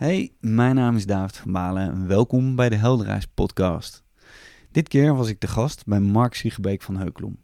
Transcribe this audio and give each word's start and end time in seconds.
Hey, 0.00 0.32
mijn 0.40 0.74
naam 0.74 0.96
is 0.96 1.06
David 1.06 1.36
van 1.36 1.52
Balen 1.52 1.82
en 1.82 2.06
welkom 2.06 2.56
bij 2.56 2.68
de 2.68 2.76
Helderreis 2.76 3.26
podcast. 3.26 4.02
Dit 4.70 4.88
keer 4.88 5.14
was 5.14 5.28
ik 5.28 5.38
te 5.38 5.46
gast 5.46 5.86
bij 5.86 6.00
Mark 6.00 6.34
Siegebeek 6.34 6.82
van 6.82 6.96
Heukelom. 6.96 7.38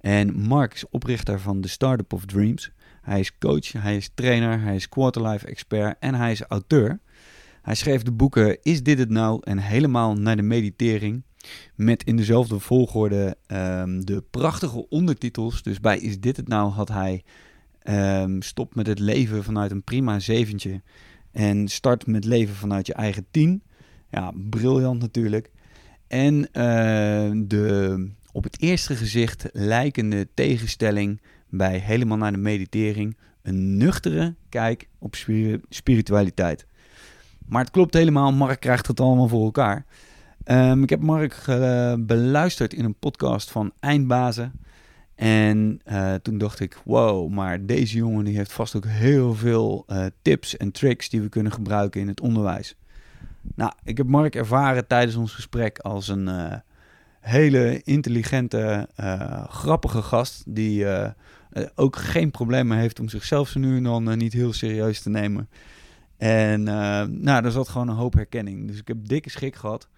En 0.00 0.34
Mark 0.34 0.74
is 0.74 0.88
oprichter 0.88 1.40
van 1.40 1.60
The 1.60 1.68
Startup 1.68 2.12
of 2.12 2.24
Dreams. 2.24 2.70
Hij 3.02 3.20
is 3.20 3.38
coach, 3.38 3.72
hij 3.72 3.96
is 3.96 4.10
trainer, 4.14 4.60
hij 4.60 4.74
is 4.74 4.88
quarterlife 4.88 5.46
expert 5.46 5.96
en 5.98 6.14
hij 6.14 6.32
is 6.32 6.42
auteur. 6.42 7.00
Hij 7.62 7.74
schreef 7.74 8.02
de 8.02 8.12
boeken 8.12 8.62
Is 8.62 8.82
dit 8.82 8.98
het 8.98 9.10
nou 9.10 9.40
en 9.44 9.58
Helemaal 9.58 10.14
naar 10.14 10.36
de 10.36 10.42
meditering. 10.42 11.22
Met 11.74 12.04
in 12.04 12.16
dezelfde 12.16 12.58
volgorde 12.58 13.36
ehm, 13.46 14.00
de 14.00 14.24
prachtige 14.30 14.88
ondertitels. 14.88 15.62
Dus 15.62 15.80
bij 15.80 15.98
Is 15.98 16.20
dit 16.20 16.36
het 16.36 16.48
nou 16.48 16.70
had 16.70 16.88
hij 16.88 17.24
um, 18.22 18.42
Stop 18.42 18.74
met 18.74 18.86
het 18.86 18.98
leven 18.98 19.44
vanuit 19.44 19.70
een 19.70 19.84
prima 19.84 20.18
zeventje. 20.18 20.82
En 21.32 21.68
start 21.68 22.06
met 22.06 22.24
leven 22.24 22.54
vanuit 22.54 22.86
je 22.86 22.94
eigen 22.94 23.26
tien. 23.30 23.62
Ja, 24.10 24.32
briljant 24.50 25.00
natuurlijk. 25.00 25.50
En 26.06 26.34
uh, 26.36 27.42
de 27.46 28.08
op 28.32 28.44
het 28.44 28.60
eerste 28.60 28.96
gezicht 28.96 29.48
lijkende 29.52 30.28
tegenstelling 30.34 31.20
bij 31.48 31.78
helemaal 31.78 32.16
naar 32.16 32.32
de 32.32 32.38
meditering. 32.38 33.16
Een 33.42 33.76
nuchtere 33.76 34.34
kijk 34.48 34.88
op 34.98 35.16
spiritualiteit. 35.68 36.66
Maar 37.46 37.62
het 37.62 37.70
klopt 37.70 37.94
helemaal, 37.94 38.32
Mark 38.32 38.60
krijgt 38.60 38.86
het 38.86 39.00
allemaal 39.00 39.28
voor 39.28 39.44
elkaar. 39.44 39.84
Um, 40.44 40.82
ik 40.82 40.90
heb 40.90 41.00
Mark 41.00 41.46
uh, 41.48 41.94
beluisterd 41.98 42.74
in 42.74 42.84
een 42.84 42.94
podcast 42.94 43.50
van 43.50 43.72
Eindbazen. 43.80 44.52
En 45.20 45.80
uh, 45.86 46.14
toen 46.14 46.38
dacht 46.38 46.60
ik, 46.60 46.78
wow, 46.84 47.30
maar 47.30 47.66
deze 47.66 47.96
jongen 47.96 48.24
die 48.24 48.36
heeft 48.36 48.52
vast 48.52 48.76
ook 48.76 48.86
heel 48.86 49.34
veel 49.34 49.84
uh, 49.88 50.06
tips 50.22 50.56
en 50.56 50.70
tricks 50.72 51.08
die 51.08 51.20
we 51.20 51.28
kunnen 51.28 51.52
gebruiken 51.52 52.00
in 52.00 52.08
het 52.08 52.20
onderwijs. 52.20 52.76
Nou, 53.54 53.72
ik 53.84 53.96
heb 53.96 54.06
Mark 54.06 54.34
ervaren 54.34 54.86
tijdens 54.86 55.16
ons 55.16 55.32
gesprek 55.32 55.78
als 55.78 56.08
een 56.08 56.28
uh, 56.28 56.54
hele 57.20 57.80
intelligente, 57.82 58.88
grappige 59.48 60.02
gast 60.02 60.42
die 60.46 60.86
ook 61.74 61.96
geen 61.96 62.30
problemen 62.30 62.78
heeft 62.78 63.00
om 63.00 63.08
zichzelf 63.08 63.48
zo 63.48 63.58
nu 63.58 63.76
en 63.76 63.82
dan 63.82 64.18
niet 64.18 64.32
heel 64.32 64.52
serieus 64.52 65.02
te 65.02 65.10
nemen. 65.10 65.48
En 66.16 66.62
nou, 67.22 67.44
er 67.44 67.50
zat 67.50 67.68
gewoon 67.68 67.88
een 67.88 67.96
hoop 67.96 68.14
herkenning. 68.14 68.66
Dus 68.66 68.78
ik 68.78 68.88
heb 68.88 69.08
dikke 69.08 69.30
schik 69.30 69.56
gehad. 69.56 69.88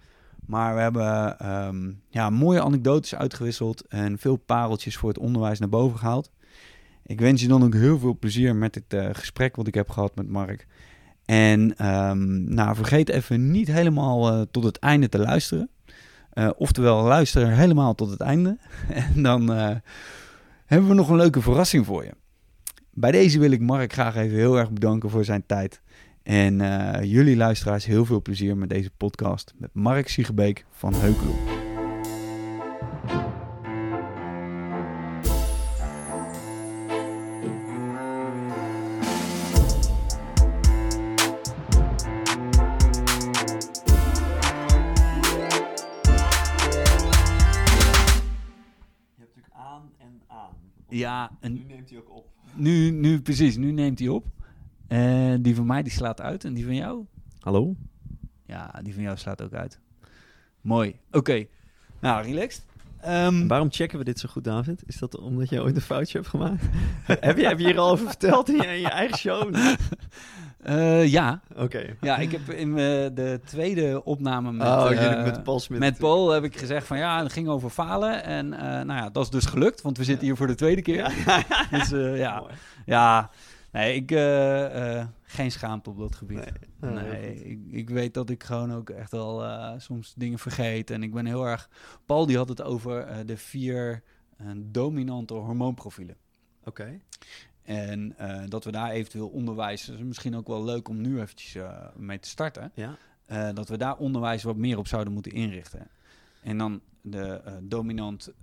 Maar 0.45 0.75
we 0.75 0.81
hebben 0.81 1.47
um, 1.51 2.01
ja, 2.09 2.29
mooie 2.29 2.61
anekdotes 2.61 3.15
uitgewisseld 3.15 3.87
en 3.87 4.17
veel 4.17 4.35
pareltjes 4.35 4.97
voor 4.97 5.09
het 5.09 5.17
onderwijs 5.17 5.59
naar 5.59 5.69
boven 5.69 5.99
gehaald. 5.99 6.31
Ik 7.05 7.19
wens 7.19 7.41
je 7.41 7.47
dan 7.47 7.63
ook 7.63 7.73
heel 7.73 7.99
veel 7.99 8.17
plezier 8.17 8.55
met 8.55 8.75
het 8.75 8.93
uh, 8.93 9.09
gesprek 9.11 9.55
wat 9.55 9.67
ik 9.67 9.73
heb 9.73 9.89
gehad 9.89 10.15
met 10.15 10.29
Mark. 10.29 10.67
En 11.25 11.87
um, 11.87 12.53
nou, 12.53 12.75
vergeet 12.75 13.09
even 13.09 13.51
niet 13.51 13.67
helemaal 13.67 14.33
uh, 14.33 14.41
tot 14.51 14.63
het 14.63 14.79
einde 14.79 15.09
te 15.09 15.19
luisteren. 15.19 15.69
Uh, 16.33 16.49
oftewel, 16.55 17.03
luister 17.03 17.47
helemaal 17.47 17.95
tot 17.95 18.09
het 18.09 18.21
einde. 18.21 18.57
en 19.13 19.23
dan 19.23 19.49
hebben 20.65 20.89
we 20.89 20.93
nog 20.93 21.09
een 21.09 21.15
leuke 21.15 21.41
verrassing 21.41 21.85
voor 21.85 22.03
je. 22.03 22.11
Bij 22.91 23.11
deze 23.11 23.39
wil 23.39 23.51
ik 23.51 23.61
Mark 23.61 23.93
graag 23.93 24.15
even 24.15 24.37
heel 24.37 24.57
erg 24.57 24.71
bedanken 24.71 25.09
voor 25.09 25.25
zijn 25.25 25.45
tijd. 25.45 25.81
En 26.23 26.59
uh, 26.59 27.03
jullie 27.03 27.35
luisteraars 27.35 27.85
heel 27.85 28.05
veel 28.05 28.21
plezier 28.21 28.57
met 28.57 28.69
deze 28.69 28.91
podcast 28.97 29.53
met 29.57 29.69
Mark 29.73 30.07
Siegebeek 30.07 30.65
van 30.71 30.93
Heukelom. 30.93 31.61
Ja, 50.89 51.31
en 51.39 51.53
nu 51.53 51.63
neemt 51.67 51.89
hij 51.89 51.99
ook 51.99 52.15
op. 52.15 52.27
Nu, 52.55 52.91
nu 52.91 53.21
precies, 53.21 53.57
nu 53.57 53.71
neemt 53.71 53.99
hij 53.99 54.07
op. 54.07 54.25
Uh, 54.93 55.33
die 55.39 55.55
van 55.55 55.65
mij 55.65 55.83
die 55.83 55.91
slaat 55.91 56.21
uit 56.21 56.43
en 56.43 56.53
die 56.53 56.65
van 56.65 56.75
jou? 56.75 57.05
Hallo? 57.39 57.75
Ja, 58.45 58.79
die 58.83 58.93
van 58.93 59.03
jou 59.03 59.17
slaat 59.17 59.41
ook 59.41 59.53
uit. 59.53 59.79
Mooi. 60.61 60.89
Oké. 61.07 61.17
Okay. 61.17 61.49
Nou, 61.99 62.23
relaxed. 62.25 62.65
Um, 63.07 63.47
waarom 63.47 63.71
checken 63.71 63.97
we 63.97 64.03
dit 64.03 64.19
zo 64.19 64.29
goed, 64.31 64.43
David? 64.43 64.83
Is 64.85 64.97
dat 64.97 65.19
omdat 65.19 65.49
jij 65.49 65.59
ooit 65.59 65.75
een 65.75 65.81
foutje 65.81 66.17
hebt 66.17 66.29
gemaakt? 66.29 66.63
heb, 67.05 67.37
je, 67.37 67.47
heb 67.47 67.59
je 67.59 67.65
hier 67.65 67.79
al 67.79 67.89
over 67.89 68.07
verteld 68.07 68.49
in 68.49 68.55
je, 68.55 68.67
in 68.67 68.79
je 68.79 68.89
eigen 68.89 69.17
show? 69.17 69.55
Uh, 70.65 71.07
ja. 71.17 71.41
Oké. 71.51 71.61
Okay. 71.63 71.95
Ja, 72.01 72.17
ik 72.17 72.31
heb 72.31 72.49
in 72.49 72.69
uh, 72.69 72.75
de 72.75 73.39
tweede 73.45 74.01
opname 74.03 74.51
met, 74.51 74.67
oh, 74.67 74.87
uh, 74.91 75.23
met 75.23 75.43
Paul 75.43 75.59
Smit. 75.59 75.79
Met 75.79 75.97
Paul 75.97 76.29
heb 76.29 76.43
ik 76.43 76.57
gezegd 76.57 76.87
van 76.87 76.97
ja, 76.97 77.23
het 77.23 77.33
ging 77.33 77.47
over 77.47 77.69
falen. 77.69 78.23
En 78.23 78.49
nou 78.49 78.93
ja, 78.93 79.09
dat 79.09 79.23
is 79.23 79.29
dus 79.29 79.45
gelukt, 79.45 79.81
want 79.81 79.97
we 79.97 80.03
zitten 80.03 80.25
hier 80.25 80.35
voor 80.35 80.47
de 80.47 80.55
tweede 80.55 80.81
keer. 80.81 81.11
Ja. 81.25 81.43
dus 81.77 81.89
ja, 82.17 82.43
ja, 82.85 83.29
Nee, 83.73 83.95
ik, 83.95 84.11
uh, 84.11 84.75
uh, 84.75 85.05
geen 85.21 85.51
schaamte 85.51 85.89
op 85.89 85.97
dat 85.97 86.15
gebied. 86.15 86.51
Nee, 86.79 86.93
nee 86.93 87.43
ik, 87.43 87.59
ik, 87.71 87.89
weet 87.89 88.13
dat 88.13 88.29
ik 88.29 88.43
gewoon 88.43 88.73
ook 88.73 88.89
echt 88.89 89.11
wel 89.11 89.43
uh, 89.43 89.73
soms 89.77 90.13
dingen 90.13 90.39
vergeet. 90.39 90.89
En 90.89 91.03
ik 91.03 91.13
ben 91.13 91.25
heel 91.25 91.47
erg... 91.47 91.69
Paul 92.05 92.25
die 92.25 92.37
had 92.37 92.49
het 92.49 92.61
over 92.61 93.25
de 93.25 93.37
vier 93.37 94.03
dominante 94.55 95.33
hormoonprofielen. 95.33 96.15
Oké. 96.63 96.99
En 97.63 98.15
dat 98.49 98.63
we 98.63 98.71
daar 98.71 98.89
eventueel 98.89 99.27
onderwijs... 99.27 99.89
is 99.89 99.99
misschien 99.99 100.35
ook 100.35 100.47
wel 100.47 100.63
leuk 100.63 100.89
om 100.89 101.01
nu 101.01 101.21
eventjes 101.21 101.63
mee 101.95 102.19
te 102.19 102.29
starten. 102.29 102.71
Ja. 102.75 103.53
dat 103.53 103.69
we 103.69 103.77
daar 103.77 103.97
onderwijs 103.97 104.43
wat 104.43 104.55
meer 104.55 104.77
op 104.77 104.87
zouden 104.87 105.13
moeten 105.13 105.31
inrichten. 105.31 105.87
En 106.41 106.57
dan 106.57 106.81
de 107.01 107.41
dominant 107.61 108.33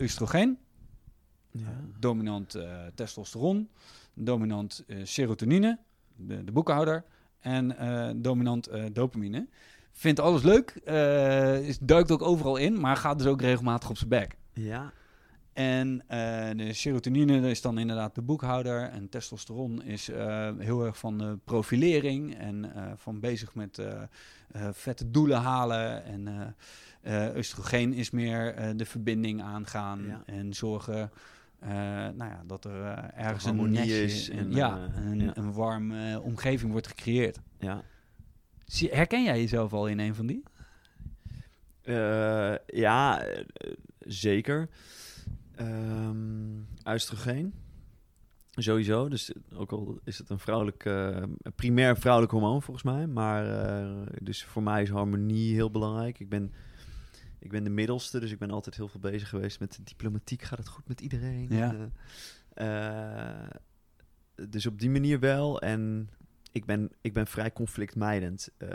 oestrogeen. 0.00 0.58
Ja. 1.50 1.80
dominant 1.98 2.58
testosteron 2.94 3.68
dominant 4.24 4.84
uh, 4.86 5.00
serotonine, 5.04 5.78
de, 6.16 6.44
de, 6.44 6.52
boekenhouder, 6.52 7.04
en 7.40 7.74
uh, 7.80 8.10
dominant 8.16 8.72
uh, 8.72 8.84
dopamine. 8.92 9.48
Vindt 9.92 10.20
alles 10.20 10.42
leuk, 10.42 10.70
is, 11.62 11.78
duikt 11.78 12.10
ook 12.10 12.22
overal 12.22 12.56
in, 12.56 12.80
maar 12.80 12.96
gaat 12.96 13.18
dus 13.18 13.26
ook 13.26 13.40
regelmatig 13.40 13.90
op 13.90 13.96
zijn 13.96 14.10
bek. 14.10 14.36
Ja. 14.52 14.92
En 15.52 16.02
de 16.56 16.72
serotonine 16.72 17.50
is 17.50 17.60
dan 17.60 17.78
inderdaad 17.78 18.14
de 18.14 18.22
boekhouder. 18.22 18.82
En 18.82 19.08
testosteron 19.08 19.82
is 19.82 20.06
heel 20.58 20.84
erg 20.84 20.98
van 20.98 21.18
de 21.18 21.38
profilering 21.44 22.34
en 22.34 22.72
van 22.96 23.20
bezig 23.20 23.54
met 23.54 23.82
vette 24.72 25.10
doelen 25.10 25.40
halen. 25.40 26.04
En 26.04 26.54
oestrogeen 27.36 27.92
is 27.92 28.10
meer 28.10 28.72
de 28.76 28.86
verbinding 28.86 29.42
aangaan 29.42 30.04
ja. 30.06 30.22
en 30.26 30.54
zorgen 30.54 31.10
uh, 31.62 31.70
nou 31.70 32.24
ja, 32.30 32.42
dat 32.46 32.64
er 32.64 32.80
uh, 32.80 32.98
ergens 33.14 33.44
een 33.44 33.58
harmonie 33.58 34.02
is. 34.02 34.30
En, 34.30 34.52
ja, 34.52 34.78
uh, 34.78 35.10
een, 35.10 35.20
ja. 35.20 35.36
een 35.36 35.52
warme 35.52 36.20
omgeving 36.20 36.72
wordt 36.72 36.86
gecreëerd. 36.86 37.40
Ja. 37.58 37.82
Herken 38.66 39.24
jij 39.24 39.40
jezelf 39.40 39.72
al 39.72 39.86
in 39.86 39.98
een 39.98 40.14
van 40.14 40.26
die? 40.26 40.42
ja, 42.66 43.26
zeker. 43.98 44.68
Um, 45.60 46.68
oestrogeen. 46.86 47.54
Sowieso. 48.50 49.08
Dus 49.08 49.32
ook 49.54 49.72
al 49.72 49.98
is 50.04 50.18
het 50.18 50.30
een 50.30 50.38
vrouwelijk, 50.38 50.90
primair 51.54 51.96
vrouwelijk 51.96 52.32
hormoon 52.32 52.62
volgens 52.62 52.84
mij. 52.84 53.06
Maar 53.06 53.44
dus 54.22 54.44
voor 54.44 54.62
mij 54.62 54.82
is 54.82 54.90
harmonie 54.90 55.54
heel 55.54 55.70
belangrijk. 55.70 56.18
Ik 56.18 56.28
ben 56.28 56.52
ik 57.38 57.50
ben 57.50 57.64
de 57.64 57.70
middelste, 57.70 58.20
dus 58.20 58.30
ik 58.30 58.38
ben 58.38 58.50
altijd 58.50 58.76
heel 58.76 58.88
veel 58.88 59.00
bezig 59.00 59.28
geweest 59.28 59.60
met 59.60 59.78
diplomatiek. 59.82 60.42
Gaat 60.42 60.58
het 60.58 60.68
goed 60.68 60.88
met 60.88 61.00
iedereen? 61.00 61.46
Ja. 61.48 61.90
Uh, 62.54 63.48
dus 64.48 64.66
op 64.66 64.78
die 64.78 64.90
manier 64.90 65.20
wel. 65.20 65.60
En 65.60 66.10
ik 66.52 66.64
ben, 66.64 66.90
ik 67.00 67.12
ben 67.12 67.26
vrij 67.26 67.52
conflictmijdend. 67.52 68.48
Uh, 68.58 68.68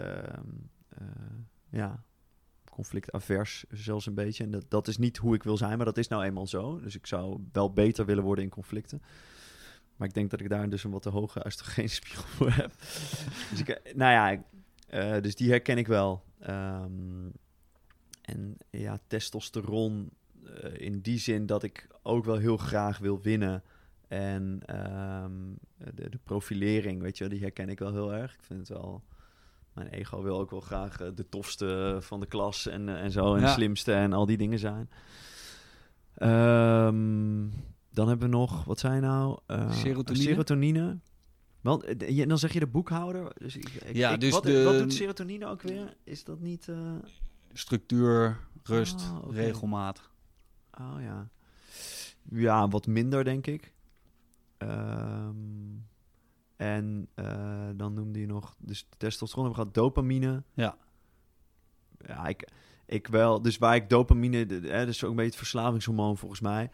ja, 1.70 2.04
conflictavers 2.70 3.66
zelfs 3.70 4.06
een 4.06 4.14
beetje. 4.14 4.44
En 4.44 4.52
dat, 4.52 4.66
dat 4.70 4.88
is 4.88 4.98
niet 4.98 5.18
hoe 5.18 5.36
ik 5.36 5.44
wil 5.44 5.58
zijn, 5.58 5.78
maar 5.78 5.86
dat 5.86 5.98
is 5.98 6.08
nou 6.08 6.24
eenmaal 6.24 6.48
zo. 6.48 6.80
Dus 6.80 6.96
ik 6.96 7.06
zou 7.06 7.40
wel 7.52 7.74
beter 7.74 8.06
willen 8.06 8.24
worden 8.24 8.44
in 8.44 8.50
conflicten. 8.50 9.02
Maar 9.96 10.08
ik 10.08 10.14
denk 10.14 10.30
dat 10.30 10.40
ik 10.40 10.50
daar 10.50 10.70
dus 10.70 10.84
een 10.84 10.92
wat 10.92 11.02
te 11.02 11.10
hoge 11.10 11.46
oestrogeenspiegel 11.46 12.24
voor 12.24 12.52
heb. 12.52 12.72
dus 13.50 13.60
ik, 13.60 13.94
nou 13.96 14.44
ja, 14.92 15.20
dus 15.20 15.36
die 15.36 15.50
herken 15.50 15.78
ik 15.78 15.88
wel. 15.88 16.24
Um, 16.48 17.32
en 18.24 18.58
ja, 18.70 19.00
testosteron 19.08 20.10
uh, 20.44 20.74
in 20.78 21.00
die 21.00 21.20
zin 21.20 21.46
dat 21.46 21.64
ik 21.64 21.88
ook 22.02 22.25
wel 22.25 22.38
heel 22.38 22.58
graag 22.58 22.98
wil 22.98 23.22
winnen. 23.22 23.64
En 24.08 24.62
um, 25.24 25.58
de, 25.78 26.10
de, 26.10 26.20
profilering, 26.24 27.02
weet 27.02 27.18
je, 27.18 27.30
die 27.30 27.40
herken 27.42 27.70
ik 27.70 27.80
wel 27.80 27.92
heel 27.92 28.14
erg. 28.14 28.34
Ik 28.34 28.44
vind 28.44 28.60
het 28.60 28.70
wel... 28.70 29.04
Mijn 29.74 29.88
ego 29.88 30.22
wil 30.22 30.40
ook 30.40 30.52
wel 30.52 30.60
graag 30.60 31.02
uh, 31.02 31.08
de 31.16 31.30
tofste 31.30 31.98
van 32.02 32.20
de 32.20 32.25
klas 32.25 32.68
en, 32.68 32.88
uh, 32.88 33.02
en 33.02 33.12
zo. 33.12 33.34
En 33.34 33.42
ja. 33.42 33.46
de 33.46 33.52
slimste 33.52 33.94
en 33.94 34.14
al 34.14 34.25
die 34.25 34.38
dingen 34.38 34.60
zijn. 34.60 34.90
Um, 36.88 37.54
dan 37.90 38.08
hebben 38.08 38.30
we 38.30 38.36
nog, 38.36 38.64
wat 38.64 38.80
zijn 38.80 39.02
nou? 39.02 39.40
serotonine. 39.72 40.24
serotonine. 40.24 41.00
Want 41.62 41.84
eh, 41.84 42.28
dan 42.28 42.38
zeg 42.38 42.54
je 42.54 42.60
de 42.60 42.68
boekhouder. 42.68 43.31
Dus 43.38 43.56
ik, 43.56 43.70
ik- 43.70 43.96
Ja, 43.96 44.12
ik- 44.14 44.20
dus 44.20 44.31
wat, 44.31 44.44
de- 44.44 44.64
wat 44.64 44.78
doet 44.78 44.94
serotonine 44.94 45.46
ook 45.46 45.62
weer? 45.62 45.96
Is 46.04 46.24
dat 46.24 46.40
niet... 46.40 46.68
Structuur, 47.54 48.40
rust, 48.64 49.12
oké. 49.24 49.34
regelmaat. 49.34 50.10
Oh 50.80 50.96
ja. 51.02 51.30
Ja, 52.30 52.68
wat 52.68 52.88
minder, 52.88 53.24
denk 53.24 53.48
ik. 53.48 53.74
Ehm, 54.58 55.36
en 56.56 57.08
eh, 57.14 57.70
dan 57.76 57.94
noemde 57.94 58.20
je 58.20 58.26
nog... 58.26 58.56
Dus 58.60 58.88
testosteron 58.98 59.46
hebben 59.46 59.66
we 59.66 59.70
gehad, 59.70 59.86
dopamine. 59.86 60.44
Ja. 60.54 60.78
Ja, 61.98 62.28
ik, 62.28 62.50
ik 62.86 63.08
wel. 63.08 63.42
Dus 63.42 63.58
waar 63.58 63.76
ik 63.76 63.90
dopamine... 63.90 64.38
Hè, 64.62 64.86
dus 64.86 65.04
ook 65.04 65.10
een 65.10 65.16
beetje 65.16 65.32
het 65.32 65.40
verslavingshormoon 65.40 66.18
volgens 66.18 66.42
mij. 66.42 66.72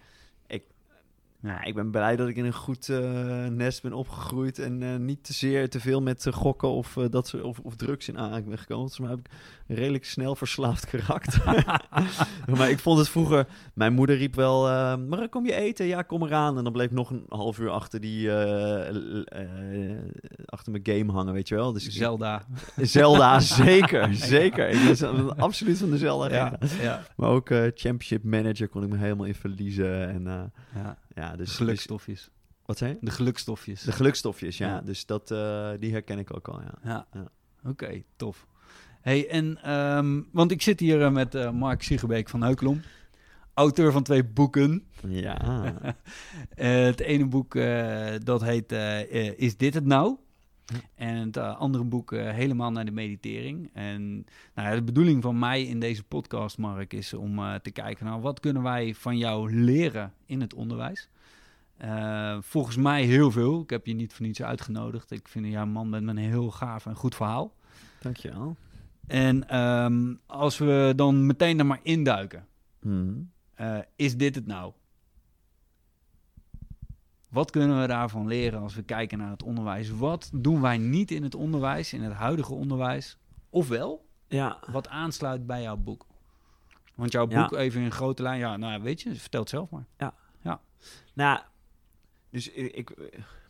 Ik, 1.42 1.50
ja, 1.50 1.64
ik 1.64 1.76
ben 1.76 1.92
blij 1.92 2.16
dat 2.16 2.28
ik 2.28 2.36
in 2.36 2.46
een 2.46 2.54
goed 2.54 2.90
eh, 2.90 3.46
nest 3.46 3.82
ben 3.82 3.94
opgegroeid... 3.94 4.60
en 4.60 4.84
eh, 4.84 4.96
niet 4.96 5.24
te 5.24 5.34
zeer 5.34 5.70
te 5.70 5.80
veel 5.80 6.02
met 6.02 6.26
eh, 6.26 6.34
gokken 6.34 6.70
of, 6.70 6.98
dat 7.10 7.42
of, 7.42 7.60
of 7.60 7.76
drugs 7.76 8.08
in 8.08 8.18
aanraking 8.18 8.50
ben 8.50 8.58
gekomen. 8.58 8.90
Volgens 8.90 9.00
mij 9.00 9.10
heb 9.10 9.20
ik 9.20 9.32
een 9.68 9.76
redelijk 9.76 10.06
snel 10.06 10.36
verslaafd 10.36 10.86
karakter. 10.92 11.80
maar 12.58 12.70
ik 12.70 12.80
vond 12.80 12.98
het 12.98 13.10
vroeger... 13.10 13.48
Mijn 13.74 13.94
moeder 13.94 14.18
riep 14.18 14.36
wel, 14.36 14.68
eh, 14.68 14.96
maar 14.96 15.30
kom 15.30 15.46
je 15.46 15.54
eten? 15.54 15.86
Ja, 15.86 16.02
kom 16.02 16.24
eraan. 16.24 16.58
En 16.58 16.64
dan 16.64 16.74
bleef 16.74 16.86
ik 16.86 16.92
nog 16.92 17.10
een 17.10 17.26
half 17.30 17.60
uur 17.60 17.70
achter 17.70 18.00
die... 18.00 18.32
achter 20.46 20.72
mijn 20.72 20.86
game 20.86 21.12
hangen, 21.12 21.34
weet 21.34 21.48
je 21.48 21.56
wel. 21.56 21.74
Dus 21.74 21.88
Zelda. 21.88 22.46
Zelda, 22.76 23.40
zeker, 23.66 24.14
zeker. 24.14 24.70
Ik 24.70 24.88
was 24.88 25.04
absoluut 25.38 25.78
van 25.78 25.90
de 25.90 25.98
Zelda. 25.98 26.36
Ja, 26.36 26.60
ja, 26.82 27.04
Maar 27.16 27.30
ook 27.30 27.48
Championship 27.48 28.24
Manager 28.24 28.68
kon 28.68 28.84
ik 28.84 28.90
me 28.90 28.98
helemaal 28.98 29.26
in 29.26 29.36
verliezen. 29.36 30.10
En 30.10 30.52
ja. 30.76 30.98
Ja, 31.20 31.36
dus... 31.36 31.48
dus 31.48 31.56
Gelukstofjes. 31.56 32.30
wat 32.66 32.78
zei 32.78 32.92
je? 32.92 32.98
De 33.02 33.12
gelukstofjes. 33.12 33.82
De 33.82 33.92
gelukstofjes, 33.92 34.58
ja. 34.58 34.68
Ja. 34.68 34.82
Dus 34.82 35.06
dat, 35.06 35.32
eh, 35.32 35.70
die 35.80 35.92
herken 35.92 36.20
ik 36.20 36.36
ook 36.36 36.48
al, 36.48 36.62
ja. 36.62 36.74
Ja, 36.84 37.08
Ja. 37.14 37.28
oké, 37.70 38.04
tof. 38.16 38.48
Hey, 39.02 39.30
en, 39.30 39.58
ehm, 39.64 40.22
want 40.32 40.52
ik 40.52 40.62
zit 40.62 40.80
hier 40.80 41.02
eh, 41.02 41.12
met 41.12 41.36
eh, 41.36 41.52
Mark 41.52 41.84
Siegebeek 41.84 42.30
van 42.30 42.44
Heukelom. 42.44 42.82
Auteur 43.54 43.92
van 43.92 44.04
twee 44.04 44.24
boeken. 44.24 44.84
Ja. 45.08 45.74
Het 46.56 47.00
ene 47.00 47.26
boek 47.28 47.54
dat 48.24 48.42
heet 48.42 48.72
Is 49.38 49.58
dit 49.58 49.74
het 49.74 49.86
nou? 49.86 50.18
En 50.96 51.16
het 51.16 51.38
eh, 51.38 51.60
andere 51.60 51.84
boek 51.84 52.12
Helemaal 52.12 52.72
naar 52.72 52.86
de 52.86 52.92
meditering. 52.92 53.70
En 53.74 54.26
nou 54.56 54.76
de 54.76 54.84
bedoeling 54.84 55.22
van 55.24 55.40
mij 55.40 55.64
in 55.64 55.80
deze 55.80 56.04
podcast, 56.04 56.58
Mark, 56.58 56.94
is 56.94 57.14
om 57.14 57.40
eh, 57.40 57.56
te 57.56 57.72
kijken 57.72 58.06
naar 58.06 58.22
wat 58.22 58.40
kunnen 58.40 58.64
wij 58.64 58.94
van 58.96 59.18
jou 59.18 59.54
leren 59.56 60.14
in 60.26 60.42
het 60.42 60.54
onderwijs. 60.54 61.10
Eh, 61.78 62.38
volgens 62.42 62.76
mij 62.76 63.04
heel 63.04 63.32
veel. 63.32 63.62
Ik 63.62 63.70
heb 63.70 63.86
je 63.86 63.94
niet 63.94 64.14
voor 64.14 64.26
niets 64.26 64.42
uitgenodigd. 64.42 65.12
Ik 65.12 65.28
vind 65.28 65.46
jij 65.46 65.62
een 65.62 65.70
man 65.70 65.90
met 65.90 66.08
een 66.08 66.18
heel 66.18 66.52
gaaf 66.52 66.86
en 66.86 66.96
goed 66.96 67.16
verhaal. 67.16 67.54
Dankjewel. 68.02 68.56
En 69.08 69.50
ehm, 69.50 70.14
als 70.26 70.58
we 70.58 70.94
dan 70.96 71.26
meteen 71.26 71.60
er 71.60 71.66
maar 71.66 71.80
induiken. 71.84 72.48
Eh, 73.56 73.78
is 73.96 74.18
dit 74.18 74.36
het 74.36 74.46
nou? 74.46 74.74
Wat 77.30 77.52
kunnen 77.52 77.82
we 77.82 77.88
daarvan 77.88 78.28
leren 78.28 78.62
als 78.62 78.76
we 78.76 78.82
kijken 78.84 79.18
naar 79.18 79.30
het 79.32 79.44
onderwijs? 79.44 79.90
Wat 79.90 80.30
doen 80.34 80.62
wij 80.62 80.78
niet 80.78 81.12
in 81.12 81.24
het 81.24 81.36
onderwijs, 81.36 81.94
in 81.94 82.02
het 82.02 82.14
huidige 82.14 82.54
onderwijs? 82.54 83.18
Ofwel, 83.50 84.06
Ja. 84.28 84.58
wat 84.72 84.88
aansluit 84.88 85.46
bij 85.48 85.62
jouw 85.62 85.76
boek? 85.78 86.06
Want 86.96 87.12
jouw 87.12 87.30
Ja. 87.30 87.42
boek, 87.48 87.58
even 87.60 87.82
in 87.82 87.92
grote 87.92 88.22
lijn, 88.22 88.40
ja, 88.40 88.58
nou 88.58 88.82
weet 88.82 89.02
je, 89.02 89.16
vertel 89.16 89.40
het 89.40 89.50
zelf 89.50 89.70
maar. 89.70 89.86
Nou, 91.14 91.40
dus 92.30 92.50
ik, 92.52 92.72
ik 92.74 92.92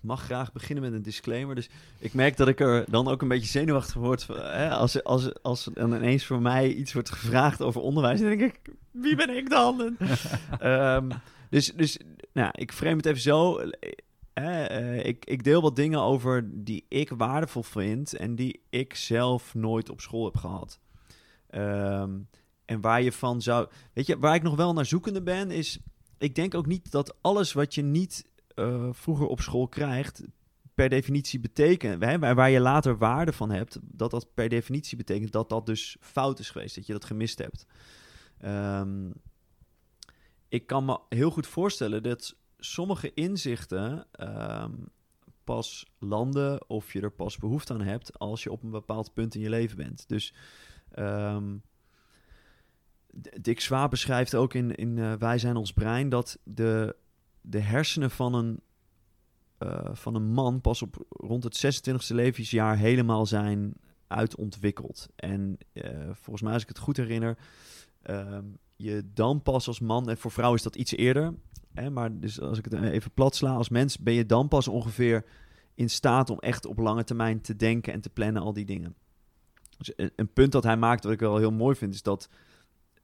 mag 0.02 0.22
graag 0.24 0.52
beginnen 0.52 0.84
met 0.84 0.94
een 0.94 1.02
disclaimer. 1.02 1.56
Dus 1.56 1.70
ik 2.00 2.14
merk 2.14 2.38
dat 2.38 2.48
ik 2.48 2.60
er 2.60 2.86
dan 2.90 3.08
ook 3.08 3.22
een 3.22 3.28
beetje 3.28 3.48
zenuwachtig 3.48 3.94
word. 3.94 4.28
Hè, 4.28 4.70
als, 4.70 5.04
als, 5.04 5.42
als 5.44 5.70
dan 5.74 5.94
ineens 5.96 6.25
voor 6.25 6.42
mij 6.42 6.74
iets 6.74 6.94
wordt 6.94 7.10
gevraagd 7.10 7.62
over 7.62 7.82
onderwijs, 7.82 8.20
dan 8.20 8.30
denk 8.30 8.42
ik, 8.42 8.60
wie 8.92 9.16
ben 9.16 9.38
ik 9.38 9.50
dan? 9.50 9.98
Ehm, 10.60 11.10
dus 11.50 11.74
dus 11.74 12.00
nou, 12.34 12.50
ik 12.52 12.72
frame 12.72 12.96
het 12.96 13.06
even 13.06 13.22
zo. 13.22 13.58
Eh, 14.34 14.98
eh, 14.98 15.06
ik, 15.06 15.26
ik 15.26 15.44
deel 15.44 15.62
wat 15.62 15.76
dingen 15.76 16.02
over 16.02 16.50
die 16.64 16.86
ik 16.88 17.10
waardevol 17.10 17.64
vind 17.64 18.14
en 18.14 18.36
die 18.36 18.62
ik 18.70 18.96
zelf 18.96 19.56
nooit 19.56 19.90
op 19.90 20.02
school 20.02 20.26
heb 20.26 20.38
gehad. 20.38 20.80
Ehm, 21.50 22.18
en 22.66 22.81
waar 22.81 23.02
je 23.02 23.12
van 23.12 23.42
zou. 23.42 23.68
Weet 23.94 24.06
je, 24.06 24.20
waar 24.20 24.36
ik 24.36 24.44
nog 24.44 24.56
wel 24.56 24.74
naar 24.74 24.86
zoekende 24.86 25.22
ben, 25.22 25.52
is. 25.52 25.80
Ik 26.18 26.36
denk 26.36 26.56
ook 26.56 26.66
niet 26.66 26.92
dat 26.92 27.16
alles 27.22 27.54
wat 27.54 27.76
je 27.76 27.81
niet 27.81 28.30
eh, 28.56 28.90
vroeger 28.92 29.28
op 29.28 29.42
school 29.42 29.68
krijgt, 29.68 30.24
per 30.74 30.90
definitie 30.90 31.40
betekent. 31.40 32.04
Hè, 32.04 32.20
waar, 32.20 32.50
je 32.50 32.60
later 32.60 32.98
waarde 32.98 33.34
van 33.34 33.52
hebt, 33.52 33.80
dat 33.82 34.12
dat 34.12 34.34
per 34.34 34.50
definitie 34.50 34.98
betekent 34.98 35.32
dat 35.32 35.50
dat 35.50 35.66
dus 35.66 35.98
fout 36.00 36.40
is 36.40 36.50
geweest, 36.50 36.75
dat 36.75 36.86
je 36.86 36.94
dat 36.94 37.06
gemist 37.06 37.38
hebt. 37.38 37.66
Ehm, 38.38 39.10
ik 40.50 40.68
kan 40.68 40.86
me 40.86 41.00
heel 41.10 41.31
goed 41.31 41.48
voorstellen 41.48 42.04
dat 42.04 42.36
sommige 42.57 43.13
inzichten 43.13 44.07
ehm, 44.12 44.74
pas 45.44 45.86
landen 46.00 46.69
of 46.69 46.94
je 46.94 47.01
er 47.01 47.12
pas 47.12 47.38
behoefte 47.38 47.74
aan 47.74 47.81
hebt 47.81 48.19
als 48.19 48.44
je 48.44 48.51
op 48.51 48.63
een 48.63 48.69
bepaald 48.69 49.13
punt 49.13 49.36
in 49.36 49.42
je 49.42 49.50
leven 49.50 49.78
bent. 49.78 50.07
Dus 50.07 50.34
D- 53.22 53.44
Dick 53.44 53.60
Swaap 53.60 53.90
beschrijft 53.90 54.36
ook 54.36 54.54
in, 54.54 54.75
in 54.75 54.98
eh, 54.98 55.13
Wij 55.13 55.38
zijn 55.38 55.56
ons 55.56 55.74
brein 55.74 56.10
dat 56.10 56.40
de, 56.44 56.96
de 57.42 57.60
hersenen 57.60 58.12
van 58.12 58.34
een, 58.34 58.62
eh, 59.57 59.90
van 59.94 60.16
een 60.16 60.31
man 60.31 60.62
pas 60.62 60.81
op 60.81 61.06
rond 61.10 61.44
het 61.44 61.88
26e 61.90 62.16
levensjaar 62.16 62.78
helemaal 62.78 63.25
zijn 63.25 63.74
uitontwikkeld. 64.07 65.07
En 65.16 65.57
eh, 65.74 66.10
volgens 66.13 66.42
mij, 66.42 66.54
als 66.54 66.62
ik 66.62 66.68
het 66.68 66.78
goed 66.78 66.98
herinner, 66.98 67.38
ehm, 68.01 68.46
je 68.81 69.04
dan 69.14 69.42
pas 69.42 69.68
als 69.68 69.80
man, 69.80 70.10
en 70.10 70.18
voor 70.18 70.31
vrouwen 70.31 70.58
is 70.58 70.64
dat 70.64 70.76
iets 70.76 70.96
eerder, 70.96 71.34
hè, 71.74 71.90
maar 71.90 72.20
dus 72.20 72.42
als 72.42 72.58
ik 72.58 72.66
het 72.66 72.74
even 72.74 73.12
plat 73.12 73.36
sla, 73.36 73.54
als 73.54 73.70
mens 73.70 73.98
ben 73.98 74.14
je 74.14 74.26
dan 74.26 74.48
pas 74.48 74.68
ongeveer 74.68 75.26
in 75.76 75.90
staat 75.90 76.30
om 76.30 76.40
echt 76.40 76.66
op 76.66 76.78
lange 76.78 77.04
termijn 77.04 77.42
te 77.42 77.56
denken 77.56 77.94
en 77.94 78.02
te 78.02 78.10
plannen, 78.10 78.42
al 78.42 78.54
die 78.54 78.66
dingen. 78.66 78.96
Dus 79.78 79.94
een, 80.16 80.34
punt 80.34 80.52
dat 80.52 80.64
hij 80.64 80.78
maakt, 80.78 81.04
wat 81.04 81.14
ik 81.14 81.20
wel 81.20 81.38
heel 81.38 81.52
mooi 81.52 81.76
vind, 81.76 81.94
is 81.94 82.02
dat 82.02 82.30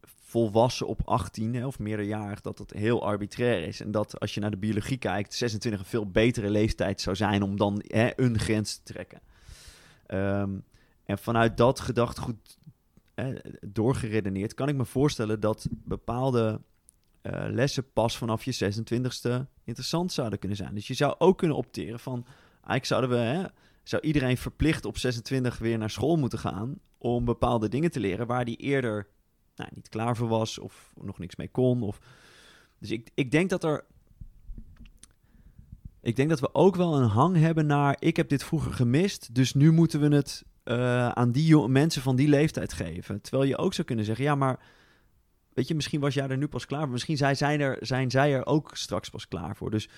volwassen 0.02 0.88
op 0.88 1.02
18 1.06 1.56
hè, 1.56 1.66
of 1.66 1.80
meerderjarig, 1.80 2.42
dat 2.42 2.58
dat 2.58 2.72
heel 2.72 3.06
arbitrair 3.06 3.68
is. 3.68 3.82
En 3.82 3.92
dat 3.92 4.20
als 4.20 4.34
je 4.34 4.40
naar 4.40 4.52
de 4.52 4.58
biologie 4.58 4.98
kijkt, 4.98 5.34
26 5.34 5.82
een 5.82 5.88
veel 5.88 6.12
betere 6.12 6.50
leeftijd 6.50 7.02
zou 7.02 7.16
zijn 7.16 7.44
om 7.44 7.58
dan 7.58 7.84
hè, 7.88 8.10
een 8.16 8.40
grens 8.40 8.76
te 8.76 8.94
trekken. 8.94 9.22
Ehm, 10.06 10.58
en 11.06 11.18
vanuit 11.18 11.58
dat 11.58 11.80
gedachtegoed 11.80 12.58
hè, 13.16 13.34
doorgeredeneerd, 13.68 14.54
kan 14.54 14.68
ik 14.68 14.76
me 14.76 14.86
voorstellen 14.86 15.40
dat 15.40 15.68
bepaalde 15.72 16.62
eh, 17.22 17.46
lessen 17.50 17.92
pas 17.94 18.18
vanaf 18.18 18.44
je 18.44 18.74
26e 18.74 19.46
interessant 19.64 20.12
zouden 20.12 20.40
kunnen 20.40 20.58
zijn. 20.58 20.76
Dus 20.76 20.88
je 20.88 20.94
zou 20.94 21.16
ook 21.18 21.38
kunnen 21.38 21.58
opteren 21.58 22.00
van, 22.00 22.26
eigenlijk 22.52 22.86
zouden 22.86 23.10
we, 23.10 23.16
hè, 23.16 23.44
zou 23.84 24.02
iedereen 24.02 24.38
verplicht 24.38 24.86
op 24.86 24.98
26 24.98 25.58
weer 25.58 25.78
naar 25.78 25.90
school 25.90 26.16
moeten 26.16 26.40
gaan 26.40 26.80
om 26.98 27.26
bepaalde 27.26 27.70
dingen 27.70 27.92
te 27.92 28.00
leren 28.00 28.28
waar 28.28 28.46
die 28.46 28.58
eerder 28.58 29.08
nou, 29.56 29.70
niet 29.74 29.90
klaar 29.90 30.16
voor 30.16 30.28
was 30.28 30.60
of 30.60 30.94
nog 31.02 31.20
niks 31.20 31.36
mee 31.36 31.50
kon. 31.50 31.82
Of... 31.82 32.00
Dus 32.80 32.92
ik, 32.92 33.10
ik 33.14 33.32
denk 33.32 33.50
dat 33.50 33.64
er. 33.64 33.86
Ik 36.02 36.16
denk 36.16 36.30
dat 36.30 36.40
we 36.40 36.54
ook 36.54 36.76
wel 36.76 36.98
een 36.98 37.10
hang 37.10 37.38
hebben 37.38 37.66
naar. 37.66 37.96
Ik 38.00 38.18
heb 38.18 38.30
dit 38.30 38.44
vroeger 38.44 38.74
gemist, 38.74 39.36
dus 39.36 39.54
nu 39.54 39.72
moeten 39.72 40.00
we 40.00 40.16
het 40.16 40.44
eh, 40.66 41.10
aan 41.10 41.32
die 41.32 41.68
mensen 41.68 42.02
van 42.02 42.16
die 42.16 42.28
leeftijd 42.28 42.74
geven. 42.74 43.22
Terwijl 43.22 43.50
je 43.50 43.58
ook 43.58 43.74
zou 43.74 43.88
kunnen 43.88 44.06
zeggen: 44.06 44.26
ja, 44.26 44.36
maar. 44.36 44.60
Weet 45.54 45.68
je, 45.68 45.76
misschien 45.76 46.00
was 46.00 46.14
jij 46.14 46.28
er 46.28 46.38
nu 46.38 46.48
pas 46.48 46.66
klaar 46.66 46.82
voor. 46.82 46.92
Misschien 46.92 47.18
zijn, 47.18 47.36
zijn, 47.36 47.62
er, 47.62 47.78
zijn 47.80 48.12
zij 48.12 48.34
er 48.34 48.46
ook 48.46 48.72
straks 48.74 49.10
pas 49.10 49.28
klaar 49.28 49.56
voor. 49.56 49.72
Dus 49.72 49.90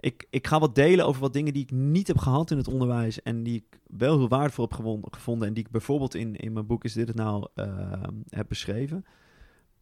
ik, 0.00 0.26
ik 0.30 0.46
ga 0.46 0.58
wat 0.58 0.74
delen 0.74 1.06
over 1.06 1.20
wat 1.20 1.32
dingen 1.32 1.52
die 1.52 1.62
ik 1.62 1.70
niet 1.70 2.06
heb 2.06 2.18
gehad 2.18 2.50
in 2.50 2.56
het 2.56 2.68
onderwijs. 2.68 3.22
En 3.22 3.42
die 3.42 3.54
ik 3.54 3.80
wel 3.86 4.18
heel 4.18 4.28
waardevol 4.28 4.68
heb 4.70 5.12
gevonden. 5.14 5.48
En 5.48 5.54
die 5.54 5.64
ik 5.64 5.70
bijvoorbeeld 5.70 6.14
in, 6.14 6.36
in 6.36 6.52
mijn 6.52 6.66
boek 6.66 6.84
Is 6.84 6.92
Dit 6.92 7.08
Het 7.08 7.16
Nou 7.16 7.48
eh, 7.54 8.02
heb 8.28 8.48
beschreven. 8.48 9.04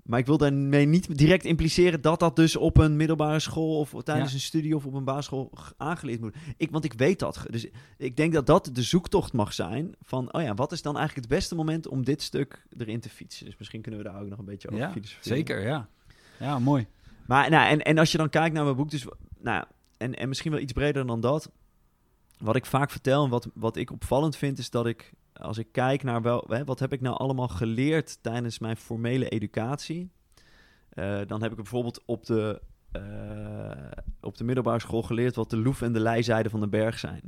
Maar 0.05 0.19
ik 0.19 0.27
wil 0.27 0.39
daarmee 0.39 0.87
niet 0.87 1.19
direct 1.19 1.45
impliceren 1.45 2.01
dat 2.01 2.21
dat 2.21 2.37
dus 2.37 2.57
op 2.57 2.77
een 2.77 2.97
middelbare 2.97 3.39
school 3.39 3.79
of 3.79 3.91
tijdens 4.03 4.29
Ja. 4.31 4.35
een 4.37 4.43
studie 4.43 4.77
of 4.77 4.87
op 4.87 4.95
een 4.95 5.05
basisschool 5.05 5.53
aangeleerd 5.77 6.21
moet. 6.21 6.35
Ik, 6.57 6.71
want 6.71 6.85
ik 6.85 6.93
weet 6.93 7.19
dat. 7.19 7.45
Dus 7.51 7.67
ik 7.99 8.17
denk 8.17 8.33
dat 8.33 8.47
dat 8.47 8.71
de 8.73 8.83
zoektocht 8.83 9.33
mag 9.33 9.53
zijn 9.53 9.95
van, 10.03 10.33
oh 10.33 10.43
ja, 10.43 10.55
wat 10.55 10.73
is 10.73 10.83
dan 10.83 10.97
eigenlijk 10.97 11.27
het 11.29 11.37
beste 11.39 11.55
moment 11.55 11.89
om 11.89 12.05
dit 12.05 12.23
stuk 12.23 12.67
erin 12.79 13.01
te 13.01 13.09
fietsen? 13.09 13.45
Dus 13.47 13.57
misschien 13.59 13.81
kunnen 13.83 14.01
we 14.03 14.07
daar 14.09 14.21
ook 14.23 14.29
nog 14.29 14.39
een 14.39 14.45
beetje 14.45 14.69
over 14.69 14.81
Ja, 14.81 14.91
filosoferen. 14.93 15.37
zeker, 15.37 15.63
ja. 15.63 15.89
Ja, 16.41 16.59
mooi. 16.59 16.87
Maar 17.27 17.51
nou, 17.51 17.69
en, 17.69 17.83
en 17.83 17.99
als 17.99 18.13
je 18.13 18.19
dan 18.19 18.29
kijkt 18.29 18.55
naar 18.55 18.65
mijn 18.65 18.77
boek, 18.77 18.91
dus, 18.91 19.07
nou, 19.41 19.65
en, 19.97 20.15
en 20.15 20.29
misschien 20.29 20.51
wel 20.51 20.61
iets 20.61 20.73
breder 20.73 21.07
dan 21.07 21.21
dat. 21.21 21.51
Wat 22.39 22.57
ik 22.57 22.67
vaak 22.67 22.91
vertel 22.91 23.25
en 23.25 23.31
wat, 23.31 23.49
wat 23.55 23.77
ik 23.77 23.91
opvallend 23.91 24.37
vind, 24.37 24.59
is 24.59 24.71
dat 24.71 24.87
ik, 24.87 25.13
als 25.41 25.59
ik 25.59 25.67
kijk 25.73 26.03
naar 26.03 26.23
wel, 26.23 26.45
hè, 26.49 26.65
wat 26.65 26.79
heb 26.79 26.93
ik 26.93 27.01
nou 27.01 27.17
allemaal 27.17 27.49
geleerd 27.49 28.19
tijdens 28.23 28.59
mijn 28.59 28.77
formele 28.77 29.29
educatie. 29.29 30.11
eh, 30.89 31.21
dan 31.27 31.43
heb 31.43 31.51
ik 31.51 31.57
bijvoorbeeld 31.57 32.03
op 32.07 32.27
de, 32.27 32.61
eh, 32.93 33.91
op 34.21 34.37
de 34.37 34.45
middelbare 34.45 34.81
school 34.81 35.03
geleerd 35.03 35.35
wat 35.35 35.51
de 35.51 35.57
loef 35.57 35.83
en 35.83 35.93
de 35.93 36.01
leizijde 36.01 36.51
van 36.51 36.61
de 36.61 36.69
berg 36.69 36.99
zijn. 36.99 37.21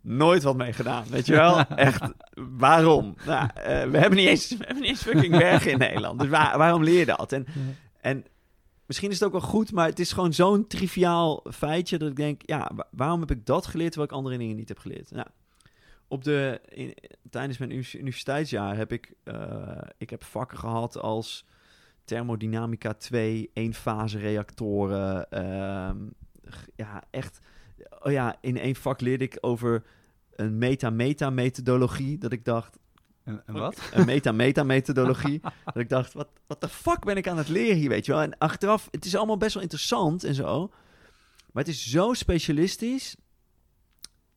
nooit 0.00 0.42
wat 0.42 0.56
mee 0.56 0.72
gedaan, 0.72 1.04
weet 1.10 1.26
je 1.26 1.32
wel? 1.32 1.58
Echt, 1.88 2.12
waarom? 2.34 3.14
Nou, 3.26 3.48
eh, 3.54 3.64
we, 3.90 3.98
hebben 3.98 4.18
niet 4.18 4.28
eens, 4.28 4.48
we 4.48 4.56
hebben 4.64 4.80
niet 4.82 4.90
eens 4.90 5.02
fucking 5.02 5.36
bergen 5.38 5.70
in 5.72 5.78
Nederland. 5.78 6.20
Dus 6.20 6.28
waar- 6.28 6.58
waarom 6.58 6.82
leer 6.82 6.98
je 6.98 7.04
dat? 7.06 7.32
En, 7.32 7.46
en 8.00 8.24
misschien 8.86 9.10
is 9.10 9.14
het 9.18 9.24
ook 9.24 9.32
wel 9.40 9.48
goed, 9.50 9.72
maar 9.72 9.86
het 9.88 9.98
is 9.98 10.12
gewoon 10.12 10.32
zo'n 10.32 10.66
triviaal 10.66 11.44
feitje 11.52 11.98
dat 11.98 12.08
ik 12.10 12.16
denk, 12.16 12.40
ja, 12.44 12.70
wa- 12.74 12.86
waarom 12.90 13.20
heb 13.20 13.30
ik 13.30 13.46
dat 13.46 13.66
geleerd 13.66 13.92
terwijl 13.92 14.10
ik 14.10 14.16
andere 14.16 14.38
dingen 14.38 14.56
niet 14.56 14.68
heb 14.68 14.78
geleerd? 14.78 15.10
Nou, 15.10 15.26
op 16.14 16.24
de, 16.24 16.60
in- 16.68 16.94
tijdens 17.30 17.58
mijn 17.58 17.70
uni- 17.70 17.84
universiteitsjaar 17.98 18.76
heb 18.76 18.92
ik, 18.92 19.12
eh, 19.24 19.80
ik 19.98 20.10
heb 20.10 20.24
vakken 20.24 20.58
gehad 20.58 20.98
als 20.98 21.44
thermodynamica 22.04 22.92
2, 22.94 23.50
eenfase 23.52 24.18
reactoren. 24.18 25.30
ehm, 25.30 25.96
ja, 26.76 27.02
echt. 27.10 27.38
Oh 28.00 28.12
ja, 28.12 28.36
in 28.40 28.56
één 28.58 28.74
vak 28.76 29.00
leerde 29.00 29.24
ik 29.24 29.38
over 29.40 29.82
een 30.34 30.58
meta-meta-methodologie. 30.58 32.18
Dat 32.18 32.32
ik 32.32 32.44
dacht, 32.44 32.78
En, 33.24 33.42
en 33.46 33.54
wat? 33.54 33.90
een 33.92 34.06
meta-meta-methodologie. 34.06 35.40
dat 35.64 35.76
ik 35.76 35.88
dacht, 35.88 36.12
wat 36.12 36.28
wat 36.46 36.60
de 36.60 36.68
fuck 36.68 37.04
ben 37.04 37.16
ik 37.16 37.28
aan 37.28 37.38
het 37.38 37.48
leren 37.48 37.76
hier, 37.76 37.88
weet 37.88 38.06
je 38.06 38.12
wel? 38.12 38.20
En 38.20 38.38
achteraf, 38.38 38.88
het 38.90 39.04
is 39.04 39.16
allemaal 39.16 39.36
best 39.36 39.54
wel 39.54 39.62
interessant 39.62 40.24
en 40.24 40.34
zo. 40.34 40.68
Maar 41.52 41.62
het 41.64 41.72
is 41.72 41.90
zo 41.90 42.12
specialistisch 42.12 43.16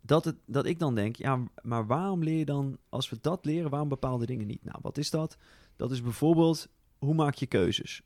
dat, 0.08 0.26
het, 0.26 0.36
dat 0.46 0.66
ik 0.66 0.80
dan 0.80 0.96
denk, 0.96 1.16
ja, 1.16 1.44
maar 1.62 1.88
waarom 1.88 2.24
leer 2.24 2.38
je 2.38 2.46
dan, 2.46 2.78
als 2.90 3.10
we 3.10 3.18
dat 3.22 3.46
leren, 3.46 3.70
waarom 3.70 3.90
bepaalde 3.90 4.26
dingen 4.26 4.48
niet? 4.48 4.64
Nou, 4.64 4.78
wat 4.82 4.98
is 4.98 5.10
dat? 5.10 5.38
Dat 5.76 5.92
is 5.92 6.02
bijvoorbeeld, 6.02 6.68
hoe 6.98 7.14
maak 7.14 7.36
je 7.36 7.46
keuzes? 7.46 8.02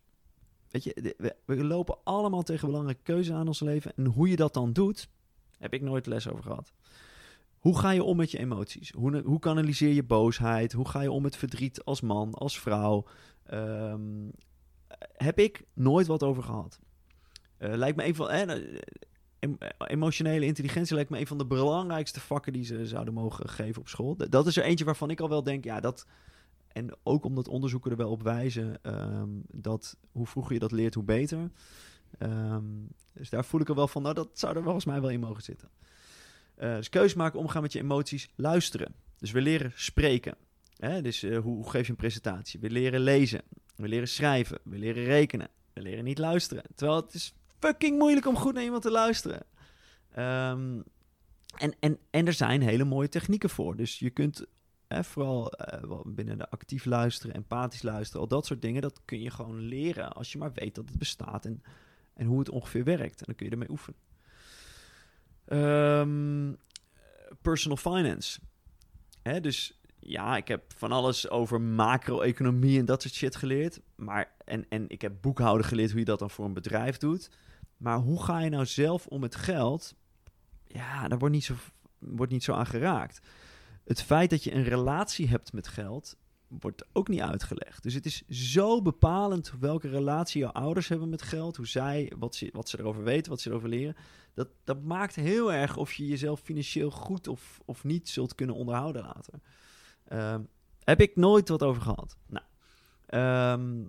Weet 0.70 0.84
je, 0.84 1.15
we, 1.46 1.63
lopen 1.63 1.98
allemaal 2.03 2.43
tegen 2.43 2.67
belangrijke 2.67 3.03
keuzes 3.03 3.36
aan 3.36 3.48
ons 3.48 3.60
leven. 3.60 3.93
En 3.96 4.05
hoe 4.05 4.29
je 4.29 4.36
dat 4.36 4.53
dan 4.53 4.74
doet, 4.74 5.10
heb 5.58 5.74
ik 5.74 5.81
nooit 5.81 6.05
les 6.05 6.29
over 6.29 6.43
gehad. 6.43 6.74
Hoe 7.60 7.79
ga 7.79 7.91
je 7.91 8.03
om 8.03 8.17
met 8.17 8.31
je 8.31 8.38
emoties? 8.38 8.91
Hoe, 8.91 9.22
hoe 9.22 9.39
kanaliseer 9.39 9.93
je 9.93 10.03
boosheid? 10.03 10.74
Hoe 10.74 10.88
ga 10.88 11.01
je 11.01 11.12
om 11.12 11.22
met 11.22 11.36
verdriet 11.36 11.84
als 11.86 12.01
man, 12.01 12.34
als 12.34 12.60
vrouw? 12.60 13.05
Ehm, 13.43 14.29
heb 15.13 15.39
ik 15.39 15.63
nooit 15.74 16.08
wat 16.08 16.24
over 16.24 16.43
gehad. 16.43 16.79
Eh, 17.58 17.74
lijkt 17.74 17.98
me 17.98 18.05
een 18.05 18.15
van... 18.15 18.29
eh, 18.29 18.79
emotionele 19.77 20.45
intelligentie 20.45 20.95
lijkt 20.95 21.10
me 21.10 21.19
een 21.19 21.27
van 21.27 21.38
de 21.38 21.45
belangrijkste 21.45 22.19
vakken 22.19 22.53
die 22.53 22.65
ze 22.65 22.88
zouden 22.88 23.13
mogen 23.13 23.50
geven 23.50 23.81
op 23.81 23.88
school. 23.88 24.15
Dat 24.29 24.48
is 24.48 24.57
er 24.57 24.63
eentje 24.63 24.86
waarvan 24.86 25.10
ik 25.10 25.19
al 25.19 25.29
wel 25.29 25.43
denk, 25.43 25.63
ja, 25.63 25.79
dat... 25.79 26.05
En 26.67 26.89
ook 27.03 27.25
omdat 27.25 27.48
onderzoeken 27.48 27.91
er 27.91 27.98
wel 27.98 28.10
op 28.10 28.24
wijzen 28.24 28.83
ehm, 28.83 29.29
dat 29.51 29.98
hoe 30.12 30.27
vroeger 30.27 30.53
je 30.53 30.60
dat 30.60 30.71
leert, 30.71 30.93
hoe 30.93 31.03
beter. 31.03 31.51
Ehm, 32.17 32.63
dus 33.13 33.29
daar 33.29 33.45
voel 33.45 33.62
ik 33.62 33.69
er 33.69 33.75
wel 33.75 33.88
van, 33.88 34.01
nou, 34.01 34.15
dat 34.15 34.29
zou 34.33 34.55
er 34.55 34.63
volgens 34.63 34.86
mij 34.86 35.01
wel 35.01 35.10
in 35.10 35.19
mogen 35.19 35.43
zitten. 35.43 35.69
Eh, 36.55 36.75
dus 36.75 36.89
keuze 36.89 37.17
maken, 37.17 37.39
omgaan 37.39 37.62
met 37.62 37.74
je 37.74 37.79
emoties, 37.79 38.29
luisteren. 38.36 38.93
Dus 39.17 39.31
we 39.31 39.41
leren 39.41 39.71
spreken. 39.75 40.36
Hè? 40.77 41.01
Dus 41.01 41.24
eh, 41.24 41.38
hoe 41.38 41.69
geef 41.69 41.86
je 41.86 41.91
een 41.91 41.98
presentatie? 41.98 42.60
We 42.60 42.69
leren 42.69 43.00
lezen. 43.00 43.41
We 43.75 43.88
leren 43.88 44.07
schrijven. 44.07 44.60
We 44.63 44.77
leren 44.77 45.03
rekenen. 45.03 45.50
We 45.74 45.81
leren 45.81 46.03
niet 46.03 46.17
luisteren. 46.17 46.63
Terwijl 46.75 47.01
het 47.01 47.13
is 47.13 47.33
fucking 47.62 47.98
moeilijk 47.98 48.27
om 48.27 48.36
goed 48.36 48.53
naar 48.53 48.63
iemand 48.63 48.82
te 48.82 48.91
luisteren. 48.91 49.44
Ehm, 50.12 50.82
en, 51.58 51.75
en, 51.80 51.98
en 52.10 52.27
er 52.27 52.34
zijn 52.34 52.62
hele 52.62 52.84
mooie 52.84 53.10
technieken 53.10 53.50
voor. 53.50 53.75
Dus 53.75 54.00
je 54.00 54.10
kunt 54.10 54.46
hè, 54.88 55.03
vooral 55.03 55.51
eh, 55.51 56.00
binnen 56.06 56.38
de 56.38 56.50
actief 56.50 56.86
luisteren, 56.86 57.36
empathisch 57.36 57.82
luisteren, 57.82 58.22
al 58.22 58.27
dat 58.27 58.46
soort 58.46 58.62
dingen, 58.62 58.82
dat 58.82 59.01
kun 59.06 59.22
je 59.22 59.30
gewoon 59.30 59.60
leren 59.60 60.13
als 60.13 60.32
je 60.32 60.38
maar 60.38 60.53
weet 60.53 60.75
dat 60.75 60.89
het 60.89 60.98
bestaat 60.98 61.46
en, 61.46 61.63
en 62.13 62.25
hoe 62.25 62.39
het 62.39 62.50
ongeveer 62.50 62.84
werkt. 62.84 63.20
En 63.20 63.25
dan 63.25 63.36
kun 63.36 63.46
je 63.46 63.51
ermee 63.51 63.70
oefenen. 63.70 64.00
Ehm, 65.46 66.53
personal 67.41 67.77
finance. 67.77 68.39
Dus 69.41 69.82
ja, 70.00 70.38
ik 70.38 70.48
heb 70.48 70.74
van 70.75 70.91
alles 70.91 71.30
over 71.30 71.62
macro-economie 71.62 72.80
en 72.80 72.86
dat 72.86 73.01
soort 73.01 73.13
shit 73.13 73.36
geleerd. 73.36 73.82
Maar, 73.96 74.32
en, 74.46 74.65
en 74.70 74.89
ik 74.89 75.01
heb 75.01 75.13
boekhouden 75.22 75.65
geleerd 75.65 75.89
hoe 75.89 76.00
je 76.00 76.06
dat 76.06 76.20
dan 76.20 76.30
voor 76.30 76.46
een 76.46 76.53
bedrijf 76.53 76.98
doet. 76.98 77.30
Maar 77.82 77.98
hoe 77.98 78.24
ga 78.24 78.40
je 78.40 78.50
nou 78.50 78.66
zelf 78.66 79.08
om 79.08 79.20
met 79.20 79.36
geld? 79.36 79.96
Ja, 80.68 81.08
daar 81.08 81.20
wordt 81.20 81.36
niet 81.36 81.44
zo, 81.44 81.56
wordt 82.00 82.32
niet 82.32 82.44
zo 82.44 82.54
aan 82.54 82.66
geraakt. 82.66 83.22
Het 83.84 84.02
feit 84.02 84.30
dat 84.30 84.44
je 84.44 84.54
een 84.54 84.64
relatie 84.64 85.28
hebt 85.28 85.54
met 85.54 85.68
geld, 85.68 86.18
wordt 86.48 86.86
ook 86.94 87.08
niet 87.08 87.22
uitgelegd. 87.22 87.84
Dus 87.84 87.94
het 87.94 88.06
is 88.06 88.28
zo 88.28 88.82
bepalend 88.82 89.54
welke 89.60 89.90
relatie 89.90 90.42
jouw 90.42 90.52
ouders 90.52 90.88
hebben 90.88 91.10
met 91.10 91.22
geld, 91.22 91.58
hoe 91.58 91.68
zij, 91.68 92.12
wat 92.18 92.36
ze, 92.36 92.50
wat 92.54 92.70
ze 92.70 92.80
erover 92.80 93.04
weten, 93.04 93.32
wat 93.32 93.42
ze 93.42 93.50
erover 93.50 93.70
leren. 93.70 93.96
Dat, 94.34 94.48
dat 94.64 94.84
maakt 94.84 95.16
heel 95.16 95.54
erg 95.54 95.78
of 95.78 95.94
je 95.94 96.08
jezelf 96.08 96.40
financieel 96.40 96.92
goed 96.92 97.28
of, 97.28 97.60
of 97.66 97.84
niet 97.84 98.10
zult 98.10 98.36
kunnen 98.36 98.56
onderhouden 98.56 99.02
later. 99.02 99.40
Ehm, 100.08 100.42
heb 100.84 101.02
ik 101.02 101.16
nooit 101.16 101.50
wat 101.50 101.64
over 101.64 101.82
gehad. 101.82 102.18
Nou, 102.28 102.46
ehm, 103.06 103.84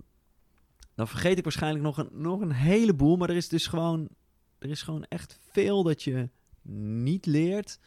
dan 0.95 1.07
vergeet 1.07 1.37
ik 1.37 1.43
waarschijnlijk 1.43 1.83
nog 1.83 1.97
een, 1.97 2.09
nog 2.11 2.41
een 2.41 2.51
heleboel, 2.51 3.17
maar 3.17 3.29
er 3.29 3.35
is 3.35 3.49
dus 3.49 3.67
gewoon, 3.67 4.09
er 4.59 4.69
is 4.69 4.81
gewoon 4.81 5.05
echt 5.09 5.39
veel 5.51 5.83
dat 5.83 6.03
je 6.03 6.29
niet 6.71 7.25
leert, 7.25 7.79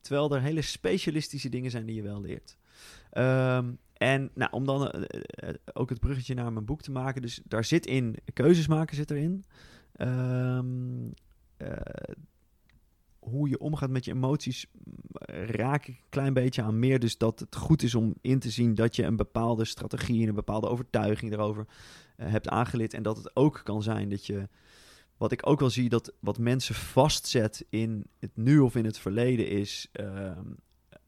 terwijl 0.00 0.34
er 0.34 0.40
hele 0.40 0.62
specialistische 0.62 1.48
dingen 1.48 1.70
zijn 1.70 1.86
die 1.86 1.94
je 1.94 2.02
wel 2.02 2.20
leert. 2.20 2.56
Ehm, 3.10 3.72
en 3.92 4.30
nou, 4.34 4.52
om 4.52 4.64
dan 4.64 4.90
eh, 4.90 5.48
eh, 5.48 5.54
ook 5.72 5.88
het 5.88 6.00
bruggetje 6.00 6.34
naar 6.34 6.52
mijn 6.52 6.64
boek 6.64 6.82
te 6.82 6.90
maken, 6.90 7.22
dus 7.22 7.40
daar 7.44 7.64
zit 7.64 7.86
in, 7.86 8.16
keuzes 8.32 8.66
maken 8.66 8.96
zit 8.96 9.10
erin. 9.10 9.44
Eh, 9.92 10.58
hoe 13.24 13.48
je 13.48 13.58
omgaat 13.58 13.90
met 13.90 14.04
je 14.04 14.12
emoties 14.12 14.66
raak 15.46 15.86
ik 15.86 15.94
een 15.94 16.08
klein 16.08 16.32
beetje 16.32 16.62
aan 16.62 16.78
meer. 16.78 16.98
Dus 16.98 17.18
dat 17.18 17.40
het 17.40 17.56
goed 17.56 17.82
is 17.82 17.94
om 17.94 18.14
in 18.20 18.38
te 18.38 18.50
zien 18.50 18.74
dat 18.74 18.96
je 18.96 19.02
een 19.02 19.16
bepaalde 19.16 19.64
strategie 19.64 20.22
en 20.22 20.28
een 20.28 20.34
bepaalde 20.34 20.68
overtuiging 20.68 21.32
erover 21.32 21.66
eh, 22.16 22.30
hebt 22.30 22.48
aangeleerd. 22.48 22.94
En 22.94 23.02
dat 23.02 23.16
het 23.16 23.36
ook 23.36 23.60
kan 23.64 23.82
zijn 23.82 24.08
dat 24.08 24.26
je, 24.26 24.48
wat 25.16 25.32
ik 25.32 25.46
ook 25.46 25.60
wel 25.60 25.70
zie, 25.70 25.88
dat 25.88 26.12
wat 26.20 26.38
mensen 26.38 26.74
vastzet 26.74 27.64
in 27.68 28.06
het 28.18 28.36
nu 28.36 28.58
of 28.58 28.76
in 28.76 28.84
het 28.84 28.98
verleden 28.98 29.48
is 29.48 29.88
ehm, 29.92 30.52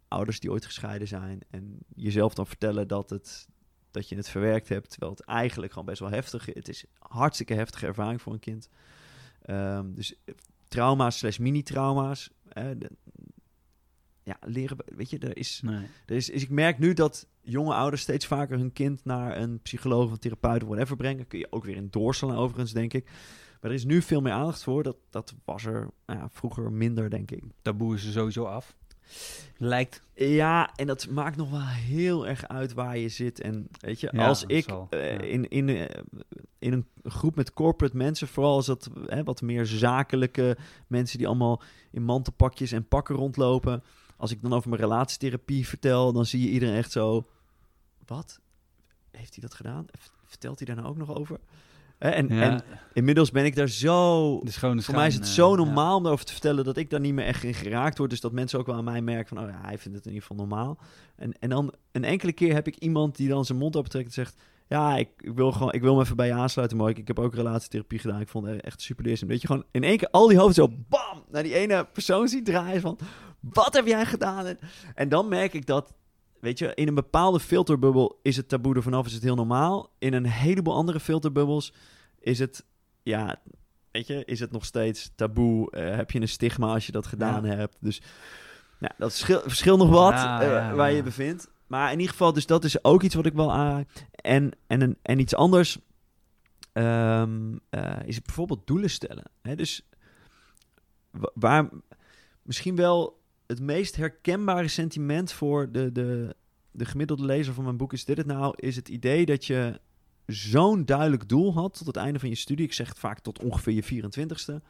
ouders 0.09 0.41
die 0.41 0.51
ooit 0.51 0.65
gescheiden 0.65 1.09
zijn. 1.09 1.41
En 1.51 1.79
jezelf 1.95 2.35
dan 2.35 2.47
vertellen 2.47 2.89
dat, 2.89 3.11
het, 3.11 3.49
dat 3.91 4.09
je 4.09 4.17
het 4.17 4.29
verwerkt 4.29 4.69
hebt, 4.69 4.91
terwijl 4.91 5.13
het 5.13 5.25
eigenlijk 5.25 5.73
gewoon 5.73 5.89
best 5.89 6.01
wel 6.01 6.11
heftig 6.11 6.49
is. 6.49 6.55
Het 6.55 6.69
is 6.69 6.85
hartstikke 6.99 7.55
heftige 7.55 7.87
ervaring 7.87 8.23
voor 8.23 8.33
een 8.33 8.39
kind. 8.39 8.69
Ehm, 9.43 9.95
dus 9.95 10.15
trauma's 10.77 11.19
slash 11.19 11.39
mini-trauma's. 11.39 12.31
ja, 14.23 14.37
leren, 14.41 14.77
weet 14.85 15.11
je, 15.11 15.19
er 15.19 15.37
is, 15.37 15.61
Nee. 15.65 15.87
er 16.07 16.17
is, 16.17 16.31
is... 16.31 16.43
Ik 16.43 16.51
merk 16.51 16.79
nu 16.79 16.93
dat 16.93 17.29
jonge 17.41 17.75
ouders 17.75 18.03
steeds 18.03 18.27
vaker 18.27 18.59
hun 18.59 18.73
kind 18.73 19.05
naar 19.05 19.37
een 19.37 19.61
psycholoog 19.61 20.05
of 20.05 20.11
een 20.13 20.19
therapeut 20.19 20.63
of 20.63 20.69
whatever 20.69 20.97
brengen. 20.97 21.27
Kun 21.27 21.39
je 21.39 21.47
ook 21.51 21.65
weer 21.65 21.77
in 21.77 21.89
doorslaan 21.91 22.37
overigens, 22.37 22.73
denk 22.73 22.93
ik. 22.93 23.05
Maar 23.61 23.71
er 23.71 23.77
is 23.77 23.85
nu 23.85 24.03
veel 24.03 24.21
meer 24.21 24.33
aandacht 24.33 24.63
voor. 24.63 24.83
Dat, 24.83 24.97
dat 25.11 25.35
was 25.45 25.65
er 25.65 25.91
nou 26.07 26.21
ja, 26.21 26.29
vroeger 26.31 26.73
minder, 26.73 27.11
denk 27.11 27.31
ik. 27.31 27.45
Taboe 27.63 27.95
is 27.95 28.07
er 28.07 28.13
sowieso 28.13 28.45
af. 28.45 28.77
Lijkt. 29.59 30.03
Ja, 30.15 30.71
en 30.75 30.87
dat 30.87 31.09
maakt 31.09 31.37
nog 31.37 31.51
wel 31.51 31.67
heel 31.67 32.27
erg 32.27 32.49
uit 32.49 32.73
waar 32.73 32.99
je 32.99 33.09
zit. 33.09 33.41
En 33.41 33.69
weet 33.81 34.01
je, 34.01 34.09
Ja, 34.13 34.27
als 34.27 34.45
ik 34.45 34.65
zal, 34.65 34.87
eh, 34.91 35.13
ja. 35.13 35.21
in, 35.21 35.49
in, 35.49 35.69
eh, 35.69 36.03
in 36.59 36.73
een 36.73 36.87
groep 37.05 37.37
met 37.37 37.53
corporate 37.53 37.97
mensen, 37.97 38.29
vooral 38.29 38.55
als 38.55 38.67
dat 38.67 38.91
hè, 39.07 39.25
wat 39.25 39.43
meer 39.43 39.67
zakelijke 39.67 40.57
mensen 40.87 41.19
die 41.19 41.27
allemaal 41.27 41.63
in 41.91 42.03
mantelpakjes 42.03 42.73
en 42.73 42.89
pakken 42.89 43.15
rondlopen. 43.15 43.83
Als 44.17 44.31
ik 44.31 44.43
dan 44.43 44.53
over 44.53 44.69
mijn 44.69 44.81
relatietherapie 44.81 45.67
vertel, 45.69 46.13
dan 46.13 46.27
zie 46.27 46.41
je 46.41 46.49
iedereen 46.49 46.77
echt 46.77 46.93
zo. 46.93 47.27
Wat? 48.07 48.41
Heeft 49.11 49.33
hij 49.35 49.43
dat 49.43 49.55
gedaan? 49.55 49.87
Vertelt 50.25 50.59
hij 50.59 50.67
daar 50.67 50.77
nou 50.77 50.89
ook 50.89 50.97
nog 50.97 51.15
over? 51.15 51.41
En, 51.99 52.29
Ja, 52.29 52.43
en 52.43 52.63
inmiddels 52.93 53.31
ben 53.31 53.45
ik 53.45 53.57
daar 53.57 53.69
zo 53.69 54.41
voor 54.45 54.95
mij 54.95 55.07
is 55.07 55.15
het 55.15 55.25
eh, 55.25 55.31
zo 55.31 55.51
ja. 55.51 55.57
normaal 55.57 55.97
om 55.97 56.03
daarover 56.03 56.27
te 56.27 56.33
vertellen 56.33 56.65
dat 56.65 56.77
ik 56.77 56.91
daar 56.91 57.01
niet 57.01 57.15
meer 57.15 57.25
echt 57.25 57.43
in 57.43 57.55
geraakt 57.55 57.99
word. 57.99 58.11
Dus 58.11 58.21
dat 58.21 58.33
mensen 58.33 58.59
ook 58.59 58.67
wel 58.67 58.77
aan 58.77 58.85
mij 58.85 59.03
merken 59.03 59.37
van, 59.37 59.45
oh 59.45 59.51
ja, 59.51 59.61
hij 59.63 59.79
vindt 59.79 59.97
het 59.97 60.07
in 60.07 60.13
ieder 60.13 60.27
geval 60.27 60.47
normaal. 60.47 60.79
En, 61.17 61.33
en 61.39 61.49
dan 61.49 61.75
een 61.93 62.05
enkele 62.05 62.33
keer 62.33 62.55
heb 62.55 62.67
ik 62.67 62.77
iemand 62.77 63.17
die 63.17 63.29
dan 63.29 63.45
zijn 63.45 63.59
mond 63.59 63.77
opentrekt 63.77 64.07
en 64.07 64.13
zegt, 64.13 64.37
ja, 64.69 64.97
ik, 64.97 65.09
ik 65.19 65.35
wil 65.35 65.53
gewoon, 65.53 65.73
ik 65.73 65.83
wil 65.83 65.95
me 65.95 66.03
even 66.03 66.17
bij 66.17 66.27
je 66.27 66.33
aansluiten, 66.33 66.77
Mark. 66.77 66.99
Ik 66.99 67.07
heb 67.07 67.19
ook 67.19 67.35
relatietherapie 67.35 67.99
gedaan. 67.99 68.21
Ik 68.21 68.29
vond 68.29 68.47
het 68.47 68.61
echt 68.61 68.81
super 68.81 69.05
leerzaam. 69.05 69.29
Weet 69.29 69.41
je, 69.41 69.47
gewoon 69.47 69.65
in 69.71 69.85
één 69.85 69.97
keer 69.97 70.11
al 70.11 70.29
die 70.29 70.39
hoofden 70.39 70.55
zo, 70.55 70.77
bam, 70.89 71.25
naar 71.31 71.43
die 71.43 71.55
ene 71.55 71.85
persoon 71.93 72.29
ziet 72.29 72.45
draaien 72.45 72.81
van, 72.81 72.99
wat 73.41 73.75
heb 73.75 73.87
jij 73.87 74.07
gedaan? 74.07 74.47
En, 74.47 74.59
en 74.95 75.09
dan 75.09 75.29
merk 75.29 75.53
ik 75.53 75.67
dat, 75.67 75.93
weet 76.47 76.59
je, 76.59 76.75
in 76.75 76.89
een 76.89 76.95
bepaalde 76.95 77.41
filterbubbel 77.41 78.19
is 78.23 78.37
het 78.37 78.49
taboe 78.49 78.75
er 78.75 78.83
vanaf, 78.83 79.07
is 79.07 79.13
het 79.13 79.23
heel 79.23 79.35
normaal. 79.35 79.91
In 79.99 80.13
een 80.13 80.27
heleboel 80.27 80.75
andere 80.75 81.01
filterbubbels 81.01 81.73
is 82.19 82.39
het, 82.39 82.65
ja, 83.03 83.37
weet 83.91 84.07
je, 84.07 84.25
is 84.25 84.41
het 84.41 84.51
nog 84.51 84.65
steeds 84.65 85.11
taboe? 85.15 85.71
Eh, 85.71 85.97
heb 85.97 86.11
je 86.11 86.21
een 86.21 86.29
stigma 86.29 86.67
als 86.73 86.87
je 86.87 86.93
dat 86.93 87.07
gedaan 87.07 87.45
Ja. 87.45 87.55
hebt? 87.55 87.77
Dus 87.81 88.01
ja, 88.79 88.91
dat 88.99 89.11
verschil, 89.11 89.41
verschil 89.41 89.77
nog 89.77 89.89
wat 89.89 90.13
Ja, 90.13 90.43
eh, 90.43 90.75
waar 90.75 90.91
je 90.91 90.97
je 90.97 91.03
bevindt. 91.03 91.49
Maar 91.67 91.87
in 91.93 91.97
ieder 91.99 92.11
geval, 92.13 92.33
dus 92.33 92.47
dat 92.47 92.65
is 92.65 92.85
ook 92.85 93.03
iets 93.03 93.15
wat 93.15 93.27
ik 93.27 93.33
wel 93.35 93.53
aan. 93.53 93.85
En, 94.11 94.51
en, 94.67 94.81
een- 94.81 94.99
en 95.03 95.19
iets 95.19 95.35
anders 95.35 95.79
ehm, 96.73 97.57
eh, 97.71 97.97
is 98.05 98.23
bijvoorbeeld 98.23 98.67
doelen 98.67 98.91
stellen. 98.91 99.25
Hè? 99.43 99.55
Dus 99.55 99.89
wa- 101.11 101.31
waar 101.35 101.69
misschien 102.43 102.77
wel 102.77 103.16
het 103.47 103.61
meest 103.61 103.97
herkenbare 103.97 104.69
sentiment 104.69 105.33
voor 105.33 105.73
de, 105.73 105.93
de, 105.93 106.37
de 106.71 106.85
gemiddelde 106.85 107.25
lezer 107.25 107.55
van 107.55 107.65
mijn 107.65 107.77
boek 107.77 107.93
is 107.93 108.05
dit 108.05 108.17
het 108.17 108.27
nou, 108.27 108.55
is 108.57 108.77
het 108.77 108.89
idee 108.89 109.27
dat 109.27 109.45
je 109.45 109.81
zo'n 110.27 110.85
duidelijk 110.85 111.29
doel 111.29 111.53
had 111.53 111.79
tot 111.79 111.87
het 111.87 111.97
einde 111.97 112.19
van 112.19 112.29
je 112.29 112.35
studie. 112.35 112.65
Ik 112.65 112.73
zeg 112.73 112.89
het 112.89 112.99
vaak 112.99 113.21
tot 113.21 113.43
ongeveer 113.43 113.73
je 113.73 114.03
24ste. 114.03 114.55
Eh, 114.55 114.61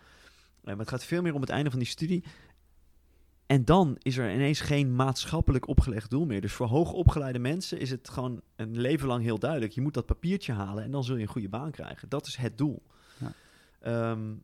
maar 0.64 0.78
het 0.78 0.88
gaat 0.88 1.04
veel 1.04 1.22
meer 1.22 1.34
om 1.34 1.40
het 1.40 1.50
einde 1.50 1.70
van 1.70 1.78
die 1.78 1.88
studie. 1.88 2.24
En 3.46 3.64
dan 3.64 3.96
is 3.98 4.16
er 4.16 4.32
ineens 4.32 4.60
geen 4.60 4.94
maatschappelijk 4.94 5.68
opgelegd 5.68 6.10
doel 6.10 6.26
meer. 6.26 6.40
Dus 6.40 6.52
voor 6.52 6.66
hoogopgeleide 6.66 7.38
mensen 7.38 7.78
is 7.78 7.90
het 7.90 8.08
gewoon 8.08 8.40
een 8.56 8.80
leven 8.80 9.08
lang 9.08 9.22
heel 9.22 9.38
duidelijk. 9.38 9.72
Je 9.72 9.80
moet 9.80 9.94
dat 9.94 10.06
papiertje 10.06 10.52
halen 10.52 10.84
en 10.84 10.90
dan 10.90 11.04
zul 11.04 11.16
je 11.16 11.22
een 11.22 11.28
goede 11.28 11.48
baan 11.48 11.70
krijgen. 11.70 12.08
Dat 12.08 12.26
is 12.26 12.36
het 12.36 12.58
doel. 12.58 12.82
Ja, 13.18 13.32
ehm, 13.80 14.34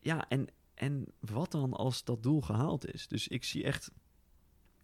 ja 0.00 0.28
en, 0.28 0.48
en 0.78 1.06
wat 1.20 1.50
dan 1.50 1.72
als 1.72 2.04
dat 2.04 2.22
doel 2.22 2.40
gehaald 2.40 2.92
is? 2.94 3.08
Dus 3.08 3.28
ik 3.28 3.44
zie 3.44 3.64
echt 3.64 3.90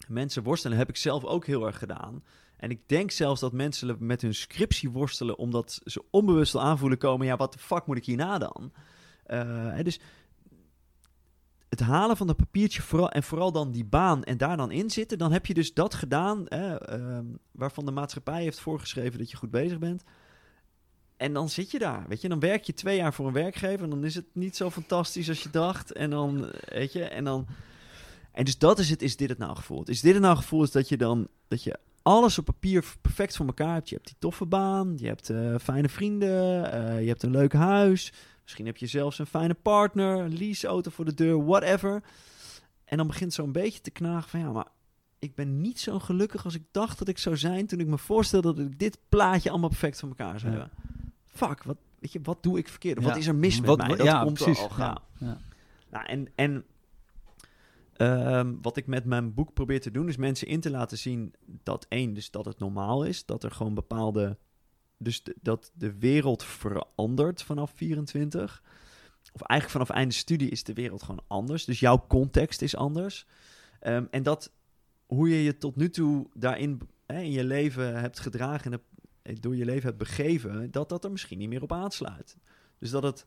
mensen 0.07 0.43
worstelen. 0.43 0.77
heb 0.77 0.89
ik 0.89 0.97
zelf 0.97 1.23
ook 1.23 1.45
heel 1.45 1.65
erg 1.65 1.77
gedaan. 1.77 2.23
En 2.57 2.69
ik 2.69 2.89
denk 2.89 3.11
zelfs 3.11 3.41
dat 3.41 3.51
mensen 3.51 3.95
met 3.99 4.21
hun 4.21 4.35
scriptie 4.35 4.89
worstelen 4.89 5.37
omdat 5.37 5.81
ze 5.83 6.03
onbewust 6.09 6.55
al 6.55 6.61
aanvoelen 6.61 6.97
komen. 6.97 7.25
Ja, 7.25 7.35
wat 7.35 7.53
de 7.53 7.59
fuck 7.59 7.85
moet 7.85 7.97
ik 7.97 8.05
hierna 8.05 8.37
dan? 8.37 8.71
Uh, 9.27 9.79
dus 9.83 9.99
het 11.69 11.79
halen 11.79 12.17
van 12.17 12.27
dat 12.27 12.35
papiertje 12.35 12.81
vooral, 12.81 13.11
en 13.11 13.23
vooral 13.23 13.51
dan 13.51 13.71
die 13.71 13.85
baan 13.85 14.23
en 14.23 14.37
daar 14.37 14.57
dan 14.57 14.71
in 14.71 14.89
zitten, 14.89 15.17
dan 15.17 15.31
heb 15.31 15.45
je 15.45 15.53
dus 15.53 15.73
dat 15.73 15.93
gedaan 15.93 16.47
ehm, 16.47 17.25
waarvan 17.51 17.85
de 17.85 17.91
maatschappij 17.91 18.41
heeft 18.41 18.59
voorgeschreven 18.59 19.19
dat 19.19 19.31
je 19.31 19.37
goed 19.37 19.51
bezig 19.51 19.79
bent. 19.79 20.03
En 21.17 21.33
dan 21.33 21.49
zit 21.49 21.71
je 21.71 21.79
daar, 21.79 22.05
weet 22.07 22.21
je. 22.21 22.29
Dan 22.29 22.39
werk 22.39 22.63
je 22.63 22.73
twee 22.73 22.97
jaar 22.97 23.13
voor 23.13 23.27
een 23.27 23.33
werkgever 23.33 23.83
en 23.83 23.89
dan 23.89 24.03
is 24.03 24.15
het 24.15 24.25
niet 24.31 24.55
zo 24.55 24.69
fantastisch 24.69 25.29
als 25.29 25.43
je 25.43 25.49
dacht. 25.49 25.91
En 25.91 26.09
dan, 26.09 26.51
weet 26.65 26.93
je, 26.93 27.03
en 27.03 27.23
dan... 27.23 27.47
En 28.31 28.45
dus 28.45 28.57
dat 28.57 28.79
is 28.79 28.89
het, 28.89 29.01
is 29.01 29.17
dit 29.17 29.29
het 29.29 29.37
nou 29.37 29.55
gevoel? 29.55 29.83
Is 29.83 30.01
dit 30.01 30.13
het 30.13 30.21
nou 30.21 30.35
gevoel 30.37 30.63
is 30.63 30.71
dat 30.71 30.89
je 30.89 30.97
dan, 30.97 31.27
dat 31.47 31.63
je 31.63 31.79
alles 32.01 32.37
op 32.37 32.45
papier 32.45 32.85
perfect 33.01 33.35
voor 33.35 33.45
elkaar 33.45 33.73
hebt. 33.73 33.89
Je 33.89 33.95
hebt 33.95 34.07
die 34.07 34.15
toffe 34.19 34.45
baan, 34.45 34.93
je 34.97 35.07
hebt 35.07 35.29
uh, 35.29 35.55
fijne 35.61 35.89
vrienden, 35.89 36.73
uh, 36.73 37.01
je 37.01 37.07
hebt 37.07 37.23
een 37.23 37.31
leuk 37.31 37.53
huis, 37.53 38.11
Misschien 38.45 38.65
heb 38.65 38.77
je 38.77 38.87
zelfs 38.87 39.19
een 39.19 39.25
fijne 39.25 39.53
partner, 39.53 40.17
een 40.17 40.37
leaseauto 40.37 40.91
voor 40.91 41.05
de 41.05 41.13
deur, 41.13 41.45
whatever. 41.45 42.03
En 42.83 42.97
dan 42.97 43.07
begint 43.07 43.33
zo'n 43.33 43.51
beetje 43.51 43.81
te 43.81 43.91
knagen 43.91 44.29
van 44.29 44.39
ja, 44.39 44.51
maar 44.51 44.67
ik 45.19 45.35
ben 45.35 45.61
niet 45.61 45.79
zo 45.79 45.99
gelukkig 45.99 46.45
als 46.45 46.55
ik 46.55 46.63
dacht 46.71 46.99
dat 46.99 47.07
ik 47.07 47.17
zou 47.17 47.37
zijn 47.37 47.67
toen 47.67 47.79
ik 47.79 47.87
me 47.87 47.97
voorstelde 47.97 48.53
dat 48.53 48.65
ik 48.65 48.79
dit 48.79 48.97
plaatje 49.09 49.49
allemaal 49.49 49.69
perfect 49.69 49.99
van 49.99 50.09
elkaar 50.09 50.39
zou 50.39 50.51
hebben. 50.51 50.71
Fuck, 51.35 51.63
wat, 51.63 51.77
weet 51.99 52.11
je, 52.11 52.19
wat 52.23 52.43
doe 52.43 52.57
ik 52.57 52.67
verkeerd? 52.67 53.03
wat 53.03 53.17
is 53.17 53.27
er 53.27 53.35
mis 53.35 53.61
met 53.61 53.77
mij? 53.77 53.87
Dat 53.87 54.01
ja, 54.01 54.23
komt 54.23 54.33
precies. 54.33 54.59
al 54.59 54.69
gaan. 54.69 55.01
Nou, 55.89 56.05
en 56.05 56.27
en 56.35 56.65
ehm, 57.93 58.53
wat 58.61 58.77
ik 58.77 58.87
met 58.87 59.05
mijn 59.05 59.33
boek 59.33 59.53
probeer 59.53 59.81
te 59.81 59.91
doen, 59.91 60.07
is 60.07 60.17
mensen 60.17 60.47
in 60.47 60.59
te 60.59 60.69
laten 60.69 60.97
zien 60.97 61.33
dat 61.45 61.85
één, 61.89 62.13
dus 62.13 62.31
dat 62.31 62.45
het 62.45 62.59
normaal 62.59 63.03
is, 63.03 63.25
dat 63.25 63.43
er 63.43 63.51
gewoon 63.51 63.73
bepaalde 63.73 64.37
dus 64.97 65.23
dat 65.41 65.71
de 65.73 65.97
wereld 65.97 66.43
verandert 66.43 67.43
vanaf 67.43 67.71
24. 67.75 68.63
Of 69.33 69.41
eigenlijk 69.41 69.71
vanaf 69.71 69.97
einde 69.97 70.13
studie 70.13 70.49
is 70.49 70.63
de 70.63 70.73
wereld 70.73 71.03
gewoon 71.03 71.23
anders. 71.27 71.65
Dus 71.65 71.79
jouw 71.79 72.05
context 72.07 72.61
is 72.61 72.75
anders. 72.75 73.25
Ehm, 73.79 74.05
en 74.11 74.23
dat 74.23 74.51
hoe 75.05 75.29
je 75.29 75.43
je 75.43 75.57
tot 75.57 75.75
nu 75.75 75.89
toe 75.89 76.27
daarin 76.33 76.81
hè, 77.05 77.19
in 77.19 77.31
je 77.31 77.43
leven 77.43 77.99
hebt 77.99 78.19
gedragen 78.19 78.71
en 78.71 78.81
door 79.39 79.55
je 79.55 79.65
leven 79.65 79.85
hebt 79.85 79.97
begeven, 79.97 80.71
dat 80.71 80.89
dat 80.89 81.03
er 81.03 81.11
misschien 81.11 81.37
niet 81.37 81.49
meer 81.49 81.61
op 81.61 81.71
aansluit. 81.71 82.37
Dus 82.79 82.89
dat 82.89 83.03
het 83.03 83.25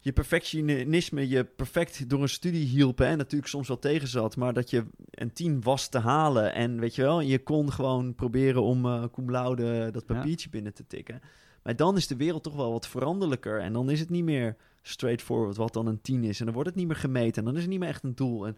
je 0.00 0.12
perfectionisme 0.12 1.28
je 1.28 1.44
perfect 1.44 2.08
door 2.10 2.22
een 2.22 2.28
studie 2.28 2.64
hielp. 2.64 3.00
En 3.00 3.18
natuurlijk 3.18 3.50
soms 3.50 3.68
wel 3.68 3.78
tegen 3.78 4.08
zat. 4.08 4.36
Maar 4.36 4.52
dat 4.52 4.70
je 4.70 4.84
een 5.10 5.32
tien 5.32 5.62
was 5.62 5.88
te 5.88 5.98
halen. 5.98 6.54
En 6.54 6.80
weet 6.80 6.94
je 6.94 7.02
wel, 7.02 7.20
je 7.20 7.42
kon 7.42 7.72
gewoon 7.72 8.14
proberen 8.14 8.62
om 8.62 8.86
uh, 8.86 9.04
cum 9.12 9.30
laude 9.30 9.90
dat 9.90 10.06
papiertje 10.06 10.48
binnen 10.48 10.74
te 10.74 10.86
tikken. 10.86 11.20
Maar 11.62 11.76
dan 11.76 11.96
is 11.96 12.06
de 12.06 12.16
wereld 12.16 12.42
toch 12.42 12.56
wel 12.56 12.72
wat 12.72 12.88
veranderlijker. 12.88 13.60
En 13.60 13.72
dan 13.72 13.90
is 13.90 14.00
het 14.00 14.10
niet 14.10 14.24
meer 14.24 14.56
straightforward 14.82 15.56
wat 15.56 15.72
dan 15.72 15.86
een 15.86 16.00
tien 16.00 16.24
is. 16.24 16.38
En 16.38 16.44
dan 16.44 16.54
wordt 16.54 16.68
het 16.68 16.78
niet 16.78 16.86
meer 16.86 16.96
gemeten. 16.96 17.36
En 17.36 17.44
dan 17.44 17.54
is 17.54 17.60
het 17.60 17.70
niet 17.70 17.80
meer 17.80 17.88
echt 17.88 18.04
een 18.04 18.14
doel. 18.14 18.46
En 18.46 18.56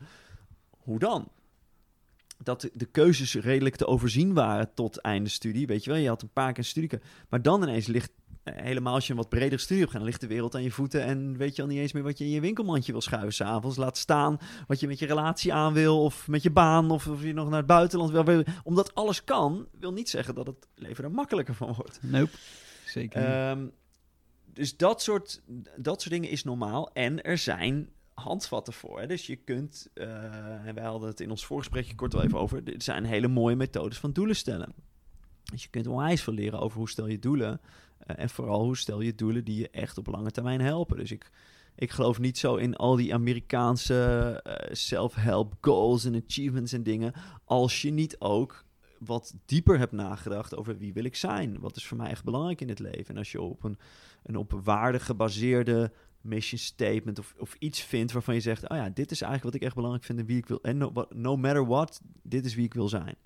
hoe 0.70 0.98
dan? 0.98 1.28
Dat 2.42 2.68
de 2.72 2.86
keuzes 2.86 3.34
redelijk 3.34 3.76
te 3.76 3.86
overzien 3.86 4.34
waren 4.34 4.74
tot 4.74 5.00
einde 5.00 5.28
studie. 5.30 5.66
Weet 5.66 5.84
je 5.84 5.90
wel, 5.90 5.98
je 5.98 6.08
had 6.08 6.22
een 6.22 6.32
paar 6.32 6.52
keer 6.52 6.58
een 6.58 6.64
studie. 6.64 6.90
Maar 7.28 7.42
dan 7.42 7.62
ineens 7.62 7.86
ligt 7.86 8.12
eh, 8.42 8.54
helemaal 8.56 8.94
als 8.94 9.06
je 9.06 9.10
een 9.12 9.18
wat 9.18 9.28
bredere 9.28 9.60
studie 9.60 9.78
hebt 9.78 9.90
gaan, 9.90 10.00
dan 10.00 10.08
ligt 10.08 10.20
de 10.20 10.26
wereld 10.26 10.54
aan 10.54 10.62
je 10.62 10.70
voeten 10.70 11.04
en 11.04 11.36
weet 11.36 11.56
je 11.56 11.62
al 11.62 11.68
niet 11.68 11.78
eens 11.78 11.92
meer 11.92 12.02
wat 12.02 12.18
je 12.18 12.24
in 12.24 12.30
je 12.30 12.40
winkelmandje 12.40 12.92
wil 12.92 13.00
schuiven 13.00 13.32
s'avonds. 13.32 13.76
Laat 13.76 13.98
staan 13.98 14.38
wat 14.66 14.80
je 14.80 14.86
met 14.86 14.98
je 14.98 15.06
relatie 15.06 15.52
aan 15.52 15.72
wil 15.72 16.02
of 16.02 16.28
met 16.28 16.42
je 16.42 16.50
baan 16.50 16.90
of 16.90 17.06
of 17.06 17.22
je 17.22 17.32
nog 17.32 17.48
naar 17.48 17.58
het 17.58 17.66
buitenland 17.66 18.10
wil. 18.10 18.44
Omdat 18.62 18.94
alles 18.94 19.24
kan, 19.24 19.66
wil 19.80 19.92
niet 19.92 20.08
zeggen 20.08 20.34
dat 20.34 20.46
het 20.46 20.68
leven 20.74 21.04
er 21.04 21.10
makkelijker 21.10 21.54
van 21.54 21.74
wordt. 21.74 21.98
Nope, 22.02 22.30
zeker 22.86 23.50
um, 23.50 23.72
dus 24.52 24.76
dat 24.76 25.02
soort, 25.02 25.40
dat 25.76 26.00
soort 26.00 26.14
dingen 26.14 26.30
is 26.30 26.44
normaal 26.44 26.92
en 26.92 27.22
er 27.22 27.38
zijn 27.38 27.88
handvatten 28.20 28.72
voor. 28.72 29.00
Hè? 29.00 29.06
Dus 29.06 29.26
je 29.26 29.36
kunt, 29.36 29.88
uh, 29.94 30.66
en 30.66 30.74
wij 30.74 30.84
hadden 30.84 31.08
het 31.08 31.20
in 31.20 31.30
ons 31.30 31.46
voorgesprekje 31.46 31.94
kort 31.94 32.12
wel 32.12 32.22
even 32.22 32.38
over, 32.38 32.62
er 32.64 32.82
zijn 32.82 33.04
hele 33.04 33.28
mooie 33.28 33.56
methodes 33.56 33.98
van 33.98 34.12
doelen 34.12 34.36
stellen. 34.36 34.74
Dus 35.50 35.62
je 35.62 35.68
kunt 35.70 35.86
onwijs 35.86 36.22
veel 36.22 36.32
leren 36.32 36.60
over 36.60 36.78
hoe 36.78 36.88
stel 36.88 37.06
je 37.06 37.18
doelen. 37.18 37.60
Uh, 38.06 38.18
en 38.18 38.30
vooral 38.30 38.64
hoe 38.64 38.76
stel 38.76 39.00
je 39.00 39.14
doelen 39.14 39.44
die 39.44 39.58
je 39.58 39.70
echt 39.70 39.98
op 39.98 40.06
lange 40.06 40.30
termijn 40.30 40.60
helpen. 40.60 40.96
Dus 40.96 41.10
ik, 41.10 41.30
ik 41.74 41.90
geloof 41.90 42.18
niet 42.18 42.38
zo 42.38 42.54
in 42.54 42.76
al 42.76 42.96
die 42.96 43.14
Amerikaanse 43.14 44.40
uh, 44.46 44.74
self-help 44.74 45.54
goals 45.60 46.04
en 46.04 46.22
achievements 46.26 46.72
en 46.72 46.82
dingen. 46.82 47.12
Als 47.44 47.82
je 47.82 47.90
niet 47.90 48.16
ook 48.18 48.64
wat 48.98 49.34
dieper 49.44 49.78
hebt 49.78 49.92
nagedacht 49.92 50.56
over 50.56 50.78
wie 50.78 50.92
wil 50.92 51.04
ik 51.04 51.16
zijn. 51.16 51.60
Wat 51.60 51.76
is 51.76 51.86
voor 51.86 51.96
mij 51.96 52.10
echt 52.10 52.24
belangrijk 52.24 52.60
in 52.60 52.68
het 52.68 52.78
leven. 52.78 53.06
En 53.06 53.16
als 53.16 53.32
je 53.32 53.40
op 53.40 53.64
een, 53.64 53.78
een 54.22 54.36
op 54.36 54.60
waarde 54.64 55.00
gebaseerde 55.00 55.92
mission 56.22 56.60
statement 56.60 57.18
of, 57.18 57.34
of 57.38 57.56
iets 57.58 57.82
vindt 57.82 58.12
waarvan 58.12 58.34
je 58.34 58.40
zegt: 58.40 58.68
Oh 58.68 58.76
ja, 58.76 58.88
dit 58.88 59.10
is 59.10 59.20
eigenlijk 59.20 59.44
wat 59.44 59.54
ik 59.54 59.66
echt 59.66 59.74
belangrijk 59.74 60.04
vind 60.04 60.18
en 60.18 60.26
wie 60.26 60.38
ik 60.38 60.46
wil. 60.46 60.58
En 60.62 60.76
no, 60.76 61.06
no 61.14 61.36
matter 61.36 61.66
what, 61.66 62.00
dit 62.22 62.44
is 62.44 62.54
wie 62.54 62.64
ik 62.64 62.74
wil 62.74 62.88
zijn 62.88 63.16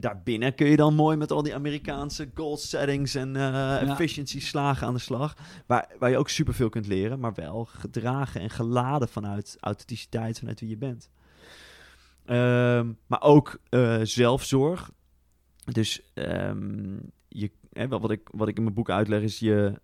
daarbinnen 0.00 0.54
kun 0.54 0.66
je 0.66 0.76
dan 0.76 0.94
mooi 0.94 1.16
met 1.16 1.30
al 1.30 1.42
die 1.42 1.54
Amerikaanse 1.54 2.30
goal 2.34 2.56
settings 2.56 3.14
en 3.14 3.34
uh, 3.34 3.90
efficiency 3.90 4.40
slagen 4.40 4.86
aan 4.86 4.94
de 4.94 5.00
slag. 5.00 5.36
Waar, 5.66 5.88
waar 5.98 6.10
je 6.10 6.16
ook 6.16 6.28
superveel 6.28 6.68
kunt 6.68 6.86
leren, 6.86 7.20
maar 7.20 7.34
wel 7.34 7.64
gedragen 7.64 8.40
en 8.40 8.50
geladen 8.50 9.08
vanuit 9.08 9.56
authenticiteit, 9.60 10.38
vanuit 10.38 10.60
wie 10.60 10.68
je 10.68 10.76
bent. 10.76 11.10
Um, 12.26 12.98
maar 13.06 13.22
ook 13.22 13.60
uh, 13.70 14.00
zelfzorg. 14.02 14.90
Dus 15.64 16.02
um, 16.14 17.12
je, 17.28 17.50
hè, 17.72 17.88
wat, 17.88 18.10
ik, 18.10 18.28
wat 18.32 18.48
ik 18.48 18.56
in 18.56 18.62
mijn 18.62 18.74
boek 18.74 18.90
uitleg 18.90 19.22
is 19.22 19.38
je 19.38 19.80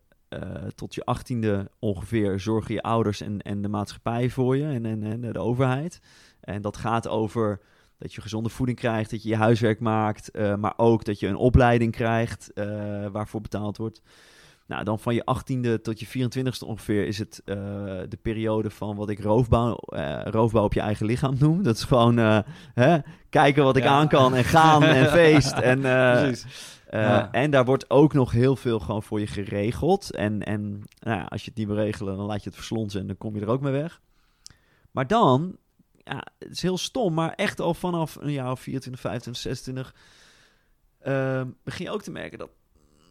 tot 0.75 0.95
je 0.95 1.05
achttiende 1.05 1.71
ongeveer 1.79 2.41
zorgen 2.41 2.75
je 2.75 2.83
ouders 2.83 3.21
en, 3.21 3.41
en 3.43 3.63
de 3.63 3.69
maatschappij 3.69 4.31
voor 4.31 4.57
je 4.57 4.67
en, 4.67 4.87
en, 4.87 5.03
en 5.03 5.21
de 5.21 5.39
overheid. 5.39 6.01
En 6.41 6.63
dat 6.63 6.77
gaat 6.77 7.09
over 7.09 7.61
dat 7.99 8.15
je 8.15 8.21
gezonde 8.21 8.49
voeding 8.49 8.79
krijgt, 8.79 9.11
dat 9.11 9.23
je 9.23 9.29
je 9.29 9.37
huiswerk 9.37 9.81
maakt, 9.81 10.31
uh, 10.33 10.55
maar 10.55 10.75
ook 10.77 11.05
dat 11.05 11.21
je 11.21 11.27
een 11.27 11.37
opleiding 11.37 11.93
krijgt 11.93 12.51
uh, 12.55 12.65
waarvoor 13.07 13.41
betaald 13.41 13.77
wordt. 13.77 14.03
Nou, 14.67 14.85
dan 14.85 14.99
van 14.99 15.15
je 15.15 15.25
18e 15.39 15.83
tot 15.83 16.01
je 16.01 16.29
24e 16.29 16.67
ongeveer 16.67 17.07
is 17.07 17.19
het 17.19 17.43
uh, 17.45 17.55
de 18.09 18.19
periode 18.23 18.71
van 18.71 18.97
wat 18.97 19.09
ik 19.09 19.21
roofbouw, 19.21 19.79
roofbouw 20.25 20.65
op 20.65 20.73
je 20.73 20.81
eigen 20.81 21.07
lichaam 21.07 21.37
noem. 21.39 21.63
Dat 21.63 21.77
is 21.77 21.85
gewoon 21.85 22.45
hè, 22.75 22.99
kijken 23.31 23.65
wat 23.65 23.77
ik 23.77 23.83
ja. 23.83 23.91
aan 23.91 24.09
kan 24.09 24.35
en 24.35 24.45
gaan 24.45 24.83
en 24.83 25.11
feest. 25.21 25.53
En, 25.53 25.81
ja. 25.81 27.31
en 27.33 27.51
daar 27.51 27.65
wordt 27.65 27.91
ook 27.91 28.13
nog 28.13 28.33
heel 28.33 28.57
veel 28.57 28.81
gewoon 28.81 29.03
voor 29.03 29.21
je 29.21 29.27
geregeld. 29.27 30.11
En, 30.11 30.43
en 30.43 30.83
nou 30.99 31.19
ja, 31.19 31.25
als 31.25 31.43
je 31.43 31.49
het 31.49 31.59
niet 31.59 31.67
wil 31.67 31.77
regelen, 31.77 32.17
dan 32.17 32.27
laat 32.27 32.43
je 32.43 32.49
het 32.49 32.59
verslonsen 32.59 33.01
en 33.01 33.07
dan 33.07 33.17
kom 33.17 33.35
je 33.35 33.41
er 33.41 33.51
ook 33.51 33.61
mee 33.61 33.73
weg. 33.73 34.01
Maar 34.91 35.07
dan 35.07 35.59
ja, 36.05 36.25
het 36.39 36.51
is 36.51 36.63
heel 36.63 36.79
stom, 36.79 37.15
maar 37.15 37.33
echt 37.33 37.61
al 37.61 37.75
vanaf 37.75 38.17
een 38.21 38.33
jaar 38.33 38.51
of 38.51 38.61
24, 38.61 39.01
25, 39.01 39.43
26 39.43 39.95
uh, 41.07 41.43
begin 41.65 41.85
je 41.85 41.91
ook 41.91 42.03
te 42.03 42.11
merken 42.11 42.39
dat 42.39 42.51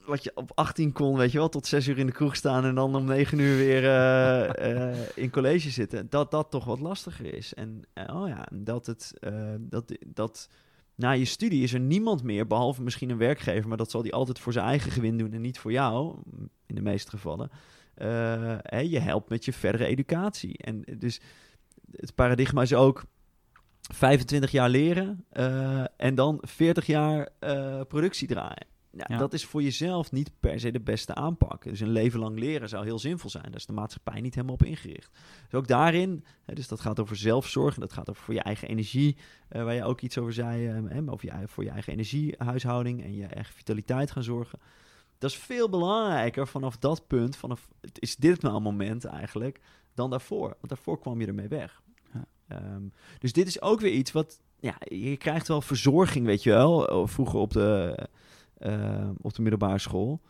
wat 0.06 0.24
je 0.24 0.32
op 0.36 0.52
18 0.54 0.92
kon, 0.92 1.18
weet 1.18 1.32
je 1.32 1.38
wel, 1.38 1.50
tot 1.50 1.68
6 1.68 1.88
uur 1.88 1.98
in 1.98 2.06
de 2.06 2.12
kroeg 2.12 2.36
staan 2.36 2.66
en 2.66 2.76
dan 2.76 2.96
om 2.96 3.06
9 3.06 3.40
uur 3.40 3.58
weer 3.58 3.84
uh, 3.84 4.72
uh, 4.72 4.98
in 5.24 5.30
college 5.30 5.70
zitten, 5.70 6.10
dat 6.10 6.32
dat 6.32 6.52
toch 6.52 6.66
wat 6.66 6.80
lastiger 6.80 7.34
is. 7.34 7.54
En 7.54 7.82
uh, 7.94 8.16
oh 8.16 8.28
ja, 8.28 8.48
dat 8.52 8.86
het, 8.86 9.14
dat, 9.60 9.98
dat 10.08 10.50
na 10.96 11.12
je 11.12 11.26
studie 11.26 11.64
is 11.64 11.74
er 11.74 11.80
niemand 11.80 12.24
meer, 12.24 12.48
behalve 12.48 12.82
misschien 12.82 13.10
een 13.10 13.18
werkgever, 13.18 13.68
maar 13.68 13.78
dat 13.78 13.92
zal 13.92 14.02
die 14.02 14.14
altijd 14.14 14.40
voor 14.40 14.54
zijn 14.54 14.66
eigen 14.66 14.92
gewin 14.92 15.18
doen 15.18 15.34
en 15.34 15.42
niet 15.42 15.60
voor 15.60 15.72
jou, 15.72 16.18
in 16.66 16.76
de 16.76 16.82
meeste 16.82 17.10
gevallen. 17.10 17.52
Hè, 17.94 18.80
je 18.80 19.00
helpt 19.00 19.30
met 19.30 19.46
je 19.46 19.54
verdere 19.54 19.86
educatie. 19.86 20.58
En 20.58 20.84
dus 20.98 21.22
het 21.92 22.16
paradigma 22.16 22.62
is 22.62 22.74
ook 22.74 23.04
25 23.92 24.52
jaar 24.52 24.70
leren 24.70 25.26
uh, 25.34 25.84
en 25.98 26.16
dan 26.16 26.38
40 26.42 26.86
jaar 26.86 27.30
uh, 27.40 27.82
productie 27.88 28.28
draaien. 28.28 28.73
Ja, 28.98 29.06
Ja. 29.08 29.18
dat 29.18 29.34
is 29.34 29.46
voor 29.46 29.62
jezelf 29.64 30.12
niet 30.12 30.32
per 30.40 30.60
se 30.60 30.72
de 30.72 30.80
beste 30.80 31.16
aanpak. 31.16 31.64
Dus 31.64 31.80
een 31.80 31.90
leven 31.92 32.20
lang 32.20 32.40
leren 32.40 32.70
zou 32.70 32.86
heel 32.86 33.00
zinvol 33.00 33.30
zijn. 33.30 33.44
Daar 33.44 33.56
is 33.56 33.66
de 33.66 33.74
maatschappij 33.74 34.22
niet 34.22 34.36
helemaal 34.36 34.56
op 34.56 34.64
ingericht. 34.64 35.12
Dus 35.50 35.60
ook 35.60 35.68
daarin, 35.68 36.26
hè, 36.44 36.54
dus 36.54 36.68
dat 36.68 36.80
gaat 36.80 37.00
over 37.00 37.16
zelfzorg. 37.16 37.76
en 37.76 37.82
Dat 37.82 37.94
gaat 37.94 38.10
over 38.10 38.24
voor 38.24 38.34
je 38.34 38.42
eigen 38.42 38.68
energie, 38.68 39.18
eh, 39.50 39.64
waar 39.64 39.74
je 39.74 39.84
ook 39.84 40.02
iets 40.02 40.18
over 40.18 40.34
zei. 40.34 40.68
eh, 40.68 40.76
hè, 40.88 41.02
over 41.12 41.40
je, 41.40 41.48
voor 41.48 41.64
je 41.64 41.70
eigen 41.70 41.94
energiehuishouding 41.94 43.04
en 43.04 43.16
je 43.16 43.26
eigen 43.26 43.54
vitaliteit 43.54 44.12
gaan 44.12 44.24
zorgen. 44.24 44.60
Dat 45.18 45.30
is 45.32 45.38
veel 45.38 45.70
belangrijker 45.70 46.48
vanaf 46.48 46.78
dat 46.78 47.08
punt, 47.08 47.36
vanaf 47.36 47.68
is 48.00 48.16
dit 48.16 48.42
nou 48.42 48.56
een 48.56 48.64
moment 48.64 49.06
eigenlijk, 49.06 49.60
dan 49.94 50.10
daarvoor. 50.10 50.48
Want 50.48 50.68
daarvoor 50.70 51.00
kwam 51.00 51.22
je 51.22 51.28
ermee 51.28 51.48
weg. 51.48 51.82
Ja. 52.14 52.26
Ehm, 52.48 52.84
dus 53.20 53.34
dit 53.34 53.48
is 53.48 53.62
ook 53.62 53.80
weer 53.80 53.92
iets 53.92 54.12
wat, 54.12 54.42
ja, 54.60 54.76
je 54.80 55.18
krijgt 55.18 55.48
wel 55.48 55.62
verzorging, 55.62 56.26
weet 56.26 56.44
je 56.44 56.50
wel, 56.50 56.90
eh, 56.90 57.08
vroeger 57.08 57.40
op 57.40 57.52
de, 57.54 57.96
eh, 58.64 59.10
op 59.22 59.34
de 59.34 59.42
middelbare 59.42 59.80
school. 59.80 60.22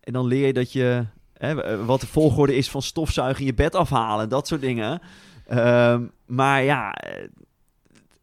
En 0.00 0.12
dan 0.12 0.26
leer 0.26 0.46
je 0.46 0.52
dat 0.52 0.72
je, 0.72 1.06
hè, 1.32 1.62
eh, 1.62 1.86
wat 1.86 2.00
de 2.00 2.06
volgorde 2.06 2.56
is 2.56 2.70
van 2.70 2.82
stofzuigen, 2.82 3.44
je 3.44 3.54
bed 3.54 3.74
afhalen, 3.74 4.28
dat 4.28 4.46
soort 4.46 4.60
dingen. 4.60 5.00
Ehm, 5.46 6.06
maar 6.26 6.62
ja, 6.62 6.92
eh, 6.92 7.28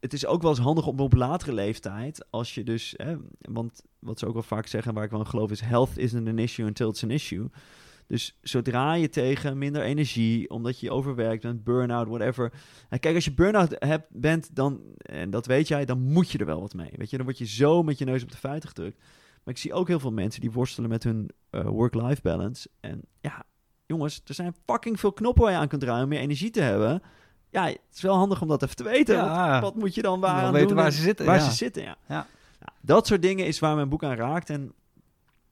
het 0.00 0.12
is 0.12 0.26
ook 0.26 0.42
wel 0.42 0.50
eens 0.50 0.60
handig 0.60 0.86
om 0.86 1.00
op 1.00 1.12
latere 1.12 1.52
leeftijd, 1.52 2.26
als 2.30 2.54
je 2.54 2.64
dus, 2.64 2.94
hè, 2.96 3.16
want 3.38 3.82
wat 3.98 4.18
ze 4.18 4.26
ook 4.26 4.32
wel 4.32 4.42
vaak 4.42 4.66
zeggen, 4.66 4.94
waar 4.94 5.04
ik 5.04 5.10
wel 5.10 5.20
in 5.20 5.26
geloof, 5.26 5.50
is 5.50 5.60
health 5.60 5.96
isn't 5.96 6.28
an 6.28 6.38
issue 6.38 6.66
until 6.66 6.88
it's 6.88 7.02
an 7.02 7.10
issue. 7.10 7.48
Dus 8.06 8.38
zodra 8.42 8.94
je 8.94 9.08
tegen 9.08 9.58
minder 9.58 9.82
energie, 9.82 10.50
omdat 10.50 10.80
je 10.80 10.90
overwerkt 10.90 11.42
bent, 11.42 11.64
burn-out, 11.64 12.08
whatever. 12.08 12.52
Kijk, 13.00 13.14
als 13.14 13.24
je 13.24 13.32
burn-out 13.32 13.76
hebt, 13.78 14.06
bent, 14.10 14.54
dan, 14.54 14.80
en 14.96 15.30
dat 15.30 15.46
weet 15.46 15.68
jij, 15.68 15.84
dan 15.84 16.00
moet 16.00 16.30
je 16.30 16.38
er 16.38 16.46
wel 16.46 16.60
wat 16.60 16.74
mee. 16.74 16.90
Weet 16.96 17.10
je, 17.10 17.16
dan 17.16 17.26
word 17.26 17.38
je 17.38 17.46
zo 17.46 17.82
met 17.82 17.98
je 17.98 18.04
neus 18.04 18.22
op 18.22 18.30
de 18.30 18.36
feiten 18.36 18.68
gedrukt. 18.68 19.02
Maar 19.48 19.56
ik 19.56 19.62
zie 19.62 19.72
ook 19.72 19.88
heel 19.88 20.00
veel 20.00 20.12
mensen 20.12 20.40
die 20.40 20.50
worstelen 20.50 20.90
met 20.90 21.04
hun 21.04 21.30
eh, 21.50 21.66
work-life 21.66 22.22
balance. 22.22 22.68
En 22.80 23.02
ja, 23.20 23.44
jongens, 23.86 24.20
er 24.24 24.34
zijn 24.34 24.54
fucking 24.66 25.00
veel 25.00 25.12
knoppen 25.12 25.42
waar 25.42 25.52
je 25.52 25.58
aan 25.58 25.68
kunt 25.68 25.80
draaien 25.80 26.02
om 26.02 26.08
meer 26.08 26.20
energie 26.20 26.50
te 26.50 26.60
hebben. 26.60 27.02
Ja, 27.50 27.64
het 27.64 27.80
is 27.94 28.02
wel 28.02 28.16
handig 28.16 28.42
om 28.42 28.48
dat 28.48 28.62
even 28.62 28.76
te 28.76 28.82
weten. 28.82 29.16
Ja. 29.16 29.50
Wat, 29.52 29.60
wat 29.60 29.74
moet 29.82 29.94
je 29.94 30.02
dan 30.02 30.20
waar 30.20 30.36
Wel 30.36 30.44
aan 30.44 30.52
weten 30.52 30.68
doen 30.68 30.76
waar 30.76 30.92
ze 30.92 31.02
zitten, 31.02 31.26
Waar 31.26 31.36
ja. 31.36 31.48
ze 31.48 31.54
zitten, 31.56 31.96
ja. 32.08 32.26
Dat 32.80 33.06
soort 33.06 33.22
dingen 33.22 33.46
is 33.46 33.58
waar 33.58 33.74
mijn 33.74 33.88
boek 33.88 34.04
aan 34.04 34.16
raakt. 34.16 34.50
En 34.50 34.72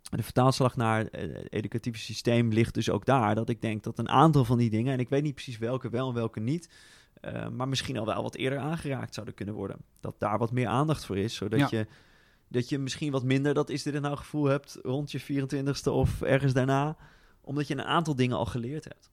de 0.03 0.23
vertaalslag 0.23 0.77
naar 0.77 1.07
eh, 1.07 1.35
het 1.35 1.53
educatieve 1.53 1.99
systeem 1.99 2.49
ligt 2.53 2.75
dus 2.75 2.91
ook 2.91 3.05
daar. 3.05 3.35
Dat 3.35 3.49
ik 3.49 3.61
denk 3.61 3.83
dat 3.83 3.99
een 3.99 4.09
aantal 4.09 4.45
van 4.45 4.59
die 4.59 4.71
dingen, 4.71 4.93
en 4.93 5.01
ik 5.01 5.09
weet 5.09 5.23
niet 5.23 5.35
precies 5.35 5.59
welke 5.59 5.89
wel 5.89 6.09
en 6.09 6.15
welke 6.15 6.41
niet, 6.41 6.71
eh, 7.21 7.49
maar 7.49 7.69
misschien 7.69 7.99
al 7.99 8.07
wel 8.07 8.23
wat 8.23 8.35
eerder 8.35 8.59
aangeraakt 8.59 9.15
zouden 9.15 9.35
kunnen 9.35 9.55
worden. 9.55 9.77
Dat 10.01 10.15
daar 10.19 10.39
wat 10.39 10.53
meer 10.53 10.69
aandacht 10.69 11.05
voor 11.05 11.19
is, 11.19 11.35
zodat 11.35 11.59
Ja. 11.59 11.69
je 11.71 11.87
dat 12.49 12.69
je 12.69 12.79
misschien 12.79 13.13
wat 13.13 13.23
minder 13.23 13.55
dat 13.55 13.71
is 13.71 13.83
dit 13.83 14.01
nou 14.01 14.17
gevoel 14.17 14.45
hebt 14.45 14.79
rond 14.83 15.11
je 15.11 15.21
24ste 15.23 15.91
of 15.91 16.23
ergens 16.23 16.53
daarna, 16.53 16.97
omdat 17.41 17.69
je 17.69 17.75
een 17.75 17.85
aantal 17.85 18.15
dingen 18.17 18.37
al 18.37 18.47
geleerd 18.47 18.85
hebt. 18.85 19.11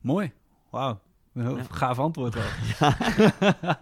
Mooi. 0.00 0.32
Wauw. 0.70 1.00
Ja. 1.32 1.54
Gaaf 1.70 1.98
antwoord 1.98 2.34
wel. 2.34 2.42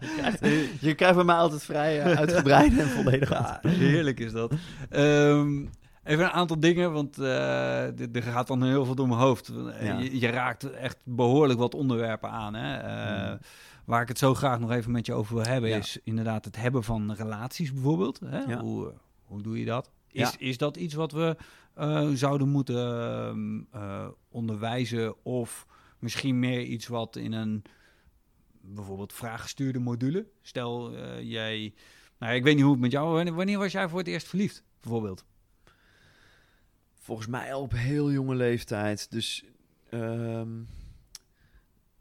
je, 0.00 0.14
krijgt, 0.16 0.40
je 0.86 0.94
krijgt 0.94 1.14
bij 1.14 1.24
mij 1.24 1.36
altijd 1.36 1.62
vrij 1.62 2.00
eh, 2.02 2.18
uitgebreid 2.18 2.78
en 2.78 2.88
volledig 2.88 3.28
Ja, 3.30 3.58
heerlijk 3.62 4.20
is 4.20 4.32
dat. 4.32 4.52
Ehm, 4.90 5.64
even 6.04 6.24
een 6.24 6.30
aantal 6.30 6.60
dingen, 6.60 6.92
want 6.92 7.18
eh, 7.18 7.84
dit- 7.94 8.16
er 8.16 8.22
gaat 8.22 8.46
dan 8.46 8.62
heel 8.62 8.84
veel 8.84 8.94
door 8.94 9.08
mijn 9.08 9.20
hoofd. 9.20 9.52
Ja. 9.80 9.98
Je, 9.98 10.20
je 10.20 10.28
raakt 10.28 10.70
echt 10.70 10.98
behoorlijk 11.04 11.58
wat 11.58 11.74
onderwerpen 11.74 12.30
aan. 12.30 12.54
Hè? 12.54 12.76
Eh, 12.76 13.26
Hmm. 13.26 13.38
Waar 13.84 14.02
ik 14.02 14.08
het 14.08 14.18
zo 14.18 14.34
graag 14.34 14.60
nog 14.60 14.70
even 14.70 14.90
met 14.90 15.06
je 15.06 15.12
over 15.12 15.34
wil 15.34 15.44
hebben, 15.44 15.70
Ja. 15.70 15.76
is 15.76 15.98
inderdaad 16.04 16.44
het 16.44 16.56
hebben 16.56 16.84
van 16.84 17.12
relaties 17.12 17.72
bijvoorbeeld. 17.72 18.20
Hè? 18.20 18.38
Ja. 18.38 18.60
Hoe, 18.60 18.92
hoe 19.24 19.42
doe 19.42 19.58
je 19.58 19.64
dat? 19.64 19.90
Is, 20.10 20.20
Ja. 20.30 20.32
is 20.38 20.58
dat 20.58 20.76
iets 20.76 20.94
wat 20.94 21.12
we 21.12 21.36
eh, 21.74 22.08
zouden 22.10 22.48
moeten 22.48 22.76
ehm, 23.00 23.60
eh, 23.82 24.08
onderwijzen 24.28 25.24
of 25.24 25.66
misschien 25.98 26.38
meer 26.38 26.62
iets 26.62 26.86
wat 26.86 27.16
in 27.16 27.32
een 27.32 27.62
bijvoorbeeld 28.60 29.12
vraaggestuurde 29.12 29.78
module? 29.78 30.26
Stel, 30.42 30.96
eh, 30.96 31.22
jij... 31.30 31.74
Nou, 32.18 32.34
ik 32.34 32.42
weet 32.42 32.54
niet 32.54 32.62
hoe 32.64 32.72
het 32.72 32.80
met 32.80 32.90
jou... 32.92 33.32
Wanneer, 33.32 33.58
was 33.58 33.72
jij 33.72 33.88
voor 33.88 33.98
het 33.98 34.08
eerst 34.08 34.26
verliefd, 34.28 34.62
bijvoorbeeld? 34.80 35.24
Volgens 37.00 37.26
mij 37.28 37.54
al 37.54 37.60
op 37.62 37.72
heel 37.72 38.12
jonge 38.12 38.34
leeftijd. 38.34 39.10
Dus 39.10 39.44
ehm, 39.90 40.48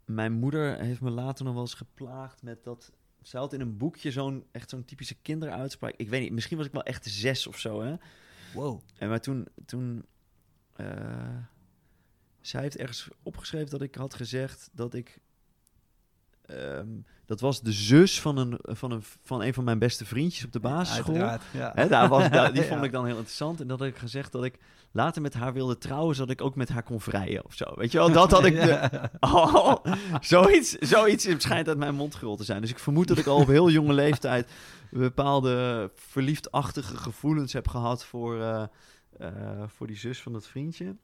mijn 0.04 0.32
moeder 0.32 0.78
heeft 0.78 1.00
me 1.00 1.10
later 1.10 1.44
nog 1.44 1.54
wel 1.54 1.62
eens 1.62 1.74
geplaagd 1.74 2.42
met 2.42 2.64
dat. 2.64 2.92
Ze 3.22 3.36
had 3.36 3.52
in 3.52 3.60
een 3.60 3.76
boekje 3.76 4.10
zo'n 4.10 4.44
echt 4.50 4.70
zo'n 4.70 4.84
typische 4.84 5.14
kinderuitspraak. 5.14 5.94
Ik 5.96 6.08
weet 6.08 6.22
niet, 6.22 6.32
misschien 6.32 6.56
was 6.56 6.66
ik 6.66 6.72
wel 6.72 6.82
echt 6.82 7.04
zes 7.04 7.46
of 7.46 7.58
zo, 7.58 7.82
hè? 7.82 7.96
Wow. 8.54 8.80
En 8.98 9.08
maar 9.08 9.20
toen, 9.20 9.48
toen 9.66 10.04
eh, 10.76 11.38
zij 12.40 12.62
heeft 12.62 12.76
ergens 12.76 13.08
opgeschreven 13.22 13.70
dat 13.70 13.82
ik 13.82 13.94
had 13.94 14.14
gezegd 14.14 14.70
dat 14.72 14.94
ik, 14.94 15.18
ehm, 16.46 16.86
dat 17.26 17.40
was 17.40 17.60
de 17.62 17.72
zus 17.72 18.20
van 18.20 18.36
een, 18.36 18.58
van 18.62 18.90
een 18.90 19.02
van 19.22 19.42
een 19.42 19.54
van 19.54 19.64
mijn 19.64 19.78
beste 19.78 20.04
vriendjes 20.04 20.44
op 20.44 20.52
de 20.52 20.60
basisschool. 20.60 21.14
Ja. 21.14 21.40
Daar 21.88 22.08
was, 22.08 22.30
daar- 22.30 22.52
die 22.52 22.62
vond 22.72 22.84
ik 22.84 22.92
dan 22.92 23.04
heel 23.04 23.14
interessant. 23.14 23.60
En 23.60 23.66
dat 23.68 23.78
had 23.78 23.88
ik 23.88 23.96
gezegd 23.96 24.32
dat 24.32 24.44
ik 24.44 24.58
later 24.92 25.22
met 25.22 25.34
haar 25.34 25.52
wilde 25.52 25.78
trouwen, 25.78 26.14
zodat 26.14 26.30
ik 26.30 26.40
ook 26.40 26.54
met 26.54 26.68
haar 26.68 26.82
kon 26.82 27.00
vrijen 27.00 27.44
of 27.44 27.54
zo. 27.54 27.64
Weet 27.74 27.92
je 27.92 27.98
wel, 27.98 28.12
dat 28.12 28.30
had 28.30 28.44
ik... 28.44 28.54
De. 28.54 28.90
Oh, 29.20 29.74
zoiets, 30.20 30.70
zoiets 30.70 31.28
schijnt 31.38 31.68
uit 31.68 31.78
mijn 31.78 31.94
mond 31.94 32.14
gerold 32.14 32.38
te 32.38 32.44
zijn. 32.44 32.60
Dus 32.60 32.70
ik 32.70 32.78
vermoed 32.78 33.08
dat 33.08 33.18
ik 33.18 33.26
al 33.26 33.36
op 33.40 33.46
heel 33.46 33.70
jonge 33.70 33.92
leeftijd 33.92 34.50
bepaalde 34.90 35.90
verliefdachtige 35.94 36.96
gevoelens 36.96 37.52
heb 37.52 37.68
gehad 37.68 38.04
voor, 38.04 38.40
eh, 38.40 38.62
eh, 39.18 39.62
voor 39.66 39.86
die 39.86 39.96
zus 39.96 40.22
van 40.22 40.32
dat 40.32 40.46
vriendje. 40.46 40.96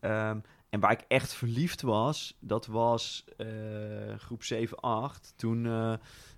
Ehm, 0.00 0.38
en 0.70 0.80
waar 0.80 0.92
ik 0.92 1.04
echt 1.08 1.32
verliefd 1.32 1.82
was, 1.82 2.36
dat 2.40 2.66
was 2.66 3.24
eh, 3.36 3.46
groep 4.18 4.42
7, 4.44 4.80
8. 4.80 5.32
Toen 5.36 5.66
eh, 5.66 5.92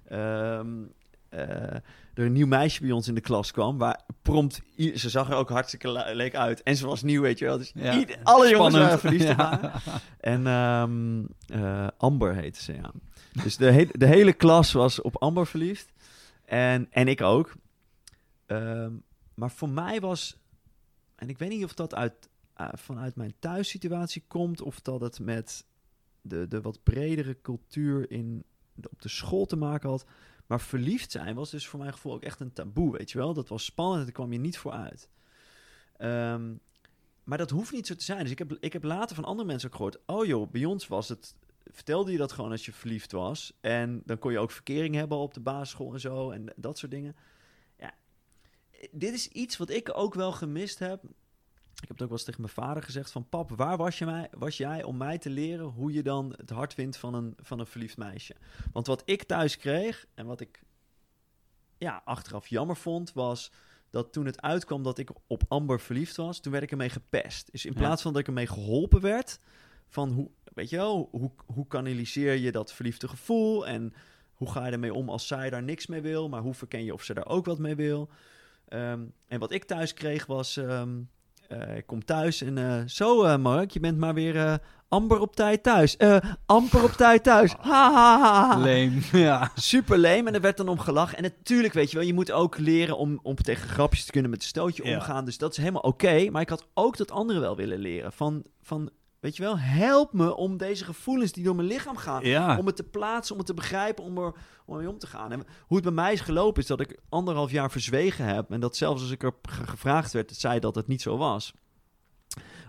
ehm, 0.04 0.82
eh, 1.28 1.74
er 2.14 2.24
een 2.24 2.32
nieuw 2.32 2.46
meisje 2.46 2.80
bij 2.80 2.90
ons 2.90 3.08
in 3.08 3.14
de 3.14 3.20
klas 3.20 3.50
kwam. 3.50 3.78
Waar 3.78 4.00
prompt, 4.22 4.62
ze 4.94 5.08
zag 5.10 5.30
er 5.30 5.36
ook 5.36 5.48
hartstikke 5.48 5.90
le- 5.90 6.12
leuk 6.14 6.34
uit. 6.34 6.62
En 6.62 6.76
ze 6.76 6.86
was 6.86 7.02
nieuw, 7.02 7.22
weet 7.22 7.38
je 7.38 7.44
wel. 7.44 7.58
Dus 7.58 7.72
Ja. 7.74 7.98
ieder- 7.98 8.18
alle 8.22 8.48
jongens 8.48 8.74
waren 8.74 8.98
verliefd 8.98 9.30
op 9.30 9.36
Ja. 9.38 9.58
haar. 9.60 9.82
En 10.20 10.46
ehm, 10.46 11.24
eh, 11.62 11.86
Amber 11.98 12.34
heette 12.34 12.62
ze, 12.62 12.72
ja. 12.74 12.92
Dus 13.42 13.56
de, 13.56 13.70
he- 13.72 13.88
de 13.92 14.06
hele 14.06 14.32
klas 14.32 14.72
was 14.72 15.00
op 15.00 15.16
Amber 15.22 15.46
verliefd. 15.46 15.92
En, 16.44 16.86
en 16.90 17.08
ik 17.08 17.20
ook. 17.20 17.52
Ehm, 18.46 18.92
maar 19.34 19.50
voor 19.50 19.68
mij 19.68 20.00
was... 20.00 20.36
En 21.16 21.28
ik 21.28 21.38
weet 21.38 21.48
niet 21.48 21.64
of 21.64 21.74
dat 21.74 21.94
uit, 21.94 22.28
eh, 22.54 22.68
vanuit 22.72 23.16
mijn 23.16 23.34
thuissituatie 23.38 24.24
komt... 24.28 24.60
of 24.60 24.80
dat 24.80 25.00
het 25.00 25.20
met 25.20 25.66
de, 26.20 26.48
de 26.48 26.60
wat 26.60 26.82
bredere 26.82 27.40
cultuur 27.40 28.10
in, 28.10 28.44
op 28.90 29.02
de 29.02 29.08
school 29.08 29.46
te 29.46 29.56
maken 29.56 29.88
had. 29.88 30.04
Maar 30.46 30.60
verliefd 30.60 31.10
zijn 31.10 31.34
was 31.34 31.50
dus 31.50 31.66
voor 31.66 31.78
mijn 31.78 31.92
gevoel 31.92 32.12
ook 32.12 32.22
echt 32.22 32.40
een 32.40 32.52
taboe, 32.52 32.96
weet 32.96 33.10
je 33.10 33.18
wel. 33.18 33.34
Dat 33.34 33.48
was 33.48 33.64
spannend 33.64 33.98
en 33.98 34.04
daar 34.04 34.14
kwam 34.14 34.32
je 34.32 34.38
niet 34.38 34.58
voor 34.58 34.72
uit. 34.72 35.08
Ehm, 35.96 36.54
maar 37.24 37.38
dat 37.38 37.50
hoeft 37.50 37.72
niet 37.72 37.86
zo 37.86 37.94
te 37.94 38.04
zijn. 38.04 38.22
Dus 38.22 38.30
ik 38.30 38.38
heb, 38.38 38.56
ik 38.60 38.72
heb 38.72 38.82
later 38.82 39.16
van 39.16 39.24
andere 39.24 39.48
mensen 39.48 39.68
ook 39.68 39.76
gehoord... 39.76 39.98
oh 40.06 40.26
joh, 40.26 40.50
bij 40.50 40.64
ons 40.64 40.86
was 40.86 41.08
het... 41.08 41.34
vertelde 41.64 42.12
je 42.12 42.18
dat 42.18 42.32
gewoon 42.32 42.50
als 42.50 42.64
je 42.64 42.72
verliefd 42.72 43.12
was. 43.12 43.52
En 43.60 44.02
dan 44.04 44.18
kon 44.18 44.32
je 44.32 44.38
ook 44.38 44.50
verkering 44.50 44.94
hebben 44.94 45.18
op 45.18 45.34
de 45.34 45.40
basisschool 45.40 45.92
en 45.92 46.00
zo... 46.00 46.30
en 46.30 46.52
dat 46.56 46.78
soort 46.78 46.92
dingen. 46.92 47.16
Ja, 47.78 47.94
dit 48.90 49.12
is 49.12 49.28
iets 49.28 49.56
wat 49.56 49.70
ik 49.70 49.98
ook 49.98 50.14
wel 50.14 50.32
gemist 50.32 50.78
heb... 50.78 51.04
Ik 51.80 51.88
heb 51.88 51.90
het 51.90 52.02
ook 52.02 52.08
wel 52.08 52.18
eens 52.18 52.24
tegen 52.24 52.40
mijn 52.40 52.52
vader 52.52 52.82
gezegd 52.82 53.10
van... 53.10 53.28
Pap, 53.28 53.50
waar 53.50 53.76
was, 53.76 53.98
je 53.98 54.04
mij, 54.04 54.28
was 54.38 54.56
jij 54.56 54.82
om 54.82 54.96
mij 54.96 55.18
te 55.18 55.30
leren 55.30 55.64
hoe 55.64 55.92
je 55.92 56.02
dan 56.02 56.34
het 56.36 56.50
hart 56.50 56.74
vindt 56.74 56.96
van 56.96 57.14
een, 57.14 57.34
van 57.36 57.58
een 57.58 57.66
verliefd 57.66 57.96
meisje? 57.96 58.34
Want 58.72 58.86
wat 58.86 59.02
ik 59.04 59.22
thuis 59.22 59.56
kreeg 59.56 60.06
en 60.14 60.26
wat 60.26 60.40
ik 60.40 60.62
ja, 61.78 62.02
achteraf 62.04 62.46
jammer 62.46 62.76
vond... 62.76 63.12
was 63.12 63.52
dat 63.90 64.12
toen 64.12 64.26
het 64.26 64.42
uitkwam 64.42 64.82
dat 64.82 64.98
ik 64.98 65.10
op 65.26 65.42
Amber 65.48 65.80
verliefd 65.80 66.16
was... 66.16 66.40
toen 66.40 66.52
werd 66.52 66.64
ik 66.64 66.70
ermee 66.70 66.88
gepest. 66.88 67.52
Dus 67.52 67.64
in 67.64 67.74
plaats 67.74 68.02
van 68.02 68.12
dat 68.12 68.20
ik 68.20 68.26
ermee 68.26 68.46
geholpen 68.46 69.00
werd... 69.00 69.40
van 69.88 70.10
hoe, 70.10 70.30
weet 70.54 70.70
je 70.70 70.76
wel, 70.76 71.08
hoe, 71.10 71.30
hoe 71.46 71.66
kanaliseer 71.66 72.34
je 72.34 72.52
dat 72.52 72.72
verliefde 72.72 73.08
gevoel... 73.08 73.66
en 73.66 73.94
hoe 74.34 74.50
ga 74.50 74.66
je 74.66 74.72
ermee 74.72 74.94
om 74.94 75.08
als 75.08 75.26
zij 75.26 75.50
daar 75.50 75.62
niks 75.62 75.86
mee 75.86 76.00
wil... 76.00 76.28
maar 76.28 76.42
hoe 76.42 76.54
verken 76.54 76.84
je 76.84 76.92
of 76.92 77.02
ze 77.02 77.14
daar 77.14 77.26
ook 77.26 77.44
wat 77.44 77.58
mee 77.58 77.74
wil... 77.74 78.08
Ehm, 78.68 79.04
en 79.26 79.38
wat 79.38 79.52
ik 79.52 79.64
thuis 79.64 79.94
kreeg 79.94 80.26
was... 80.26 80.56
ehm, 80.56 80.98
eh, 80.98 81.21
ik 81.76 81.86
kom 81.86 82.04
thuis 82.04 82.42
en 82.42 82.58
eh, 82.58 82.82
zo 82.86 83.22
eh, 83.22 83.36
Mark, 83.36 83.70
je 83.70 83.80
bent 83.80 83.98
maar 83.98 84.14
weer 84.14 84.36
eh, 84.36 84.54
amber 84.92 85.20
op 85.20 85.36
tijd 85.36 85.62
thuis. 85.62 85.96
Eh, 85.96 86.16
amper 86.46 86.82
op 86.82 86.90
tijd 86.90 87.22
thuis. 87.22 87.54
Ha, 87.60 87.92
ha, 87.92 88.18
ha, 88.18 88.48
ha. 88.48 88.58
Leem, 88.58 89.00
ja. 89.12 89.50
Super 89.54 89.98
leem 89.98 90.26
en 90.26 90.34
er 90.34 90.40
werd 90.40 90.56
dan 90.56 90.68
om 90.68 90.78
gelachen. 90.78 91.16
En 91.16 91.22
natuurlijk, 91.22 91.74
weet 91.74 91.90
je 91.90 91.96
wel, 91.96 92.06
je 92.06 92.14
moet 92.14 92.32
ook 92.32 92.58
leren 92.58 92.96
om, 92.96 93.20
om 93.22 93.36
tegen 93.36 93.68
grapjes 93.68 94.04
te 94.04 94.12
kunnen 94.12 94.30
met 94.30 94.40
een 94.40 94.48
stootje 94.48 94.84
omgaan. 94.84 95.24
Dus 95.24 95.38
dat 95.38 95.50
is 95.50 95.56
helemaal 95.56 95.82
oké. 95.82 96.30
Maar 96.30 96.42
ik 96.42 96.48
had 96.48 96.66
ook 96.74 96.96
dat 96.96 97.10
andere 97.10 97.40
wel 97.40 97.56
willen 97.56 97.78
leren. 97.78 98.12
Van, 98.12 98.44
van 98.62 98.90
Weet 99.22 99.36
je 99.36 99.42
wel, 99.42 99.58
help 99.58 100.12
me 100.12 100.36
om 100.36 100.56
deze 100.56 100.84
gevoelens 100.84 101.32
die 101.32 101.44
door 101.44 101.54
mijn 101.54 101.68
lichaam 101.68 101.96
gaan, 101.96 102.24
Ja. 102.24 102.56
om 102.58 102.66
het 102.66 102.76
te 102.76 102.82
plaatsen, 102.82 103.32
om 103.32 103.38
het 103.38 103.46
te 103.46 103.54
begrijpen, 103.54 104.04
om 104.04 104.18
er 104.18 104.32
om 104.66 104.76
mee 104.76 104.88
om 104.88 104.98
te 104.98 105.06
gaan. 105.06 105.32
En 105.32 105.44
hoe 105.66 105.76
het 105.76 105.84
bij 105.84 105.94
mij 105.94 106.12
is 106.12 106.20
gelopen 106.20 106.62
is 106.62 106.68
dat 106.68 106.80
ik 106.80 106.98
anderhalf 107.08 107.50
jaar 107.50 107.70
verzwegen 107.70 108.24
heb 108.24 108.50
en 108.50 108.60
dat 108.60 108.76
zelfs 108.76 109.02
als 109.02 109.10
ik 109.10 109.22
er 109.22 109.32
ge- 109.42 109.66
gevraagd 109.66 110.12
werd, 110.12 110.32
zei 110.36 110.58
dat 110.60 110.74
het 110.74 110.86
niet 110.86 111.02
zo 111.02 111.16
was. 111.16 111.52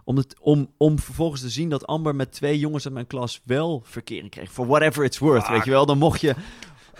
Om, 0.04 0.18
het, 0.18 0.36
om, 0.40 0.72
om 0.78 1.00
vervolgens 1.00 1.42
te 1.42 1.50
zien 1.50 1.70
dat 1.70 1.86
Amber 1.88 2.16
met 2.16 2.32
twee 2.32 2.60
jongens 2.60 2.86
uit 2.86 2.94
mijn 2.94 3.08
klas 3.08 3.42
wel 3.46 3.82
verkering 3.86 4.30
kreeg. 4.32 4.52
For 4.52 4.68
whatever 4.68 5.04
it's 5.04 5.18
worth, 5.18 5.48
weet 5.48 5.64
je 5.66 5.72
wel. 5.72 5.86
Dan 5.86 5.98
mocht 5.98 6.22
je 6.22 6.36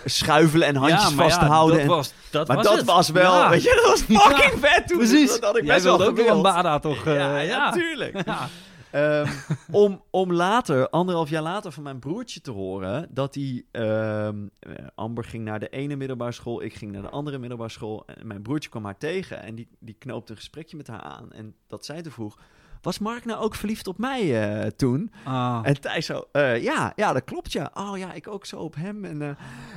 schuivelen 0.06 0.68
en 0.68 0.76
handjes 0.76 1.10
ja, 1.10 1.10
maar 1.16 1.26
ja, 1.28 1.32
vasthouden. 1.32 1.76
dat 1.78 1.86
en- 1.86 1.90
was, 1.92 2.14
dat 2.32 2.48
maar 2.48 2.56
was 2.58 2.66
dat 2.66 2.76
het. 2.78 2.86
was 2.86 3.10
wel, 3.10 3.34
Ja. 3.34 3.50
weet 3.50 3.64
je, 3.64 3.82
dat 3.84 3.90
was 3.90 4.02
fucking 4.24 4.60
vet 4.60 4.88
toen. 4.88 4.98
Precies. 4.98 5.30
Dat 5.32 5.44
had 5.44 5.58
ik 5.58 5.64
Jij 5.64 5.74
best 5.74 5.86
wel 5.86 6.02
ook 6.04 6.18
een 6.18 6.42
Bada 6.42 6.80
toch? 6.80 7.06
eh, 7.06 7.16
ja, 7.16 7.38
ja, 7.40 7.74
Ehm, 8.94 9.28
om, 9.72 10.04
om 10.10 10.34
later, 10.34 10.90
anderhalf 10.90 11.30
jaar 11.30 11.42
later, 11.42 11.72
van 11.72 11.84
mijn 11.84 12.00
broertje 12.00 12.42
te 12.42 12.52
horen 12.52 13.08
dat 13.12 13.36
hij. 13.36 13.66
ehm, 13.72 14.48
eh, 14.60 14.88
Amber 14.96 15.24
ging 15.24 15.44
naar 15.44 15.60
de 15.60 15.70
ene 15.70 15.96
middelbare 15.96 16.32
school, 16.32 16.64
ik 16.64 16.74
ging 16.74 16.92
naar 16.92 17.02
de 17.02 17.10
andere 17.10 17.38
middelbare 17.38 17.70
school. 17.70 18.06
En 18.06 18.28
mijn 18.28 18.42
broertje 18.42 18.70
kwam 18.70 18.86
haar 18.86 18.98
tegen 18.98 19.42
en 19.42 19.56
die, 19.56 19.68
die 19.80 19.96
knoopte 20.00 20.32
een 20.32 20.38
gesprekje 20.38 20.78
met 20.78 20.88
haar 20.88 21.02
aan. 21.02 21.32
En 21.32 21.56
dat 21.68 21.86
zij 21.86 22.02
te 22.02 22.12
vroeg. 22.12 22.40
Was 22.84 23.00
Mark 23.00 23.26
nou 23.26 23.40
ook 23.44 23.56
verliefd 23.56 23.88
op 23.88 23.98
mij 23.98 24.52
eh, 24.62 24.68
toen? 24.68 25.12
Ah. 25.24 25.60
En 25.64 25.82
Thijs 25.82 26.06
zo, 26.06 26.28
eh, 26.32 26.64
ja, 26.64 26.94
ja, 26.96 27.14
dat 27.14 27.24
klopt 27.24 27.52
ja. 27.52 27.72
Oh 27.74 27.98
ja, 27.98 28.14
ik 28.14 28.28
ook 28.28 28.46
zo 28.46 28.58
op 28.60 28.76
hem. 28.76 29.06
En, 29.06 29.22
eh, 29.22 29.30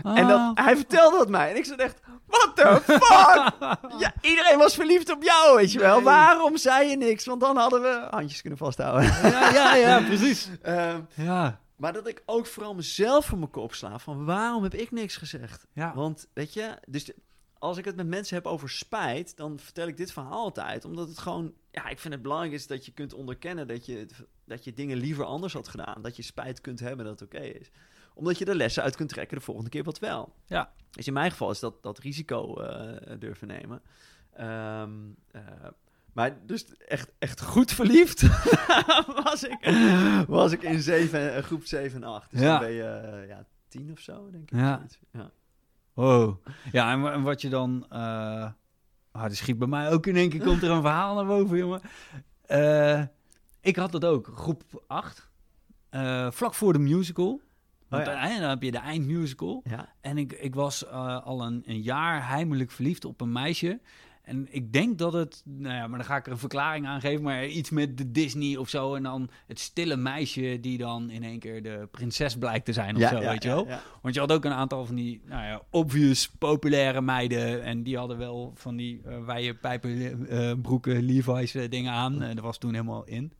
Ah. 0.02 0.18
en 0.18 0.26
dat, 0.26 0.50
hij 0.58 0.76
vertelde 0.76 1.16
dat 1.18 1.28
mij. 1.28 1.50
En 1.50 1.56
ik 1.56 1.64
zat 1.64 1.78
echt, 1.78 2.00
what 2.26 2.56
the 2.56 2.80
fuck? 2.84 3.52
ja, 4.02 4.12
iedereen 4.20 4.58
was 4.58 4.74
verliefd 4.74 5.10
op 5.12 5.22
jou, 5.22 5.56
weet 5.56 5.72
je 5.72 5.78
wel. 5.78 5.94
Nee. 5.94 6.04
Waarom 6.04 6.56
zei 6.56 6.88
je 6.88 6.96
niks? 6.96 7.24
Want 7.26 7.40
dan 7.40 7.56
hadden 7.56 7.82
we 7.82 8.06
handjes 8.10 8.40
kunnen 8.40 8.58
vasthouden. 8.58 9.04
ja, 9.22 9.50
ja, 9.52 9.74
ja, 9.86 10.00
precies. 10.02 10.48
Ehm, 10.62 11.00
Ja, 11.14 11.60
maar 11.76 11.92
dat 11.92 12.06
ik 12.06 12.22
ook 12.26 12.46
vooral 12.46 12.74
mezelf 12.74 13.26
voor 13.26 13.38
mijn 13.38 13.50
kop 13.50 13.74
sla. 13.74 13.98
Van 13.98 14.24
waarom 14.24 14.62
heb 14.62 14.74
ik 14.74 14.90
niks 14.90 15.16
gezegd? 15.16 15.66
ja. 15.72 15.92
Want 15.94 16.26
weet 16.32 16.52
je, 16.54 16.78
dus 16.86 17.10
als 17.58 17.76
ik 17.78 17.84
het 17.84 17.96
met 17.96 18.06
mensen 18.06 18.36
heb 18.36 18.46
over 18.46 18.70
spijt, 18.70 19.36
dan 19.36 19.58
vertel 19.62 19.86
ik 19.86 19.96
dit 19.96 20.12
verhaal 20.12 20.32
altijd. 20.32 20.84
Omdat 20.84 21.08
het 21.08 21.18
gewoon, 21.18 21.52
ja, 21.76 21.88
ik 21.88 21.98
vind 21.98 22.14
het 22.14 22.22
belangrijk 22.22 22.52
is 22.52 22.66
dat 22.66 22.86
je 22.86 22.92
kunt 22.92 23.14
onderkennen 23.14 23.66
dat 23.66 23.86
je, 23.86 24.06
dat 24.44 24.64
je 24.64 24.72
dingen 24.72 24.96
liever 24.96 25.24
anders 25.24 25.52
had 25.52 25.68
gedaan. 25.68 26.02
Dat 26.02 26.16
je 26.16 26.22
spijt 26.22 26.60
kunt 26.60 26.80
hebben 26.80 27.04
dat 27.06 27.20
het 27.20 27.28
oké 27.34 27.44
is. 27.44 27.70
Omdat 28.14 28.38
je 28.38 28.44
er 28.44 28.54
lessen 28.54 28.82
uit 28.82 28.96
kunt 28.96 29.08
trekken 29.08 29.36
de 29.38 29.44
volgende 29.44 29.70
keer 29.70 29.82
wat 29.82 29.98
wel. 29.98 30.34
Ja. 30.46 30.72
Dus 30.90 31.06
in 31.06 31.12
mijn 31.12 31.30
geval 31.30 31.50
is 31.50 31.60
dat, 31.60 31.82
dat 31.82 31.98
risico 31.98 32.60
eh, 32.60 33.16
durven 33.18 33.46
nemen. 33.48 33.82
Ehm, 34.32 34.90
eh, 35.30 35.42
maar 36.12 36.46
dus 36.46 36.76
echt, 36.76 37.12
echt 37.18 37.40
goed 37.42 37.72
verliefd 37.72 38.20
was, 39.24 39.42
ik, 39.44 39.58
was 40.28 40.52
ik 40.52 40.62
in 40.62 40.80
zeven, 40.80 41.34
eh, 41.34 41.42
groep 41.42 41.64
7 41.64 42.02
en 42.02 42.08
8. 42.08 42.30
Dus 42.30 42.40
Ja. 42.40 42.50
dan 42.50 42.60
ben 42.60 42.72
je 42.76 43.24
ja, 43.28 43.46
tien 43.68 43.90
of 43.92 44.00
zo, 44.00 44.30
denk 44.30 44.50
ik. 44.50 44.58
Ja. 44.58 44.86
ja. 45.12 45.30
Wow. 45.92 46.46
Ja, 46.72 46.92
en, 46.92 47.12
en 47.12 47.22
wat 47.22 47.40
je 47.40 47.48
dan... 47.48 47.86
ah, 49.16 49.30
schiet 49.30 49.58
bij 49.58 49.68
mij 49.68 49.90
ook 49.90 50.06
in 50.06 50.16
één 50.16 50.28
keer 50.30 50.42
komt 50.42 50.62
er 50.62 50.70
een 50.70 50.80
verhaal 50.80 51.14
naar 51.14 51.26
boven, 51.26 51.58
jongen. 51.58 51.80
Eh, 52.46 53.02
ik 53.60 53.76
had 53.76 53.92
dat 53.92 54.04
ook, 54.04 54.30
groep 54.34 54.62
8. 54.86 55.28
eh, 55.88 56.30
vlak 56.30 56.54
voor 56.54 56.72
de 56.72 56.78
musical. 56.78 57.40
Want 57.88 58.06
Oh 58.06 58.12
ja. 58.12 58.30
eh, 58.30 58.40
dan 58.40 58.48
heb 58.48 58.62
je 58.62 58.70
de 58.70 58.78
eindmusical. 58.78 59.62
Ja. 59.64 59.92
En 60.00 60.18
ik, 60.18 60.32
ik 60.32 60.54
was 60.54 60.86
al 60.90 61.42
een, 61.42 61.62
een 61.66 61.80
jaar 61.80 62.28
heimelijk 62.28 62.70
verliefd 62.70 63.04
op 63.04 63.20
een 63.20 63.32
meisje. 63.32 63.80
En 64.26 64.46
ik 64.50 64.72
denk 64.72 64.98
dat 64.98 65.12
het, 65.12 65.42
nou 65.44 65.74
ja, 65.74 65.86
maar 65.86 65.98
dan 65.98 66.06
ga 66.06 66.16
ik 66.16 66.26
er 66.26 66.32
een 66.32 66.38
verklaring 66.38 66.86
aan 66.86 67.00
geven, 67.00 67.22
maar 67.22 67.46
iets 67.46 67.70
met 67.70 67.98
de 67.98 68.10
Disney 68.10 68.56
of 68.56 68.68
zo. 68.68 68.94
En 68.94 69.02
dan 69.02 69.30
het 69.46 69.60
stille 69.60 69.96
meisje 69.96 70.58
die 70.60 70.78
dan 70.78 71.10
in 71.10 71.22
één 71.22 71.38
keer 71.38 71.62
de 71.62 71.88
prinses 71.90 72.36
blijkt 72.36 72.64
te 72.64 72.72
zijn 72.72 72.94
of 72.94 73.00
Ja, 73.00 73.08
zo, 73.08 73.20
ja, 73.20 73.30
weet 73.30 73.42
je 73.42 73.48
wel. 73.48 73.68
Want 74.02 74.14
je 74.14 74.20
had 74.20 74.32
ook 74.32 74.44
een 74.44 74.52
aantal 74.52 74.86
van 74.86 74.94
die, 74.94 75.20
nou 75.24 75.44
ja, 75.44 75.62
obvious 75.70 76.28
populaire 76.28 77.00
meiden. 77.00 77.62
En 77.62 77.82
die 77.82 77.96
hadden 77.96 78.18
wel 78.18 78.52
van 78.54 78.76
die 78.76 79.00
eh 79.04 79.24
wijde 79.24 79.54
pijpen, 79.54 80.28
eh, 80.28 80.52
broeken, 80.62 81.02
Levi's 81.02 81.54
eh, 81.54 81.70
dingen 81.70 81.92
aan. 81.92 82.22
Eh, 82.22 82.34
dat 82.34 82.44
was 82.44 82.58
toen 82.58 82.72
helemaal 82.72 83.04
in. 83.04 83.32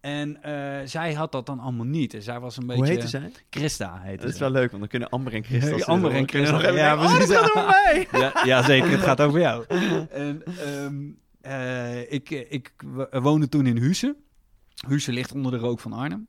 En 0.00 0.42
eh, 0.42 0.86
zij 0.86 1.12
had 1.14 1.32
dat 1.32 1.46
dan 1.46 1.58
allemaal 1.60 1.86
niet. 1.86 2.14
En 2.14 2.22
zij 2.22 2.40
was 2.40 2.56
een 2.56 2.66
beetje... 2.66 2.82
Hoe 2.82 2.90
heette 2.92 3.08
zij? 3.08 3.32
Christa 3.50 4.00
heette 4.02 4.24
Dat 4.24 4.34
is 4.34 4.38
wel 4.40 4.50
leuk, 4.50 4.68
want 4.68 4.80
dan 4.80 4.88
kunnen 4.88 5.08
Amber 5.08 5.34
en 5.34 5.44
Christel... 5.44 5.76
Ja, 5.78 5.84
Amber 5.84 6.10
en 6.10 6.24
even 6.26 6.74
Ja, 6.74 6.94
oh, 6.94 7.18
dat 7.18 7.30
gaat 7.30 7.50
over 7.56 7.66
mij! 7.66 8.08
ja, 8.20 8.32
ja, 8.44 8.62
zeker. 8.62 8.90
Het 8.90 9.00
gaat 9.00 9.20
over 9.20 9.40
jou. 9.40 9.64
En, 10.10 10.42
ehm, 10.58 10.94
eh, 11.40 12.12
ik, 12.12 12.30
ik 12.30 12.72
w- 12.94 13.18
woonde 13.22 13.48
toen 13.48 13.66
in 13.66 13.76
Husse. 13.76 14.16
Husse 14.88 15.12
ligt 15.12 15.32
onder 15.32 15.52
de 15.52 15.58
rook 15.58 15.80
van 15.80 15.92
Arnhem. 15.92 16.26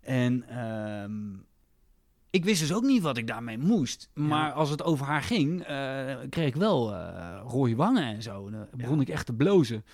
En 0.00 0.44
ehm, 0.48 1.12
ik 2.30 2.44
wist 2.44 2.60
dus 2.60 2.72
ook 2.72 2.82
niet 2.84 3.02
wat 3.02 3.16
ik 3.16 3.26
daarmee 3.26 3.58
moest. 3.58 4.10
Maar 4.14 4.46
Ja. 4.48 4.52
als 4.52 4.70
het 4.70 4.82
over 4.82 5.06
haar 5.06 5.22
ging, 5.22 5.62
eh, 5.62 6.14
kreeg 6.30 6.46
ik 6.46 6.56
wel 6.56 6.94
eh 6.94 7.40
rode 7.46 7.76
wangen 7.76 8.02
en 8.04 8.22
zo. 8.22 8.50
Dan 8.50 8.66
begon 8.76 9.00
ik 9.00 9.08
echt 9.08 9.26
te 9.26 9.32
blozen. 9.34 9.84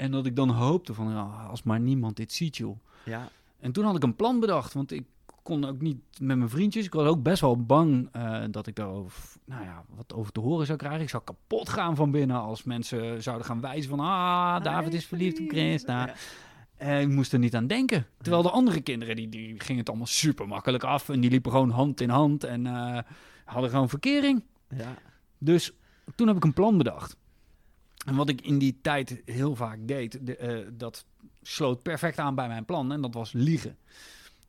En 0.00 0.10
dat 0.10 0.26
ik 0.26 0.36
dan 0.36 0.50
hoopte 0.50 0.94
van, 0.94 1.08
ja, 1.08 1.46
als 1.50 1.62
maar 1.62 1.80
niemand 1.80 2.16
dit 2.16 2.32
ziet, 2.32 2.56
joh. 2.56 2.78
Ja, 3.04 3.28
En 3.58 3.72
toen 3.72 3.84
had 3.84 3.96
ik 3.96 4.02
een 4.02 4.16
plan 4.16 4.40
bedacht, 4.40 4.72
want 4.72 4.92
ik 4.92 5.04
kon 5.42 5.64
ook 5.64 5.80
niet 5.80 5.96
met 6.20 6.36
mijn 6.36 6.50
vriendjes. 6.50 6.84
Ik 6.84 6.92
was 6.92 7.06
ook 7.06 7.22
best 7.22 7.40
wel 7.40 7.64
bang 7.64 8.08
eh, 8.12 8.42
dat 8.50 8.66
ik 8.66 8.76
daarover, 8.76 9.22
nou 9.44 9.64
ja, 9.64 9.84
wat 9.88 10.14
over 10.14 10.32
te 10.32 10.40
horen 10.40 10.66
zou 10.66 10.78
krijgen. 10.78 11.00
Ik 11.00 11.08
zou 11.08 11.22
kapot 11.24 11.68
gaan 11.68 11.96
van 11.96 12.10
binnen 12.10 12.36
als 12.36 12.62
mensen 12.62 13.22
zouden 13.22 13.46
gaan 13.46 13.60
wijzen 13.60 13.90
van, 13.90 14.00
ah, 14.00 14.62
David 14.62 14.94
is 14.94 15.06
verliefd 15.06 15.40
op 15.40 15.48
Christa. 15.48 16.06
Ja. 16.06 16.14
En 16.76 17.00
ik 17.00 17.08
moest 17.08 17.32
er 17.32 17.38
niet 17.38 17.56
aan 17.56 17.66
denken. 17.66 18.06
Terwijl 18.20 18.42
de 18.42 18.50
andere 18.50 18.80
kinderen, 18.80 19.16
die, 19.16 19.28
die 19.28 19.60
gingen 19.60 19.80
het 19.80 19.88
allemaal 19.88 20.06
super 20.06 20.48
makkelijk 20.48 20.84
af. 20.84 21.08
En 21.08 21.20
die 21.20 21.30
liepen 21.30 21.50
gewoon 21.50 21.70
hand 21.70 22.00
in 22.00 22.10
hand 22.10 22.44
en 22.44 22.66
eh, 22.66 22.98
hadden 23.44 23.70
gewoon 23.70 23.88
verkering. 23.88 24.42
Ja. 24.76 24.94
Dus 25.38 25.72
toen 26.14 26.26
heb 26.26 26.36
ik 26.36 26.44
een 26.44 26.52
plan 26.52 26.78
bedacht. 26.78 27.16
En 28.06 28.14
wat 28.14 28.28
ik 28.28 28.40
in 28.40 28.58
die 28.58 28.78
tijd 28.82 29.22
heel 29.24 29.54
vaak 29.54 29.78
deed, 29.80 30.26
de, 30.26 30.36
eh, 30.36 30.66
dat 30.72 31.04
sloot 31.42 31.82
perfect 31.82 32.18
aan 32.18 32.34
bij 32.34 32.48
mijn 32.48 32.64
plan. 32.64 32.92
En 32.92 33.00
dat 33.00 33.14
was 33.14 33.32
liegen. 33.32 33.76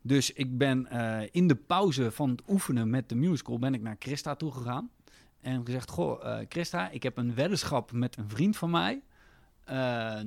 Dus 0.01 0.33
ik 0.33 0.57
ben 0.57 0.87
eh, 0.87 1.27
in 1.31 1.47
de 1.47 1.55
pauze 1.55 2.11
van 2.11 2.29
het 2.29 2.41
oefenen 2.47 2.89
met 2.89 3.09
de 3.09 3.15
musical, 3.15 3.59
ben 3.59 3.73
ik 3.73 3.81
naar 3.81 3.95
Christa 3.99 4.35
toegegaan. 4.35 4.89
En 5.41 5.65
gezegd, 5.65 5.89
goh, 5.89 6.25
eh, 6.25 6.45
Christa, 6.49 6.89
ik 6.89 7.03
heb 7.03 7.17
een 7.17 7.35
weddenschap 7.35 7.91
met 7.91 8.17
een 8.17 8.29
vriend 8.29 8.57
van 8.57 8.69
mij. 8.69 9.01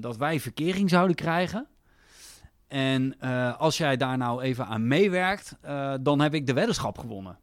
dat 0.01 0.17
wij 0.17 0.41
verkering 0.41 0.91
zouden 0.91 1.17
krijgen. 1.17 1.67
En 2.69 3.19
als 3.59 3.77
jij 3.77 3.97
daar 3.97 4.17
nou 4.17 4.43
even 4.43 4.67
aan 4.67 4.87
meewerkt, 4.87 5.57
dan 6.01 6.21
heb 6.21 6.35
ik 6.35 6.47
de 6.47 6.53
weddenschap 6.53 6.99
gewonnen. 6.99 7.39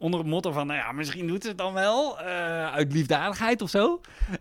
Onder 0.00 0.20
het 0.20 0.28
motto 0.28 0.52
van, 0.52 0.66
nou 0.66 0.78
ja, 0.78 0.92
misschien 0.92 1.26
doet 1.26 1.42
ze 1.42 1.48
het 1.48 1.58
dan 1.58 1.72
wel. 1.72 2.18
eh, 2.20 2.72
uit 2.72 2.92
liefdadigheid 2.92 3.62
of 3.62 3.70
zo. 3.70 4.00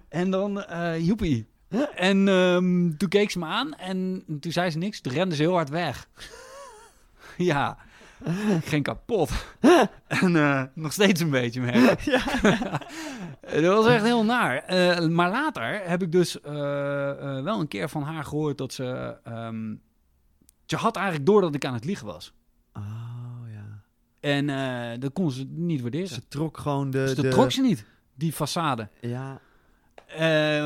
En 0.09 0.31
dan, 0.31 0.63
eh 0.63 1.05
joepie. 1.05 1.47
En 1.95 2.27
ehm, 2.27 2.97
toen 2.97 3.09
keek 3.09 3.31
ze 3.31 3.39
me 3.39 3.45
aan 3.45 3.73
en 3.75 4.23
toen 4.39 4.51
zei 4.51 4.69
ze 4.69 4.77
niks. 4.77 5.01
Toen 5.01 5.13
rende 5.13 5.35
ze 5.35 5.41
heel 5.41 5.53
hard 5.53 5.69
weg. 5.69 6.07
ja, 7.37 7.77
ik 8.57 8.65
ging 8.65 8.83
kapot. 8.83 9.29
en 10.07 10.35
eh, 10.35 10.63
nog 10.73 10.93
steeds 10.93 11.21
een 11.21 11.29
beetje 11.29 11.61
merk. 11.61 12.05
dat 13.61 13.75
was 13.75 13.87
echt 13.87 14.03
heel 14.03 14.23
naar. 14.25 14.63
Maar 15.11 15.29
later 15.29 15.81
heb 15.83 16.01
ik 16.01 16.11
dus 16.11 16.37
wel 17.43 17.59
een 17.59 17.67
keer 17.67 17.89
van 17.89 18.03
haar 18.03 18.23
gehoord 18.23 18.57
dat 18.57 18.73
ze... 18.73 19.17
ehm, 19.23 19.75
ze 20.65 20.75
had 20.75 20.95
eigenlijk 20.95 21.25
door 21.25 21.41
dat 21.41 21.55
ik 21.55 21.65
aan 21.65 21.73
het 21.73 21.85
liegen 21.85 22.05
was. 22.05 22.33
En 24.27 24.49
eh, 24.49 24.99
dat 24.99 25.13
kon 25.13 25.31
ze 25.31 25.45
niet 25.49 25.81
waarderen. 25.81 26.07
Ze 26.07 26.27
trok 26.27 26.57
gewoon 26.57 26.89
de... 26.91 26.97
Dus 26.97 27.15
dat 27.15 27.25
de... 27.25 27.31
trok 27.31 27.51
ze 27.51 27.61
niet, 27.61 27.85
die 28.13 28.33
façade. 28.33 28.87
Ja, 29.01 29.39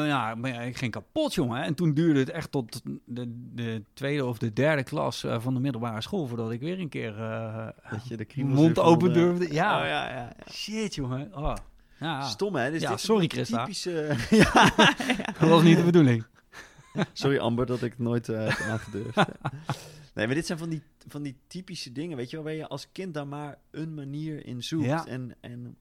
ja, 0.06 0.36
maar 0.36 0.54
ja, 0.54 0.62
ik 0.62 0.78
ging 0.78 0.91
kapot, 0.91 1.34
jongen. 1.34 1.63
En 1.63 1.76
toen 1.76 1.93
duurde 1.93 2.19
het 2.19 2.30
echt 2.30 2.52
tot 2.52 2.82
de, 3.06 3.50
de 3.54 3.84
tweede 3.93 4.26
of 4.26 4.38
de 4.38 4.54
derde 4.54 4.84
klas 4.84 5.24
eh, 5.24 5.39
van 5.39 5.54
de 5.54 5.60
middelbare 5.60 6.02
school... 6.02 6.28
voordat 6.28 6.52
ik 6.52 6.60
weer 6.60 6.80
een 6.80 6.89
keer 6.89 7.15
dat 7.89 8.08
je 8.08 8.17
de 8.17 8.43
mond 8.43 8.80
open 8.80 9.13
durfde. 9.13 9.54
Ja. 9.54 9.80
Oh, 9.80 9.88
ja, 9.88 10.10
ja, 10.10 10.15
ja. 10.15 10.52
shit, 10.52 10.95
jongen. 10.95 11.32
Oh. 11.36 11.56
Ja, 12.00 12.21
Stom, 12.21 12.56
hè? 12.56 12.71
Dus 12.71 12.82
Ja, 12.82 12.89
dit 12.89 13.00
sorry, 13.00 13.28
Christa. 13.28 13.60
Typische... 13.60 14.15
ja. 14.30 14.74
dat 15.39 15.50
was 15.50 15.63
niet 15.63 15.78
de 15.78 15.84
bedoeling. 15.84 16.26
Sorry, 17.13 17.38
Amber, 17.38 17.65
dat 17.65 17.82
ik 17.82 17.91
het 17.91 18.00
nooit 18.00 18.28
heb 18.28 18.60
aangedurfd. 18.69 19.15
nee, 20.15 20.26
maar 20.26 20.36
dit 20.36 20.45
zijn 20.45 20.58
van 20.58 20.69
die, 20.69 20.82
van 21.08 21.22
die 21.22 21.38
typische 21.48 21.92
dingen, 21.92 22.18
weet 22.18 22.30
je 22.30 22.36
wel, 22.36 22.46
waar 22.46 22.54
je 22.54 22.68
als 22.68 22.92
kind 22.92 23.14
daar 23.14 23.28
maar 23.28 23.60
een 23.72 23.94
manier 23.94 24.46
in 24.46 24.64
zoekt. 24.64 24.86
Ja. 24.86 25.06
En, 25.06 25.36
en 25.40 25.78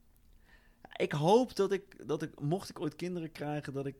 ik 0.97 1.13
hoop 1.13 1.57
dat 1.57 1.73
ik, 1.73 2.09
dat 2.09 2.23
ik, 2.23 2.41
mocht 2.41 2.71
ik 2.71 2.81
ooit 2.81 2.97
kinderen 2.97 3.33
krijgen, 3.33 3.73
dat 3.73 3.87
ik 3.87 3.95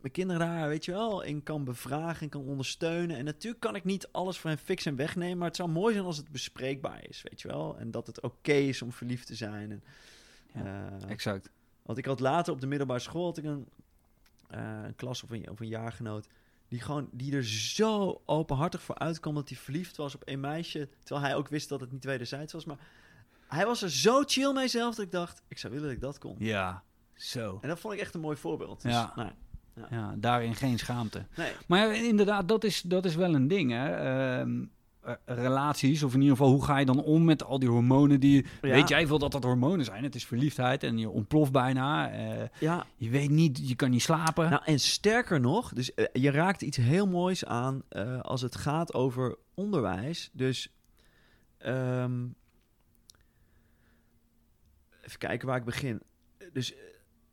mijn 0.00 0.12
kinderen 0.12 0.46
daar, 0.46 0.68
weet 0.68 0.84
je 0.84 0.92
wel, 0.92 1.22
in 1.22 1.42
kan 1.42 1.64
bevragen 1.64 2.22
en 2.22 2.28
kan 2.28 2.44
ondersteunen. 2.44 3.16
En 3.16 3.24
natuurlijk 3.24 3.62
kan 3.62 3.74
ik 3.74 3.84
niet 3.84 4.08
alles 4.12 4.38
voor 4.38 4.50
hen 4.50 4.58
fixen 4.58 4.90
en 4.90 4.96
wegnemen, 4.96 5.38
maar 5.38 5.46
het 5.46 5.56
zou 5.56 5.68
mooi 5.68 5.92
zijn 5.94 6.06
als 6.06 6.16
het 6.16 6.30
bespreekbaar 6.30 7.08
is, 7.08 7.22
weet 7.22 7.40
je 7.40 7.48
wel. 7.48 7.78
En 7.78 7.90
dat 7.90 8.06
het 8.06 8.20
oké 8.20 8.52
is 8.52 8.82
om 8.82 8.92
verliefd 8.92 9.26
te 9.26 9.34
zijn. 9.34 9.70
En, 9.70 9.82
eh, 10.66 11.10
Exact. 11.10 11.50
want 11.82 11.98
ik 11.98 12.04
had 12.04 12.20
later 12.20 12.52
op 12.52 12.60
de 12.60 12.66
middelbare 12.66 13.00
school 13.00 13.24
had 13.24 13.38
ik 13.38 13.44
een, 13.44 13.68
eh, 14.48 14.80
een 14.84 14.94
klas 14.94 15.22
of 15.22 15.30
een, 15.30 15.50
of 15.50 15.60
een 15.60 15.68
jaargenoot. 15.68 16.26
Die, 16.72 16.80
gewoon, 16.80 17.08
die 17.12 17.36
er 17.36 17.44
zo 17.44 18.22
openhartig 18.26 18.82
voor 18.82 18.98
uitkwam 18.98 19.34
dat 19.34 19.48
hij 19.48 19.58
verliefd 19.58 19.96
was 19.96 20.14
op 20.14 20.22
een 20.24 20.40
meisje. 20.40 20.88
Terwijl 21.04 21.26
hij 21.26 21.36
ook 21.36 21.48
wist 21.48 21.68
dat 21.68 21.80
het 21.80 21.92
niet 21.92 22.04
wederzijds 22.04 22.52
was. 22.52 22.64
Maar 22.64 22.78
hij 23.48 23.66
was 23.66 23.82
er 23.82 23.90
zo 23.90 24.22
chill 24.26 24.52
mee 24.52 24.68
zelf 24.68 24.94
dat 24.94 25.04
ik 25.04 25.10
dacht, 25.12 25.42
ik 25.48 25.58
zou 25.58 25.72
willen 25.72 25.88
dat 25.88 25.96
ik 25.96 26.02
dat 26.02 26.18
kon. 26.18 26.36
Ja, 26.38 26.82
zo. 27.14 27.58
En 27.62 27.68
dat 27.68 27.78
vond 27.80 27.94
ik 27.94 28.00
echt 28.00 28.14
een 28.14 28.20
mooi 28.20 28.36
voorbeeld. 28.36 28.82
Dus, 28.82 28.92
Ja. 28.92 29.12
nou, 29.16 29.30
Ja, 29.90 30.14
daarin 30.18 30.54
geen 30.54 30.78
schaamte. 30.78 31.26
nee. 31.36 31.52
Maar 31.66 31.78
ja, 31.78 31.92
inderdaad, 32.08 32.48
dat 32.48 32.64
is, 32.64 32.80
dat 32.82 33.04
is 33.04 33.14
wel 33.14 33.34
een 33.34 33.48
ding, 33.48 33.70
hè. 33.70 33.94
Ehm, 33.94 34.64
eh, 35.02 35.14
relaties, 35.24 36.02
of 36.02 36.14
in 36.14 36.20
ieder 36.20 36.36
geval, 36.36 36.52
hoe 36.52 36.64
ga 36.64 36.78
je 36.78 36.84
dan 36.86 37.02
om 37.02 37.24
met 37.24 37.44
al 37.44 37.58
die 37.58 37.68
hormonen 37.68 38.20
die... 38.20 38.42
Ja. 38.62 38.68
Weet 38.70 38.88
jij 38.88 39.06
veel 39.06 39.18
dat 39.18 39.32
dat 39.32 39.42
hormonen 39.44 39.84
zijn? 39.84 40.04
Het 40.04 40.14
is 40.14 40.26
verliefdheid 40.26 40.82
en 40.82 40.98
je 40.98 41.08
ontploft 41.10 41.52
bijna. 41.52 42.10
eh, 42.10 42.48
Ja, 42.60 42.86
je 42.96 43.10
weet 43.10 43.30
niet, 43.30 43.68
je 43.68 43.74
kan 43.74 43.90
niet 43.90 44.02
slapen. 44.02 44.50
Nou, 44.50 44.62
en 44.64 44.78
sterker 44.80 45.40
nog, 45.40 45.72
dus 45.72 45.94
eh, 45.94 46.04
je 46.12 46.30
raakt 46.30 46.62
iets 46.62 46.76
heel 46.76 47.06
moois 47.06 47.44
aan 47.44 47.82
als 48.22 48.40
het 48.42 48.56
gaat 48.56 48.94
over 48.94 49.36
onderwijs. 49.54 50.30
Dus 50.32 50.68
ehm, 51.58 52.26
even 55.04 55.18
kijken 55.18 55.48
waar 55.48 55.56
ik 55.56 55.64
begin. 55.64 56.02
Dus 56.52 56.74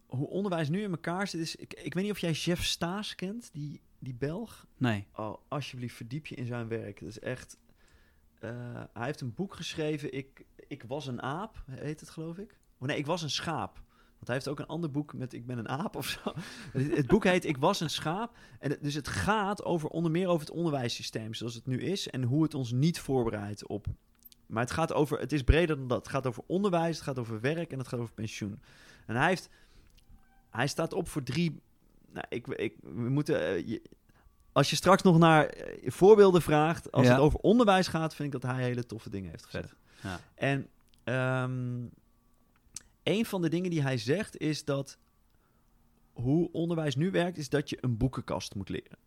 hoe 0.05 0.27
onderwijs 0.27 0.69
nu 0.69 0.82
in 0.82 0.91
elkaar 0.91 1.27
zit 1.27 1.41
is... 1.41 1.55
Ik, 1.55 1.73
ik 1.73 1.93
weet 1.93 2.03
niet 2.03 2.12
of 2.13 2.19
jij 2.19 2.32
Jeff 2.32 2.63
Staes 2.63 3.15
kent, 3.15 3.49
die, 3.53 3.82
die 3.99 4.13
Belg. 4.15 4.65
Nee. 4.77 5.07
Oh, 5.15 5.38
alsjeblieft, 5.47 5.95
verdiep 5.95 6.25
je 6.25 6.35
in 6.35 6.45
zijn 6.45 6.67
werk. 6.67 6.99
Dat 6.99 7.09
is 7.09 7.19
echt... 7.19 7.57
eh, 8.39 8.49
hij 8.93 9.05
heeft 9.05 9.21
een 9.21 9.33
boek 9.33 9.53
geschreven, 9.55 10.13
ik, 10.13 10.45
ik 10.67 10.83
was 10.83 11.07
een 11.07 11.21
aap, 11.21 11.63
heet 11.71 11.99
het 11.99 12.09
geloof 12.09 12.38
ik. 12.38 12.57
Oh 12.77 12.88
nee, 12.88 12.97
ik 12.97 13.05
was 13.05 13.21
een 13.21 13.29
schaap. 13.29 13.73
Want 14.13 14.31
hij 14.31 14.35
heeft 14.35 14.47
ook 14.47 14.59
een 14.59 14.65
ander 14.75 14.91
boek 14.91 15.13
met 15.13 15.33
Ik 15.33 15.45
ben 15.45 15.57
een 15.57 15.69
aap 15.69 15.95
of 15.95 16.07
zo. 16.07 16.19
het, 16.73 16.95
het 16.97 17.07
boek 17.07 17.23
heet 17.23 17.45
Ik 17.45 17.57
was 17.57 17.79
een 17.79 17.89
schaap. 17.89 18.38
En 18.59 18.69
het- 18.69 18.83
dus 18.83 18.93
het 18.93 19.07
gaat 19.07 19.63
over 19.63 19.89
onder 19.89 20.12
meer 20.12 20.27
over 20.27 20.47
het 20.47 20.55
onderwijssysteem 20.55 21.33
zoals 21.33 21.53
het 21.53 21.65
nu 21.65 21.81
is. 21.81 22.09
En 22.09 22.23
hoe 22.23 22.43
het 22.43 22.53
ons 22.53 22.71
niet 22.71 22.99
voorbereidt 22.99 23.67
op... 23.67 23.85
Maar 24.45 24.63
het 24.63 24.71
gaat 24.71 24.93
over... 24.93 25.19
Het 25.19 25.31
is 25.31 25.43
breder 25.43 25.77
dan 25.77 25.88
dat. 25.88 25.97
Het 25.97 26.07
gaat 26.07 26.27
over 26.27 26.43
onderwijs, 26.47 26.95
het 26.95 27.05
gaat 27.05 27.19
over 27.19 27.41
werk 27.41 27.71
en 27.71 27.77
het 27.77 27.88
gaat 27.88 27.99
over 27.99 28.13
pensioen. 28.13 28.62
En 29.05 29.15
hij 29.15 29.27
heeft... 29.27 29.49
Hij 30.49 30.67
staat 30.67 30.93
op 30.93 31.07
voor 31.07 31.23
drie... 31.23 31.62
Nou, 32.13 32.26
ik, 32.30 32.48
ik, 32.48 32.76
we 32.82 33.10
moeten... 33.10 33.39
eh, 33.48 33.67
je- 33.67 33.82
als 34.52 34.69
je 34.69 34.76
straks 34.76 35.02
nog 35.02 35.17
naar 35.17 35.45
eh, 35.45 35.91
voorbeelden 35.91 36.41
vraagt, 36.41 36.91
als 36.91 37.06
Ja. 37.06 37.12
het 37.12 37.22
over 37.22 37.39
onderwijs 37.39 37.88
gaat, 37.88 38.15
vind 38.15 38.34
ik 38.34 38.41
dat 38.41 38.52
hij 38.52 38.63
hele 38.63 38.86
toffe 38.86 39.10
dingen 39.10 39.30
heeft 39.30 39.45
gezegd. 39.45 39.76
Ja. 40.04 40.19
En 40.36 40.67
ehm, 41.04 41.86
een 43.04 43.26
van 43.26 43.41
de 43.41 43.50
dingen 43.50 43.69
die 43.69 43.82
hij 43.82 43.98
zegt 43.98 44.38
is 44.38 44.65
dat 44.65 44.98
hoe 46.13 46.52
onderwijs 46.52 46.95
nu 46.95 47.12
werkt, 47.12 47.38
is 47.38 47.50
dat 47.50 47.69
je 47.69 47.78
een 47.82 47.98
boekenkast 47.98 48.56
moet 48.56 48.69
leren. 48.69 48.98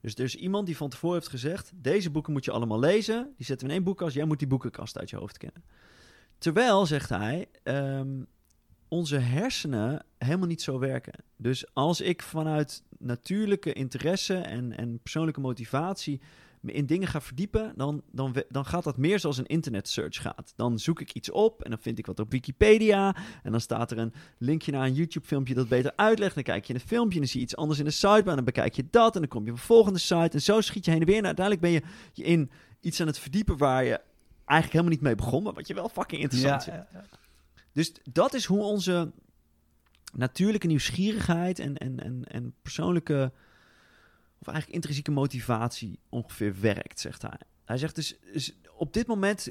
Dus 0.00 0.14
er 0.14 0.24
is 0.24 0.36
iemand 0.36 0.66
die 0.66 0.76
van 0.76 0.88
tevoren 0.88 1.16
heeft 1.16 1.28
gezegd: 1.30 1.72
deze 1.74 2.10
boeken 2.10 2.32
moet 2.32 2.44
je 2.44 2.50
allemaal 2.50 2.78
lezen. 2.78 3.32
Die 3.36 3.46
zetten 3.46 3.66
we 3.66 3.72
in 3.72 3.78
één 3.78 3.84
boekenkast. 3.86 4.16
Jij 4.16 4.24
moet 4.26 4.38
die 4.38 4.48
boekenkast 4.48 4.98
uit 4.98 5.10
je 5.10 5.16
hoofd 5.16 5.38
kennen. 5.38 5.64
Terwijl, 6.38 6.86
zegt 6.86 7.08
hij, 7.08 7.48
ehm, 7.62 8.22
onze 8.88 9.16
hersenen 9.18 10.04
helemaal 10.18 10.46
niet 10.48 10.62
zo 10.62 10.78
werken. 10.78 11.12
Dus 11.36 11.64
als 11.74 12.00
ik 12.00 12.22
vanuit 12.22 12.82
natuurlijke 12.98 13.72
interesse 13.72 14.36
en, 14.36 14.76
en 14.76 14.98
persoonlijke 15.02 15.40
motivatie 15.40 16.20
me 16.60 16.72
in 16.72 16.86
dingen 16.86 17.08
ga 17.08 17.20
verdiepen, 17.20 17.72
dan, 17.76 18.02
dan, 18.12 18.34
dan 18.48 18.64
gaat 18.64 18.84
dat 18.84 18.96
meer 18.96 19.20
zoals 19.20 19.38
een 19.38 19.46
internet 19.46 19.88
search 19.88 20.20
gaat. 20.22 20.52
Dan 20.56 20.78
zoek 20.78 21.00
ik 21.00 21.12
iets 21.12 21.30
op 21.30 21.62
en 21.62 21.70
dan 21.70 21.78
vind 21.78 21.98
ik 21.98 22.06
wat 22.06 22.20
op 22.20 22.30
Wikipedia. 22.30 23.16
En 23.42 23.50
dan 23.50 23.60
staat 23.60 23.90
er 23.90 23.98
een 23.98 24.12
linkje 24.38 24.72
naar 24.72 24.86
een 24.86 24.94
YouTube-filmpje 24.94 25.54
dat 25.54 25.68
beter 25.68 25.92
uitlegt. 25.96 26.34
Dan 26.34 26.42
kijk 26.42 26.64
je 26.64 26.72
in 26.74 26.80
een 26.80 26.86
filmpje 26.86 27.14
en 27.14 27.20
dan 27.20 27.28
zie 27.28 27.40
je 27.40 27.46
iets 27.46 27.56
anders 27.56 27.78
in 27.78 27.84
de 27.84 27.90
sidebar. 27.90 28.28
En 28.28 28.34
dan 28.34 28.44
bekijk 28.44 28.74
je 28.74 28.84
dat 28.90 29.14
en 29.14 29.20
dan 29.20 29.30
kom 29.30 29.44
je 29.44 29.50
op 29.50 29.56
een 29.56 29.62
volgende 29.62 29.98
site. 29.98 30.30
En 30.30 30.42
zo 30.42 30.60
schiet 30.60 30.84
je 30.84 30.90
heen 30.90 31.00
en 31.00 31.06
weer. 31.06 31.18
En 31.18 31.26
uiteindelijk 31.26 31.64
ben 31.64 31.74
je, 31.74 31.82
je 32.12 32.22
in 32.24 32.50
iets 32.80 33.00
aan 33.00 33.06
het 33.06 33.18
verdiepen 33.18 33.56
waar 33.56 33.84
je 33.84 34.00
eigenlijk 34.44 34.72
helemaal 34.72 34.92
niet 34.92 35.00
mee 35.00 35.14
begon, 35.14 35.42
maar 35.42 35.52
wat 35.54 35.66
je 35.66 35.74
wel 35.74 35.88
fucking 35.88 36.20
interessant 36.22 36.64
Ja, 36.64 36.72
vindt. 36.72 36.88
ja, 36.92 36.98
ja. 37.00 37.24
Dus 37.76 37.92
dat 38.12 38.34
is 38.34 38.44
hoe 38.44 38.62
onze 38.62 39.12
natuurlijke 40.12 40.66
nieuwsgierigheid 40.66 41.58
en, 41.58 41.76
en, 41.76 42.00
en, 42.00 42.24
en 42.24 42.54
persoonlijke, 42.62 43.32
of 44.38 44.46
eigenlijk 44.46 44.74
intrinsieke 44.74 45.10
motivatie 45.10 45.98
ongeveer 46.08 46.60
werkt, 46.60 47.00
zegt 47.00 47.22
hij. 47.22 47.38
Hij 47.64 47.78
zegt 47.78 47.94
dus, 47.94 48.18
dus 48.32 48.56
op 48.76 48.92
dit 48.92 49.06
moment 49.06 49.48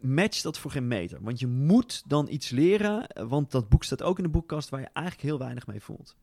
matcht 0.00 0.42
dat 0.42 0.58
voor 0.58 0.70
geen 0.70 0.88
meter. 0.88 1.22
Want 1.22 1.38
je 1.38 1.46
moet 1.46 2.02
dan 2.06 2.28
iets 2.28 2.50
leren, 2.50 3.28
want 3.28 3.50
dat 3.50 3.68
boek 3.68 3.84
staat 3.84 4.02
ook 4.02 4.16
in 4.16 4.24
de 4.24 4.30
boekkast 4.30 4.68
waar 4.68 4.80
je 4.80 4.90
eigenlijk 4.92 5.26
heel 5.26 5.38
weinig 5.38 5.66
mee 5.66 5.80
voelt. 5.80 6.16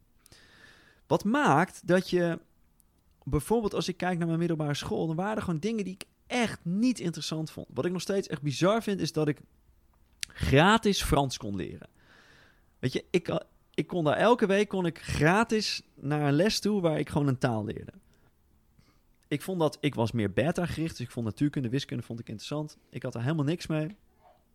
Wat 1.07 1.23
maakt 1.23 1.87
dat 1.87 2.09
je, 2.09 2.39
bijvoorbeeld 3.23 3.73
als 3.73 3.87
ik 3.87 3.97
kijk 3.97 4.17
naar 4.17 4.27
mijn 4.27 4.39
middelbare 4.39 4.73
school, 4.73 5.07
dan 5.07 5.15
waren 5.15 5.35
er 5.35 5.43
gewoon 5.43 5.59
dingen 5.59 5.83
die 5.83 5.93
ik 5.93 6.05
echt 6.27 6.59
niet 6.63 6.99
interessant 6.99 7.51
vond. 7.51 7.67
Wat 7.73 7.85
ik 7.85 7.91
nog 7.91 8.01
steeds 8.01 8.27
echt 8.27 8.41
bizar 8.41 8.83
vind, 8.83 8.99
is 8.99 9.11
dat 9.11 9.27
ik 9.27 9.41
gratis 10.27 11.03
Frans 11.03 11.38
kon 11.38 11.55
leren. 11.55 11.89
Weet 12.79 12.93
je, 12.93 13.05
ik, 13.09 13.27
eh, 13.27 13.35
ik 13.73 13.88
kon 13.88 14.03
daar 14.03 14.17
elke 14.17 14.45
week 14.45 14.67
kon 14.67 14.85
ik 14.85 14.99
gratis 15.01 15.81
naar 15.95 16.21
een 16.21 16.33
les 16.33 16.59
toe 16.59 16.81
waar 16.81 16.99
ik 16.99 17.09
gewoon 17.09 17.27
een 17.27 17.38
taal 17.38 17.65
leerde. 17.65 17.93
Ik 19.27 19.41
vond 19.41 19.59
dat, 19.59 19.77
ik 19.81 19.95
was 19.95 20.11
meer 20.11 20.33
beta 20.33 20.65
gericht, 20.65 20.97
dus 20.97 21.05
ik 21.05 21.11
vond 21.11 21.25
natuurkunde, 21.25 21.69
wiskunde 21.69 22.03
vond 22.03 22.19
ik 22.19 22.27
interessant. 22.27 22.77
Ik 22.89 23.03
had 23.03 23.15
er 23.15 23.21
helemaal 23.21 23.45
niks 23.45 23.67
mee. 23.67 23.95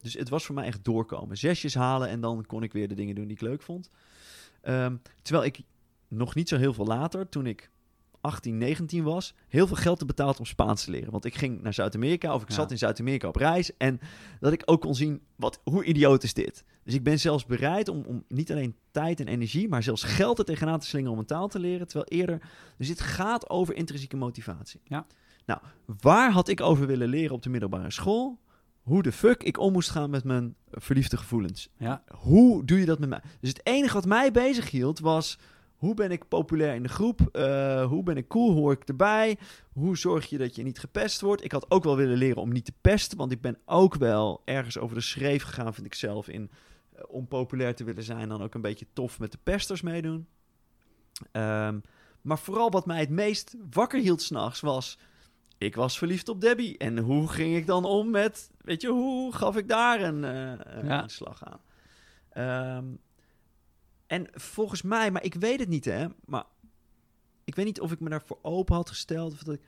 Dus 0.00 0.14
het 0.14 0.28
was 0.28 0.46
voor 0.46 0.54
mij 0.54 0.64
echt 0.64 0.84
doorkomen. 0.84 1.36
Zesjes 1.36 1.74
halen 1.74 2.08
en 2.08 2.20
dan 2.20 2.46
kon 2.46 2.62
ik 2.62 2.72
weer 2.72 2.88
de 2.88 2.94
dingen 2.94 3.14
doen 3.14 3.26
die 3.26 3.36
ik 3.36 3.42
leuk 3.42 3.62
vond. 3.62 3.90
Ehm, 4.60 4.96
terwijl 5.22 5.46
ik 5.46 5.60
nog 6.08 6.34
niet 6.34 6.48
zo 6.48 6.56
heel 6.56 6.72
veel 6.72 6.86
later, 6.86 7.28
toen 7.28 7.46
ik 7.46 7.70
18, 8.20 8.58
19 8.58 9.02
was, 9.04 9.34
heel 9.48 9.66
veel 9.66 9.76
geld 9.76 9.98
te 9.98 10.04
betaald 10.04 10.38
om 10.38 10.44
Spaans 10.44 10.84
te 10.84 10.90
leren. 10.90 11.10
Want 11.10 11.24
ik 11.24 11.34
ging 11.34 11.62
naar 11.62 11.74
Zuid-Amerika 11.74 12.34
of 12.34 12.42
ik 12.42 12.48
Ja. 12.48 12.54
zat 12.54 12.70
in 12.70 12.78
Zuid-Amerika 12.78 13.28
op 13.28 13.36
reis. 13.36 13.76
En 13.76 14.00
dat 14.40 14.52
ik 14.52 14.62
ook 14.64 14.80
kon 14.80 14.94
zien, 14.94 15.20
wat, 15.36 15.60
hoe 15.64 15.84
idioot 15.84 16.22
is 16.22 16.34
dit? 16.34 16.64
Dus 16.84 16.94
ik 16.94 17.02
ben 17.02 17.18
zelfs 17.20 17.46
bereid 17.46 17.88
om, 17.88 18.02
om 18.06 18.24
niet 18.28 18.50
alleen 18.50 18.76
tijd 18.90 19.20
en 19.20 19.28
energie, 19.28 19.68
maar 19.68 19.82
zelfs 19.82 20.02
geld 20.02 20.38
er 20.38 20.44
tegenaan 20.44 20.78
te 20.78 20.86
slingen 20.86 21.10
om 21.10 21.18
een 21.18 21.26
taal 21.26 21.48
te 21.48 21.58
leren. 21.58 21.86
Terwijl 21.86 22.20
eerder, 22.20 22.40
dus 22.78 22.86
dit 22.88 23.00
gaat 23.00 23.50
over 23.50 23.74
intrinsieke 23.74 24.16
motivatie. 24.16 24.80
Ja. 24.84 25.06
Nou, 25.46 25.60
waar 26.00 26.30
had 26.32 26.48
ik 26.48 26.60
over 26.60 26.86
willen 26.86 27.08
leren 27.08 27.34
op 27.34 27.42
de 27.42 27.50
middelbare 27.50 27.90
school? 27.90 28.38
Hoe 28.82 29.02
de 29.02 29.12
fuck 29.12 29.42
ik 29.42 29.58
om 29.58 29.72
moest 29.72 29.90
gaan 29.90 30.10
met 30.10 30.24
mijn 30.24 30.54
verliefde 30.70 31.16
gevoelens. 31.16 31.68
Ja. 31.76 32.02
Hoe 32.14 32.64
doe 32.64 32.78
je 32.78 32.86
dat 32.86 32.98
met 32.98 33.08
mij? 33.08 33.20
Dus 33.40 33.48
het 33.48 33.60
enige 33.66 33.94
wat 33.94 34.04
mij 34.06 34.30
bezig 34.30 34.70
hield 34.70 34.98
was... 34.98 35.38
Hoe 35.80 35.94
ben 35.94 36.10
ik 36.10 36.28
populair 36.28 36.74
in 36.74 36.82
de 36.82 36.88
groep? 36.88 37.20
Eh, 37.32 37.84
hoe 37.86 38.02
ben 38.02 38.16
ik 38.16 38.28
cool? 38.28 38.52
Hoor 38.52 38.72
ik 38.72 38.84
erbij? 38.88 39.38
Hoe 39.72 39.96
zorg 39.96 40.26
je 40.26 40.38
dat 40.38 40.54
je 40.54 40.62
niet 40.62 40.78
gepest 40.78 41.20
wordt? 41.20 41.44
Ik 41.44 41.52
had 41.52 41.70
ook 41.70 41.84
wel 41.84 41.96
willen 41.96 42.16
leren 42.16 42.42
om 42.42 42.52
niet 42.52 42.64
te 42.64 42.72
pesten. 42.80 43.18
Want 43.18 43.32
ik 43.32 43.40
ben 43.40 43.58
ook 43.64 43.94
wel 43.94 44.42
ergens 44.44 44.78
over 44.78 44.94
de 44.96 45.02
schreef 45.02 45.42
gegaan, 45.42 45.74
vind 45.74 45.86
ik 45.86 45.94
zelf. 45.94 46.28
In, 46.28 46.50
eh, 46.92 47.02
om 47.08 47.28
populair 47.28 47.74
te 47.74 47.84
willen 47.84 48.02
zijn, 48.02 48.28
dan 48.28 48.42
ook 48.42 48.54
een 48.54 48.60
beetje 48.60 48.86
tof 48.92 49.18
met 49.18 49.32
de 49.32 49.38
pesters 49.42 49.82
meedoen. 49.82 50.26
Ehm, 51.32 51.78
maar 52.22 52.38
vooral 52.38 52.70
wat 52.70 52.86
mij 52.86 53.00
het 53.00 53.10
meest 53.10 53.56
wakker 53.70 54.00
hield 54.00 54.22
s'nachts 54.22 54.60
was... 54.60 54.98
Ik 55.58 55.74
was 55.74 55.98
verliefd 55.98 56.28
op 56.28 56.40
Debbie. 56.40 56.78
En 56.78 56.98
hoe 56.98 57.28
ging 57.28 57.56
ik 57.56 57.66
dan 57.66 57.84
om 57.84 58.10
met... 58.10 58.50
Weet 58.60 58.80
je, 58.82 58.88
hoe 58.88 59.34
gaf 59.34 59.56
ik 59.56 59.68
daar 59.68 60.00
een, 60.02 60.22
een 60.22 60.86
Ja. 60.86 61.08
slag 61.08 61.44
aan? 61.44 61.60
Ehm, 62.30 62.84
en 64.10 64.28
volgens 64.32 64.82
mij, 64.82 65.10
maar 65.10 65.24
ik 65.24 65.34
weet 65.34 65.60
het 65.60 65.68
niet, 65.68 65.84
hè. 65.84 66.06
Maar 66.24 66.44
ik 67.44 67.54
weet 67.54 67.64
niet 67.64 67.80
of 67.80 67.92
ik 67.92 68.00
me 68.00 68.08
daarvoor 68.08 68.38
open 68.42 68.74
had 68.74 68.88
gesteld. 68.88 69.32
Of 69.32 69.42
dat 69.42 69.54
ik, 69.54 69.60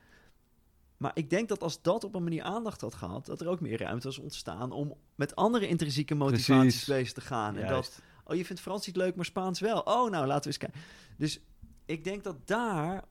maar 0.97 1.11
ik 1.15 1.31
denk 1.31 1.49
dat 1.49 1.63
als 1.63 1.83
dat 1.83 2.05
op 2.05 2.15
een 2.15 2.23
manier 2.23 2.43
aandacht 2.43 2.81
had 2.81 2.95
gehad... 2.95 3.27
dat 3.27 3.41
er 3.41 3.49
ook 3.49 3.61
meer 3.61 3.79
ruimte 3.79 4.07
was 4.07 4.19
ontstaan... 4.19 4.73
om 4.73 4.95
met 5.15 5.37
andere 5.37 5.69
intrinsieke 5.69 6.15
motivaties 6.15 6.85
bezig 6.85 7.13
te 7.13 7.21
gaan. 7.21 7.57
En 7.57 7.69
dat, 7.69 8.03
oh, 8.25 8.37
je 8.37 8.45
vindt 8.45 8.63
Frans 8.63 8.87
niet 8.87 8.97
leuk, 8.97 9.17
maar 9.17 9.25
Spaans 9.25 9.61
wel. 9.61 9.81
Oh, 9.81 10.11
nou, 10.11 10.27
laten 10.27 10.43
we 10.43 10.47
eens 10.47 10.57
kijken. 10.57 10.81
Dus 11.17 11.41
ik 11.87 12.05
denk 12.05 12.25
dat 12.25 12.47
daar... 12.47 13.05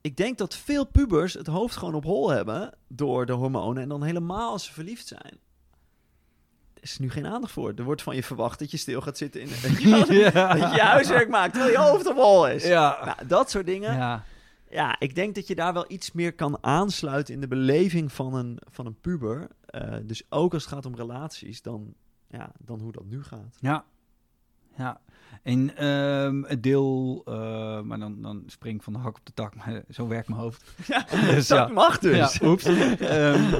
Ik 0.00 0.16
denk 0.16 0.38
dat 0.38 0.56
veel 0.56 0.86
pubers 0.86 1.34
het 1.34 1.46
hoofd 1.46 1.76
gewoon 1.76 1.94
op 1.94 2.04
hol 2.04 2.30
hebben... 2.30 2.74
door 2.88 3.26
de 3.26 3.32
hormonen 3.32 3.82
en 3.82 3.88
dan 3.88 4.02
helemaal 4.02 4.50
als 4.52 4.64
ze 4.64 4.72
verliefd 4.72 5.06
zijn. 5.06 5.38
Is 6.80 6.98
nu 6.98 7.10
geen 7.10 7.26
aandacht 7.26 7.52
voor. 7.52 7.72
Er 7.76 7.84
wordt 7.84 8.02
van 8.02 8.14
je 8.14 8.22
verwacht 8.22 8.58
dat 8.58 8.70
je 8.70 8.76
stil 8.76 9.00
gaat 9.00 9.18
zitten 9.18 9.40
in... 9.40 9.48
dat 9.92 10.08
je 10.74 10.80
huiswerk 10.80 11.28
maakt 11.28 11.52
terwijl 11.52 11.72
je 11.72 11.90
hoofd 11.90 12.06
op 12.06 12.16
hol 12.16 12.48
is. 12.48 12.66
Ja. 12.66 12.98
Nou, 13.04 13.26
dat 13.26 13.50
soort 13.50 13.66
dingen. 13.66 13.94
Ja. 13.94 14.24
Ja, 14.70 14.96
ik 14.98 15.14
denk 15.14 15.34
dat 15.34 15.46
je 15.46 15.54
daar 15.54 15.72
wel 15.72 15.84
iets 15.88 16.12
meer 16.12 16.34
kan 16.34 16.58
aansluiten 16.60 17.34
in 17.34 17.40
de 17.40 17.48
beleving 17.48 18.12
van 18.12 18.34
een, 18.34 18.58
van 18.70 18.86
een 18.86 19.00
puber. 19.00 19.48
Eh, 19.66 19.96
dus 20.02 20.22
ook 20.28 20.52
als 20.52 20.64
het 20.64 20.72
gaat 20.72 20.86
om 20.86 20.94
relaties, 20.94 21.62
dan, 21.62 21.94
ja, 22.28 22.50
dan 22.58 22.80
hoe 22.80 22.92
dat 22.92 23.04
nu 23.04 23.22
gaat. 23.22 23.56
Ja. 23.60 23.84
Ja. 24.76 25.00
En 25.42 25.76
ehm, 25.76 26.42
het 26.42 26.62
deel, 26.62 27.22
eh, 27.26 27.80
maar 27.80 27.98
dan, 27.98 28.22
dan 28.22 28.42
spring 28.46 28.76
ik 28.76 28.82
van 28.82 28.92
de 28.92 28.98
hak 28.98 29.16
op 29.16 29.26
de 29.26 29.32
tak, 29.34 29.54
maar 29.54 29.82
zo 29.90 30.08
werkt 30.08 30.28
mijn 30.28 30.40
hoofd. 30.40 30.74
Ja, 30.86 31.06
Dus 31.34 31.48
dat 31.48 31.68
ja. 31.68 31.74
mag 31.74 31.98
dus. 31.98 32.16
Ja, 32.38 32.46
oeps. 32.48 32.64
Eh, 32.64 33.52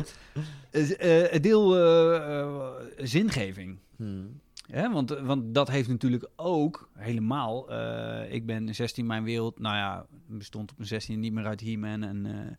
het 1.30 1.42
deel 1.42 1.78
eh, 1.78 2.70
zingeving. 2.98 3.78
Hmm. 3.96 4.40
Hè, 4.66 4.90
want, 4.92 5.11
want 5.11 5.54
dat 5.54 5.68
heeft 5.68 5.88
natuurlijk 5.88 6.28
ook 6.36 6.90
helemaal. 6.98 7.70
eh, 7.70 8.32
ik 8.32 8.46
ben 8.46 8.74
16, 8.74 9.06
mijn 9.06 9.24
wereld. 9.24 9.58
Nou 9.58 9.76
ja, 9.76 10.06
bestond 10.26 10.70
op 10.70 10.76
mijn 10.76 10.88
16 10.88 11.20
niet 11.20 11.32
meer 11.32 11.46
uit 11.46 11.61
He-Man. 11.61 12.02
En, 12.02 12.26
eh, 12.26 12.56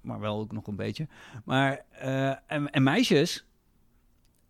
maar 0.00 0.20
wel 0.20 0.38
ook 0.38 0.52
nog 0.52 0.66
een 0.66 0.76
beetje. 0.76 1.06
Maar. 1.44 1.84
eh, 1.90 2.28
en, 2.46 2.70
en 2.70 2.82
meisjes. 2.82 3.44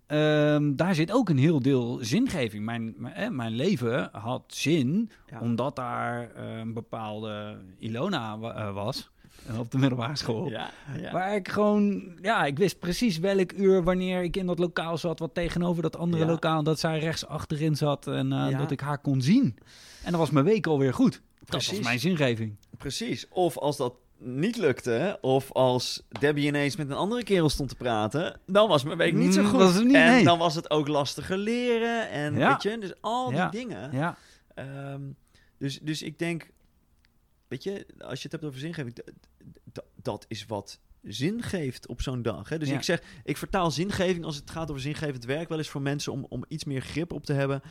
Ehm, 0.07 0.75
daar 0.75 0.95
zit 0.95 1.13
ook 1.13 1.29
een 1.29 1.39
heel 1.39 1.61
deel 1.63 1.99
zingeving. 2.01 2.65
Mijn, 2.65 2.95
mijn, 2.97 3.37
mijn 3.37 3.53
leven 3.53 4.09
had 4.13 4.43
zin. 4.47 5.11
Ja. 5.31 5.41
Omdat 5.41 5.77
daar 5.77 6.37
een 6.37 6.73
bepaalde 6.73 7.57
Ilona 7.79 8.39
eh, 8.41 8.73
was. 8.75 9.11
eh, 9.47 9.59
Op 9.59 9.71
de 9.71 9.79
middelbare 9.79 10.17
school. 10.17 10.49
Ja, 10.51 10.71
ja. 11.01 11.13
Waar 11.13 11.35
ik 11.35 11.49
gewoon, 11.49 12.03
ja, 12.23 12.45
ik 12.45 12.59
wist 12.59 12.79
precies 12.79 13.19
welk 13.19 13.53
uur 13.53 13.83
wanneer 13.83 14.23
ik 14.23 14.37
in 14.37 14.47
dat 14.47 14.59
lokaal 14.59 14.99
zat, 14.99 15.19
wat 15.19 15.35
tegenover 15.35 15.83
dat 15.83 15.97
andere 15.97 16.25
Ja. 16.25 16.31
lokaal, 16.31 16.63
dat 16.63 16.79
zij 16.79 16.99
rechts 16.99 17.27
achterin 17.27 17.77
zat 17.77 18.07
en 18.07 18.33
eh, 18.33 18.59
dat 18.59 18.71
ik 18.71 18.81
haar 18.81 18.99
kon 18.99 19.21
zien. 19.23 19.57
En 20.05 20.11
dan 20.11 20.21
was 20.21 20.31
mijn 20.31 20.45
week 20.45 20.67
alweer 20.67 20.95
goed. 20.95 21.13
Dat 21.39 21.49
Precies. 21.49 21.71
was 21.77 21.87
mijn 21.87 21.99
zingeving. 22.01 22.57
Precies. 22.79 23.29
Of 23.29 23.59
als 23.59 23.77
dat 23.77 23.95
niet 24.25 24.57
lukte, 24.57 25.19
of 25.21 25.53
als 25.53 26.03
Debbie 26.09 26.47
ineens 26.47 26.77
met 26.77 26.91
een 26.91 26.97
andere 26.97 27.23
kerel 27.25 27.49
stond 27.49 27.69
te 27.69 27.75
praten, 27.75 28.41
dan 28.47 28.69
was 28.69 28.85
mijn 28.85 28.99
week 28.99 29.13
niet 29.15 29.35
zo 29.35 29.43
Mm, 29.43 29.49
goed. 29.49 29.75
niet, 29.85 29.95
en 29.95 30.11
nee. 30.11 30.25
dan 30.25 30.39
was 30.39 30.55
het 30.55 30.71
ook 30.71 30.89
lastiger 30.89 31.37
leren 31.39 32.09
en 32.11 32.35
Ja. 32.37 32.49
weet 32.53 32.63
je, 32.63 32.79
dus 32.79 32.93
al 33.01 33.29
die 33.29 33.37
Ja. 33.37 33.49
dingen. 33.49 33.93
Ja, 33.93 34.17
Ehm, 34.55 35.03
dus, 35.59 35.79
dus 35.81 36.03
ik 36.03 36.19
denk, 36.19 36.51
weet 37.49 37.63
je, 37.63 37.87
als 37.99 38.17
je 38.19 38.23
het 38.23 38.33
hebt 38.33 38.45
over 38.45 38.59
zingeving, 38.61 38.97
dat 40.03 40.25
is 40.29 40.47
wat 40.47 40.79
zin 41.03 41.43
geeft 41.43 41.87
op 41.87 42.03
zo'n 42.03 42.23
dag. 42.23 42.49
Hè? 42.49 42.59
Dus 42.59 42.69
Ja. 42.69 42.75
ik 42.75 42.83
zeg, 42.83 43.03
ik 43.25 43.37
vertaal 43.37 43.71
zingeving 43.71 44.25
als 44.25 44.37
het 44.37 44.51
gaat 44.51 44.69
over 44.71 44.83
zingevend 44.83 45.25
werk 45.25 45.49
wel 45.49 45.59
eens 45.59 45.69
voor 45.69 45.83
mensen 45.83 46.13
om, 46.13 46.27
om 46.29 46.45
iets 46.49 46.65
meer 46.65 46.81
grip 46.81 47.13
op 47.13 47.25
te 47.27 47.33
hebben. 47.33 47.63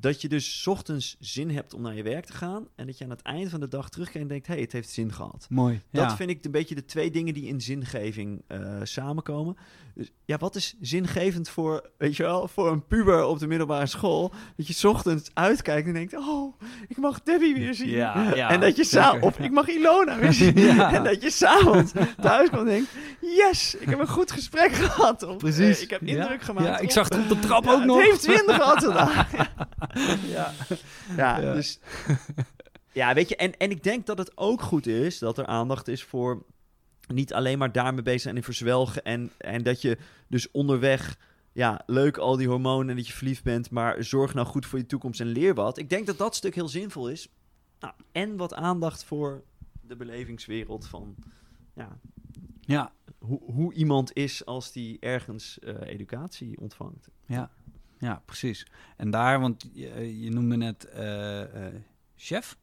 Dat 0.00 0.20
je 0.20 0.28
dus 0.28 0.62
's 0.62 0.66
ochtends 0.66 1.16
zin 1.20 1.50
hebt 1.50 1.74
om 1.74 1.82
naar 1.82 1.94
je 1.94 2.02
werk 2.02 2.24
te 2.24 2.32
gaan 2.32 2.68
en 2.74 2.86
dat 2.86 2.98
je 2.98 3.04
aan 3.04 3.10
het 3.10 3.22
eind 3.22 3.50
van 3.50 3.60
de 3.60 3.68
dag 3.68 3.88
terugkijkt 3.88 4.20
en 4.22 4.28
denkt, 4.28 4.46
hé, 4.46 4.52
hey, 4.52 4.62
het 4.62 4.72
heeft 4.72 4.90
zin 4.90 5.12
gehad. 5.12 5.46
mooi. 5.50 5.80
Dat 5.92 6.10
ja. 6.10 6.16
vind 6.16 6.30
ik 6.30 6.44
een 6.44 6.50
beetje 6.50 6.74
de 6.74 6.84
twee 6.84 7.10
dingen 7.10 7.34
die 7.34 7.46
in 7.46 7.60
zingeving 7.60 8.42
eh, 8.46 8.60
samenkomen. 8.82 9.56
Dus 9.94 10.10
ja, 10.24 10.36
wat 10.36 10.54
is 10.54 10.74
zingevend 10.80 11.48
voor, 11.48 11.90
weet 11.98 12.16
je 12.16 12.22
wel, 12.22 12.48
voor 12.48 12.70
een 12.72 12.86
puber 12.86 13.24
op 13.24 13.38
de 13.38 13.46
middelbare 13.46 13.86
school? 13.86 14.32
Dat 14.56 14.66
je 14.66 14.72
's 14.72 14.84
ochtends 14.84 15.30
uitkijkt 15.34 15.86
en 15.86 15.92
denkt, 15.94 16.16
oh, 16.16 16.60
ik 16.88 16.96
mag 16.96 17.22
Debbie 17.22 17.54
weer 17.54 17.74
zien. 17.74 17.88
Ja, 17.88 18.34
ja, 18.34 18.50
en 18.50 18.60
dat 18.60 18.76
je 18.76 19.18
of 19.20 19.38
ik 19.38 19.50
mag 19.50 19.68
Ilona 19.68 20.18
weer 20.18 20.32
zien. 20.42 20.58
Ja. 20.58 20.92
En 20.92 21.04
dat 21.04 21.22
je 21.22 21.30
s'avonds 21.30 21.92
thuis 22.20 22.48
komt 22.48 22.60
en 22.60 22.66
denkt, 22.66 22.90
yes, 23.20 23.74
ik 23.74 23.88
heb 23.88 23.98
een 23.98 24.08
goed 24.08 24.30
gesprek 24.32 24.72
gehad. 24.72 25.22
Of, 25.22 25.36
Precies. 25.36 25.76
eh, 25.76 25.82
ik 25.82 25.90
heb 25.90 26.00
Ja. 26.04 26.16
indruk 26.16 26.42
gemaakt. 26.42 26.66
Ja, 26.66 26.78
ik 26.78 26.90
zag 26.90 27.08
het 27.08 27.18
op 27.18 27.28
de 27.28 27.38
trap 27.38 27.64
ja, 27.64 27.72
ook 27.72 27.84
nog. 27.84 27.96
Het 27.98 28.06
heeft 28.06 28.22
zin 28.22 28.54
gehad 28.54 28.84
vandaag. 28.84 29.30
ja. 30.36 30.52
Ja, 31.16 31.40
Ja. 31.40 31.52
dus... 31.54 31.78
Ja, 32.92 33.14
weet 33.14 33.28
je, 33.28 33.36
en, 33.36 33.56
en 33.56 33.70
ik 33.70 33.82
denk 33.82 34.06
dat 34.06 34.18
het 34.18 34.32
ook 34.34 34.62
goed 34.62 34.86
is 34.86 35.18
dat 35.18 35.38
er 35.38 35.46
aandacht 35.46 35.88
is 35.88 36.04
voor 36.04 36.44
niet 37.06 37.32
alleen 37.32 37.58
maar 37.58 37.72
daarmee 37.72 38.02
bezig 38.02 38.20
zijn 38.20 38.36
en 38.36 38.42
verzwelgen. 38.42 39.04
En, 39.04 39.30
en 39.38 39.62
dat 39.62 39.82
je 39.82 39.98
dus 40.28 40.50
onderweg, 40.50 41.18
ja, 41.52 41.82
leuk 41.86 42.16
al 42.16 42.36
die 42.36 42.48
hormonen 42.48 42.90
en 42.90 42.96
dat 42.96 43.06
je 43.06 43.12
verliefd 43.12 43.42
bent, 43.42 43.70
maar 43.70 44.04
zorg 44.04 44.34
nou 44.34 44.46
goed 44.46 44.66
voor 44.66 44.78
je 44.78 44.86
toekomst 44.86 45.20
en 45.20 45.26
leer 45.26 45.54
wat. 45.54 45.78
Ik 45.78 45.88
denk 45.88 46.06
dat 46.06 46.18
dat 46.18 46.34
stuk 46.34 46.54
heel 46.54 46.68
zinvol 46.68 47.08
is. 47.08 47.28
Nou, 47.80 47.94
en 48.12 48.36
wat 48.36 48.54
aandacht 48.54 49.04
voor 49.04 49.42
de 49.80 49.96
belevingswereld 49.96 50.86
van, 50.86 51.14
ja, 51.74 51.98
Ja, 52.60 52.92
hoe, 53.18 53.40
hoe 53.44 53.72
iemand 53.74 54.12
is 54.12 54.44
als 54.46 54.72
die 54.72 54.96
ergens 55.00 55.58
eh, 55.58 55.74
educatie 55.80 56.60
ontvangt. 56.60 57.08
ja, 57.26 57.50
ja, 57.98 58.22
precies. 58.24 58.66
En 58.96 59.10
daar, 59.10 59.40
want 59.40 59.68
je, 59.72 60.20
je 60.20 60.30
noemde 60.30 60.56
net 60.56 60.84
eh, 60.84 61.66
eh, 61.66 61.74
chef. 62.16 62.56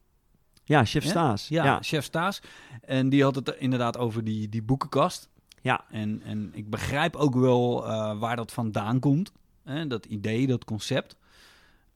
Ja, 0.64 0.86
chef 0.86 1.04
Ja? 1.04 1.10
Staes. 1.10 1.48
Ja, 1.48 1.64
ja. 1.64 1.82
chef 1.82 2.04
Staes. 2.04 2.42
En 2.82 3.10
die 3.10 3.24
had 3.24 3.36
het 3.36 3.56
inderdaad 3.58 3.98
over 3.98 4.24
die, 4.24 4.50
die 4.50 4.64
boekenkast. 4.64 5.30
Ja. 5.62 5.86
En, 5.90 6.22
en 6.22 6.50
ik 6.54 6.70
begrijp 6.70 7.16
ook 7.16 7.36
wel 7.36 7.88
eh, 7.88 8.20
waar 8.20 8.36
dat 8.36 8.52
vandaan 8.52 9.00
komt. 9.00 9.32
Hè? 9.64 9.88
Dat 9.88 10.06
idee, 10.06 10.48
dat 10.48 10.66
concept. 10.66 11.16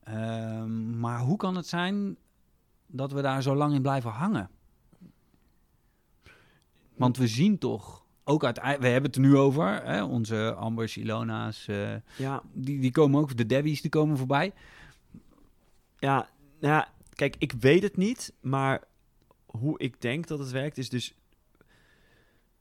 Ehm, 0.03 0.99
maar 0.99 1.19
hoe 1.19 1.37
kan 1.37 1.55
het 1.55 1.67
zijn 1.67 2.17
dat 2.87 3.11
we 3.11 3.21
daar 3.21 3.41
zo 3.41 3.55
lang 3.55 3.73
in 3.73 3.81
blijven 3.81 4.11
hangen? 4.11 4.49
Want 6.95 7.17
we 7.17 7.27
zien 7.27 7.57
toch, 7.57 8.05
ook 8.27 8.45
uit, 8.45 8.57
we 8.57 8.87
hebben 8.87 9.03
het 9.03 9.15
er 9.15 9.21
nu 9.21 9.37
over, 9.37 9.83
hè? 9.83 10.03
onze 10.03 10.53
Ambers, 10.53 10.97
Ilona's, 10.97 11.67
eh, 11.67 11.95
ja. 12.17 12.41
die, 12.53 12.79
die 12.79 12.91
komen 12.91 13.21
ook, 13.21 13.37
de 13.37 13.45
Debbies, 13.45 13.81
die 13.81 13.89
komen 13.89 14.17
voorbij. 14.17 14.53
Ja, 15.99 16.29
nou 16.59 16.73
ja, 16.73 16.91
kijk, 17.13 17.35
ik 17.39 17.51
weet 17.51 17.83
het 17.83 17.97
niet, 17.97 18.33
maar 18.41 18.83
hoe 19.45 19.79
ik 19.79 20.01
denk 20.01 20.27
dat 20.27 20.39
het 20.39 20.51
werkt 20.51 20.77
is 20.77 20.89
dus... 20.89 21.13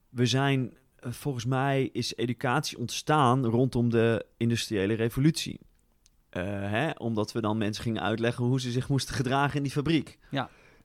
We 0.08 0.26
zijn, 0.26 0.76
eh, 0.96 1.12
volgens 1.12 1.44
mij 1.44 1.90
is 1.92 2.14
educatie 2.16 2.78
ontstaan 2.78 3.46
rondom 3.46 3.90
de 3.90 4.26
industriële 4.36 4.94
revolutie. 4.94 5.60
Eh, 6.28 6.42
hè? 6.44 6.90
Omdat 6.90 7.32
we 7.32 7.40
dan 7.40 7.58
mensen 7.58 7.82
gingen 7.82 8.02
uitleggen 8.02 8.44
hoe 8.44 8.60
ze 8.60 8.70
zich 8.70 8.88
moesten 8.88 9.14
gedragen 9.14 9.56
in 9.56 9.62
die 9.62 9.72
fabriek. 9.72 10.18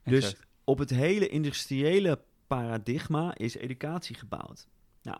Dus 0.04 0.26
Exact. 0.26 0.48
op 0.64 0.78
het 0.78 0.90
hele 0.90 1.28
industriële 1.28 2.20
paradigma 2.58 3.36
is 3.36 3.56
educatie 3.56 4.16
gebouwd. 4.16 4.68
Nou, 5.02 5.18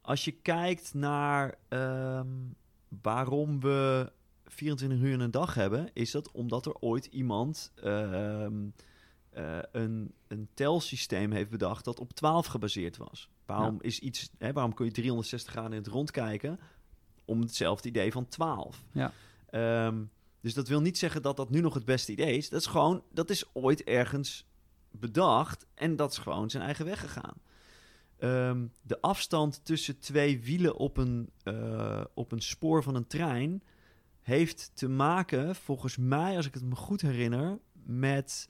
als 0.00 0.24
je 0.24 0.30
kijkt 0.30 0.94
naar 0.94 1.54
ehm, 1.68 2.28
waarom 3.02 3.60
we 3.60 4.12
24 4.44 4.98
uur 4.98 5.12
in 5.12 5.20
een 5.20 5.30
dag 5.30 5.54
hebben, 5.54 5.90
is 5.92 6.10
dat 6.10 6.30
omdat 6.30 6.66
er 6.66 6.74
ooit 6.74 7.06
iemand 7.06 7.72
ehm, 7.74 8.68
eh, 9.30 9.58
een, 9.72 10.14
een 10.28 10.48
telsysteem 10.54 11.32
heeft 11.32 11.50
bedacht 11.50 11.84
dat 11.84 12.00
op 12.00 12.12
12 12.12 12.46
gebaseerd 12.46 12.96
was. 12.96 13.28
Waarom 13.46 13.78
is 13.80 13.98
iets, 13.98 14.30
hè, 14.38 14.52
waarom 14.52 14.74
kun 14.74 14.84
je 14.84 14.92
360 14.92 15.52
graden 15.52 15.72
in 15.72 15.82
het 15.82 15.92
rond 15.92 16.10
kijken? 16.10 16.60
Om 17.24 17.40
hetzelfde 17.40 17.88
idee 17.88 18.12
van 18.12 18.28
12. 18.28 18.84
Ja. 18.92 19.12
Ehm, 19.50 20.02
dus 20.40 20.54
dat 20.54 20.68
wil 20.68 20.80
niet 20.80 20.98
zeggen 20.98 21.22
dat 21.22 21.36
dat 21.36 21.50
nu 21.50 21.60
nog 21.60 21.74
het 21.74 21.84
beste 21.84 22.12
idee 22.12 22.36
is. 22.36 22.48
Dat 22.48 22.60
is 22.60 22.66
gewoon, 22.66 23.02
dat 23.12 23.30
is 23.30 23.44
ooit 23.52 23.84
ergens 23.84 24.48
bedacht 24.90 25.66
en 25.74 25.96
dat 25.96 26.12
is 26.12 26.18
gewoon 26.18 26.50
zijn 26.50 26.62
eigen 26.62 26.84
weg 26.84 27.00
gegaan. 27.00 27.34
Ehm, 28.18 28.66
de 28.82 29.00
afstand 29.00 29.64
tussen 29.64 29.98
twee 29.98 30.40
wielen 30.40 30.76
op 30.76 30.96
een, 30.96 31.30
eh, 31.42 32.04
op 32.14 32.32
een 32.32 32.42
spoor 32.42 32.82
van 32.82 32.94
een 32.94 33.06
trein 33.06 33.62
heeft 34.20 34.70
te 34.74 34.88
maken, 34.88 35.54
volgens 35.54 35.96
mij, 35.96 36.36
als 36.36 36.46
ik 36.46 36.54
het 36.54 36.62
me 36.62 36.74
goed 36.74 37.00
herinner, 37.00 37.58
met 37.72 38.48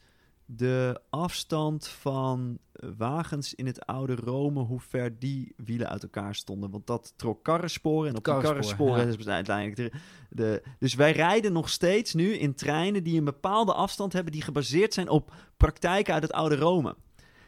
de 0.57 1.01
afstand 1.11 1.88
van 1.88 2.59
wagens 2.96 3.55
in 3.55 3.66
het 3.66 3.86
oude 3.86 4.14
Rome, 4.14 4.61
hoe 4.61 4.80
ver 4.80 5.18
die 5.18 5.53
wielen 5.57 5.88
uit 5.88 6.03
elkaar 6.03 6.34
stonden. 6.34 6.70
Want 6.70 6.86
dat 6.86 7.12
trok 7.16 7.44
karrensporen 7.44 8.11
en 8.11 8.16
op 8.16 8.22
Karrensporen, 8.22 9.07
ja. 9.07 9.18
is 9.18 9.28
uiteindelijk 9.28 9.76
de, 9.76 9.98
de... 10.30 10.62
Dus 10.78 10.94
wij 10.94 11.12
rijden 11.12 11.53
nog 11.53 11.68
steeds 11.68 12.14
nu 12.14 12.32
in 12.32 12.55
treinen 12.55 13.05
die 13.05 13.18
een 13.18 13.24
bepaalde 13.24 13.74
afstand 13.74 14.12
hebben, 14.12 14.32
die 14.32 14.42
gebaseerd 14.42 14.94
zijn 14.94 15.09
op 15.09 15.34
praktijken 15.57 16.14
uit 16.14 16.22
het 16.22 16.32
oude 16.32 16.57
Rome. 16.57 16.96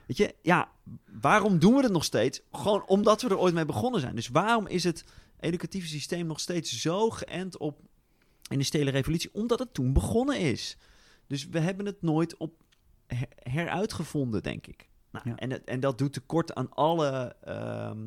Weet 0.07 0.17
je, 0.17 0.35
ja, 0.43 0.71
waarom 1.21 1.59
doen 1.59 1.75
we 1.75 1.83
het 1.83 1.93
nog 1.93 2.05
steeds? 2.05 2.41
Gewoon 2.53 2.87
omdat 2.87 3.23
we 3.23 3.29
er 3.29 3.39
ooit 3.39 3.55
mee 3.55 3.65
begonnen 3.65 4.01
zijn. 4.01 4.15
Dus 4.15 4.29
waarom 4.29 4.67
is 4.67 4.85
het 4.85 5.05
educatieve 5.41 5.89
systeem 5.89 6.27
nog 6.27 6.41
steeds 6.41 6.81
zo 6.81 7.11
geënt 7.11 7.59
op 7.59 7.81
industriële 8.51 8.91
revolutie? 8.91 9.31
Omdat 9.33 9.59
het 9.59 9.75
toen 9.75 9.93
begonnen 9.93 10.39
is. 10.39 10.77
Dus 11.27 11.49
we 11.49 11.59
hebben 11.59 11.87
het 11.87 12.03
nooit 12.03 12.37
op 12.37 12.63
her- 13.15 13.29
heruitgevonden, 13.53 14.43
denk 14.43 14.67
ik. 14.67 14.89
Nou, 15.11 15.29
Ja. 15.29 15.37
en, 15.37 15.65
en 15.67 15.81
dat 15.81 15.99
doet 15.99 16.13
tekort 16.13 16.55
aan 16.55 16.71
alle 16.75 17.37
ehm, 17.45 17.99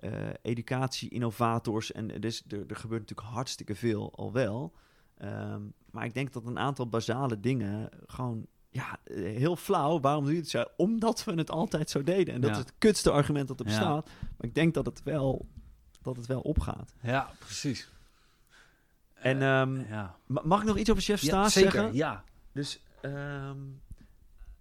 eh, 0.00 0.28
educatie-innovators. 0.42 1.92
En 1.92 2.06
dus 2.20 2.42
er, 2.48 2.64
er 2.66 2.76
gebeurt 2.76 3.00
natuurlijk 3.00 3.28
hartstikke 3.28 3.74
veel 3.74 4.12
al 4.16 4.32
wel. 4.32 4.72
Ehm, 5.18 5.62
maar 5.90 6.04
ik 6.04 6.14
denk 6.14 6.32
dat 6.32 6.46
een 6.46 6.58
aantal 6.58 6.88
basale 6.88 7.40
dingen 7.40 7.88
gewoon... 8.06 8.46
Ja, 8.72 8.98
heel 9.12 9.56
flauw. 9.56 10.00
Waarom 10.00 10.24
doe 10.24 10.32
je 10.32 10.38
het 10.40 10.48
zo? 10.48 10.64
Omdat 10.76 11.24
we 11.24 11.32
het 11.32 11.50
altijd 11.50 11.90
zo 11.90 12.02
deden. 12.02 12.34
En 12.34 12.40
dat 12.40 12.50
Ja. 12.50 12.56
is 12.56 12.62
het 12.62 12.72
kutste 12.78 13.10
argument 13.10 13.48
dat 13.48 13.60
er 13.60 13.66
Ja. 13.66 13.72
bestaat. 13.72 14.06
Maar 14.20 14.46
ik 14.46 14.54
denk 14.54 14.74
dat 14.74 14.86
het 14.86 15.02
wel, 15.02 15.46
dat 16.02 16.16
het 16.16 16.26
wel 16.26 16.40
opgaat. 16.40 16.94
Ja, 17.02 17.30
precies. 17.38 17.90
En 19.14 19.42
Eh, 19.42 19.60
ehm, 19.60 19.76
ja. 19.88 20.16
mag 20.26 20.60
ik 20.60 20.66
nog 20.66 20.76
iets 20.78 20.90
over 20.90 21.02
Chef 21.02 21.20
zeker. 21.20 21.50
zeggen? 21.50 21.94
Ja, 21.94 22.24
Dus 22.52 22.82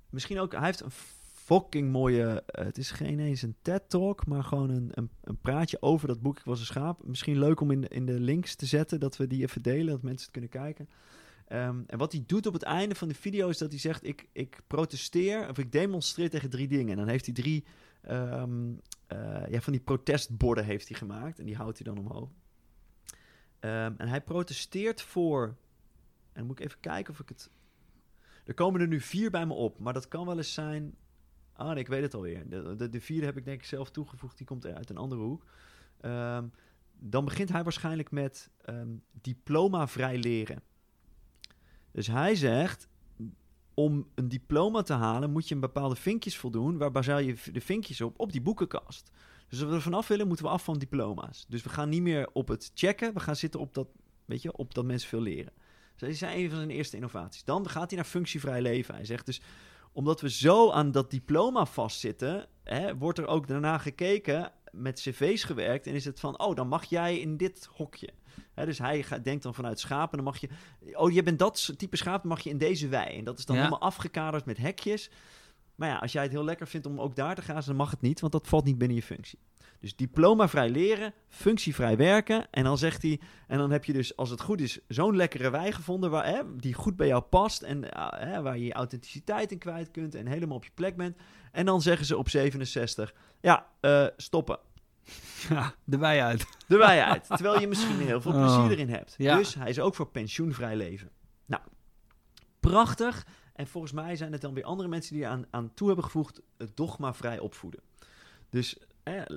misschien 0.10 0.39
ook, 0.39 0.51
hij 0.51 0.66
heeft 0.66 0.82
een 0.82 0.91
fucking 1.34 1.91
mooie, 1.91 2.43
eh, 2.45 2.66
het 2.66 2.78
is 2.78 2.91
geen 2.91 3.20
eens 3.20 3.41
een 3.41 3.55
TED-talk, 3.62 4.26
maar 4.26 4.43
gewoon 4.43 4.70
een, 4.70 4.91
een, 4.93 5.10
een 5.24 5.38
praatje 5.38 5.82
over 5.82 6.07
dat 6.07 6.22
boek 6.22 6.38
Ik 6.38 6.45
was 6.45 6.60
een 6.60 6.66
schaap. 6.66 7.03
Misschien 7.05 7.39
leuk 7.39 7.60
om 7.60 7.72
in 7.72 7.82
de, 7.82 7.88
in 7.88 8.05
de 8.05 8.20
links 8.20 8.55
te 8.55 8.66
zetten, 8.66 8.99
dat 8.99 9.18
we 9.18 9.28
die 9.28 9.41
even 9.41 9.62
delen, 9.62 9.88
dat 9.88 10.01
mensen 10.01 10.22
het 10.22 10.32
kunnen 10.32 10.49
kijken. 10.49 10.89
Ehm, 11.47 11.82
en 11.88 11.97
wat 11.97 12.12
hij 12.12 12.24
doet 12.26 12.45
op 12.45 12.53
het 12.53 12.64
einde 12.64 12.95
van 12.95 13.07
de 13.07 13.14
video 13.14 13.49
is 13.49 13.57
dat 13.57 13.72
hij 13.72 13.80
zegt, 13.80 14.03
ik, 14.03 14.28
ik 14.32 14.62
protesteer 14.68 15.49
of 15.49 15.57
ik 15.57 15.72
demonstreer 15.72 16.30
tegen 16.30 16.49
drie 16.49 16.68
dingen. 16.68 16.91
En 16.91 16.97
dan 16.97 17.07
heeft 17.07 17.26
hij 17.26 17.34
drie 17.34 17.66
ehm, 18.01 18.74
eh, 19.07 19.47
ja, 19.49 19.62
van 19.62 19.74
die 19.74 19.82
protestborden 19.82 20.66
heeft 20.66 20.88
hij 20.88 20.97
gemaakt 20.97 21.39
en 21.39 21.45
die 21.45 21.55
houdt 21.55 21.78
hij 21.84 21.93
dan 21.93 22.05
omhoog. 22.05 22.30
Ehm, 23.60 23.93
en 23.97 24.07
hij 24.07 24.22
protesteert 24.22 25.01
voor. 25.01 25.43
En 25.45 25.55
dan 26.34 26.45
moet 26.45 26.60
ik 26.60 26.66
even 26.66 26.80
kijken 26.80 27.14
of 27.14 27.20
ik 27.20 27.30
het. 27.30 27.49
Er 28.50 28.56
komen 28.56 28.82
er 28.82 28.88
nu 28.88 29.00
vier 29.00 29.32
bij 29.32 29.45
me 29.45 29.54
op, 29.54 29.80
maar 29.80 29.93
dat 29.93 30.08
kan 30.08 30.26
wel 30.26 30.38
eens 30.38 30.54
zijn. 30.54 30.95
Ah, 31.54 31.78
ik 31.78 31.88
weet 31.88 32.02
het 32.02 32.14
alweer. 32.14 32.50
De, 32.50 32.76
de, 32.76 32.89
de 32.89 33.02
vierde 33.02 33.26
heb 33.26 33.38
ik 33.38 33.45
denk 33.45 33.60
ik 33.60 33.66
zelf 33.66 33.91
toegevoegd. 33.91 34.38
Die 34.38 34.47
komt 34.47 34.66
uit 34.66 34.89
een 34.89 34.97
andere 34.97 35.22
hoek. 35.22 35.45
Ehm, 36.02 36.47
dan 37.00 37.26
begint 37.26 37.50
hij 37.50 37.64
waarschijnlijk 37.64 38.12
met 38.12 38.50
ehm, 38.62 38.89
diploma-vrij 39.12 40.18
leren. 40.18 40.62
Dus 41.91 42.08
hij 42.08 42.36
zegt, 42.36 42.88
om 43.74 44.08
een 44.16 44.30
diploma 44.30 44.82
te 44.82 44.93
halen 44.93 45.32
moet 45.32 45.47
je 45.47 45.56
een 45.56 45.62
bepaalde 45.62 45.95
vinkjes 45.95 46.38
voldoen. 46.38 46.78
Waar 46.78 46.91
baseer 46.91 47.22
je 47.22 47.36
de 47.52 47.62
vinkjes 47.62 48.02
op? 48.02 48.20
Op 48.20 48.32
die 48.32 48.41
boekenkast. 48.41 49.12
Dus 49.50 49.60
als 49.60 49.70
we 49.70 49.76
er 49.76 49.82
vanaf 49.82 50.08
willen, 50.08 50.28
moeten 50.28 50.45
we 50.45 50.52
af 50.52 50.64
van 50.64 50.78
diploma's. 50.80 51.45
Dus 51.47 51.64
we 51.64 51.70
gaan 51.70 51.89
niet 51.89 52.02
meer 52.02 52.30
op 52.34 52.47
het 52.47 52.72
checken. 52.74 53.14
We 53.14 53.20
gaan 53.20 53.36
zitten 53.36 53.60
op 53.60 53.74
dat, 53.74 53.88
weet 54.26 54.41
je, 54.41 54.58
op 54.58 54.74
dat 54.74 54.86
mensen 54.86 55.10
veel 55.10 55.22
leren. 55.22 55.54
Dus 56.00 56.10
dat 56.10 56.18
zijn 56.30 56.39
een 56.39 56.50
van 56.50 56.58
zijn 56.58 56.70
eerste 56.70 56.95
innovaties. 56.95 57.43
Dan 57.43 57.70
gaat 57.70 57.89
hij 57.89 58.00
naar 58.00 58.10
functievrij 58.10 58.62
leven. 58.62 58.95
Hij 58.95 59.06
zegt 59.06 59.26
dus, 59.26 59.41
omdat 59.91 60.22
we 60.22 60.30
zo 60.30 60.72
aan 60.72 60.91
dat 60.91 61.12
diploma 61.12 61.66
vastzitten, 61.66 62.47
hè, 62.64 62.97
wordt 62.97 63.20
er 63.20 63.28
ook 63.28 63.47
daarna 63.47 63.78
gekeken 63.78 64.52
met 64.72 65.00
cv's 65.00 65.43
gewerkt 65.43 65.88
en 65.88 65.93
is 65.93 66.06
het 66.06 66.20
van, 66.20 66.39
oh, 66.39 66.56
dan 66.56 66.68
mag 66.68 66.86
jij 66.86 67.20
in 67.20 67.38
dit 67.38 67.70
hokje. 67.72 68.10
Dus 68.56 68.78
hij 68.78 69.04
gaat, 69.04 69.24
denkt 69.24 69.43
dan 69.43 69.54
vanuit 69.54 69.80
schapen, 69.80 70.16
dan 70.18 70.26
mag 70.26 70.38
je, 70.38 70.50
oh, 70.93 71.12
je 71.12 71.24
bent 71.24 71.39
dat 71.39 71.74
type 71.78 71.97
schaap, 71.97 72.22
dan 72.22 72.32
mag 72.32 72.39
je 72.39 72.50
in 72.50 72.58
deze 72.58 72.88
wei. 72.88 73.18
En 73.18 73.24
dat 73.24 73.38
is 73.39 73.45
dan 73.45 73.56
Ja. 73.56 73.62
helemaal 73.62 73.82
afgekaderd 73.88 74.45
met 74.45 74.58
hekjes. 74.58 75.10
Maar 75.76 75.89
ja, 75.89 75.97
als 75.97 76.12
jij 76.12 76.24
het 76.24 76.32
heel 76.32 76.43
lekker 76.43 76.68
vindt 76.68 76.86
om 76.88 77.00
ook 77.02 77.16
daar 77.16 77.36
te 77.36 77.41
gaan, 77.41 77.62
dan 77.66 77.76
mag 77.76 77.91
het 77.91 78.02
niet, 78.02 78.20
want 78.20 78.32
dat 78.34 78.47
valt 78.47 78.66
niet 78.66 78.78
binnen 78.78 78.97
je 78.97 79.04
functie. 79.04 79.39
Dus 79.80 79.95
diploma-vrij 79.95 80.69
leren, 80.69 81.13
functievrij 81.27 81.97
werken. 81.97 82.47
En 82.51 82.63
dan 82.63 82.77
zegt 82.77 83.01
hij, 83.01 83.19
en 83.47 83.57
dan 83.57 83.71
heb 83.71 83.86
je 83.86 83.93
dus, 83.93 84.15
als 84.15 84.30
het 84.30 84.41
goed 84.41 84.61
is, 84.61 84.80
zo'n 84.88 85.15
lekkere 85.15 85.49
wei 85.49 85.71
gevonden 85.71 86.09
waar, 86.09 86.25
hè, 86.25 86.55
die 86.57 86.73
goed 86.73 86.95
bij 86.95 87.07
jou 87.07 87.21
past. 87.21 87.61
En 87.61 87.91
eh, 87.91 88.30
hè, 88.30 88.41
waar 88.41 88.57
je 88.57 88.65
je 88.65 88.73
authenticiteit 88.73 89.51
in 89.51 89.57
kwijt 89.57 89.91
kunt 89.91 90.15
en 90.15 90.27
helemaal 90.27 90.57
op 90.57 90.63
je 90.63 90.71
plek 90.73 90.95
bent. 90.95 91.17
En 91.51 91.65
dan 91.65 91.82
zeggen 91.82 92.05
ze 92.05 92.17
op 92.17 92.30
67, 92.30 93.13
ja, 93.41 93.67
eh, 93.80 94.05
stoppen. 94.17 94.59
Ja, 95.49 95.73
de 95.84 95.97
wij 95.97 96.23
uit. 96.23 96.45
De 96.67 96.77
wei 96.77 96.99
uit. 96.99 97.27
terwijl 97.27 97.59
je 97.59 97.67
misschien 97.67 97.99
heel 97.99 98.21
veel 98.21 98.32
Oh. 98.34 98.38
plezier 98.38 98.71
erin 98.71 98.89
hebt. 98.89 99.15
Ja. 99.17 99.38
Dus 99.38 99.53
hij 99.53 99.69
is 99.69 99.80
ook 99.80 99.95
voor 99.95 100.07
pensioenvrij 100.07 100.75
leven. 100.75 101.09
Nou, 101.45 101.61
prachtig. 102.59 103.25
En 103.53 103.67
volgens 103.67 103.93
mij 103.93 104.15
zijn 104.15 104.32
het 104.32 104.41
dan 104.41 104.53
weer 104.53 104.63
andere 104.63 104.89
mensen 104.89 105.15
die 105.15 105.27
aan, 105.27 105.45
aan 105.49 105.73
toe 105.73 105.88
hebben 105.88 106.05
gevoegd 106.05 106.41
het 106.57 106.77
dogma-vrij 106.77 107.39
opvoeden. 107.39 107.82
Dus 108.49 108.77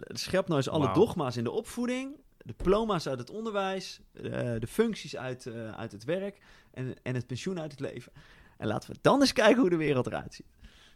schep 0.07 0.47
nou 0.47 0.57
eens 0.57 0.69
alle 0.69 0.93
dogma's 0.93 1.37
in 1.37 1.45
de 1.45 1.51
opvoeding, 1.51 2.17
de 2.37 2.45
diploma's 2.57 3.07
uit 3.07 3.19
het 3.19 3.31
onderwijs, 3.31 4.01
eh, 4.13 4.23
de 4.59 4.67
functies 4.69 5.17
uit, 5.17 5.47
eh, 5.47 5.73
uit 5.73 5.93
het 5.93 6.05
werk 6.05 6.39
en, 6.71 6.95
en 7.03 7.15
het 7.15 7.27
pensioen 7.27 7.61
uit 7.61 7.71
het 7.71 7.81
leven. 7.81 8.13
En 8.59 8.67
laten 8.67 8.91
we 8.91 8.99
dan 9.01 9.21
eens 9.21 9.33
kijken 9.33 9.61
hoe 9.61 9.71
de 9.71 9.77
wereld 9.77 10.07
eruit 10.07 10.35
ziet. 10.35 10.47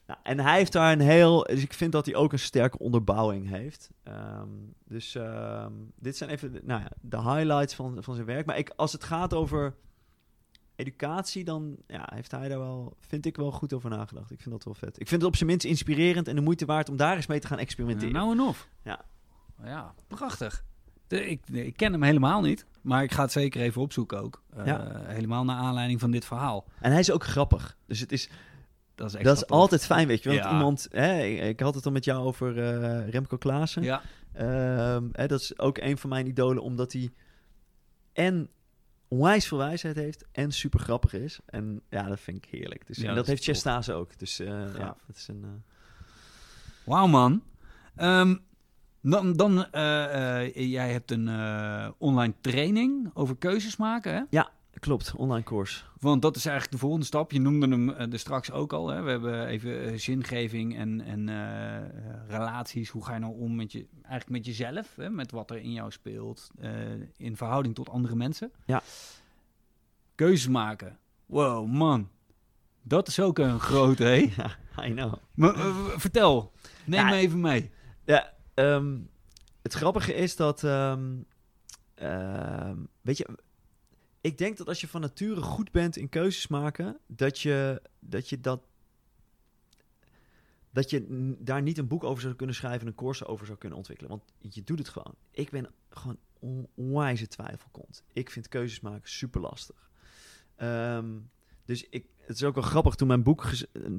Nou, 0.07 0.21
en 0.23 0.41
hij 0.41 0.57
heeft 0.57 0.73
daar 0.73 0.93
een 0.93 1.01
heel. 1.01 1.43
Dus 1.43 1.63
ik 1.63 1.73
vind 1.73 1.93
dat 1.93 2.07
hij 2.07 2.15
ook 2.15 2.33
een 2.33 2.39
sterke 2.39 2.79
onderbouwing 2.79 3.49
heeft. 3.49 3.91
Ehm, 4.03 4.49
dus 4.85 5.15
ehm, 5.15 5.73
dit 5.95 6.17
zijn 6.17 6.31
even 6.31 6.53
de, 6.53 6.61
nou 6.65 6.81
ja, 6.81 6.91
de 7.01 7.21
highlights 7.21 7.75
van, 7.75 8.03
van 8.03 8.15
zijn 8.15 8.27
werk. 8.27 8.47
Maar 8.47 8.59
ik, 8.59 8.73
als 8.77 8.93
het 8.93 9.05
gaat 9.05 9.35
over 9.35 9.75
educatie, 10.77 11.45
dan 11.45 11.77
ja, 11.87 12.09
heeft 12.15 12.31
hij 12.31 12.49
daar 12.49 12.59
wel, 12.59 12.97
vind 13.01 13.27
ik 13.27 13.37
wel 13.37 13.51
goed 13.53 13.73
over 13.73 13.91
nagedacht. 13.91 14.31
Ik 14.31 14.41
vind 14.41 14.55
dat 14.55 14.65
wel 14.65 14.75
vet. 14.75 15.01
Ik 15.01 15.09
vind 15.09 15.21
het 15.21 15.31
op 15.31 15.37
zijn 15.37 15.49
minst 15.49 15.65
inspirerend 15.65 16.29
en 16.29 16.35
de 16.35 16.41
moeite 16.41 16.65
waard 16.67 16.89
om 16.89 16.97
daar 16.97 17.17
eens 17.17 17.27
mee 17.27 17.41
te 17.41 17.47
gaan 17.47 17.59
experimenteren. 17.59 18.13
Nou 18.15 18.33
en 18.33 18.41
of. 18.41 18.69
Ja. 18.83 19.05
Ja, 19.65 19.95
prachtig. 20.09 20.65
De, 21.07 21.27
ik, 21.27 21.41
ik 21.51 21.77
ken 21.77 21.93
hem 21.93 22.03
helemaal 22.03 22.41
niet, 22.41 22.67
maar 22.81 23.03
ik 23.03 23.13
ga 23.13 23.23
het 23.23 23.33
zeker 23.33 23.61
even 23.61 23.83
opzoeken 23.83 24.23
ook. 24.23 24.43
Eh, 24.57 24.67
Ja. 24.67 25.01
Helemaal 25.05 25.45
naar 25.45 25.57
aanleiding 25.57 26.01
van 26.01 26.11
dit 26.11 26.25
verhaal. 26.25 26.65
En 26.81 26.91
hij 26.91 27.01
is 27.01 27.11
ook 27.11 27.25
grappig. 27.25 27.77
Dus 27.87 28.01
het 28.01 28.13
is, 28.13 28.29
Dat 28.95 29.15
is, 29.15 29.23
dat 29.23 29.37
is 29.37 29.47
altijd 29.47 29.85
fijn, 29.87 30.07
weet 30.07 30.23
je. 30.23 30.29
Want 30.29 30.41
Ja. 30.43 30.51
iemand, 30.53 30.87
hè, 30.91 31.23
ik, 31.25 31.61
had 31.61 31.75
het 31.75 31.87
al 31.87 31.93
met 31.93 32.05
jou 32.05 32.25
over 32.27 32.59
eh, 32.59 33.09
Remco 33.09 33.37
Klaassen. 33.37 33.83
Ja, 33.83 34.03
Ehm, 34.33 35.09
hè, 35.13 35.27
dat 35.27 35.41
is 35.41 35.59
ook 35.59 35.79
een 35.79 35.99
van 35.99 36.11
mijn 36.11 36.27
idolen, 36.27 36.63
omdat 36.63 36.93
hij 36.93 37.11
en 38.13 38.49
onwijs 39.09 39.47
veel 39.47 39.59
wijsheid 39.59 39.97
heeft 39.97 40.25
en 40.33 40.53
super 40.53 40.81
grappig 40.81 41.13
is. 41.13 41.39
En 41.47 41.83
ja, 41.91 42.03
dat 42.03 42.21
vind 42.21 42.37
ik 42.37 42.51
heerlijk. 42.51 42.87
Dus, 42.87 42.97
Ja, 42.97 43.09
en 43.09 43.15
dat 43.15 43.27
heeft. 43.27 43.45
Chestase 43.45 43.93
ook. 43.93 44.19
Dus 44.19 44.39
eh, 44.41 44.77
ja, 44.79 44.97
het 45.07 45.17
is 45.17 45.29
een... 45.29 45.45
eh, 45.45 46.07
wauw 46.85 47.07
man. 47.07 47.43
Ehm, 47.95 48.37
dan, 49.01 49.33
dan 49.33 49.73
eh, 49.73 50.55
jij 50.55 50.93
hebt 50.93 51.11
een 51.11 51.29
online 51.99 52.35
training 52.41 53.11
over 53.15 53.37
keuzes 53.37 53.77
maken, 53.77 54.15
hè? 54.15 54.23
klopt, 54.79 55.15
online 55.15 55.45
course. 55.45 55.83
Want 56.07 56.23
dat 56.23 56.37
is 56.37 56.45
eigenlijk 56.45 56.75
de 56.75 56.81
volgende 56.81 57.07
stap. 57.07 57.33
Je 57.33 57.41
noemde 57.41 57.69
hem 57.69 57.91
eh, 57.91 58.13
er 58.13 58.19
straks 58.19 58.51
ook 58.51 58.73
al. 58.73 58.89
Hè? 58.89 59.03
We 59.03 59.11
hebben 59.11 59.47
even 59.47 59.85
eh, 59.85 59.99
zingeving 59.99 60.77
en, 60.77 61.01
en 61.01 61.29
eh, 61.29 61.89
relaties. 62.29 62.89
Hoe 62.89 63.05
ga 63.05 63.15
je 63.15 63.21
nou 63.21 63.35
om 63.39 63.55
met, 63.57 63.73
je, 63.73 63.87
eigenlijk 63.95 64.29
met 64.29 64.47
jezelf? 64.47 64.97
Hè? 64.97 65.11
Met 65.11 65.31
wat 65.31 65.51
er 65.51 65.57
in 65.57 65.73
jou 65.73 65.91
speelt. 65.91 66.51
in 67.17 67.37
verhouding 67.37 67.75
tot 67.75 67.89
andere 67.89 68.15
mensen. 68.15 68.53
Ja. 68.67 68.83
Keuzes 70.15 70.49
maken. 70.49 70.99
Wow, 71.27 71.69
man. 71.69 72.09
Dat 72.83 73.09
is 73.09 73.21
ook 73.21 73.39
een 73.39 73.61
grote, 73.61 74.05
hé? 74.15 74.33
Ja, 74.37 74.57
I 74.87 74.93
know. 74.93 75.15
Maar, 75.35 75.55
vertel. 76.01 76.53
Neem 76.85 77.01
Ja. 77.01 77.09
me 77.11 77.17
even 77.17 77.41
mee. 77.41 77.71
Ja, 78.05 78.33
ehm, 78.55 78.99
het 79.63 79.73
grappige 79.73 80.15
is 80.15 80.37
dat... 80.37 80.65
ehm, 80.65 81.15
ehm, 81.95 82.77
weet 83.01 83.19
je, 83.19 83.29
ik 84.27 84.39
denk 84.39 84.57
dat 84.57 84.69
als 84.69 84.81
je 84.81 84.89
van 84.89 85.01
nature 85.01 85.41
goed 85.41 85.71
bent 85.71 85.97
in 85.97 86.09
keuzes 86.09 86.47
maken, 86.47 86.99
dat 87.07 87.41
je 87.41 87.83
dat, 87.99 88.29
je 88.29 88.41
dat, 90.71 90.91
je 90.91 91.37
daar 91.39 91.63
niet 91.63 91.79
een 91.79 91.87
boek 91.89 92.05
over 92.05 92.23
zou 92.23 92.35
kunnen 92.35 92.55
schrijven 92.55 92.81
en 92.81 92.87
een 92.87 92.95
course 92.95 93.27
over 93.27 93.47
zou 93.47 93.59
kunnen 93.59 93.79
ontwikkelen. 93.79 94.11
Want 94.11 94.55
je 94.55 94.65
doet 94.65 94.79
het 94.79 94.89
gewoon. 94.89 95.15
Ik 95.31 95.51
ben 95.51 95.71
gewoon 95.89 96.19
on- 96.39 96.69
onwijze 96.75 97.27
twijfelkont. 97.27 98.05
Ik 98.13 98.31
vind 98.31 98.49
keuzes 98.49 98.81
maken 98.81 99.11
super 99.11 99.41
lastig. 99.41 99.91
Ehm, 100.57 101.19
dus 101.65 101.89
ik, 101.89 102.07
het 102.19 102.37
is 102.37 102.45
ook 102.45 102.55
wel 102.55 102.65
grappig 102.65 102.95
toen 102.95 103.09
mijn 103.09 103.23
boek, 103.23 103.45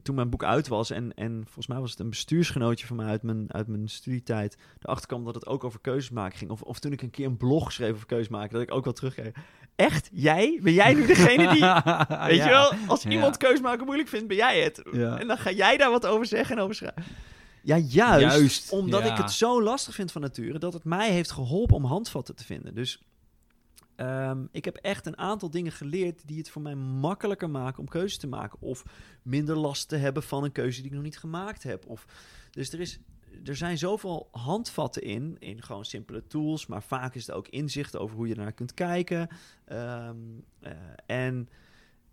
toen 0.04 0.16
mijn 0.16 0.30
boek 0.30 0.44
uit 0.44 0.68
was. 0.68 0.90
En, 0.90 1.14
en 1.14 1.44
volgens 1.44 1.68
mij 1.68 1.80
was 1.80 1.92
het 1.92 2.00
een 2.00 2.10
bestuursgenootje 2.10 2.88
van 2.88 2.96
mij 2.96 3.06
uit 3.06 3.24
mijn, 3.24 3.54
uit 3.54 3.68
mijn 3.68 3.90
studietijd. 3.90 4.58
Erachter 4.80 5.08
kwam 5.08 5.26
dat 5.26 5.36
het 5.36 5.48
ook 5.48 5.64
over 5.64 5.80
keuzes 5.80 6.10
maken 6.10 6.38
ging. 6.38 6.52
Of, 6.52 6.62
of 6.62 6.80
toen 6.80 6.92
ik 6.92 7.02
een 7.02 7.10
keer 7.10 7.26
een 7.26 7.38
blog 7.38 7.72
schreef 7.72 7.94
over 7.94 8.06
keuzes 8.06 8.28
maken. 8.28 8.54
Dat 8.54 8.62
ik 8.62 8.72
ook 8.72 8.84
wel 8.84 8.94
terugkreeg. 8.94 9.34
Echt? 9.78 10.10
Jij? 10.14 10.60
Ben 10.62 10.74
jij 10.74 10.94
nu 10.94 11.06
degene 11.06 11.54
die. 11.54 11.62
Weet 12.28 12.44
je 12.44 12.50
wel? 12.50 12.74
Als 12.88 13.04
Ja. 13.04 13.10
iemand 13.10 13.38
keuzes 13.38 13.62
maken 13.62 13.86
moeilijk 13.86 14.10
vindt, 14.10 14.28
ben 14.28 14.38
jij 14.38 14.62
het. 14.64 14.82
Ja. 14.92 15.20
En 15.20 15.28
dan 15.28 15.38
ga 15.38 15.52
jij 15.52 15.78
daar 15.78 15.92
wat 15.92 16.06
over 16.06 16.26
zeggen 16.26 16.58
en 16.58 16.64
over 16.64 16.76
schrijven. 16.76 17.04
Ja, 17.64 17.78
juist. 17.78 18.22
Juist, 18.38 18.72
omdat 18.72 19.04
ja. 19.04 19.12
ik 19.12 19.18
het 19.18 19.32
zo 19.32 19.64
lastig 19.64 19.96
vind 19.96 20.12
van 20.12 20.22
nature, 20.22 20.60
dat 20.60 20.74
het 20.74 20.84
mij 20.84 21.12
heeft 21.12 21.32
geholpen 21.32 21.76
om 21.76 21.86
handvatten 21.86 22.36
te 22.36 22.44
vinden. 22.44 22.76
Dus 22.76 23.02
ehm, 23.96 24.46
ik 24.52 24.66
heb 24.66 24.76
echt 24.76 25.06
een 25.06 25.18
aantal 25.18 25.50
dingen 25.50 25.72
geleerd 25.72 26.28
die 26.28 26.38
het 26.38 26.50
voor 26.50 26.62
mij 26.62 26.76
makkelijker 26.76 27.50
maken 27.50 27.80
om 27.80 27.88
keuzes 27.88 28.18
te 28.18 28.28
maken. 28.28 28.62
Of 28.62 28.84
minder 29.22 29.58
last 29.58 29.88
te 29.90 29.96
hebben 29.96 30.24
van 30.24 30.44
een 30.44 30.52
keuze 30.52 30.78
die 30.82 30.90
ik 30.90 30.96
nog 30.96 31.04
niet 31.06 31.20
gemaakt 31.20 31.64
heb. 31.64 31.86
Of, 31.88 32.06
dus 32.52 32.72
er, 32.72 32.80
is, 32.80 33.00
er 33.46 33.56
zijn 33.56 33.78
zoveel 33.78 34.28
handvatten 34.32 35.02
in, 35.02 35.36
in 35.40 35.64
gewoon 35.64 35.86
simpele 35.86 36.28
tools. 36.28 36.66
Maar 36.66 36.84
vaak 36.84 37.16
is 37.16 37.28
het 37.28 37.36
ook 37.36 37.48
inzicht 37.48 37.98
over 37.98 38.16
hoe 38.16 38.28
je 38.28 38.36
ernaar 38.36 38.52
kunt 38.52 38.74
kijken. 38.74 39.28
Ehm, 39.66 40.16
eh, 40.60 40.72
en 41.06 41.50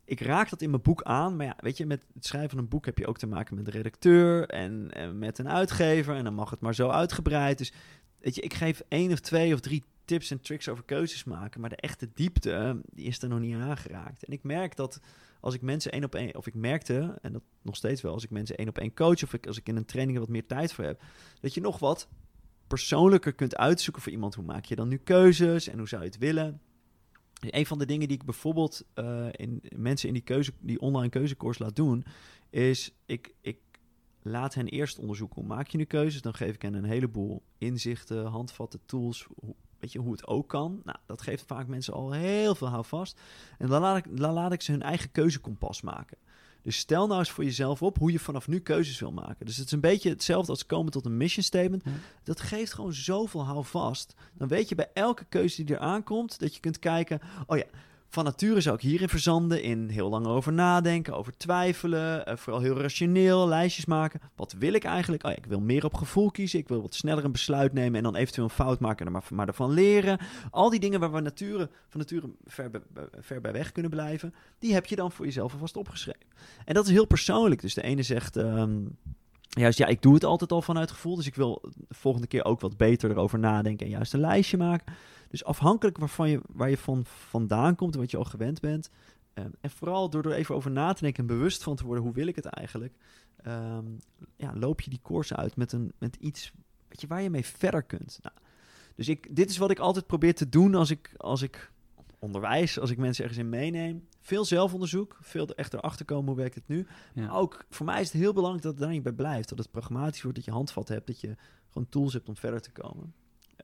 ik 0.04 0.20
raak 0.20 0.50
dat 0.50 0.62
in 0.62 0.70
mijn 0.70 0.82
boek 0.82 1.02
aan. 1.02 1.36
Maar 1.36 1.46
ja, 1.46 1.56
weet 1.60 1.76
je, 1.76 1.86
met 1.86 2.06
het 2.14 2.26
schrijven 2.26 2.50
van 2.50 2.58
een 2.58 2.68
boek 2.68 2.84
heb 2.84 2.98
je 2.98 3.06
ook 3.06 3.18
te 3.18 3.26
maken 3.26 3.56
met 3.56 3.64
de 3.64 3.70
redacteur 3.70 4.48
en, 4.48 4.90
met 5.18 5.38
een 5.38 5.48
uitgever. 5.48 6.16
En 6.16 6.24
dan 6.24 6.34
mag 6.34 6.50
het 6.50 6.60
maar 6.60 6.74
zo 6.74 6.88
uitgebreid. 6.88 7.58
Dus 7.58 7.72
weet 8.18 8.34
je, 8.34 8.40
ik 8.40 8.54
geef 8.54 8.82
één 8.88 9.12
of 9.12 9.20
twee 9.20 9.54
of 9.54 9.60
drie 9.60 9.84
tips 10.04 10.30
en 10.30 10.40
tricks 10.40 10.68
over 10.68 10.84
keuzes 10.84 11.24
maken. 11.24 11.60
Maar 11.60 11.70
de 11.70 11.76
echte 11.76 12.08
diepte, 12.14 12.80
die 12.92 13.06
is 13.06 13.22
er 13.22 13.28
nog 13.28 13.40
niet 13.40 13.54
aangeraakt. 13.54 14.24
En 14.24 14.32
ik 14.32 14.42
merk 14.42 14.76
dat 14.76 15.00
als 15.44 15.54
ik 15.54 15.62
mensen 15.62 15.92
één 15.92 16.04
op 16.04 16.14
één, 16.14 16.36
of 16.36 16.46
ik 16.46 16.54
merkte, 16.54 17.18
en 17.22 17.32
dat 17.32 17.42
nog 17.62 17.76
steeds 17.76 18.00
wel, 18.00 18.12
als 18.12 18.24
ik 18.24 18.30
mensen 18.30 18.56
één 18.56 18.68
op 18.68 18.78
één 18.78 18.94
coach 18.94 19.22
of 19.22 19.34
ik, 19.34 19.46
als 19.46 19.58
ik 19.58 19.68
in 19.68 19.76
een 19.76 19.84
training 19.84 20.18
wat 20.18 20.28
meer 20.28 20.46
tijd 20.46 20.72
voor 20.72 20.84
heb, 20.84 21.02
dat 21.40 21.54
je 21.54 21.60
nog 21.60 21.78
wat 21.78 22.08
persoonlijker 22.66 23.34
kunt 23.34 23.56
uitzoeken 23.56 24.02
voor 24.02 24.12
iemand. 24.12 24.34
Hoe 24.34 24.44
maak 24.44 24.64
je 24.64 24.76
dan 24.76 24.88
nu 24.88 24.96
keuzes 24.96 25.68
en 25.68 25.78
hoe 25.78 25.88
zou 25.88 26.02
je 26.02 26.08
het 26.08 26.18
willen? 26.18 26.60
Een 27.40 27.66
van 27.66 27.78
de 27.78 27.86
dingen 27.86 28.08
die 28.08 28.16
ik 28.16 28.24
bijvoorbeeld 28.24 28.84
eh, 28.94 29.26
in 29.30 29.62
mensen 29.76 30.08
in 30.08 30.14
die, 30.14 30.22
keuze, 30.22 30.52
die 30.60 30.80
online 30.80 31.10
keuzecourse 31.10 31.62
laat 31.62 31.76
doen, 31.76 32.04
is 32.50 32.94
ik, 33.06 33.34
ik 33.40 33.58
laat 34.22 34.54
hen 34.54 34.68
eerst 34.68 34.98
onderzoeken 34.98 35.40
hoe 35.40 35.48
maak 35.48 35.68
je 35.68 35.78
nu 35.78 35.84
keuzes. 35.84 36.22
Dan 36.22 36.34
geef 36.34 36.54
ik 36.54 36.62
hen 36.62 36.74
een 36.74 36.84
heleboel 36.84 37.42
inzichten, 37.58 38.26
handvatten, 38.26 38.80
tools. 38.86 39.26
Hoe, 39.34 39.54
weet 39.84 39.92
weet 39.92 40.02
je, 40.02 40.08
hoe 40.08 40.12
het 40.12 40.26
ook 40.26 40.48
kan. 40.48 40.80
Nou, 40.84 40.98
dat 41.06 41.22
geeft 41.22 41.44
vaak 41.46 41.66
mensen 41.66 41.94
al 41.94 42.12
heel 42.12 42.54
veel 42.54 42.68
houvast. 42.68 43.20
En 43.58 43.68
dan 43.68 43.80
laat 43.80 43.96
ik, 43.96 44.16
dan 44.18 44.32
laat 44.32 44.52
ik 44.52 44.62
ze 44.62 44.70
hun 44.70 44.82
eigen 44.82 45.10
keuzekompas 45.10 45.82
maken. 45.82 46.16
Dus 46.62 46.76
stel 46.76 47.06
nou 47.06 47.18
eens 47.18 47.30
voor 47.30 47.44
jezelf 47.44 47.82
op 47.82 47.98
hoe 47.98 48.12
je 48.12 48.18
vanaf 48.18 48.48
nu 48.48 48.60
keuzes 48.60 49.00
wil 49.00 49.12
maken. 49.12 49.46
Dus 49.46 49.56
het 49.56 49.66
is 49.66 49.72
een 49.72 49.80
beetje 49.80 50.08
hetzelfde 50.08 50.50
als 50.50 50.66
komen 50.66 50.92
tot 50.92 51.04
een 51.04 51.16
mission 51.16 51.44
statement. 51.44 51.82
Ja. 51.84 51.90
Dat 52.22 52.40
geeft 52.40 52.74
gewoon 52.74 52.92
zoveel 52.92 53.44
houvast. 53.44 54.14
Dan 54.32 54.48
weet 54.48 54.68
je 54.68 54.74
bij 54.74 54.90
elke 54.94 55.24
keuze 55.24 55.64
die 55.64 55.74
er 55.74 55.80
aankomt, 55.80 56.38
dat 56.38 56.54
je 56.54 56.60
kunt 56.60 56.78
kijken... 56.78 57.20
oh 57.46 57.56
ja, 57.56 57.64
van 58.14 58.24
nature 58.24 58.60
zou 58.60 58.76
ik 58.76 58.80
hierin 58.82 59.08
verzanden, 59.08 59.62
in 59.62 59.88
heel 59.88 60.08
lang 60.08 60.26
over 60.26 60.52
nadenken, 60.52 61.14
over 61.16 61.36
twijfelen, 61.36 62.26
eh, 62.26 62.36
vooral 62.36 62.60
heel 62.62 62.80
rationeel, 62.80 63.48
lijstjes 63.48 63.84
maken. 63.84 64.20
Wat 64.36 64.54
wil 64.58 64.72
ik 64.72 64.84
eigenlijk? 64.84 65.24
Oh 65.24 65.32
ik 65.32 65.46
wil 65.46 65.60
meer 65.60 65.84
op 65.84 65.94
gevoel 65.94 66.30
kiezen, 66.30 66.58
ik 66.58 66.68
wil 66.68 66.82
wat 66.82 66.94
sneller 66.94 67.24
een 67.24 67.32
besluit 67.32 67.72
nemen 67.72 67.96
en 67.96 68.02
dan 68.02 68.16
eventueel 68.16 68.46
een 68.46 68.54
fout 68.54 68.80
maken, 68.80 69.12
maar, 69.12 69.22
maar 69.30 69.48
ervan 69.48 69.70
leren. 69.70 70.18
Al 70.50 70.70
die 70.70 70.80
dingen 70.80 71.00
waar 71.00 71.12
we 71.12 71.20
nature, 71.20 71.70
van 71.88 72.00
nature 72.00 72.30
ver, 72.44 72.70
ver 73.20 73.40
bij 73.40 73.52
weg 73.52 73.72
kunnen 73.72 73.90
blijven, 73.90 74.34
die 74.58 74.72
heb 74.72 74.86
je 74.86 74.96
dan 74.96 75.12
voor 75.12 75.24
jezelf 75.24 75.52
alvast 75.52 75.76
opgeschreven. 75.76 76.26
En 76.64 76.74
dat 76.74 76.86
is 76.86 76.92
heel 76.92 77.06
persoonlijk. 77.06 77.60
Dus 77.60 77.74
de 77.74 77.82
ene 77.82 78.02
zegt... 78.02 78.36
ehm, 78.36 78.82
Juist, 79.48 79.78
ja, 79.78 79.86
ik 79.86 80.02
doe 80.02 80.14
het 80.14 80.24
altijd 80.24 80.52
al 80.52 80.62
vanuit 80.62 80.90
gevoel. 80.90 81.16
Dus 81.16 81.26
ik 81.26 81.34
wil 81.34 81.62
de 81.88 81.94
volgende 81.94 82.26
keer 82.26 82.44
ook 82.44 82.60
wat 82.60 82.76
beter 82.76 83.10
erover 83.10 83.38
nadenken 83.38 83.86
en 83.86 83.92
juist 83.92 84.12
een 84.12 84.20
lijstje 84.20 84.56
maken. 84.56 84.94
Dus 85.34 85.44
afhankelijk 85.44 85.98
waarvan 85.98 86.30
je, 86.30 86.40
waar 86.52 86.70
je 86.70 86.76
van 86.76 87.04
vandaan 87.04 87.74
komt 87.74 87.94
en 87.94 88.00
wat 88.00 88.10
je 88.10 88.16
al 88.16 88.24
gewend 88.24 88.60
bent. 88.60 88.90
ehm, 89.34 89.50
en 89.60 89.70
vooral 89.70 90.10
door 90.10 90.24
er 90.24 90.32
even 90.32 90.54
over 90.54 90.70
na 90.70 90.92
te 90.92 91.02
denken 91.02 91.20
en 91.20 91.36
bewust 91.36 91.62
van 91.62 91.76
te 91.76 91.84
worden, 91.84 92.04
hoe 92.04 92.12
wil 92.12 92.26
ik 92.26 92.36
het 92.36 92.44
eigenlijk? 92.44 92.94
ehm, 93.42 93.84
ja, 94.36 94.52
loop 94.54 94.80
je 94.80 94.90
die 94.90 94.98
koers 95.02 95.34
uit 95.34 95.56
met, 95.56 95.72
een, 95.72 95.92
met 95.98 96.16
iets 96.16 96.52
weet 96.88 97.00
je, 97.00 97.06
waar 97.06 97.22
je 97.22 97.30
mee 97.30 97.46
verder 97.46 97.82
kunt. 97.82 98.18
Nou, 98.22 98.34
dus 98.94 99.08
ik, 99.08 99.36
dit 99.36 99.50
is 99.50 99.56
wat 99.56 99.70
ik 99.70 99.78
altijd 99.78 100.06
probeer 100.06 100.34
te 100.34 100.48
doen 100.48 100.74
als 100.74 100.90
ik, 100.90 101.14
als 101.16 101.42
ik 101.42 101.72
onderwijs, 102.18 102.78
als 102.78 102.90
ik 102.90 102.98
mensen 102.98 103.24
ergens 103.24 103.42
in 103.42 103.48
meeneem. 103.48 104.08
Veel 104.20 104.44
zelfonderzoek, 104.44 105.18
veel 105.20 105.48
er 105.48 105.54
echt 105.54 105.74
erachter 105.74 106.04
komen 106.04 106.26
hoe 106.26 106.36
werkt 106.36 106.54
het 106.54 106.68
nu. 106.68 106.86
Ja. 107.14 107.26
Maar 107.26 107.36
ook 107.36 107.64
voor 107.70 107.86
mij 107.86 108.00
is 108.00 108.12
het 108.12 108.20
heel 108.20 108.32
belangrijk 108.32 108.64
dat 108.64 108.72
het 108.72 108.82
daar 108.82 108.92
niet 108.92 109.02
bij 109.02 109.12
blijft. 109.12 109.48
Dat 109.48 109.58
het 109.58 109.70
pragmatisch 109.70 110.22
wordt, 110.22 110.36
dat 110.36 110.46
je 110.46 110.52
handvat 110.52 110.88
hebt, 110.88 111.06
dat 111.06 111.20
je 111.20 111.36
gewoon 111.68 111.88
tools 111.88 112.12
hebt 112.12 112.28
om 112.28 112.36
verder 112.36 112.60
te 112.60 112.72
komen. 112.72 113.14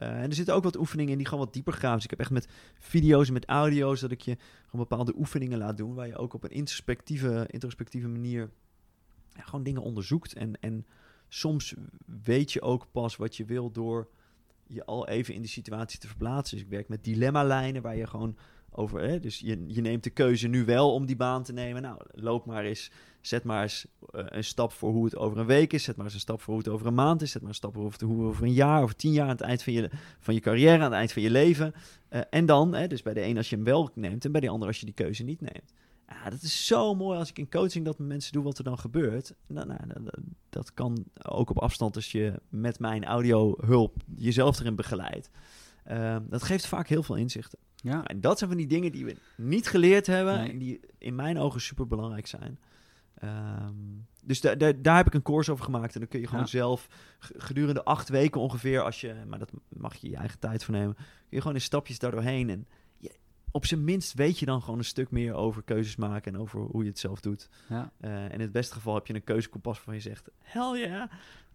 Eh, 0.00 0.08
en 0.08 0.28
er 0.28 0.34
zitten 0.34 0.54
ook 0.54 0.64
wat 0.64 0.78
oefeningen 0.78 1.12
in 1.12 1.18
die 1.18 1.26
gewoon 1.26 1.44
wat 1.44 1.52
dieper 1.52 1.72
gaan. 1.72 1.94
Dus 1.94 2.04
ik 2.04 2.10
heb 2.10 2.20
echt 2.20 2.30
met 2.30 2.48
video's 2.78 3.26
en 3.26 3.32
met 3.32 3.44
audio's 3.44 4.00
dat 4.00 4.10
ik 4.10 4.20
je 4.20 4.36
gewoon 4.64 4.86
bepaalde 4.88 5.14
oefeningen 5.16 5.58
laat 5.58 5.76
doen. 5.76 5.94
Waar 5.94 6.06
je 6.06 6.16
ook 6.16 6.34
op 6.34 6.44
een 6.44 6.50
introspectieve, 6.50 7.46
introspectieve 7.50 8.08
manier 8.08 8.50
gewoon 9.32 9.62
dingen 9.62 9.82
onderzoekt. 9.82 10.32
En, 10.32 10.60
en 10.60 10.86
soms 11.28 11.74
weet 12.22 12.52
je 12.52 12.60
ook 12.60 12.86
pas 12.92 13.16
wat 13.16 13.36
je 13.36 13.44
wil 13.44 13.70
door 13.70 14.08
je 14.66 14.84
al 14.84 15.08
even 15.08 15.34
in 15.34 15.40
die 15.40 15.50
situatie 15.50 15.98
te 15.98 16.06
verplaatsen. 16.06 16.56
Dus 16.56 16.66
ik 16.66 16.72
werk 16.72 16.88
met 16.88 17.04
dilemma-lijnen 17.04 17.82
waar 17.82 17.96
je 17.96 18.06
gewoon 18.06 18.36
over... 18.70 19.00
Hè, 19.00 19.20
dus 19.20 19.38
je, 19.38 19.64
je 19.66 19.80
neemt 19.80 20.04
de 20.04 20.10
keuze 20.10 20.48
nu 20.48 20.64
wel 20.64 20.92
om 20.92 21.06
die 21.06 21.16
baan 21.16 21.42
te 21.42 21.52
nemen. 21.52 21.82
Nou, 21.82 22.00
loop 22.10 22.46
maar 22.46 22.64
eens, 22.64 22.90
zet 23.20 23.44
maar 23.44 23.62
eens 23.62 23.86
eh, 24.10 24.24
een 24.26 24.44
stap 24.44 24.72
voor 24.72 24.92
hoe 24.92 25.04
het 25.04 25.16
over 25.16 25.38
een 25.38 25.46
week 25.46 25.72
is. 25.72 25.84
Zet 25.84 25.96
maar 25.96 26.04
eens 26.04 26.14
een 26.14 26.20
stap 26.20 26.40
voor 26.40 26.54
hoe 26.54 26.62
het 26.62 26.72
over 26.72 26.86
een 26.86 26.94
maand 26.94 27.22
is. 27.22 27.30
Zet 27.30 27.40
maar 27.40 27.50
een 27.50 27.56
stap 27.56 27.72
voor 27.72 27.82
hoe 27.82 27.92
het 27.92 28.04
over 28.04 28.44
een 28.44 28.52
jaar, 28.52 28.82
over 28.82 28.96
tien 28.96 29.12
jaar... 29.12 29.24
aan 29.24 29.30
het 29.30 29.40
eind 29.40 29.62
van 29.62 29.72
je, 29.72 29.90
van 30.18 30.34
je 30.34 30.40
carrière, 30.40 30.76
aan 30.76 30.82
het 30.82 30.92
eind 30.92 31.12
van 31.12 31.22
je 31.22 31.30
leven. 31.30 31.74
Eh, 32.08 32.20
en 32.30 32.46
dan, 32.46 32.74
hè, 32.74 32.86
dus 32.86 33.02
bij 33.02 33.14
de 33.14 33.24
een 33.24 33.36
als 33.36 33.50
je 33.50 33.56
hem 33.56 33.64
wel 33.64 33.90
neemt... 33.94 34.24
en 34.24 34.32
bij 34.32 34.40
de 34.40 34.48
ander 34.48 34.68
als 34.68 34.78
je 34.78 34.84
die 34.84 34.94
keuze 34.94 35.22
niet 35.22 35.40
neemt. 35.40 35.72
Ja, 36.08 36.30
dat 36.30 36.42
is 36.42 36.66
zo 36.66 36.94
mooi 36.94 37.18
als 37.18 37.30
ik 37.30 37.38
in 37.38 37.50
coaching 37.50 37.84
dat 37.84 37.98
met 37.98 38.08
mensen 38.08 38.32
doe 38.32 38.42
wat 38.42 38.58
er 38.58 38.64
dan 38.64 38.78
gebeurt. 38.78 39.34
Nou, 39.46 39.66
nou, 39.66 39.80
nou, 39.86 40.00
dat, 40.50 40.74
kan 40.74 41.04
ook 41.22 41.50
op 41.50 41.58
afstand 41.58 41.96
als 41.96 42.12
je 42.12 42.40
met 42.48 42.78
mijn 42.78 43.04
audiohulp 43.04 43.96
jezelf 44.14 44.60
erin 44.60 44.76
begeleidt. 44.76 45.30
Ehm, 45.84 46.22
dat 46.28 46.42
geeft 46.42 46.66
vaak 46.66 46.88
heel 46.88 47.02
veel 47.02 47.16
inzichten. 47.16 47.58
Ja. 47.76 48.04
En 48.04 48.20
dat 48.20 48.38
zijn 48.38 48.50
van 48.50 48.58
die 48.58 48.68
dingen 48.68 48.92
die 48.92 49.04
we 49.04 49.16
niet 49.36 49.68
geleerd 49.68 50.06
hebben 50.06 50.38
Nee. 50.38 50.50
en 50.50 50.58
die 50.58 50.80
in 50.98 51.14
mijn 51.14 51.38
ogen 51.38 51.60
super 51.60 51.86
belangrijk 51.86 52.26
zijn. 52.26 52.58
Ehm, 53.20 53.74
dus 54.24 54.40
da- 54.40 54.54
da- 54.54 54.72
daar 54.72 54.96
heb 54.96 55.06
ik 55.06 55.14
een 55.14 55.22
course 55.22 55.52
over 55.52 55.64
gemaakt. 55.64 55.94
En 55.94 56.00
dan 56.00 56.08
kun 56.08 56.20
je 56.20 56.26
gewoon 56.26 56.40
Ja. 56.42 56.46
zelf 56.46 56.86
gedurende 57.18 57.84
acht 57.84 58.08
weken 58.08 58.40
ongeveer, 58.40 58.82
als 58.82 59.00
je, 59.00 59.14
maar 59.26 59.38
dat 59.38 59.50
mag 59.68 59.94
je 59.94 60.10
je 60.10 60.16
eigen 60.16 60.38
tijd 60.38 60.64
voor 60.64 60.74
nemen, 60.74 60.94
kun 60.94 61.06
je 61.28 61.40
gewoon 61.40 61.54
in 61.54 61.60
stapjes 61.60 61.98
daardoorheen. 61.98 62.50
En 62.50 62.66
je, 62.98 63.12
op 63.50 63.66
zijn 63.66 63.84
minst 63.84 64.14
weet 64.14 64.38
je 64.38 64.46
dan 64.46 64.62
gewoon 64.62 64.78
een 64.78 64.84
stuk 64.84 65.10
meer 65.10 65.34
over 65.34 65.62
keuzes 65.62 65.96
maken 65.96 66.34
en 66.34 66.40
over 66.40 66.60
hoe 66.60 66.82
je 66.82 66.88
het 66.88 66.98
zelf 66.98 67.20
doet. 67.20 67.48
ja. 67.68 67.92
Eh, 68.00 68.24
en 68.24 68.30
in 68.30 68.40
het 68.40 68.52
beste 68.52 68.74
geval 68.74 68.94
heb 68.94 69.06
je 69.06 69.14
een 69.14 69.24
keuzekompas 69.24 69.76
waarvan 69.76 69.94
je 69.94 70.00
zegt, 70.00 70.28
hell 70.38 70.78
ja, 70.88 71.10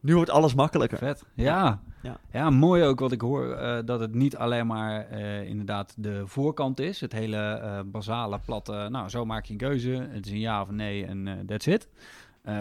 nu 0.06 0.16
wordt 0.16 0.30
alles 0.30 0.54
makkelijker. 0.54 0.98
Vet. 0.98 1.26
Ja. 1.34 1.82
Ja. 2.02 2.18
Ja. 2.32 2.50
mooi 2.50 2.84
ook 2.84 3.00
wat 3.00 3.12
ik 3.12 3.22
hoor, 3.22 3.52
eh, 3.52 3.80
dat 3.86 4.00
het 4.00 4.14
niet 4.14 4.38
alleen 4.38 4.68
maar 4.68 5.08
eh, 5.10 5.48
inderdaad 5.48 5.94
de 5.98 6.28
voorkant 6.28 6.80
is. 6.80 7.02
Het 7.02 7.12
hele 7.12 7.38
eh, 7.38 7.80
basale, 7.86 8.40
platte, 8.46 8.88
nou, 8.92 9.10
zo 9.10 9.26
maak 9.26 9.46
je 9.46 9.52
een 9.52 9.60
keuze. 9.60 9.90
Het 9.90 10.26
is 10.26 10.32
een 10.32 10.40
ja 10.40 10.62
of 10.62 10.70
nee 10.70 11.06
en 11.06 11.44
that's 11.48 11.68
it. 11.68 11.88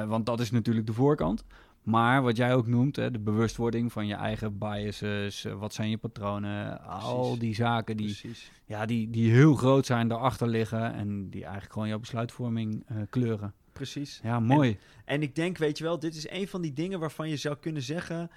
Want 0.06 0.26
dat 0.26 0.40
is 0.40 0.50
natuurlijk 0.50 0.86
de 0.86 0.92
voorkant. 0.92 1.44
Maar 1.82 2.22
wat 2.22 2.36
jij 2.36 2.54
ook 2.54 2.66
noemt, 2.66 2.96
hè, 2.96 3.10
de 3.10 3.18
bewustwording 3.18 3.92
van 3.92 4.06
je 4.06 4.14
eigen 4.14 4.58
biases, 4.58 5.46
wat 5.58 5.74
zijn 5.74 5.90
je 5.90 5.96
patronen, 5.96 6.82
al 6.82 7.38
die 7.38 7.54
zaken 7.54 7.96
die, 7.96 8.06
Precies. 8.06 8.50
ja, 8.64 8.86
die, 8.86 9.10
die 9.10 9.30
heel 9.30 9.54
groot 9.54 9.86
zijn, 9.86 10.08
daarachter 10.08 10.48
liggen 10.48 10.94
en 10.94 11.30
die 11.30 11.42
eigenlijk 11.42 11.72
gewoon 11.72 11.88
jouw 11.88 11.98
besluitvorming 11.98 12.86
kleuren. 13.10 13.54
Precies. 13.74 14.20
Ja, 14.22 14.40
mooi. 14.40 14.78
En 15.04 15.22
ik 15.22 15.34
denk, 15.34 15.58
weet 15.58 15.78
je 15.78 15.84
wel, 15.84 15.98
dit 15.98 16.14
is 16.14 16.28
een 16.30 16.48
van 16.48 16.62
die 16.62 16.72
dingen 16.72 17.00
waarvan 17.00 17.28
je 17.28 17.36
zou 17.36 17.56
kunnen 17.56 17.82
zeggen... 17.82 18.30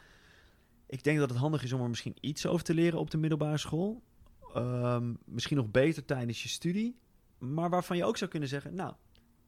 Ik 0.89 1.03
denk 1.03 1.19
dat 1.19 1.29
het 1.29 1.37
handig 1.37 1.63
is 1.63 1.73
om 1.73 1.81
er 1.81 1.89
misschien 1.89 2.15
iets 2.19 2.45
over 2.45 2.65
te 2.65 2.73
leren 2.73 2.99
op 2.99 3.11
de 3.11 3.17
middelbare 3.17 3.57
school. 3.57 4.01
Ehm, 4.53 5.13
misschien 5.25 5.57
nog 5.57 5.71
beter 5.71 6.05
tijdens 6.05 6.43
je 6.43 6.49
studie. 6.49 6.97
Maar 7.37 7.69
waarvan 7.69 7.97
je 7.97 8.05
ook 8.05 8.17
zou 8.17 8.29
kunnen 8.29 8.49
zeggen... 8.49 8.75
Nou, 8.75 8.93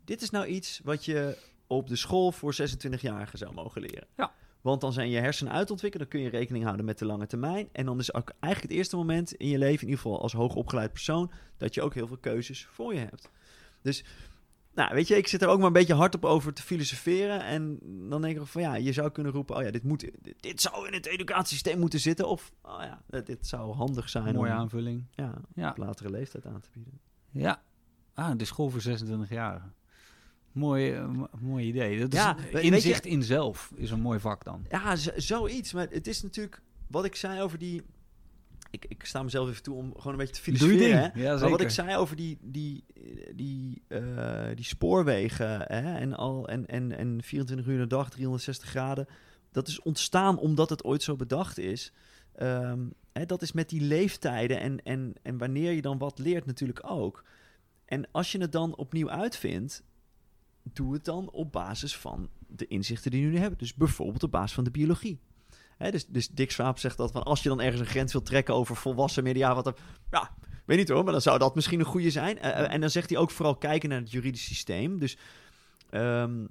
dit 0.06 0.22
is 0.22 0.30
nou 0.30 0.46
iets 0.46 0.82
wat 0.84 1.06
je 1.06 1.38
op 1.68 1.88
de 1.88 1.96
school 1.96 2.32
voor 2.32 2.54
26-jarigen 2.54 3.38
zou 3.38 3.54
mogen 3.54 3.82
leren. 3.82 4.08
Ja. 4.16 4.34
Want 4.62 4.82
dan 4.82 4.94
zijn 4.94 5.10
je 5.10 5.20
hersenen 5.20 5.54
uitontwikkeld. 5.54 6.02
Dan 6.02 6.12
kun 6.12 6.22
je 6.22 6.30
rekening 6.30 6.64
houden 6.64 6.86
met 6.86 7.00
de 7.00 7.06
lange 7.06 7.28
termijn. 7.28 7.70
En 7.72 7.86
dan 7.86 8.00
is 8.00 8.14
ook 8.14 8.32
eigenlijk 8.40 8.72
het 8.72 8.82
eerste 8.82 8.96
moment 8.96 9.34
in 9.34 9.48
je 9.48 9.58
leven... 9.58 9.82
in 9.82 9.88
ieder 9.90 10.04
geval 10.04 10.22
als 10.22 10.34
hoogopgeleid 10.34 10.92
persoon... 10.92 11.32
dat 11.58 11.74
je 11.74 11.82
ook 11.82 11.94
heel 11.94 12.08
veel 12.08 12.18
keuzes 12.18 12.66
voor 12.66 12.94
je 12.94 13.00
hebt. 13.00 13.30
Dus 13.82 14.04
nou, 14.80 14.94
weet 14.96 15.08
je, 15.08 15.18
ik 15.18 15.28
zit 15.28 15.42
er 15.42 15.48
ook 15.48 15.58
maar 15.58 15.68
een 15.68 15.74
beetje 15.74 15.94
hard 15.94 16.16
op 16.16 16.26
over 16.26 16.54
te 16.54 16.62
filosoferen. 16.62 17.44
En 17.46 17.80
dan 18.10 18.22
denk 18.22 18.38
ik 18.40 18.46
van 18.46 18.62
ja, 18.62 18.76
je 18.76 18.94
zou 18.94 19.10
kunnen 19.12 19.32
roepen: 19.32 19.56
oh 19.56 19.64
ja, 19.64 19.72
dit, 19.72 19.84
moet, 19.84 20.00
dit, 20.00 20.42
dit 20.42 20.62
zou 20.62 20.88
in 20.88 20.94
het 20.94 21.06
educatiesysteem 21.06 21.80
moeten 21.80 22.00
zitten. 22.00 22.28
Of 22.28 22.52
oh 22.62 22.82
ja, 22.82 23.22
dit- 23.24 23.48
zou 23.48 23.74
handig 23.76 24.10
zijn 24.10 24.36
Mooie 24.36 24.52
om 24.52 24.58
aanvulling. 24.58 25.06
ja, 25.12 25.34
Ja. 25.56 25.70
op 25.70 25.78
latere 25.78 26.10
leeftijd 26.10 26.46
aan 26.46 26.60
te 26.62 26.70
bieden. 26.74 27.00
Ja. 27.32 27.62
Ah, 28.14 28.32
de 28.38 28.46
school 28.46 28.70
voor 28.70 28.82
26-jarigen. 28.82 29.74
Mooi, 30.52 30.92
eh, 30.92 31.08
mo- 31.08 31.30
mooi 31.40 31.66
idee. 31.68 32.00
Dat 32.00 32.14
is 32.14 32.20
Ja, 32.20 32.38
inzicht 32.52 33.06
in 33.06 33.24
zelf 33.24 33.72
is 33.76 33.92
een 33.92 34.02
mooi 34.02 34.20
vak 34.20 34.44
dan. 34.44 34.66
Ja, 34.70 34.96
zoiets. 35.16 35.74
Maar 35.74 35.88
het 35.90 36.08
is 36.08 36.22
natuurlijk 36.22 36.62
wat 36.88 37.06
ik 37.06 37.16
zei 37.16 37.42
over 37.42 37.58
die. 37.58 37.82
Ik, 38.72 38.86
ik 38.88 39.06
sta 39.06 39.24
mezelf 39.24 39.50
even 39.50 39.64
toe 39.64 39.76
om 39.76 39.94
gewoon 39.96 40.12
een 40.12 40.26
beetje 40.26 40.42
te 40.44 40.52
Doe 40.52 40.54
je 40.54 40.60
filosoferen. 40.60 41.12
hè. 41.14 41.22
Ja, 41.22 41.40
Maar 41.40 41.50
wat 41.50 41.62
ik 41.62 41.70
zei 41.70 41.98
over 41.98 42.16
die, 42.16 42.38
die, 42.42 42.86
die, 43.36 43.82
eh, 43.88 44.56
die 44.56 44.66
spoorwegen 44.66 45.50
hè, 45.50 45.98
en, 45.98 46.14
al, 46.14 46.48
en, 46.48 46.68
en, 46.68 46.98
en 46.98 47.24
24 47.24 47.68
uur 47.68 47.78
de 47.78 47.88
dag, 47.88 48.10
360 48.10 48.70
graden. 48.70 49.08
Dat 49.52 49.68
is 49.68 49.82
ontstaan 49.82 50.38
omdat 50.38 50.70
het 50.70 50.84
ooit 50.84 51.04
zo 51.04 51.16
bedacht 51.16 51.58
is. 51.58 51.94
Ehm, 52.36 52.80
hè, 53.12 53.26
dat 53.26 53.42
is 53.42 53.52
met 53.52 53.70
die 53.70 53.82
leeftijden 53.82 54.60
en, 54.60 54.84
en, 54.84 55.14
en 55.22 55.38
wanneer 55.38 55.72
je 55.72 55.82
dan 55.82 55.98
wat 55.98 56.20
leert 56.20 56.46
natuurlijk 56.46 56.82
ook. 56.90 57.24
En 57.86 58.08
als 58.12 58.32
je 58.32 58.42
het 58.42 58.52
dan 58.52 58.76
opnieuw 58.76 59.10
uitvindt, 59.10 59.84
doe 60.64 60.94
het 60.94 61.06
dan 61.06 61.30
op 61.32 61.52
basis 61.52 61.98
van 61.98 62.30
de 62.48 62.68
inzichten 62.68 63.12
die 63.12 63.22
je 63.22 63.28
nu 63.28 63.38
hebben. 63.38 63.58
Dus 63.60 63.74
bijvoorbeeld 63.74 64.24
op 64.24 64.32
basis 64.32 64.54
van 64.54 64.64
de 64.64 64.72
biologie. 64.72 65.20
Dus, 65.80 66.06
dus 66.08 66.28
Dick 66.28 66.52
Swaap 66.52 66.80
zegt 66.80 66.98
dat 66.98 67.12
van 67.12 67.24
als 67.24 67.44
je 67.44 67.50
dan 67.50 67.62
ergens 67.62 67.82
een 67.82 67.88
grens 67.88 68.12
wilt 68.12 68.26
trekken 68.26 68.54
over 68.54 68.76
volwassen 68.76 69.24
media, 69.24 69.56
wat 69.56 69.68
er, 69.68 69.76
ja, 70.12 70.32
weet 70.66 70.78
niet 70.78 70.90
hoor, 70.90 71.04
maar 71.04 71.12
dan 71.12 71.22
zou 71.22 71.40
dat 71.40 71.56
misschien 71.56 71.80
een 71.80 71.86
goede 71.86 72.12
zijn. 72.12 72.40
Eh, 72.40 72.50
eh, 72.50 72.74
en 72.74 72.82
dan 72.82 72.90
zegt 72.90 73.10
hij 73.10 73.20
ook 73.20 73.32
vooral 73.32 73.56
kijken 73.56 73.90
naar 73.90 74.00
het 74.00 74.12
juridisch 74.12 74.46
systeem. 74.46 75.00
Dus 75.00 75.18
ehm, 75.90 76.42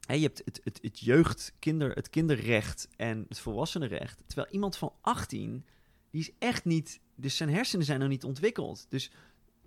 je 0.00 0.20
hebt 0.20 0.42
het, 0.44 0.60
het, 0.64 0.78
het 0.82 1.00
jeugd, 1.00 1.52
kinder, 1.58 1.92
het 1.92 2.10
kinderrecht 2.10 2.88
en 2.96 3.24
het 3.28 3.38
volwassenenrecht. 3.38 4.22
Terwijl 4.26 4.48
iemand 4.50 4.76
van 4.76 4.92
18, 5.00 5.64
die 6.10 6.20
is 6.20 6.30
echt 6.38 6.64
niet, 6.64 7.00
dus 7.14 7.36
zijn 7.36 7.50
hersenen 7.50 7.84
zijn 7.84 8.00
nog 8.00 8.08
niet 8.08 8.24
ontwikkeld. 8.24 8.86
Dus 8.88 9.10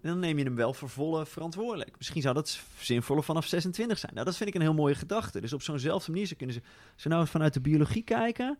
dan 0.02 0.20
neem 0.20 0.38
je 0.38 0.44
hem 0.44 0.56
wel 0.56 0.74
voor 0.74 0.90
volle 0.90 1.26
verantwoordelijk. 1.26 1.98
Misschien 1.98 2.22
zou 2.22 2.34
dat 2.34 2.60
zinvoller 2.80 3.24
vanaf 3.24 3.46
26 3.46 3.98
zijn. 3.98 4.14
Nou, 4.14 4.26
dat 4.26 4.38
vind 4.38 4.50
ik 4.50 4.56
een 4.56 4.62
heel 4.62 4.74
mooie 4.74 4.96
gedachte. 4.96 5.42
Dus 5.42 5.54
op 5.54 5.62
zo'nzelfde 5.62 6.12
manier 6.12 6.28
zou 6.28 6.38
kunnen 6.38 6.56
ze, 6.56 6.62
we 7.04 7.10
nou 7.10 7.28
vanuit 7.28 7.54
de 7.54 7.62
biologie 7.62 8.04
kijken, 8.04 8.58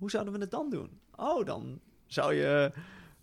hoe 0.00 0.10
zouden 0.10 0.32
we 0.32 0.38
het 0.40 0.50
dan 0.50 0.70
doen? 0.70 1.00
Oh, 1.16 1.46
dan 1.46 1.80
zou 2.06 2.34
je 2.34 2.72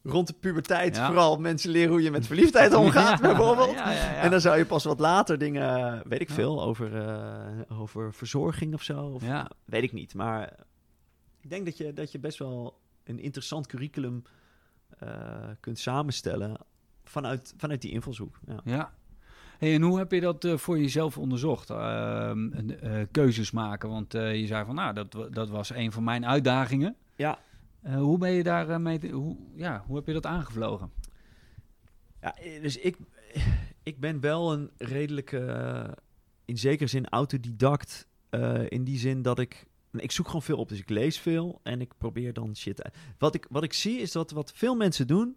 rond 0.03 0.27
de 0.27 0.33
puberteit 0.33 0.95
Ja. 0.95 1.05
vooral 1.07 1.37
mensen 1.37 1.69
leren 1.69 1.89
hoe 1.91 2.01
je 2.01 2.11
met 2.11 2.27
verliefdheid 2.27 2.73
omgaat, 2.83 3.19
Ja, 3.19 3.27
bijvoorbeeld. 3.27 3.71
ja. 3.71 4.15
En 4.15 4.31
dan 4.31 4.41
zou 4.41 4.57
je 4.57 4.65
pas 4.65 4.83
wat 4.83 4.99
later 4.99 5.37
dingen, 5.37 6.01
weet 6.07 6.21
ik 6.21 6.29
veel, 6.29 6.63
over, 6.63 6.95
eh, 7.07 7.79
over 7.79 8.13
verzorging 8.13 8.73
of 8.73 8.83
zo. 8.83 9.05
Of, 9.05 9.23
Ja. 9.25 9.49
Weet 9.65 9.83
ik 9.83 9.93
niet. 9.93 10.13
Maar 10.13 10.53
ik 11.39 11.49
denk 11.49 11.65
dat 11.65 11.77
je, 11.77 11.93
dat 11.93 12.11
je 12.11 12.19
best 12.19 12.37
wel 12.39 12.79
een 13.03 13.19
interessant 13.19 13.67
curriculum 13.67 14.23
eh, 14.99 15.09
kunt 15.59 15.79
samenstellen 15.79 16.57
vanuit, 17.03 17.53
vanuit 17.57 17.81
die 17.81 17.91
invalshoek. 17.91 18.39
Ja. 18.63 18.93
Hey, 19.57 19.73
en 19.73 19.81
hoe 19.81 19.97
heb 19.97 20.11
je 20.11 20.19
dat 20.19 20.45
eh, 20.45 20.57
voor 20.57 20.79
jezelf 20.79 21.17
onderzocht? 21.17 21.69
Ehm, 21.69 22.69
eh, 22.69 23.01
keuzes 23.11 23.51
maken, 23.51 23.89
want 23.89 24.13
eh, 24.13 24.35
je 24.39 24.47
zei 24.47 24.65
van, 24.65 24.75
nou, 24.75 24.93
dat, 24.93 25.27
dat 25.31 25.49
was 25.49 25.69
een 25.69 25.91
van 25.91 26.03
mijn 26.03 26.25
uitdagingen. 26.25 26.95
Ja. 27.15 27.39
Hoe 27.95 28.17
ben 28.17 28.31
je 28.31 28.43
daar 28.43 28.81
mee, 28.81 28.99
te- 28.99 29.09
hoe, 29.09 29.37
ja, 29.55 29.83
hoe 29.87 29.95
heb 29.95 30.07
je 30.07 30.13
dat 30.13 30.25
aangevlogen? 30.25 30.91
Ja, 32.21 32.35
dus 32.61 32.77
ik, 32.77 32.97
ik 33.83 33.99
ben 33.99 34.19
wel 34.19 34.53
een 34.53 34.69
redelijke, 34.77 35.97
in 36.45 36.57
zekere 36.57 36.89
zin 36.89 37.09
autodidact. 37.09 38.07
in 38.67 38.83
die 38.83 38.97
zin 38.97 39.21
dat 39.21 39.39
ik, 39.39 39.65
ik 39.91 40.11
zoek 40.11 40.25
gewoon 40.25 40.41
veel 40.41 40.57
op. 40.57 40.69
Dus 40.69 40.79
ik 40.79 40.89
lees 40.89 41.19
veel 41.19 41.59
en 41.63 41.81
ik 41.81 41.93
probeer 41.97 42.33
dan 42.33 42.55
shit 42.55 42.83
uit. 42.83 42.95
Wat 43.17 43.35
ik, 43.35 43.45
wat 43.49 43.63
ik 43.63 43.73
zie 43.73 43.99
is 43.99 44.11
dat 44.11 44.31
wat 44.31 44.51
veel 44.55 44.75
mensen 44.75 45.07
doen, 45.07 45.35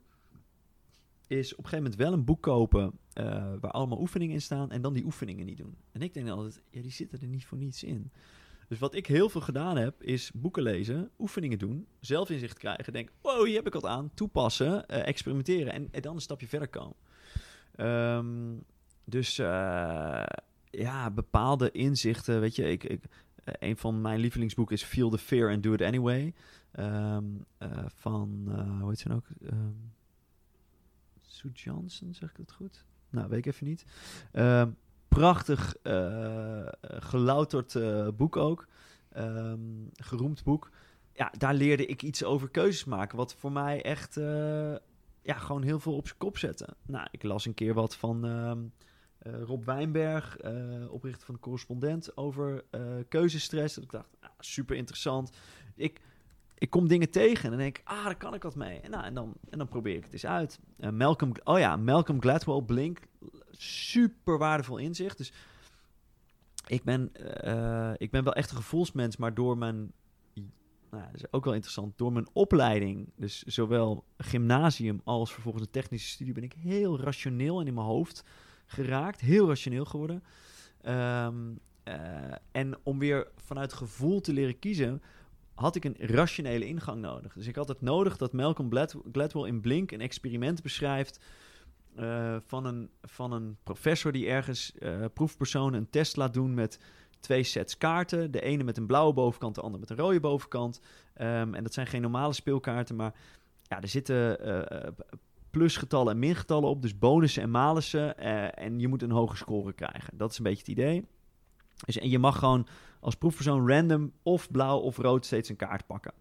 is 1.30 1.52
op 1.52 1.58
een 1.58 1.70
gegeven 1.70 1.82
moment 1.82 1.96
wel 1.96 2.12
een 2.12 2.24
boek 2.24 2.42
kopen 2.42 2.92
eh, 3.12 3.24
waar 3.60 3.70
allemaal 3.70 4.00
oefeningen 4.00 4.34
in 4.34 4.42
staan 4.42 4.70
en 4.70 4.82
dan 4.82 4.92
die 4.92 5.04
oefeningen 5.04 5.46
niet 5.46 5.56
doen. 5.56 5.76
En 5.92 6.02
ik 6.02 6.14
denk 6.14 6.28
altijd, 6.28 6.62
ja, 6.70 6.82
die 6.82 6.90
zitten 6.90 7.20
er 7.20 7.26
niet 7.26 7.46
voor 7.46 7.58
niets 7.58 7.84
in. 7.84 8.10
Dus 8.68 8.78
wat 8.78 8.94
ik 8.94 9.06
heel 9.06 9.28
veel 9.28 9.40
gedaan 9.40 9.76
heb, 9.76 10.02
is 10.02 10.30
boeken 10.34 10.62
lezen, 10.62 11.10
oefeningen 11.18 11.58
doen, 11.58 11.86
zelfinzicht 12.00 12.58
krijgen. 12.58 12.92
Denk, 12.92 13.10
wow, 13.20 13.44
hier 13.44 13.56
heb 13.56 13.66
ik 13.66 13.72
wat 13.72 13.86
aan. 13.86 14.10
Toepassen, 14.14 14.88
eh, 14.88 15.06
experimenteren 15.06 15.90
en, 15.92 16.02
dan 16.02 16.14
een 16.14 16.20
stapje 16.20 16.46
verder 16.46 16.68
komen. 16.68 16.96
Ehm, 17.74 18.56
dus 19.04 19.38
eh, 19.38 20.26
ja, 20.64 21.10
bepaalde 21.10 21.70
inzichten. 21.70 22.40
Weet 22.40 22.56
je, 22.56 22.70
ik, 22.70 22.84
ik, 22.84 23.04
een 23.44 23.76
van 23.76 24.00
mijn 24.00 24.20
lievelingsboeken 24.20 24.74
is 24.74 24.82
Feel 24.82 25.10
the 25.10 25.18
Fear 25.18 25.52
and 25.52 25.62
Do 25.62 25.72
It 25.72 25.82
Anyway. 25.82 26.34
Ehm, 26.72 27.24
eh, 27.58 27.84
van, 27.86 28.52
hoe 28.80 28.88
heet 28.88 28.98
ze 28.98 29.08
nou 29.08 29.20
ook? 29.20 29.48
Ehm, 29.50 29.72
Sue 31.40 31.50
Johnson, 31.52 32.14
zeg 32.14 32.30
ik 32.30 32.36
dat 32.36 32.52
goed? 32.52 32.84
Nou, 33.10 33.28
weet 33.28 33.38
ik 33.38 33.46
even 33.46 33.66
niet. 33.66 33.84
Ehm, 34.32 34.70
prachtig 35.08 35.76
eh, 35.82 36.66
gelouterd 36.82 37.74
eh, 37.74 38.08
boek 38.16 38.36
ook. 38.36 38.66
Ehm, 39.12 39.58
geroemd 39.92 40.44
boek. 40.44 40.70
Ja, 41.12 41.32
daar 41.38 41.54
leerde 41.54 41.86
ik 41.86 42.02
iets 42.02 42.24
over 42.24 42.48
keuzes 42.48 42.84
maken. 42.84 43.16
Wat 43.16 43.34
voor 43.34 43.52
mij 43.52 43.82
echt 43.82 44.16
eh, 44.16 44.74
ja, 45.22 45.34
gewoon 45.34 45.62
heel 45.62 45.80
veel 45.80 45.96
op 45.96 46.06
zijn 46.06 46.18
kop 46.18 46.38
zette. 46.38 46.68
Nou, 46.86 47.08
ik 47.10 47.22
las 47.22 47.46
een 47.46 47.54
keer 47.54 47.74
wat 47.74 47.96
van 47.96 48.24
ehm, 48.24 48.58
eh, 49.18 49.42
Rob 49.42 49.64
Wijnberg, 49.64 50.36
oprichter 50.88 51.24
van 51.26 51.34
de 51.34 51.40
correspondent, 51.40 52.16
over 52.16 52.64
keuzestress. 53.08 53.74
Dat 53.74 53.84
ik 53.84 53.90
dacht, 53.90 54.16
ah, 54.20 54.30
super 54.38 54.76
interessant. 54.76 55.36
Ik, 55.74 56.00
ik 56.60 56.70
kom 56.70 56.88
dingen 56.88 57.10
tegen 57.10 57.44
en 57.44 57.50
dan 57.50 57.58
denk 57.58 57.78
ik, 57.78 57.84
ah, 57.86 58.04
daar 58.04 58.16
kan 58.16 58.34
ik 58.34 58.42
wat 58.42 58.54
mee. 58.54 58.80
En, 58.80 58.90
nou, 58.90 59.04
en, 59.04 59.14
dan, 59.14 59.34
en 59.50 59.58
dan 59.58 59.68
probeer 59.68 59.96
ik 59.96 60.04
het 60.04 60.12
eens 60.12 60.26
uit. 60.26 60.58
Eh, 60.76 60.90
Malcolm, 60.90 61.32
oh 61.44 61.58
ja, 61.58 61.76
Malcolm 61.76 62.20
Gladwell, 62.20 62.62
Blink, 62.62 62.98
super 63.50 64.38
waardevol 64.38 64.76
inzicht. 64.76 65.16
Dus 65.16 65.32
ik 66.66 66.82
ben, 66.84 67.14
eh, 67.14 67.92
ik 67.96 68.10
ben 68.10 68.24
wel 68.24 68.32
echt 68.32 68.50
een 68.50 68.56
gevoelsmens, 68.56 69.16
maar 69.16 69.34
door 69.34 69.58
mijn, 69.58 69.92
nou, 70.90 71.04
is 71.12 71.32
ook 71.32 71.44
wel 71.44 71.54
interessant, 71.54 71.98
door 71.98 72.12
mijn 72.12 72.28
opleiding, 72.32 73.12
dus 73.16 73.42
zowel 73.42 74.04
gymnasium 74.16 75.00
als 75.04 75.32
vervolgens 75.32 75.64
een 75.64 75.70
technische 75.70 76.08
studie, 76.08 76.34
ben 76.34 76.42
ik 76.42 76.52
heel 76.52 77.00
rationeel 77.00 77.60
en 77.60 77.66
in 77.66 77.74
mijn 77.74 77.86
hoofd 77.86 78.24
geraakt, 78.66 79.20
heel 79.20 79.48
rationeel 79.48 79.84
geworden. 79.84 80.24
Ehm, 80.80 81.54
eh, 81.82 81.94
en 82.52 82.78
om 82.82 82.98
weer 82.98 83.30
vanuit 83.36 83.72
gevoel 83.72 84.20
te 84.20 84.32
leren 84.32 84.58
kiezen, 84.58 85.02
had 85.60 85.76
ik 85.76 85.84
een 85.84 85.96
rationele 85.98 86.66
ingang 86.66 87.00
nodig. 87.00 87.32
Dus 87.32 87.46
ik 87.46 87.56
had 87.56 87.68
het 87.68 87.80
nodig 87.80 88.16
dat 88.16 88.32
Malcolm 88.32 88.70
Glad- 88.70 88.96
Gladwell 89.12 89.48
in 89.48 89.60
Blink 89.60 89.90
een 89.90 90.00
experiment 90.00 90.62
beschrijft 90.62 91.20
eh, 91.94 92.36
van, 92.46 92.64
een, 92.64 92.90
van 93.02 93.32
een 93.32 93.56
professor 93.62 94.12
die 94.12 94.26
ergens 94.26 94.72
eh, 94.78 95.04
proefpersonen 95.14 95.80
een 95.80 95.90
test 95.90 96.16
laat 96.16 96.34
doen 96.34 96.54
met 96.54 96.80
twee 97.20 97.42
sets 97.42 97.78
kaarten. 97.78 98.30
De 98.30 98.40
ene 98.40 98.64
met 98.64 98.76
een 98.76 98.86
blauwe 98.86 99.12
bovenkant, 99.12 99.54
de 99.54 99.60
andere 99.60 99.80
met 99.80 99.90
een 99.90 100.04
rode 100.04 100.20
bovenkant. 100.20 100.80
Ehm, 101.14 101.54
en 101.54 101.62
dat 101.62 101.74
zijn 101.74 101.86
geen 101.86 102.02
normale 102.02 102.32
speelkaarten, 102.32 102.96
maar 102.96 103.14
ja, 103.62 103.80
er 103.80 103.88
zitten 103.88 104.40
eh, 104.40 104.88
plusgetallen 105.50 106.12
en 106.12 106.18
mingetallen 106.18 106.68
op, 106.68 106.82
dus 106.82 106.98
bonussen 106.98 107.42
en 107.42 107.50
malussen. 107.50 108.18
en 108.56 108.78
je 108.80 108.88
moet 108.88 109.02
een 109.02 109.10
hoge 109.10 109.36
score 109.36 109.72
krijgen. 109.72 110.16
Dat 110.16 110.30
is 110.30 110.38
een 110.38 110.44
beetje 110.44 110.58
het 110.58 110.68
idee. 110.68 111.04
Dus, 111.84 111.98
en 111.98 112.08
je 112.08 112.18
mag 112.18 112.38
gewoon 112.38 112.66
als 113.00 113.14
proefpersoon 113.14 113.68
random 113.68 114.12
of 114.22 114.50
blauw 114.50 114.78
of 114.78 114.96
rood 114.96 115.26
steeds 115.26 115.48
een 115.48 115.56
kaart 115.56 115.86
pakken. 115.86 116.12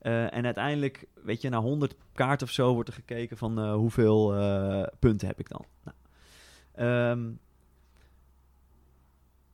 Eh, 0.00 0.34
en 0.34 0.44
uiteindelijk, 0.44 1.06
weet 1.24 1.40
je, 1.40 1.48
na 1.48 1.60
100 1.60 1.96
kaarten 2.12 2.46
of 2.46 2.52
zo 2.52 2.74
wordt 2.74 2.88
er 2.88 2.94
gekeken 2.94 3.36
van 3.36 3.58
eh, 3.58 3.74
hoeveel 3.74 4.34
eh, 4.36 4.86
punten 4.98 5.28
heb 5.28 5.40
ik 5.40 5.48
dan. 5.48 5.64
Nou, 5.84 5.96
ehm, 6.74 7.30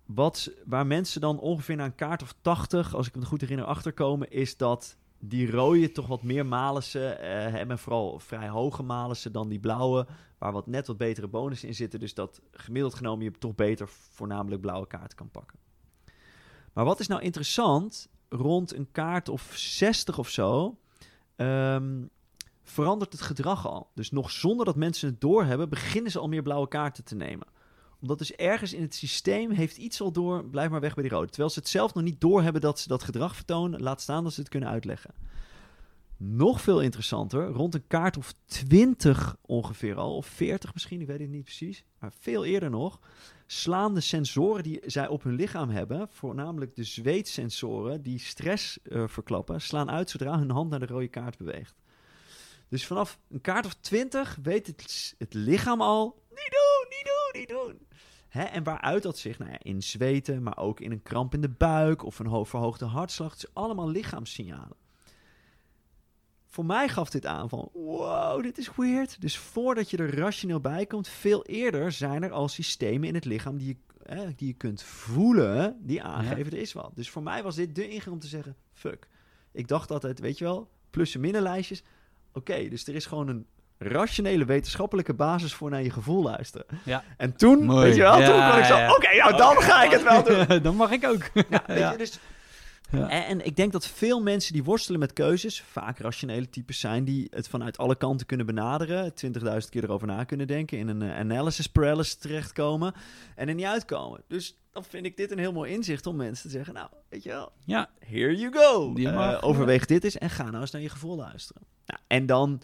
wat, 0.04 0.50
waar 0.64 0.86
mensen 0.86 1.20
dan 1.20 1.38
ongeveer 1.38 1.76
na 1.76 1.84
een 1.84 1.94
kaart 1.94 2.22
of 2.22 2.34
80, 2.40 2.94
als 2.94 3.06
ik 3.06 3.16
me 3.16 3.24
goed 3.24 3.40
herinner, 3.40 3.66
achterkomen, 3.66 4.30
is 4.30 4.56
dat 4.56 4.96
die 5.18 5.50
rode 5.50 5.92
toch 5.92 6.06
wat 6.06 6.22
meer 6.22 6.46
malussen 6.46 7.16
hebben. 7.52 7.78
Vooral 7.78 8.18
vrij 8.18 8.48
hoge 8.48 8.82
malussen 8.82 9.32
dan 9.32 9.48
die 9.48 9.58
blauwe, 9.58 10.06
waar 10.38 10.52
wat 10.52 10.66
net 10.66 10.86
wat 10.86 10.96
betere 10.96 11.28
bonussen 11.28 11.68
in 11.68 11.74
zitten. 11.74 12.00
Dus 12.00 12.14
dat 12.14 12.40
gemiddeld 12.50 12.94
genomen 12.94 13.24
je 13.24 13.30
toch 13.30 13.54
beter 13.54 13.88
voornamelijk 13.88 14.60
blauwe 14.60 14.86
kaarten 14.86 15.16
kan 15.16 15.30
pakken. 15.30 15.58
Maar 16.76 16.84
wat 16.84 17.00
is 17.00 17.06
nou 17.06 17.22
interessant, 17.22 18.08
rond 18.28 18.74
een 18.74 18.88
kaart 18.92 19.28
of 19.28 19.52
60 19.54 20.18
of 20.18 20.28
zo, 20.28 20.78
ehm, 21.36 22.04
verandert 22.62 23.12
het 23.12 23.22
gedrag 23.22 23.66
al. 23.66 23.90
Dus 23.94 24.10
nog 24.10 24.30
zonder 24.30 24.66
dat 24.66 24.76
mensen 24.76 25.08
het 25.08 25.20
doorhebben, 25.20 25.68
beginnen 25.68 26.10
ze 26.10 26.18
al 26.18 26.28
meer 26.28 26.42
blauwe 26.42 26.68
kaarten 26.68 27.04
te 27.04 27.14
nemen. 27.14 27.46
Omdat 28.00 28.18
dus 28.18 28.32
ergens 28.32 28.72
in 28.72 28.82
het 28.82 28.94
systeem 28.94 29.50
heeft 29.50 29.76
iets 29.76 30.00
al 30.00 30.12
door, 30.12 30.44
blijf 30.44 30.70
maar 30.70 30.80
weg 30.80 30.94
bij 30.94 31.02
die 31.02 31.12
rode. 31.12 31.26
Terwijl 31.26 31.50
ze 31.50 31.58
het 31.58 31.68
zelf 31.68 31.94
nog 31.94 32.04
niet 32.04 32.20
doorhebben 32.20 32.60
dat 32.60 32.78
ze 32.78 32.88
dat 32.88 33.02
gedrag 33.02 33.34
vertonen, 33.34 33.82
laat 33.82 34.00
staan 34.00 34.24
dat 34.24 34.32
ze 34.32 34.40
het 34.40 34.48
kunnen 34.48 34.68
uitleggen. 34.68 35.14
Nog 36.18 36.60
veel 36.60 36.80
interessanter, 36.80 37.46
rond 37.48 37.74
een 37.74 37.86
kaart 37.86 38.16
of 38.16 38.34
20 38.44 39.36
ongeveer 39.40 39.94
al, 39.96 40.16
of 40.16 40.26
40 40.26 40.72
misschien, 40.72 41.00
ik 41.00 41.06
weet 41.06 41.20
het 41.20 41.28
niet 41.28 41.42
precies, 41.44 41.84
maar 41.98 42.12
veel 42.18 42.44
eerder 42.44 42.70
nog, 42.70 43.00
slaan 43.46 43.94
de 43.94 44.00
sensoren 44.00 44.62
die 44.62 44.80
zij 44.86 45.08
op 45.08 45.22
hun 45.22 45.34
lichaam 45.34 45.68
hebben, 45.70 46.08
voornamelijk 46.10 46.74
de 46.76 46.84
zweetsensoren 46.84 48.02
die 48.02 48.18
stress 48.18 48.82
eh, 48.82 49.04
verklappen, 49.06 49.60
slaan 49.60 49.90
uit 49.90 50.10
zodra 50.10 50.38
hun 50.38 50.50
hand 50.50 50.70
naar 50.70 50.78
de 50.80 50.86
rode 50.86 51.08
kaart 51.08 51.38
beweegt. 51.38 51.74
Dus 52.68 52.86
vanaf 52.86 53.18
een 53.30 53.40
kaart 53.40 53.66
of 53.66 53.74
20 53.74 54.38
weet 54.42 54.66
het, 54.66 55.34
lichaam 55.34 55.80
al, 55.80 56.22
niet 56.28 56.36
doen, 56.50 56.88
niet 56.88 57.04
doen, 57.04 57.40
niet 57.40 57.48
doen. 57.48 57.86
Hè, 58.28 58.42
en 58.42 58.62
waaruit 58.64 59.02
dat 59.02 59.18
zich? 59.18 59.38
Nou 59.38 59.50
ja, 59.50 59.58
in 59.62 59.82
zweten, 59.82 60.42
maar 60.42 60.58
ook 60.58 60.80
in 60.80 60.90
een 60.92 61.02
kramp 61.02 61.34
in 61.34 61.40
de 61.40 61.48
buik 61.48 62.02
of 62.04 62.18
een 62.18 62.26
ho- 62.26 62.44
verhoogde 62.44 62.84
hartslag. 62.84 63.32
Het 63.32 63.42
is 63.42 63.54
allemaal 63.54 63.88
lichaamssignalen. 63.88 64.76
Voor 66.56 66.64
mij 66.66 66.88
gaf 66.88 67.10
dit 67.10 67.26
aan 67.26 67.48
van, 67.48 67.68
wow, 67.72 68.42
dit 68.42 68.58
is 68.58 68.70
weird. 68.76 69.20
Dus 69.20 69.38
voordat 69.38 69.90
je 69.90 69.96
er 69.96 70.18
rationeel 70.18 70.60
bij 70.60 70.86
komt, 70.86 71.08
veel 71.08 71.44
eerder 71.44 71.92
zijn 71.92 72.22
er 72.22 72.30
al 72.30 72.48
systemen 72.48 73.08
in 73.08 73.14
het 73.14 73.24
lichaam 73.24 73.56
die 73.58 73.78
je, 74.06 74.32
die 74.36 74.46
je 74.48 74.54
kunt 74.54 74.82
voelen, 74.82 75.76
die 75.80 76.02
aangeven 76.02 76.52
er 76.52 76.58
is 76.58 76.72
wat. 76.72 76.90
Dus 76.94 77.10
voor 77.10 77.22
mij 77.22 77.42
was 77.42 77.54
dit 77.54 77.74
de 77.74 77.88
ingang 77.88 78.14
om 78.14 78.20
te 78.20 78.26
zeggen, 78.26 78.56
fuck. 78.72 79.08
Ik 79.52 79.68
dacht 79.68 79.90
altijd, 79.90 80.18
weet 80.20 80.38
je 80.38 80.44
wel, 80.44 80.68
plus- 80.90 81.14
en 81.14 81.20
minnenlijstjes. 81.20 81.82
Oké, 82.32 82.68
dus 82.68 82.86
er 82.86 82.94
is 82.94 83.06
gewoon 83.06 83.28
een 83.28 83.46
rationele 83.78 84.44
wetenschappelijke 84.44 85.14
basis 85.14 85.54
voor 85.54 85.70
naar 85.70 85.82
je 85.82 85.90
gevoel 85.90 86.22
luisteren. 86.22 86.66
Ja. 86.84 87.04
En 87.16 87.36
toen, 87.36 87.64
Mooi. 87.64 87.86
weet 87.86 87.94
je 87.96 88.02
wel, 88.02 88.12
toen 88.14 88.22
Ja, 88.34 88.50
kon 88.50 88.58
ik 88.58 88.64
zo, 88.64 88.76
ja. 88.76 88.94
oké, 88.94 89.16
nou 89.16 89.36
dan 89.36 89.56
ga 89.62 89.82
ik 89.82 89.90
het 89.90 90.02
wel 90.02 90.22
doen. 90.46 90.62
Dan 90.62 90.76
mag 90.76 90.90
ik 90.90 91.04
ook. 91.06 91.22
Ja. 91.66 91.90
je, 91.90 91.98
dus... 91.98 92.18
Ja. 92.90 93.08
En, 93.08 93.24
en 93.24 93.46
ik 93.46 93.56
denk 93.56 93.72
dat 93.72 93.86
veel 93.86 94.22
mensen 94.22 94.52
die 94.52 94.64
worstelen 94.64 95.00
met 95.00 95.12
keuzes, 95.12 95.60
vaak 95.60 95.98
rationele 95.98 96.50
types 96.50 96.80
zijn 96.80 97.04
die 97.04 97.26
het 97.30 97.48
vanuit 97.48 97.78
alle 97.78 97.96
kanten 97.96 98.26
kunnen 98.26 98.46
benaderen, 98.46 99.12
20.000 99.24 99.68
keer 99.70 99.84
erover 99.84 100.06
na 100.06 100.24
kunnen 100.24 100.46
denken, 100.46 100.78
in 100.78 100.88
een 100.88 101.02
eh, 101.02 101.18
analysis 101.18 101.66
paralysis 101.66 102.14
terechtkomen 102.14 102.94
en 103.34 103.48
er 103.48 103.54
niet 103.54 103.66
uitkomen. 103.66 104.22
Dus 104.28 104.58
dan 104.72 104.84
vind 104.84 105.06
ik 105.06 105.16
dit 105.16 105.30
een 105.30 105.38
heel 105.38 105.52
mooi 105.52 105.72
inzicht 105.72 106.06
om 106.06 106.16
mensen 106.16 106.50
te 106.50 106.56
zeggen, 106.56 106.74
nou, 106.74 106.88
weet 107.08 107.22
je 107.22 107.28
wel, 107.28 107.52
Ja, 107.64 107.90
here 107.98 108.36
you 108.36 108.52
go. 108.52 108.94
Eh, 108.94 109.38
overweeg 109.40 109.86
dit 109.86 110.04
eens 110.04 110.18
en 110.18 110.30
ga 110.30 110.44
nou 110.44 110.60
eens 110.60 110.70
naar 110.70 110.82
je 110.82 110.88
gevoel 110.88 111.16
luisteren. 111.16 111.62
Nou, 111.86 112.00
en 112.06 112.26
dan, 112.26 112.62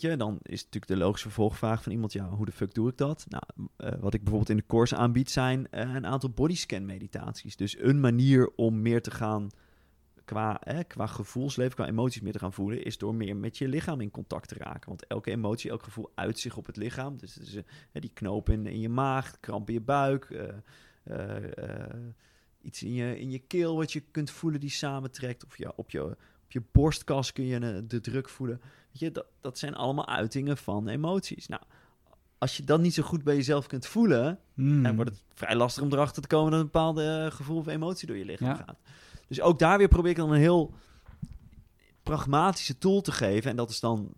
dan 0.00 0.38
is 0.42 0.64
natuurlijk 0.64 0.92
de 0.92 0.96
logische 0.96 1.26
vervolgvraag 1.26 1.82
van 1.82 1.92
iemand, 1.92 2.12
ja, 2.12 2.28
hoe 2.28 2.44
de 2.44 2.52
fuck 2.52 2.74
doe 2.74 2.88
ik 2.88 2.96
dat? 2.96 3.26
Nou, 3.28 3.68
eh, 3.76 4.00
wat 4.00 4.14
ik 4.14 4.20
bijvoorbeeld 4.20 4.50
in 4.50 4.56
de 4.56 4.66
course 4.66 4.96
aanbied 4.96 5.30
zijn 5.30 5.70
eh, 5.70 5.94
een 5.94 6.06
aantal 6.06 6.30
bodyscan 6.30 6.86
meditaties. 6.86 7.56
Dus 7.56 7.78
een 7.78 8.00
manier 8.00 8.50
om 8.56 8.82
meer 8.82 9.02
te 9.02 9.10
gaan 9.10 9.50
qua, 10.24 10.60
eh, 10.60 10.78
qua 10.86 11.06
gevoelsleven, 11.06 11.74
qua 11.74 11.86
emoties 11.86 12.20
meer 12.20 12.32
te 12.32 12.38
gaan 12.38 12.52
voelen, 12.52 12.84
is 12.84 12.98
door 12.98 13.14
meer 13.14 13.36
met 13.36 13.58
je 13.58 13.68
lichaam 13.68 14.00
in 14.00 14.10
contact 14.10 14.48
te 14.48 14.54
raken. 14.54 14.88
Want 14.88 15.06
elke 15.06 15.30
emotie, 15.30 15.70
elk 15.70 15.82
gevoel 15.82 16.10
uit 16.14 16.38
zich 16.38 16.56
op 16.56 16.66
het 16.66 16.76
lichaam. 16.76 17.16
Dus, 17.16 17.38
die 17.92 18.10
knoop 18.14 18.48
in, 18.48 18.66
in 18.66 18.80
je 18.80 18.88
maag, 18.88 19.40
kramp 19.40 19.68
in 19.68 19.74
je 19.74 19.80
buik, 19.80 20.28
iets 22.62 22.82
in 22.82 22.92
je, 22.92 23.18
in 23.18 23.30
je 23.30 23.38
keel 23.38 23.76
wat 23.76 23.92
je 23.92 24.00
kunt 24.10 24.30
voelen 24.30 24.60
die 24.60 24.70
samentrekt. 24.70 25.44
Of 25.44 25.58
ja, 25.58 25.72
op 25.76 25.90
je, 25.90 26.04
op 26.44 26.52
je 26.52 26.62
borstkas 26.72 27.32
kun 27.32 27.44
je 27.44 27.86
de 27.86 28.00
druk 28.00 28.28
voelen. 28.28 28.60
Weet 28.92 29.00
je, 29.00 29.10
dat, 29.10 29.26
dat 29.40 29.58
zijn 29.58 29.74
allemaal 29.74 30.08
uitingen 30.08 30.56
van 30.56 30.88
emoties. 30.88 31.46
Nou, 31.48 31.62
als 32.38 32.56
je 32.56 32.64
dat 32.64 32.80
niet 32.80 32.94
zo 32.94 33.02
goed 33.02 33.24
bij 33.24 33.34
jezelf 33.36 33.66
kunt 33.66 33.86
voelen, 33.86 34.38
Hmm. 34.54 34.82
dan 34.82 34.94
wordt 34.96 35.10
het 35.10 35.22
vrij 35.34 35.56
lastig 35.56 35.82
om 35.82 35.92
erachter 35.92 36.22
te 36.22 36.28
komen 36.28 36.50
dat 36.50 36.60
een 36.60 36.66
bepaalde 36.66 37.24
eh, 37.30 37.36
gevoel 37.36 37.56
of 37.58 37.66
emotie 37.66 38.06
door 38.06 38.16
je 38.16 38.24
lichaam 38.24 38.48
Ja. 38.48 38.54
gaat. 38.54 38.78
Dus 39.28 39.40
ook 39.40 39.58
daar 39.58 39.78
weer 39.78 39.88
probeer 39.88 40.10
ik 40.10 40.16
dan 40.16 40.32
een 40.32 40.38
heel 40.40 40.74
pragmatische 42.02 42.78
tool 42.78 43.00
te 43.00 43.12
geven. 43.12 43.50
En 43.50 43.56
dat 43.56 43.70
is 43.70 43.80
dan, 43.80 44.12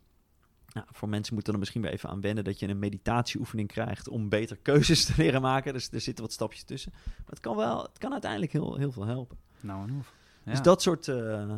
nou, 0.72 0.86
voor 0.92 1.08
mensen 1.08 1.34
moeten 1.34 1.52
er 1.52 1.58
misschien 1.58 1.82
weer 1.82 1.90
even 1.92 2.08
aan 2.08 2.20
wennen 2.20 2.44
dat 2.44 2.58
je 2.58 2.68
een 2.68 2.78
meditatieoefening 2.78 3.68
krijgt 3.68 4.08
om 4.08 4.28
beter 4.28 4.56
keuzes 4.62 5.04
te 5.04 5.12
leren 5.16 5.42
maken. 5.42 5.72
Dus 5.72 5.90
er 5.90 6.00
zitten 6.00 6.24
wat 6.24 6.32
stapjes 6.32 6.62
tussen. 6.62 6.92
Maar 6.94 7.24
het 7.26 7.40
kan 7.40 7.56
wel, 7.56 7.82
het 7.82 7.98
kan 7.98 8.12
uiteindelijk 8.12 8.52
heel, 8.52 8.76
heel 8.76 8.92
veel 8.92 9.06
helpen. 9.06 9.38
Nou 9.60 9.88
en 9.88 9.96
of. 9.98 10.12
Ja. 10.44 10.50
Dus 10.50 10.62
dat 10.62 10.82
soort, 10.82 11.08
eh, 11.08 11.52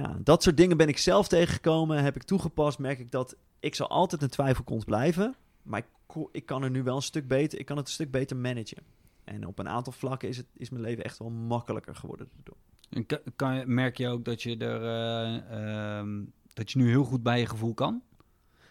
ja, 0.00 0.18
dat 0.24 0.42
soort 0.42 0.56
dingen 0.56 0.76
ben 0.76 0.88
ik 0.88 0.98
zelf 0.98 1.28
tegengekomen, 1.28 2.02
heb 2.02 2.16
ik 2.16 2.22
toegepast. 2.22 2.78
Merk 2.78 2.98
ik 2.98 3.10
dat 3.10 3.36
ik 3.60 3.74
zal 3.74 3.88
altijd 3.88 4.22
een 4.22 4.28
twijfelkont 4.28 4.84
blijven. 4.84 5.34
Maar 5.62 5.78
ik, 5.78 6.26
ik 6.32 6.46
kan 6.46 6.62
er 6.62 6.70
nu 6.70 6.82
wel 6.82 6.96
een 6.96 7.02
stuk 7.02 7.28
beter, 7.28 7.58
ik 7.58 7.66
kan 7.66 7.76
het 7.76 7.86
een 7.86 7.92
stuk 7.92 8.10
beter 8.10 8.36
managen. 8.36 8.82
En 9.24 9.46
op 9.46 9.58
een 9.58 9.68
aantal 9.68 9.92
vlakken 9.92 10.28
is, 10.28 10.36
het, 10.36 10.46
is 10.56 10.70
mijn 10.70 10.82
leven 10.82 11.04
echt 11.04 11.18
wel 11.18 11.30
makkelijker 11.30 11.94
geworden 11.94 12.28
daardoor. 12.34 12.56
En 12.90 13.06
ka- 13.06 13.20
kan 13.36 13.54
je, 13.56 13.66
merk 13.66 13.96
je 13.96 14.08
ook 14.08 14.24
dat 14.24 14.42
je 14.42 14.56
er 14.56 14.82
eh, 14.84 15.98
ehm, 15.98 16.22
dat 16.54 16.70
je 16.70 16.78
nu 16.78 16.88
heel 16.88 17.04
goed 17.04 17.22
bij 17.22 17.38
je 17.40 17.46
gevoel 17.46 17.74
kan? 17.74 18.02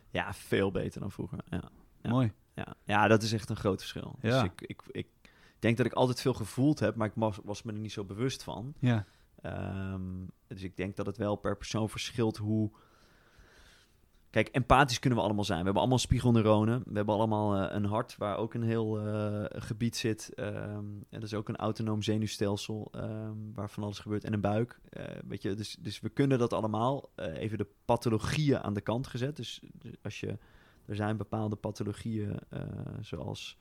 Ja, 0.09 0.33
veel 0.33 0.71
beter 0.71 0.99
dan 1.01 1.11
vroeger. 1.11 1.39
Ja, 1.49 1.61
Ja. 2.01 2.09
Mooi. 2.09 2.31
ja. 2.55 2.75
ja 2.83 3.07
dat 3.07 3.23
is 3.23 3.33
echt 3.33 3.49
een 3.49 3.55
groot 3.55 3.79
verschil. 3.79 4.15
Ja. 4.21 4.41
Dus 4.41 4.51
ik, 4.51 4.61
ik, 4.69 4.81
ik 4.91 5.07
denk 5.59 5.77
dat 5.77 5.85
ik 5.85 5.93
altijd 5.93 6.21
veel 6.21 6.33
gevoeld 6.33 6.79
heb, 6.79 6.95
maar 6.95 7.07
ik 7.07 7.13
was, 7.15 7.37
was 7.43 7.63
me 7.63 7.71
er 7.73 7.79
niet 7.79 7.91
zo 7.91 8.03
bewust 8.03 8.43
van. 8.43 8.73
Ja. 8.79 9.05
Ehm, 9.41 10.01
dus 10.47 10.63
ik 10.63 10.75
denk 10.75 10.95
dat 10.95 11.05
het 11.05 11.17
wel 11.17 11.35
per 11.35 11.57
persoon 11.57 11.89
verschilt 11.89 12.37
hoe. 12.37 12.71
Kijk, 14.29 14.47
empathisch 14.47 14.99
kunnen 14.99 15.19
we 15.19 15.25
allemaal 15.25 15.43
zijn. 15.43 15.57
We 15.57 15.63
hebben 15.63 15.81
allemaal 15.81 15.99
spiegelneuronen. 15.99 16.83
We 16.85 16.95
hebben 16.95 17.15
allemaal 17.15 17.55
eh, 17.55 17.75
een 17.75 17.85
hart 17.85 18.17
waar 18.17 18.37
ook 18.37 18.53
een 18.53 18.63
heel 18.63 18.99
eh, 18.99 19.45
gebied 19.61 19.95
zit. 19.95 20.33
Ehm, 20.33 20.85
en 20.85 21.05
dat 21.09 21.23
is 21.23 21.33
ook 21.33 21.49
een 21.49 21.55
autonoom 21.55 22.01
zenuwstelsel 22.01 22.87
ehm, 22.91 23.35
waar 23.53 23.69
van 23.69 23.83
alles 23.83 23.99
gebeurt. 23.99 24.23
En 24.23 24.33
een 24.33 24.41
buik. 24.41 24.79
Eh, 24.89 25.05
weet 25.27 25.41
je, 25.41 25.53
dus, 25.53 25.77
dus 25.79 25.99
we 25.99 26.09
kunnen 26.09 26.39
dat 26.39 26.53
allemaal. 26.53 27.09
Even 27.15 27.57
de 27.57 27.67
pathologieën 27.85 28.59
aan 28.59 28.73
de 28.73 28.81
kant 28.81 29.07
gezet. 29.07 29.35
Dus, 29.35 29.61
dus 29.73 29.93
als 30.01 30.19
je. 30.19 30.37
Er 30.85 30.95
zijn 30.95 31.17
bepaalde 31.17 31.55
pathologieën 31.55 32.39
zoals. 33.01 33.57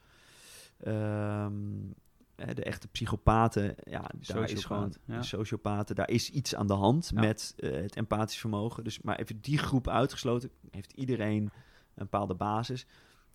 De 2.54 2.62
echte 2.62 2.88
psychopaten, 2.88 3.74
ja, 3.84 4.10
daar 4.20 4.50
is 4.50 4.64
gewoon 4.64 4.94
ja. 5.04 5.16
de 5.16 5.22
sociopaten, 5.22 5.94
daar 5.94 6.10
is 6.10 6.30
iets 6.30 6.54
aan 6.54 6.66
de 6.66 6.74
hand 6.74 7.10
Ja. 7.14 7.20
met 7.20 7.54
eh, 7.56 7.70
het 7.70 7.96
empathisch 7.96 8.38
vermogen. 8.38 8.84
Dus 8.84 9.00
maar 9.00 9.18
even 9.18 9.40
die 9.40 9.58
groep 9.58 9.88
uitgesloten, 9.88 10.50
heeft 10.70 10.92
iedereen 10.92 11.42
een 11.42 11.52
bepaalde 11.94 12.34
basis. 12.34 12.86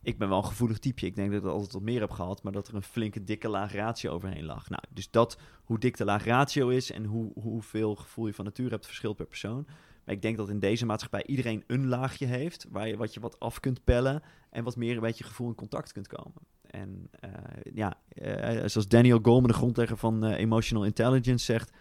Ik 0.02 0.18
ben 0.18 0.30
wel 0.30 0.38
een 0.38 0.46
gevoelig 0.46 0.80
typeje. 0.80 1.08
Ik 1.08 1.16
denk 1.16 1.32
dat 1.32 1.44
ik 1.44 1.48
altijd 1.48 1.74
wat 1.74 1.82
meer 1.82 2.00
heb 2.00 2.12
gehad, 2.12 2.44
maar 2.44 2.52
dat 2.52 2.68
er 2.68 2.76
een 2.76 2.84
flinke 2.84 3.24
dikke 3.24 3.48
laag 3.48 3.74
ratio 3.74 4.12
overheen 4.12 4.46
lag. 4.46 4.70
Nou, 4.70 4.84
dus 4.90 5.12
dat, 5.12 5.38
hoe 5.64 5.80
dik 5.80 5.98
de 5.98 6.06
laag 6.06 6.26
ratio 6.26 6.70
is 6.70 6.92
en 6.92 7.06
hoe, 7.06 7.32
hoeveel 7.42 7.96
gevoel 7.96 8.28
je 8.28 8.34
van 8.34 8.46
nature 8.46 8.70
hebt, 8.70 8.86
verschilt 8.86 9.16
per 9.16 9.26
persoon. 9.26 9.66
Maar 10.06 10.16
ik 10.16 10.22
denk 10.22 10.38
dat 10.38 10.50
in 10.50 10.60
deze 10.60 10.86
maatschappij 10.86 11.26
iedereen 11.26 11.64
een 11.68 11.88
laagje 11.88 12.26
heeft, 12.26 12.66
waar 12.70 12.88
je 12.88 12.98
wat 12.98 13.14
je 13.14 13.20
wat 13.20 13.40
af 13.40 13.60
kunt 13.60 13.84
pellen 13.84 14.24
en 14.50 14.64
wat 14.64 14.76
meer 14.76 15.02
met 15.02 15.18
je 15.18 15.24
gevoel 15.24 15.48
in 15.48 15.56
contact 15.56 15.92
kunt 15.92 16.08
komen. 16.08 16.42
En 16.74 17.10
eh, 17.20 17.30
ja, 17.74 17.94
eh, 18.08 18.52
zoals 18.68 18.88
Daniel 18.88 19.20
Goleman, 19.22 19.48
de 19.48 19.54
grondlegger 19.54 19.98
van 19.98 20.24
eh, 20.26 20.40
Emotional 20.40 20.86
Intelligence, 20.86 21.46
zegt... 21.46 21.72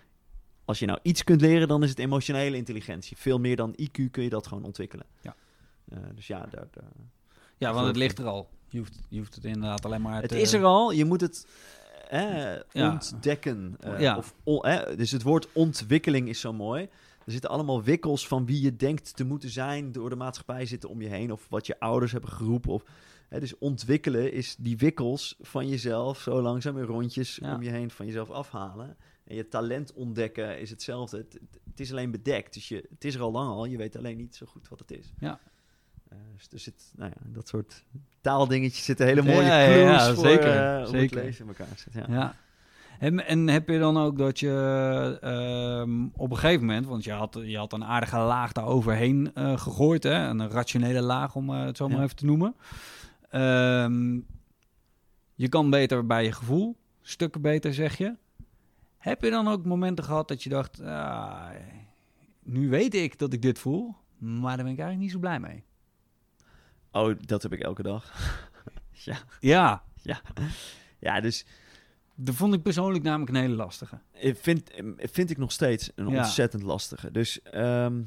als 0.64 0.78
je 0.78 0.86
nou 0.86 0.98
iets 1.02 1.24
kunt 1.24 1.40
leren, 1.40 1.68
dan 1.68 1.82
is 1.82 1.88
het 1.90 1.98
emotionele 1.98 2.56
intelligentie. 2.56 3.16
Veel 3.16 3.38
meer 3.38 3.56
dan 3.56 3.76
IQ 3.82 4.10
kun 4.10 4.22
je 4.22 4.28
dat 4.28 4.46
gewoon 4.46 4.64
ontwikkelen. 4.64 5.06
Ja. 5.20 5.34
Dus 6.14 6.26
ja, 6.26 6.46
daar, 6.50 6.66
daar- 6.70 6.84
ja, 7.56 7.72
want 7.72 7.86
het 7.86 7.96
ligt 7.96 8.18
er 8.18 8.26
al. 8.26 8.48
Je 8.68 8.78
hoeft, 8.78 8.98
je 9.08 9.18
hoeft 9.18 9.34
het 9.34 9.44
inderdaad 9.44 9.84
alleen 9.84 10.02
maar 10.02 10.20
het 10.20 10.30
te- 10.30 10.40
is 10.40 10.52
er 10.52 10.64
al, 10.64 10.90
je 10.92 11.04
moet 11.04 11.20
het 11.20 11.46
eh, 12.08 12.54
Ja. 12.72 12.90
ontdekken. 12.90 13.76
Ja. 13.98 14.16
of, 14.16 14.34
on- 14.42 14.62
eh, 14.64 14.96
dus 14.96 15.10
het 15.10 15.22
woord 15.22 15.48
ontwikkeling 15.52 16.28
is 16.28 16.40
zo 16.40 16.52
mooi. 16.52 16.82
Er 17.26 17.32
zitten 17.32 17.50
allemaal 17.50 17.82
wikkels 17.82 18.26
van 18.28 18.46
wie 18.46 18.60
je 18.62 18.76
denkt 18.76 19.16
te 19.16 19.24
moeten 19.24 19.50
zijn 19.50 19.92
door 19.92 20.10
de 20.10 20.16
maatschappij 20.16 20.66
zitten 20.66 20.88
om 20.88 21.02
je 21.02 21.08
heen. 21.08 21.32
Of 21.32 21.46
wat 21.48 21.66
je 21.66 21.80
ouders 21.80 22.12
hebben 22.12 22.30
geroepen. 22.30 22.72
Of, 22.72 22.82
hè, 23.32 23.40
dus 23.40 23.58
ontwikkelen 23.58 24.32
is 24.32 24.56
die 24.58 24.76
wikkels 24.76 25.36
van 25.40 25.68
jezelf 25.68 26.18
zo 26.20 26.40
langzaam 26.42 26.78
in 26.78 26.84
rondjes 26.84 27.38
Ja. 27.42 27.54
om 27.54 27.62
je 27.62 27.70
heen 27.70 27.90
van 27.90 28.06
jezelf 28.06 28.30
afhalen. 28.30 28.96
En 29.24 29.34
je 29.36 29.48
talent 29.48 29.92
ontdekken 29.92 30.60
is 30.60 30.70
hetzelfde. 30.70 31.16
Het, 31.16 31.32
het- 31.32 31.60
het 31.70 31.80
is 31.80 31.90
alleen 31.92 32.10
bedekt. 32.10 32.54
Dus 32.54 32.68
je, 32.68 32.86
het 32.90 33.04
is 33.04 33.14
er 33.14 33.20
al 33.20 33.32
lang 33.32 33.48
al. 33.48 33.64
Je 33.64 33.76
weet 33.76 33.96
alleen 33.96 34.16
niet 34.16 34.36
zo 34.36 34.46
goed 34.46 34.68
wat 34.68 34.78
het 34.78 34.90
is. 34.90 35.12
Ja. 35.18 35.38
Eh, 36.08 36.18
dus 36.36 36.48
er 36.52 36.58
zit, 36.58 36.92
nou 36.96 37.10
ja, 37.14 37.30
dat 37.32 37.48
soort 37.48 37.84
taaldingetjes 38.20 38.84
zitten 38.84 39.06
hele 39.06 39.22
mooie 39.22 39.42
Ja, 39.42 39.64
clues 39.66 39.82
ja, 39.82 40.14
voor 40.14 40.24
zeker, 40.24 40.56
eh, 40.56 40.80
het 40.80 40.88
zeker. 40.88 41.16
leven 41.22 41.40
in 41.42 41.48
elkaar 41.48 41.76
zit. 41.76 41.92
Ja. 41.92 42.04
Ja. 42.08 42.34
En, 42.98 43.26
en 43.26 43.48
heb 43.48 43.68
je 43.68 43.78
dan 43.78 43.96
ook 43.98 44.18
dat 44.18 44.40
je 44.40 45.18
ehm, 45.20 46.04
op 46.16 46.30
een 46.30 46.36
gegeven 46.38 46.66
moment, 46.66 46.86
want 46.86 47.04
je 47.04 47.12
had, 47.12 47.38
je 47.44 47.56
had 47.56 47.72
een 47.72 47.84
aardige 47.84 48.16
laag 48.18 48.52
daar 48.52 48.66
overheen 48.66 49.30
eh, 49.34 49.58
gegooid, 49.58 50.02
hè? 50.02 50.14
een 50.28 50.50
rationele 50.50 51.00
laag 51.02 51.34
om 51.34 51.50
het 51.50 51.76
zo 51.76 51.88
maar 51.88 52.02
even 52.02 52.16
te 52.16 52.24
noemen. 52.24 52.54
Ehm, 53.32 54.20
je 55.34 55.48
kan 55.48 55.70
beter 55.70 56.06
bij 56.06 56.24
je 56.24 56.32
gevoel, 56.32 56.76
stukken 57.00 57.40
beter 57.40 57.74
zeg 57.74 57.98
je. 57.98 58.14
Heb 58.98 59.22
je 59.22 59.30
dan 59.30 59.48
ook 59.48 59.64
momenten 59.64 60.04
gehad 60.04 60.28
dat 60.28 60.42
je 60.42 60.48
dacht, 60.48 60.80
ah, 60.80 61.50
nu 62.42 62.68
weet 62.68 62.94
ik 62.94 63.18
dat 63.18 63.32
ik 63.32 63.42
dit 63.42 63.58
voel, 63.58 63.94
maar 64.18 64.56
daar 64.56 64.64
ben 64.64 64.72
ik 64.72 64.78
eigenlijk 64.78 64.98
niet 64.98 65.10
zo 65.10 65.18
blij 65.18 65.40
mee? 65.40 65.64
Oh, 66.92 67.14
dat 67.20 67.42
heb 67.42 67.52
ik 67.52 67.60
elke 67.60 67.82
dag. 67.82 68.12
ja. 69.40 69.82
Ja, 70.02 70.22
ja, 70.98 71.20
dus 71.20 71.46
dat 72.14 72.34
vond 72.34 72.54
ik 72.54 72.62
persoonlijk 72.62 73.04
namelijk 73.04 73.30
een 73.30 73.42
hele 73.42 73.54
lastige. 73.54 73.98
ik 74.12 74.36
vind, 74.36 74.70
vind 74.96 75.30
ik 75.30 75.38
nog 75.38 75.52
steeds 75.52 75.90
een 75.94 76.08
Ja. 76.08 76.18
ontzettend 76.18 76.62
lastige. 76.62 77.10
Dus 77.10 77.42
ehm, 77.42 78.02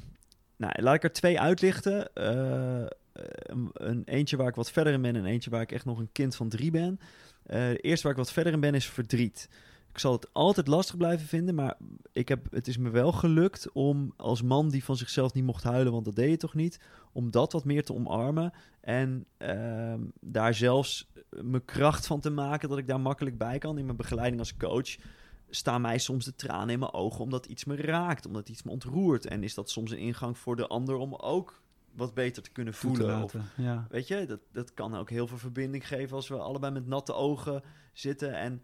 nou, 0.57 0.81
laat 0.81 0.95
ik 0.95 1.03
er 1.03 1.11
twee 1.11 1.39
uitlichten. 1.39 2.13
Eh, 2.13 2.85
een, 3.23 3.69
een 3.73 4.01
eentje 4.05 4.37
waar 4.37 4.47
ik 4.47 4.55
wat 4.55 4.71
verder 4.71 4.93
in 4.93 5.01
ben 5.01 5.15
en 5.15 5.25
eentje 5.25 5.49
waar 5.49 5.61
ik 5.61 5.71
echt 5.71 5.85
nog 5.85 5.99
een 5.99 6.11
kind 6.11 6.35
van 6.35 6.49
drie 6.49 6.71
ben. 6.71 6.99
Eh 7.43 7.69
eerst 7.81 8.03
waar 8.03 8.11
ik 8.11 8.17
wat 8.17 8.31
verder 8.31 8.53
in 8.53 8.59
ben 8.59 8.73
is 8.73 8.85
verdriet. 8.85 9.49
Ik 9.91 10.01
zal 10.01 10.11
het 10.11 10.33
altijd 10.33 10.67
lastig 10.67 10.97
blijven 10.97 11.27
vinden, 11.27 11.55
maar 11.55 11.77
ik 12.11 12.27
heb, 12.27 12.47
het 12.51 12.67
is 12.67 12.77
me 12.77 12.89
wel 12.89 13.11
gelukt 13.11 13.71
om 13.71 14.13
als 14.17 14.41
man 14.41 14.69
die 14.69 14.83
van 14.83 14.97
zichzelf 14.97 15.33
niet 15.33 15.43
mocht 15.43 15.63
huilen, 15.63 15.91
want 15.91 16.05
dat 16.05 16.15
deed 16.15 16.29
je 16.29 16.37
toch 16.37 16.53
niet, 16.53 16.79
om 17.13 17.31
dat 17.31 17.51
wat 17.51 17.65
meer 17.65 17.83
te 17.83 17.93
omarmen 17.93 18.53
en 18.81 19.25
ehm, 19.37 19.99
daar 20.19 20.53
zelfs 20.53 21.11
mijn 21.29 21.65
kracht 21.65 22.07
van 22.07 22.19
te 22.19 22.29
maken 22.29 22.69
dat 22.69 22.77
ik 22.77 22.87
daar 22.87 22.99
makkelijk 22.99 23.37
bij 23.37 23.57
kan. 23.57 23.77
In 23.77 23.85
mijn 23.85 23.97
begeleiding 23.97 24.39
als 24.39 24.57
coach 24.57 24.95
staan 25.49 25.81
mij 25.81 25.97
soms 25.97 26.25
de 26.25 26.35
tranen 26.35 26.69
in 26.69 26.79
mijn 26.79 26.93
ogen 26.93 27.19
omdat 27.19 27.45
iets 27.45 27.65
me 27.65 27.75
raakt, 27.75 28.25
omdat 28.25 28.49
iets 28.49 28.63
me 28.63 28.71
ontroert. 28.71 29.25
En 29.25 29.43
is 29.43 29.53
dat 29.53 29.69
soms 29.69 29.91
een 29.91 29.97
ingang 29.97 30.37
voor 30.37 30.55
de 30.55 30.67
ander 30.67 30.95
om 30.95 31.13
ook 31.13 31.61
wat 31.95 32.13
beter 32.13 32.43
te 32.43 32.51
kunnen 32.51 32.73
te 32.73 32.79
voelen. 32.79 33.23
Of, 33.23 33.33
laten, 33.33 33.49
ja. 33.63 33.87
weet 33.89 34.07
je, 34.07 34.25
dat, 34.25 34.39
dat 34.51 34.73
kan 34.73 34.95
ook 34.95 35.09
heel 35.09 35.27
veel 35.27 35.37
verbinding 35.37 35.87
geven 35.87 36.15
als 36.15 36.27
we 36.27 36.37
allebei 36.37 36.73
met 36.73 36.87
natte 36.87 37.13
ogen 37.13 37.63
zitten. 37.93 38.33
En, 38.35 38.63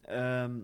ehm, 0.00 0.56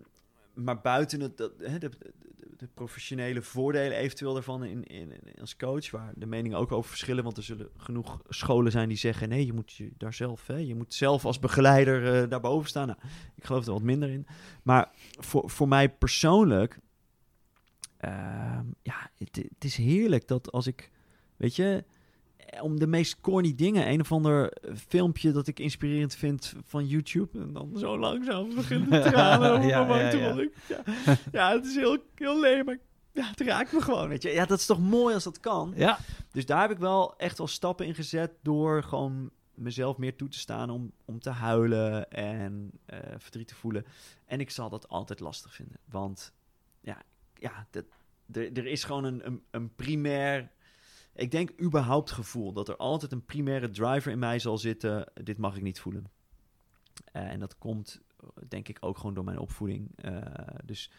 maar 0.55 0.81
buiten 0.81 1.21
het, 1.21 1.37
dat, 1.37 1.53
hè, 1.59 1.79
de, 1.79 1.91
de, 1.99 2.13
de 2.57 2.69
professionele 2.75 3.43
voordelen 3.43 3.97
eventueel 3.99 4.33
daarvan 4.35 4.65
in, 4.65 4.85
in, 4.85 5.13
in- 5.13 5.41
als 5.41 5.57
coach, 5.57 5.91
waar 5.91 6.13
de 6.17 6.27
meningen 6.27 6.59
ook 6.59 6.73
over 6.73 6.91
verschillen, 6.91 7.25
want 7.25 7.37
er 7.37 7.43
zullen 7.43 7.69
genoeg 7.77 8.23
scholen 8.29 8.73
zijn 8.73 8.89
die 8.89 8.97
zeggen, 8.99 9.29
nee, 9.29 9.47
je 9.47 9.53
moet 9.53 9.73
je 9.73 9.93
daar 9.99 10.15
zelf, 10.15 10.47
hè, 10.47 10.57
je 10.57 10.75
moet 10.75 10.95
zelf 10.95 11.25
als 11.25 11.39
begeleider 11.39 12.23
eh, 12.23 12.29
daarboven 12.31 12.69
staan. 12.69 12.87
Nou, 12.87 12.99
ik 13.35 13.45
geloof 13.45 13.67
er 13.67 13.73
wat 13.73 13.83
minder 13.83 14.11
in. 14.11 14.27
Maar 14.63 14.91
voor, 15.19 15.51
voor 15.51 15.69
mij 15.69 15.91
persoonlijk, 15.91 16.79
ehm, 17.97 18.65
ja, 18.83 19.11
het, 19.19 19.37
het 19.37 19.65
is 19.65 19.77
heerlijk 19.77 20.29
dat 20.29 20.53
als 20.53 20.67
ik, 20.67 20.91
weet 21.37 21.57
je, 21.57 21.85
om 22.61 22.79
de 22.79 22.87
meest 22.87 23.21
corny 23.21 23.55
dingen, 23.55 23.89
een 23.89 24.01
of 24.01 24.13
ander 24.13 24.53
filmpje 24.89 25.33
dat 25.33 25.47
ik 25.47 25.61
inspirerend 25.61 26.15
vind 26.15 26.55
van 26.65 26.87
YouTube, 26.87 27.39
en 27.39 27.53
dan 27.53 27.73
zo 27.77 27.99
langzaam 27.99 28.55
beginnen 28.55 29.03
te 29.03 29.11
tranen 29.11 29.51
over 29.53 29.69
Ja, 29.69 29.85
mijn 29.85 30.19
ja, 30.19 30.35
ja. 30.69 30.83
Ja, 31.05 31.17
ja, 31.33 31.53
het 31.53 31.65
is 31.65 31.75
heel, 31.75 31.99
heel 32.15 32.41
leem, 32.41 32.65
maar 32.65 32.79
ja, 33.13 33.27
het 33.27 33.41
raakt 33.41 33.73
me 33.73 33.81
gewoon, 33.81 34.09
weet 34.09 34.23
je. 34.23 34.31
Ja, 34.31 34.45
dat 34.45 34.59
is 34.59 34.67
toch 34.67 34.81
mooi 34.81 35.15
als 35.15 35.25
dat 35.25 35.41
kan. 35.41 35.73
Ja, 35.77 35.99
Dus 36.33 36.47
daar 36.47 36.61
heb 36.61 36.71
ik 36.71 36.79
wel 36.79 37.17
echt 37.17 37.39
wel 37.39 37.47
stappen 37.47 37.87
in 37.87 37.95
gezet 37.95 38.33
door 38.43 38.83
gewoon 38.83 39.31
mezelf 39.55 39.97
meer 39.97 40.17
toe 40.17 40.29
te 40.29 40.39
staan 40.39 40.71
om, 40.71 40.93
om 41.05 41.21
te 41.21 41.31
huilen 41.31 42.11
en 42.11 42.71
eh, 42.87 42.99
verdriet 43.19 43.49
te 43.49 43.55
voelen. 43.55 43.85
En 44.27 44.41
ik 44.41 44.51
zal 44.51 44.69
dat 44.69 44.89
altijd 44.89 45.21
lastig 45.21 45.55
vinden. 45.55 45.77
Want 45.85 46.33
ja, 46.81 47.03
ja 47.35 47.67
dat, 47.71 47.85
er, 48.33 48.53
er 48.53 48.67
is 48.67 48.85
gewoon 48.85 49.05
een, 49.05 49.27
een, 49.27 49.43
een 49.51 49.75
primair... 49.75 50.51
Ik 51.15 51.31
denk 51.31 51.61
überhaupt 51.61 52.11
gevoel 52.11 52.53
dat 52.53 52.69
er 52.69 52.77
altijd 52.77 53.13
een 53.13 53.25
primaire 53.25 53.71
driver 53.71 54.13
in 54.13 54.19
mij 54.19 54.39
zal 54.39 54.59
zitten. 54.59 55.11
Dit 55.15 55.39
mag 55.39 55.57
ik 55.57 55.63
niet 55.63 55.81
voelen. 55.81 56.07
Eh, 57.05 57.31
en 57.31 57.41
dat 57.41 57.59
komt, 57.59 58.01
eh, 58.17 58.29
denk 58.49 58.69
ik, 58.69 58.77
ook 58.81 58.97
gewoon 58.97 59.15
door 59.15 59.25
mijn 59.25 59.39
opvoeding. 59.39 59.91
Eh, 59.97 60.23
dus 60.65 60.91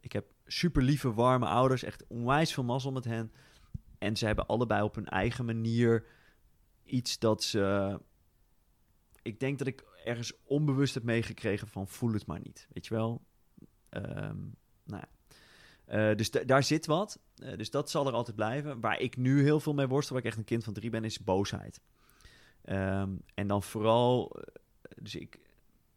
ik 0.00 0.12
heb 0.12 0.26
super 0.46 0.82
lieve, 0.82 1.12
warme 1.12 1.46
ouders. 1.46 1.82
Echt 1.82 2.06
onwijs 2.06 2.52
veel 2.52 2.64
mazzel 2.64 2.92
met 2.92 3.04
hen. 3.04 3.32
En 3.98 4.16
ze 4.16 4.26
hebben 4.26 4.46
allebei 4.46 4.82
op 4.82 4.94
hun 4.94 5.08
eigen 5.08 5.44
manier 5.44 6.06
iets 6.84 7.18
dat 7.18 7.42
ze... 7.42 7.98
Ik 9.22 9.40
denk 9.40 9.58
dat 9.58 9.66
ik 9.66 9.84
ergens 10.04 10.32
onbewust 10.44 10.94
heb 10.94 11.02
meegekregen 11.02 11.68
van 11.68 11.88
voel 11.88 12.12
het 12.12 12.26
maar 12.26 12.40
niet. 12.40 12.68
Weet 12.72 12.86
je 12.86 12.94
wel? 12.94 13.24
Ehm, 13.88 14.38
nou 14.84 15.02
ja. 15.02 15.08
Eh, 15.88 16.14
dus 16.16 16.30
da- 16.30 16.44
daar 16.44 16.62
zit 16.62 16.86
wat. 16.86 17.18
Eh, 17.36 17.56
dus 17.56 17.70
dat 17.70 17.90
zal 17.90 18.06
er 18.06 18.12
altijd 18.12 18.36
blijven. 18.36 18.80
Waar 18.80 19.00
ik 19.00 19.16
nu 19.16 19.42
heel 19.42 19.60
veel 19.60 19.74
mee 19.74 19.86
worstel, 19.86 20.14
waar 20.14 20.24
ik 20.24 20.28
echt 20.30 20.38
een 20.38 20.44
kind 20.44 20.64
van 20.64 20.72
drie 20.72 20.90
ben, 20.90 21.04
is 21.04 21.18
boosheid. 21.24 21.80
Ehm, 22.64 23.10
en 23.34 23.46
dan 23.46 23.62
vooral... 23.62 24.30
eh, 24.36 24.42
Dus 25.02 25.14
ik, 25.14 25.38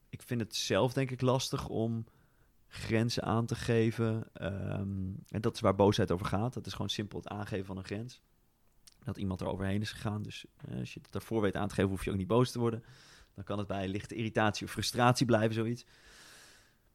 ik 0.10 0.22
vind 0.22 0.42
het 0.42 0.56
zelf 0.56 0.94
denk 0.94 1.12
ik 1.12 1.22
lastig 1.22 1.68
om 1.68 2.06
grenzen 2.68 3.24
aan 3.24 3.46
te 3.46 3.56
geven. 3.56 4.24
Ehm, 4.34 5.10
en 5.30 5.42
dat 5.42 5.54
is 5.56 5.60
waar 5.60 5.76
boosheid 5.76 6.12
over 6.12 6.26
gaat. 6.26 6.54
Dat 6.54 6.66
is 6.66 6.72
gewoon 6.74 6.90
simpel 6.90 7.20
het 7.20 7.28
aangeven 7.28 7.66
van 7.66 7.78
een 7.78 7.84
grens. 7.84 8.22
Dat 9.04 9.18
iemand 9.18 9.42
er 9.42 9.48
overheen 9.48 9.82
is 9.82 9.92
gegaan. 9.92 10.22
Dus 10.22 10.46
als 10.80 10.94
je 10.94 11.00
het 11.02 11.12
daarvoor 11.12 11.42
weet 11.42 11.56
aan 11.56 11.68
te 11.68 11.74
geven, 11.76 11.90
hoef 11.90 12.04
je 12.06 12.12
ook 12.12 12.18
niet 12.18 12.28
boos 12.28 12.52
te 12.52 12.60
worden. 12.60 12.84
Dan 13.36 13.44
kan 13.44 13.58
het 13.58 13.68
bij 13.68 13.88
lichte 13.88 14.16
irritatie 14.16 14.66
of 14.66 14.72
frustratie 14.72 15.26
blijven, 15.26 15.54
zoiets. 15.54 15.86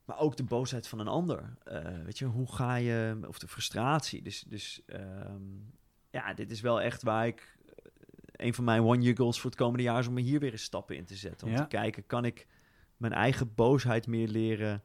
Maar 0.07 0.19
ook 0.19 0.37
de 0.37 0.45
boosheid 0.45 0.89
van 0.89 0.99
een 0.99 1.09
ander. 1.09 1.57
Eh, 1.65 1.99
weet 2.05 2.19
je, 2.19 2.25
hoe 2.25 2.53
ga 2.53 2.75
je... 2.75 3.19
Of 3.29 3.39
de 3.39 3.49
frustratie. 3.49 4.23
Dus, 4.23 4.45
dus 4.49 4.83
ehm, 4.87 5.43
ja, 6.11 6.35
dit 6.35 6.51
is 6.51 6.61
wel 6.61 6.81
echt 6.81 7.03
waar 7.03 7.27
ik... 7.27 7.59
eh, 7.67 8.47
Een 8.47 8.55
van 8.55 8.65
mijn 8.65 8.83
one-year 8.83 9.17
goals 9.17 9.41
voor 9.41 9.51
het 9.51 9.59
komende 9.59 9.83
jaar 9.83 9.99
is 9.99 10.07
om 10.07 10.15
me 10.15 10.21
hier 10.21 10.41
weer 10.41 10.53
eens 10.53 10.63
stappen 10.63 10.97
in 10.97 11.05
te 11.05 11.15
zetten. 11.15 11.47
Om 11.47 11.53
Ja. 11.53 11.61
te 11.63 11.67
kijken, 11.69 12.07
kan 12.07 12.25
ik 12.25 12.47
mijn 12.97 13.13
eigen 13.13 13.55
boosheid 13.55 14.07
meer 14.07 14.29
leren 14.29 14.83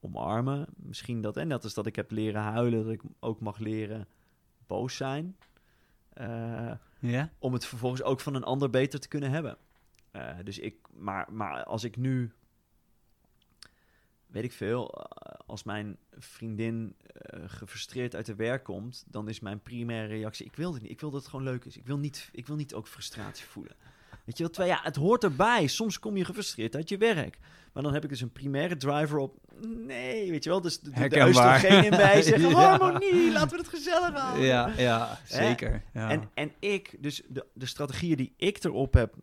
omarmen? 0.00 0.66
Misschien 0.76 1.20
dat, 1.20 1.36
en 1.36 1.48
dat 1.48 1.64
is 1.64 1.74
dat 1.74 1.86
ik 1.86 1.96
heb 1.96 2.10
leren 2.10 2.42
huilen, 2.42 2.84
dat 2.84 2.92
ik 2.92 3.02
ook 3.20 3.40
mag 3.40 3.58
leren 3.58 4.06
boos 4.66 4.96
zijn. 4.96 5.36
Eh, 6.12 6.72
Ja? 6.98 7.30
om 7.38 7.52
het 7.52 7.64
vervolgens 7.66 8.02
ook 8.02 8.20
van 8.20 8.34
een 8.34 8.44
ander 8.44 8.70
beter 8.70 9.00
te 9.00 9.08
kunnen 9.08 9.30
hebben. 9.30 9.56
Dus 10.44 10.58
ik, 10.58 10.76
maar, 10.92 11.32
maar 11.32 11.64
als 11.64 11.84
ik 11.84 11.96
nu, 11.96 12.32
weet 14.36 14.44
ik 14.44 14.52
veel, 14.52 14.90
eh, 14.90 15.38
als 15.46 15.62
mijn 15.62 15.96
vriendin 16.18 16.96
eh, 17.12 17.40
gefrustreerd 17.46 18.14
uit 18.14 18.26
de 18.26 18.34
werk 18.34 18.64
komt, 18.64 19.04
dan 19.06 19.28
is 19.28 19.40
mijn 19.40 19.60
primaire 19.62 20.06
reactie: 20.06 20.46
ik 20.46 20.56
wil 20.56 20.72
dit 20.72 20.82
niet. 20.82 20.90
Ik 20.90 21.00
wil 21.00 21.10
dat 21.10 21.20
het 21.20 21.30
gewoon 21.30 21.44
leuk 21.44 21.64
is. 21.64 21.76
Ik 21.76 21.86
wil 21.86 21.98
niet, 21.98 22.28
ik 22.32 22.46
wil 22.46 22.56
niet 22.56 22.74
ook 22.74 22.88
frustratie 22.88 23.46
voelen. 23.46 23.76
Weet 24.24 24.36
je 24.36 24.42
wel, 24.42 24.52
terwijl 24.52 24.74
ja, 24.74 24.80
het 24.82 24.96
hoort 24.96 25.24
erbij. 25.24 25.66
Soms 25.66 25.98
kom 25.98 26.16
je 26.16 26.24
gefrustreerd 26.24 26.76
uit 26.76 26.88
je 26.88 26.96
werk. 26.96 27.38
Maar 27.72 27.82
dan 27.82 27.92
heb 27.92 28.04
ik 28.04 28.08
dus 28.08 28.20
een 28.20 28.32
primaire 28.32 28.76
driver 28.76 29.18
op. 29.18 29.38
Nee, 29.66 30.30
weet 30.30 30.44
je 30.44 30.50
wel, 30.50 30.60
dus 30.60 30.80
de, 30.80 30.90
de, 30.90 31.08
de 31.08 31.26
oestrogeen 31.26 31.84
in 31.84 31.90
mij 31.90 32.22
zeggen: 32.22 32.48
Ja. 32.56 32.56
harmonie, 32.56 33.32
laten 33.32 33.50
we 33.50 33.56
het 33.56 33.68
gezellig 33.68 34.14
houden. 34.14 34.44
Ja, 34.44 34.72
ja, 34.76 35.20
zeker. 35.24 35.82
Ja. 35.92 36.10
En, 36.10 36.30
en 36.34 36.52
ik, 36.58 36.96
dus 37.02 37.22
de, 37.28 37.46
de 37.52 37.66
strategieën 37.66 38.16
die 38.16 38.34
ik 38.36 38.64
erop 38.64 38.94
heb 38.94 39.14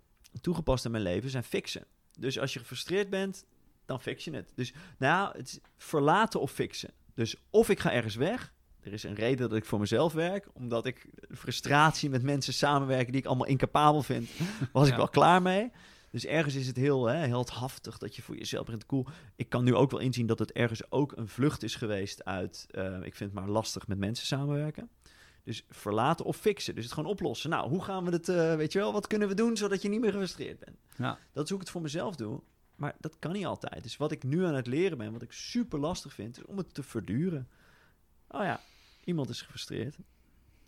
toegepast 0.41 0.85
in 0.85 0.91
mijn 0.91 1.03
leven, 1.03 1.29
zijn 1.29 1.43
fixen. 1.43 1.85
Dus 2.19 2.39
als 2.39 2.53
je 2.53 2.59
gefrustreerd 2.59 3.09
bent, 3.09 3.45
dan 3.85 4.01
fix 4.01 4.23
je 4.23 4.31
het. 4.31 4.51
Dus 4.55 4.73
nou, 4.97 5.37
het 5.37 5.47
is 5.47 5.59
verlaten 5.77 6.39
of 6.39 6.51
fixen. 6.51 6.91
Dus 7.13 7.35
of 7.49 7.69
ik 7.69 7.79
ga 7.79 7.91
ergens 7.91 8.15
weg. 8.15 8.53
Er 8.81 8.93
is 8.93 9.03
een 9.03 9.15
reden 9.15 9.49
dat 9.49 9.57
ik 9.57 9.65
voor 9.65 9.79
mezelf 9.79 10.13
werk. 10.13 10.47
Omdat 10.53 10.85
ik 10.85 11.09
frustratie 11.31 12.09
met 12.09 12.23
mensen 12.23 12.53
samenwerken 12.53 13.11
die 13.11 13.21
ik 13.21 13.27
allemaal 13.27 13.47
incapabel 13.47 14.03
vind, 14.03 14.29
was 14.73 14.87
ik 14.89 14.95
wel 14.95 15.09
klaar 15.09 15.41
mee. 15.41 15.71
Dus 16.11 16.25
ergens 16.25 16.55
is 16.55 16.67
het 16.67 16.75
heel 16.75 17.05
hè, 17.05 17.15
heldhaftig 17.15 17.97
dat 17.97 18.15
je 18.15 18.21
voor 18.21 18.37
jezelf 18.37 18.65
bent 18.65 18.85
cool. 18.85 19.07
Ik 19.35 19.49
kan 19.49 19.63
nu 19.63 19.75
ook 19.75 19.91
wel 19.91 19.99
inzien 19.99 20.25
dat 20.25 20.39
het 20.39 20.51
ergens 20.51 20.91
ook 20.91 21.17
een 21.17 21.27
vlucht 21.27 21.63
is 21.63 21.75
geweest 21.75 22.25
uit... 22.25 22.65
eh, 22.69 22.95
ik 22.95 23.15
vind 23.15 23.31
het 23.31 23.33
maar 23.33 23.49
lastig 23.49 23.87
met 23.87 23.97
mensen 23.97 24.25
samenwerken. 24.25 24.89
Dus 25.43 25.65
verlaten 25.69 26.25
of 26.25 26.37
fixen. 26.37 26.75
Dus 26.75 26.83
het 26.83 26.93
gewoon 26.93 27.09
oplossen. 27.09 27.49
Nou, 27.49 27.69
hoe 27.69 27.83
gaan 27.83 28.05
we 28.05 28.11
het, 28.11 28.29
eh, 28.29 28.55
weet 28.55 28.71
je 28.71 28.79
wel, 28.79 28.93
wat 28.93 29.07
kunnen 29.07 29.27
we 29.27 29.33
doen 29.33 29.57
zodat 29.57 29.81
je 29.81 29.89
niet 29.89 29.99
meer 30.01 30.11
gefrustreerd 30.11 30.59
bent? 30.59 30.77
Ja. 30.97 31.17
Dat 31.31 31.43
is 31.43 31.49
hoe 31.49 31.59
ik 31.59 31.63
het 31.63 31.73
voor 31.73 31.81
mezelf 31.81 32.15
doe. 32.15 32.41
Maar 32.83 32.95
dat 32.99 33.19
kan 33.19 33.31
niet 33.31 33.45
altijd. 33.45 33.83
Dus 33.83 33.97
wat 33.97 34.11
ik 34.11 34.23
nu 34.23 34.45
aan 34.45 34.53
het 34.53 34.67
leren 34.67 34.97
ben, 34.97 35.11
wat 35.11 35.21
ik 35.21 35.31
super 35.31 35.79
lastig 35.79 36.13
vind, 36.13 36.37
is 36.37 36.45
om 36.45 36.57
het 36.57 36.73
te 36.73 36.83
verduren. 36.83 37.47
Oh 38.27 38.43
ja, 38.43 38.61
iemand 39.03 39.29
is 39.29 39.41
gefrustreerd. 39.41 39.97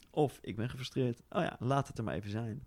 Of 0.09 0.39
ik 0.41 0.55
ben 0.55 0.69
gefrustreerd. 0.69 1.21
Oh 1.29 1.41
ja, 1.41 1.55
laat 1.59 1.87
het 1.87 1.97
er 1.97 2.03
maar 2.03 2.13
even 2.13 2.29
zijn. 2.29 2.65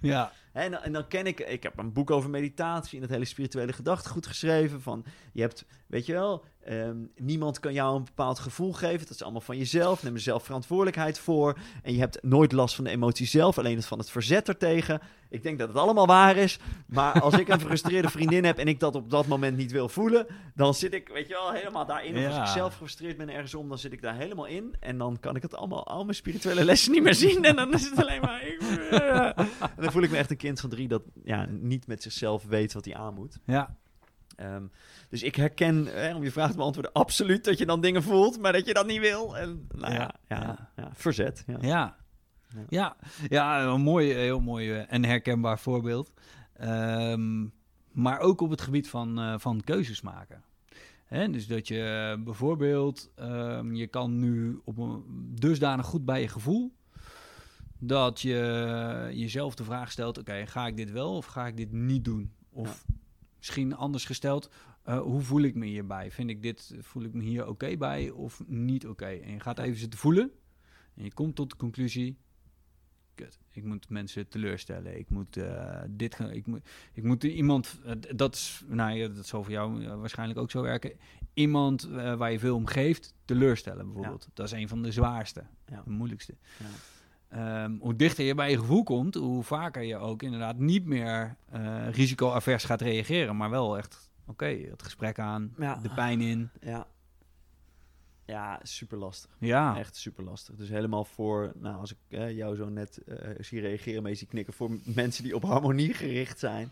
ja. 0.00 0.32
En 0.56 0.70
dan, 0.70 0.82
en 0.82 0.92
dan 0.92 1.08
ken 1.08 1.26
ik, 1.26 1.40
ik 1.40 1.62
heb 1.62 1.78
een 1.78 1.92
boek 1.92 2.10
over 2.10 2.30
meditatie 2.30 2.96
en 2.96 3.02
het 3.02 3.12
hele 3.12 3.24
spirituele 3.24 3.72
gedachtegoed 3.72 4.26
geschreven. 4.26 4.82
Van 4.82 5.04
je 5.32 5.40
hebt, 5.40 5.64
weet 5.86 6.06
je 6.06 6.12
wel, 6.12 6.44
ehm, 6.64 6.96
niemand 7.16 7.60
kan 7.60 7.72
jou 7.72 7.96
een 7.96 8.04
bepaald 8.04 8.38
gevoel 8.38 8.72
geven. 8.72 8.98
Dat 8.98 9.10
is 9.10 9.22
allemaal 9.22 9.40
van 9.40 9.58
jezelf. 9.58 10.02
Neem 10.02 10.14
er 10.14 10.20
zelf 10.20 10.44
verantwoordelijkheid 10.44 11.18
voor. 11.18 11.58
En 11.82 11.92
je 11.92 11.98
hebt 11.98 12.22
nooit 12.22 12.52
last 12.52 12.74
van 12.74 12.84
de 12.84 12.90
emotie 12.90 13.26
zelf, 13.26 13.58
alleen 13.58 13.76
het 13.76 13.86
van 13.86 13.98
het 13.98 14.10
verzet 14.10 14.48
ertegen. 14.48 15.00
Ik 15.28 15.42
denk 15.42 15.58
dat 15.58 15.68
het 15.68 15.76
allemaal 15.76 16.06
waar 16.06 16.36
is. 16.36 16.58
Maar 16.86 17.20
als 17.20 17.38
ik 17.38 17.48
een 17.48 17.60
gefrustreerde 17.60 18.10
vriendin 18.10 18.44
heb 18.44 18.58
en 18.58 18.68
ik 18.68 18.80
dat 18.80 18.94
op 18.94 19.10
dat 19.10 19.26
moment 19.26 19.56
niet 19.56 19.72
wil 19.72 19.88
voelen, 19.88 20.26
dan 20.54 20.74
zit 20.74 20.94
ik, 20.94 21.08
weet 21.08 21.28
je 21.28 21.34
wel, 21.34 21.52
helemaal 21.52 21.86
daarin. 21.86 22.16
Of 22.16 22.24
als 22.24 22.36
ik 22.36 22.46
zelf 22.56 22.70
gefrustreerd 22.70 23.16
ben 23.16 23.30
ergens 23.30 23.54
om, 23.54 23.68
dan 23.68 23.78
zit 23.78 23.92
ik 23.92 24.02
daar 24.02 24.16
helemaal 24.16 24.46
in. 24.46 24.74
En 24.80 24.98
dan 24.98 25.16
kan 25.20 25.36
ik 25.36 25.42
het 25.42 25.54
allemaal, 25.54 25.86
al 25.86 26.02
mijn 26.02 26.16
spirituele 26.16 26.64
lessen 26.64 26.92
niet 26.92 27.02
meer 27.02 27.14
zien. 27.14 27.44
En 27.44 27.56
dan 27.56 27.72
is 27.74 27.84
het 27.84 28.00
alleen 28.00 28.20
maar. 28.20 28.46
Ik, 28.46 28.60
en 29.76 29.82
dan 29.82 29.92
voel 29.92 30.02
ik 30.02 30.10
me 30.10 30.16
echt 30.16 30.30
een 30.30 30.36
kind 30.36 30.45
van 30.54 30.70
drie 30.70 30.88
dat 30.88 31.02
ja, 31.24 31.46
niet 31.50 31.86
met 31.86 32.02
zichzelf 32.02 32.44
weet 32.44 32.72
wat 32.72 32.84
hij 32.84 32.94
aan 32.94 33.14
moet. 33.14 33.38
Ja. 33.44 33.76
Ehm, 34.36 34.66
dus 35.08 35.22
ik 35.22 35.34
herken, 35.34 35.86
hè, 35.86 36.14
om 36.14 36.22
je 36.22 36.30
vraag 36.30 36.50
te 36.50 36.56
beantwoorden, 36.56 36.92
absoluut 36.92 37.44
dat 37.44 37.58
je 37.58 37.66
dan 37.66 37.80
dingen 37.80 38.02
voelt, 38.02 38.38
maar 38.40 38.52
dat 38.52 38.66
je 38.66 38.74
dat 38.74 38.86
niet 38.86 39.00
wil. 39.00 39.36
En, 39.36 39.68
nou 39.74 39.94
ja, 39.94 40.14
Ja, 40.28 40.70
ja, 40.76 40.90
verzet. 40.92 41.44
Ja. 41.46 41.56
Ja. 41.60 41.96
Ja. 42.54 42.64
Ja, 42.68 42.96
ja 43.28 43.64
een 43.64 43.80
mooi, 43.80 44.12
heel 44.12 44.40
mooi 44.40 44.72
eh, 44.72 44.92
en 44.92 45.04
herkenbaar 45.04 45.58
voorbeeld. 45.58 46.12
Ehm, 46.52 47.46
maar 47.92 48.20
ook 48.20 48.40
op 48.40 48.50
het 48.50 48.60
gebied 48.60 48.88
van, 48.88 49.18
eh, 49.18 49.34
van 49.38 49.60
keuzes 49.60 50.00
maken. 50.00 50.42
Hè, 51.04 51.30
dus 51.30 51.46
dat 51.46 51.68
je 51.68 52.12
eh, 52.16 52.24
bijvoorbeeld, 52.24 53.10
ehm, 53.14 53.74
je 53.74 53.86
kan 53.86 54.18
nu 54.18 54.60
op 54.64 54.78
een 54.78 55.04
dusdanig 55.34 55.86
goed 55.86 56.04
bij 56.04 56.20
je 56.20 56.28
gevoel, 56.28 56.72
dat 57.78 58.20
je 58.20 59.10
jezelf 59.12 59.54
de 59.54 59.64
vraag 59.64 59.90
stelt, 59.90 60.18
oké, 60.18 60.46
ga 60.46 60.66
ik 60.66 60.76
dit 60.76 60.90
wel 60.90 61.16
of 61.16 61.26
ga 61.26 61.46
ik 61.46 61.56
dit 61.56 61.72
niet 61.72 62.04
doen? 62.04 62.32
Of 62.50 62.84
misschien 63.36 63.74
anders 63.76 64.04
gesteld, 64.04 64.50
eh, 64.82 65.00
hoe 65.00 65.20
voel 65.20 65.42
ik 65.42 65.54
me 65.54 65.66
hierbij? 65.66 66.10
Vind 66.10 66.30
ik 66.30 66.42
dit, 66.42 66.74
voel 66.80 67.02
ik 67.02 67.12
me 67.12 67.22
hier 67.22 67.46
oké 67.48 67.76
bij 67.76 68.10
of 68.10 68.42
niet 68.46 68.86
oké? 68.86 69.06
En 69.06 69.32
je 69.32 69.40
gaat 69.40 69.58
even 69.58 69.78
zitten 69.78 69.98
voelen 69.98 70.30
en 70.94 71.04
je 71.04 71.12
komt 71.12 71.34
tot 71.34 71.50
de 71.50 71.56
conclusie, 71.56 72.16
kut, 73.14 73.38
ik 73.50 73.64
moet 73.64 73.88
mensen 73.88 74.28
teleurstellen. 74.28 74.98
Ik 74.98 75.10
moet 75.10 75.36
eh, 75.36 75.82
dit 75.88 76.14
gaan, 76.14 76.30
ik 76.30 76.46
moet, 76.46 76.68
ik 76.92 77.02
moet 77.02 77.22
iemand, 77.24 77.78
eh, 77.84 77.92
dat 78.16 78.34
is, 78.34 78.64
nou 78.66 78.92
ja, 78.96 79.08
dat 79.08 79.26
zal 79.26 79.42
voor 79.42 79.52
jou 79.52 79.88
waarschijnlijk 79.98 80.38
ook 80.38 80.50
zo 80.50 80.62
werken. 80.62 80.92
Iemand 81.34 81.82
waar 81.90 82.32
je 82.32 82.38
veel 82.38 82.56
om 82.56 82.66
geeft, 82.66 83.14
teleurstellen 83.24 83.84
bijvoorbeeld. 83.84 84.28
Dat 84.34 84.46
is 84.46 84.52
een 84.52 84.68
van 84.68 84.82
de 84.82 84.92
zwaarste, 84.92 85.44
Ja. 85.66 85.82
de 85.84 85.90
moeilijkste. 85.90 86.34
Ja. 86.58 86.66
Ehm, 87.36 87.76
hoe 87.80 87.96
dichter 87.96 88.24
je 88.24 88.34
bij 88.34 88.50
je 88.50 88.58
gevoel 88.58 88.82
komt, 88.82 89.14
hoe 89.14 89.42
vaker 89.42 89.82
je 89.82 89.96
ook 89.96 90.22
inderdaad 90.22 90.58
niet 90.58 90.84
meer 90.84 91.36
eh 91.50 91.88
risicoavers 91.90 92.64
gaat 92.64 92.80
reageren, 92.80 93.36
maar 93.36 93.50
wel 93.50 93.76
echt, 93.78 94.10
oké, 94.26 94.46
het 94.46 94.82
gesprek 94.82 95.18
aan, 95.18 95.54
Ja. 95.58 95.74
de 95.82 95.90
pijn 95.94 96.20
in. 96.20 96.50
Ja, 96.60 96.86
ja 98.26 98.60
super 98.62 98.98
lastig. 98.98 99.30
Ja, 99.38 99.78
Echt 99.78 99.96
super 99.96 100.24
lastig. 100.24 100.54
Dus 100.54 100.68
helemaal 100.68 101.04
voor, 101.04 101.52
nou, 101.54 101.76
als 101.80 101.90
ik 101.92 101.98
eh, 102.08 102.36
jou 102.36 102.56
zo 102.56 102.68
net 102.68 102.98
eh, 102.98 103.30
zie 103.40 103.60
reageren, 103.60 104.02
mee 104.02 104.14
zie 104.14 104.26
knikken, 104.26 104.54
voor 104.54 104.70
mensen 104.84 105.22
die 105.24 105.34
op 105.34 105.42
harmonie 105.42 105.94
gericht 105.94 106.38
zijn. 106.38 106.70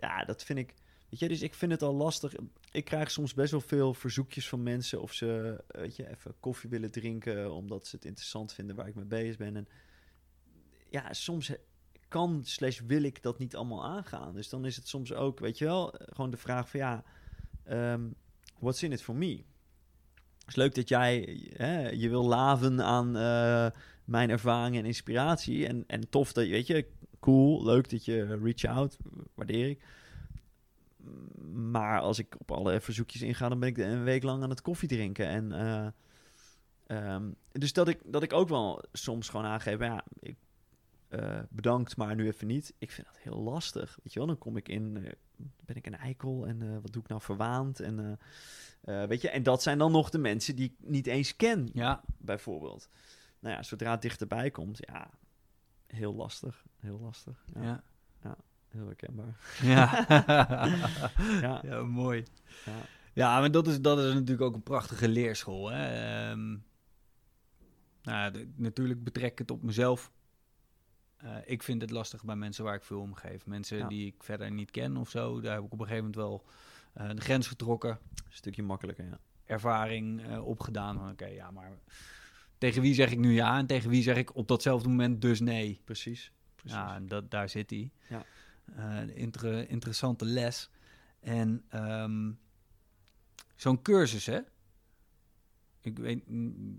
Ja, 0.00 0.24
dat 0.24 0.44
vind 0.44 0.58
ik. 0.58 0.74
Weet 1.10 1.20
je, 1.20 1.28
dus 1.28 1.42
ik 1.42 1.54
vind 1.54 1.72
het 1.72 1.82
al 1.82 1.94
lastig. 1.94 2.34
Ik 2.72 2.84
krijg 2.84 3.10
soms 3.10 3.34
best 3.34 3.50
wel 3.50 3.60
veel 3.60 3.94
verzoekjes 3.94 4.48
van 4.48 4.62
mensen 4.62 5.02
of 5.02 5.12
ze, 5.12 5.62
eh, 5.68 5.80
weet 5.80 5.96
je, 5.96 6.08
even 6.10 6.34
koffie 6.40 6.70
willen 6.70 6.90
drinken 6.90 7.52
omdat 7.52 7.86
ze 7.86 7.96
het 7.96 8.04
interessant 8.04 8.52
vinden 8.52 8.76
waar 8.76 8.88
ik 8.88 8.94
mee 8.94 9.04
bezig 9.04 9.36
ben. 9.36 9.56
En 9.56 9.68
ja, 10.90 11.12
soms 11.12 11.52
kan 12.08 12.40
slash 12.44 12.80
wil 12.80 13.02
ik 13.02 13.22
dat 13.22 13.38
niet 13.38 13.56
allemaal 13.56 13.84
aangaan. 13.84 14.34
Dus 14.34 14.48
dan 14.48 14.64
is 14.64 14.76
het 14.76 14.88
soms 14.88 15.12
ook, 15.12 15.38
weet 15.38 15.58
je 15.58 15.64
wel, 15.64 15.94
gewoon 15.98 16.30
de 16.30 16.36
vraag 16.36 16.68
van 16.68 16.80
ja, 16.80 17.04
ehm, 17.64 18.08
what's 18.58 18.82
in 18.82 18.92
it 18.92 19.02
for 19.02 19.14
me? 19.14 19.44
Het 20.38 20.48
is 20.48 20.56
leuk 20.56 20.74
dat 20.74 20.88
jij 20.88 21.40
hè, 21.56 21.88
je 21.88 22.08
wil 22.08 22.24
laven 22.24 22.82
aan 22.82 23.16
eh, 23.16 23.66
mijn 24.04 24.30
ervaring 24.30 24.76
en 24.76 24.84
inspiratie. 24.84 25.66
En, 25.66 25.84
en 25.86 26.08
tof 26.08 26.32
dat 26.32 26.44
je, 26.44 26.50
weet 26.50 26.66
je, 26.66 26.86
cool, 27.20 27.64
leuk 27.64 27.90
dat 27.90 28.04
je 28.04 28.38
reach 28.42 28.64
out, 28.64 28.96
waardeer 29.34 29.68
ik. 29.68 29.84
Maar 31.52 32.00
als 32.00 32.18
ik 32.18 32.34
op 32.38 32.50
alle 32.50 32.80
verzoekjes 32.80 33.22
inga, 33.22 33.48
dan 33.48 33.60
ben 33.60 33.68
ik 33.68 33.78
een 33.78 34.04
week 34.04 34.22
lang 34.22 34.42
aan 34.42 34.50
het 34.50 34.62
koffie 34.62 34.88
drinken. 34.88 35.26
En, 35.26 35.52
eh, 35.52 35.86
ehm, 36.86 37.30
dus 37.52 37.72
dat 37.72 37.88
ik, 37.88 38.00
dat 38.04 38.22
ik 38.22 38.32
ook 38.32 38.48
wel 38.48 38.82
soms 38.92 39.28
gewoon 39.28 39.46
aangeef, 39.46 39.78
ja, 39.78 40.04
eh, 41.08 41.40
bedankt, 41.50 41.96
maar 41.96 42.14
nu 42.14 42.26
even 42.26 42.46
niet. 42.46 42.74
Ik 42.78 42.90
vind 42.90 43.06
dat 43.06 43.18
heel 43.18 43.38
lastig. 43.42 43.98
Weet 44.02 44.12
je 44.12 44.18
wel, 44.18 44.28
dan 44.28 44.38
kom 44.38 44.56
ik 44.56 44.68
in, 44.68 44.96
eh, 45.04 45.12
ben 45.64 45.76
ik 45.76 45.86
een 45.86 45.96
eikel 45.96 46.46
en 46.46 46.62
eh, 46.62 46.78
wat 46.82 46.92
doe 46.92 47.02
ik 47.02 47.08
nou 47.08 47.20
verwaand? 47.20 47.80
En, 47.80 48.18
weet 48.80 49.20
je, 49.20 49.30
en 49.30 49.42
dat 49.42 49.62
zijn 49.62 49.78
dan 49.78 49.92
nog 49.92 50.10
de 50.10 50.18
mensen 50.18 50.56
die 50.56 50.64
ik 50.78 50.88
niet 50.88 51.06
eens 51.06 51.36
ken, 51.36 51.68
Ja, 51.72 52.02
bijvoorbeeld. 52.18 52.88
Nou 53.38 53.54
ja, 53.54 53.62
zodra 53.62 53.90
het 53.90 54.02
dichterbij 54.02 54.50
komt, 54.50 54.78
ja, 54.80 55.10
heel 55.86 56.14
lastig. 56.14 56.64
Heel 56.80 56.98
lastig. 57.00 57.44
Ja, 57.54 57.82
ja. 58.22 58.36
Heel 58.68 58.86
herkenbaar. 58.86 59.36
Ja, 59.62 60.04
Ja. 61.40 61.60
ja 61.62 61.82
mooi. 61.82 62.24
Ja. 62.64 62.72
Ja, 63.12 63.40
maar 63.40 63.50
dat 63.50 63.66
is, 63.66 63.80
dat 63.80 63.98
is 63.98 64.12
natuurlijk 64.12 64.40
ook 64.40 64.54
een 64.54 64.62
prachtige 64.62 65.08
leerschool. 65.08 65.70
Hè? 65.70 65.84
Ehm, 66.30 66.56
nou, 68.02 68.30
de- 68.32 68.52
natuurlijk 68.56 69.04
betrek 69.04 69.32
ik 69.32 69.38
het 69.38 69.50
op 69.50 69.62
mezelf. 69.62 70.12
Eh, 71.26 71.36
ik 71.44 71.62
vind 71.62 71.80
het 71.80 71.90
lastig 71.90 72.24
bij 72.24 72.36
mensen 72.36 72.64
waar 72.64 72.74
ik 72.74 72.84
veel 72.84 73.00
om 73.00 73.14
geef. 73.14 73.46
Mensen 73.46 73.78
Ja. 73.78 73.88
die 73.88 74.06
ik 74.06 74.22
verder 74.22 74.50
niet 74.52 74.70
ken 74.70 74.96
of 74.96 75.10
zo. 75.10 75.40
Daar 75.40 75.54
heb 75.54 75.64
ik 75.64 75.72
op 75.72 75.80
een 75.80 75.86
gegeven 75.86 76.10
moment 76.10 76.16
wel 76.22 76.44
eh, 76.92 77.10
de 77.14 77.20
grens 77.20 77.46
getrokken. 77.46 77.90
Een 77.90 78.22
stukje 78.28 78.62
makkelijker, 78.62 79.04
ja. 79.04 79.18
Ervaring 79.44 80.22
eh, 80.26 80.46
opgedaan. 80.46 80.96
Van 80.98 81.10
oké, 81.10 81.26
ja, 81.26 81.50
maar 81.50 81.78
tegen 82.58 82.82
wie 82.82 82.94
zeg 82.94 83.10
ik 83.12 83.18
nu 83.18 83.32
ja? 83.32 83.58
En 83.58 83.66
tegen 83.66 83.90
wie 83.90 84.02
zeg 84.02 84.16
ik 84.16 84.34
op 84.36 84.48
datzelfde 84.48 84.88
moment 84.88 85.20
dus 85.22 85.40
nee? 85.40 85.80
Precies. 85.84 86.32
Precies. 86.54 86.76
Ja, 86.76 87.00
dat, 87.00 87.30
daar 87.30 87.48
zit 87.48 87.70
hij. 87.70 87.90
Ja. 88.08 88.24
Inter- 89.14 89.68
interessante 89.70 90.24
les. 90.24 90.70
En 91.20 91.64
ehm, 91.68 92.32
zo'n 93.56 93.82
cursus, 93.82 94.26
hè? 94.26 94.40
Ik 95.80 95.98
weet, 95.98 96.22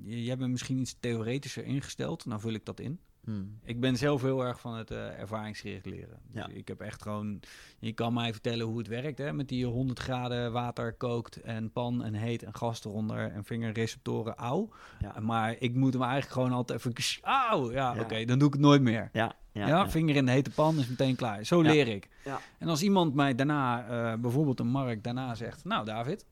j- 0.04 0.26
jij 0.26 0.38
bent 0.38 0.52
misschien 0.52 0.78
iets 0.80 0.96
theoretischer 1.00 1.64
ingesteld. 1.64 2.26
Nou 2.26 2.42
vul 2.42 2.54
ik 2.54 2.66
dat 2.66 2.80
in. 2.80 3.00
Hmm. 3.28 3.60
Ik 3.64 3.80
ben 3.80 3.98
zelf 3.98 4.22
heel 4.22 4.46
erg 4.46 4.60
van 4.60 4.76
het 4.76 4.92
eh, 4.92 5.20
ervaringsgericht 5.20 5.86
leren. 5.86 6.20
Ja. 6.32 6.48
ik 6.54 6.68
heb 6.68 6.82
echt 6.82 7.02
gewoon... 7.02 7.40
Je 7.80 7.94
kan 7.94 8.14
mij 8.14 8.32
vertellen 8.32 8.66
hoe 8.66 8.78
het 8.78 8.88
werkt, 8.88 9.18
hè? 9.18 9.34
Met 9.34 9.48
die 9.50 9.66
100 9.66 10.00
graden 10.00 10.52
water 10.52 10.94
kookt 10.94 11.42
en 11.42 11.72
pan 11.72 12.04
en 12.04 12.14
heet 12.14 12.44
en 12.44 12.56
gas 12.56 12.86
eronder 12.86 13.32
en 13.32 13.44
vingerreceptoren, 13.44 14.36
auw. 14.36 14.70
Ja. 15.00 15.20
Maar 15.20 15.56
ik 15.60 15.76
moet 15.76 15.94
hem 15.94 16.02
eigenlijk 16.02 16.32
gewoon 16.34 16.52
altijd 16.52 16.80
even... 16.80 16.94
ksh, 16.94 17.18
Auw! 17.22 17.72
Ja, 17.72 17.94
Ja. 17.96 18.02
oké, 18.02 18.26
dan 18.26 18.40
doe 18.40 18.48
ik 18.48 18.54
het 18.54 18.64
nooit 18.64 18.82
meer. 18.82 19.10
Ja, 19.14 19.36
Ja, 19.52 19.90
vinger 19.90 20.16
in 20.16 20.26
de 20.26 20.32
hete 20.32 20.50
pan 20.50 20.80
is 20.80 20.88
meteen 20.88 21.16
klaar. 21.16 21.46
Zo 21.46 21.62
leer 21.62 21.88
ik. 21.88 22.10
Ja. 22.26 22.40
En 22.58 22.68
als 22.68 22.82
iemand 22.82 23.14
mij 23.14 23.36
daarna, 23.36 23.88
eh, 23.88 24.20
bijvoorbeeld 24.20 24.60
een 24.60 24.68
Mark, 24.68 25.04
daarna 25.04 25.36
zegt... 25.36 25.64
Nou, 25.64 25.86
David, 25.86 26.26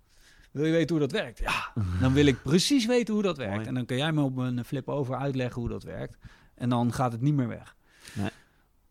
wil 0.52 0.66
je 0.66 0.72
weten 0.72 0.96
hoe 0.96 1.08
dat 1.08 1.22
werkt? 1.22 1.40
Ja, 1.40 1.72
dan 2.00 2.14
wil 2.14 2.26
ik 2.26 2.42
precies 2.52 2.86
weten 2.86 3.14
hoe 3.14 3.24
dat 3.24 3.38
werkt. 3.38 3.56
Mooi. 3.56 3.68
En 3.68 3.74
dan 3.74 3.86
kun 3.86 3.98
jij 3.98 4.12
me 4.12 4.22
op 4.22 4.38
een 4.38 4.66
flip 4.66 4.90
over 4.90 5.16
uitleggen 5.16 5.62
hoe 5.62 5.70
dat 5.70 5.84
werkt. 5.84 6.18
En 6.56 6.70
dan 6.70 6.94
gaat 6.94 7.12
het 7.12 7.22
niet 7.22 7.34
meer 7.34 7.48
weg. 7.48 7.76
Nee. 8.14 8.30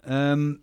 Ehm, 0.00 0.54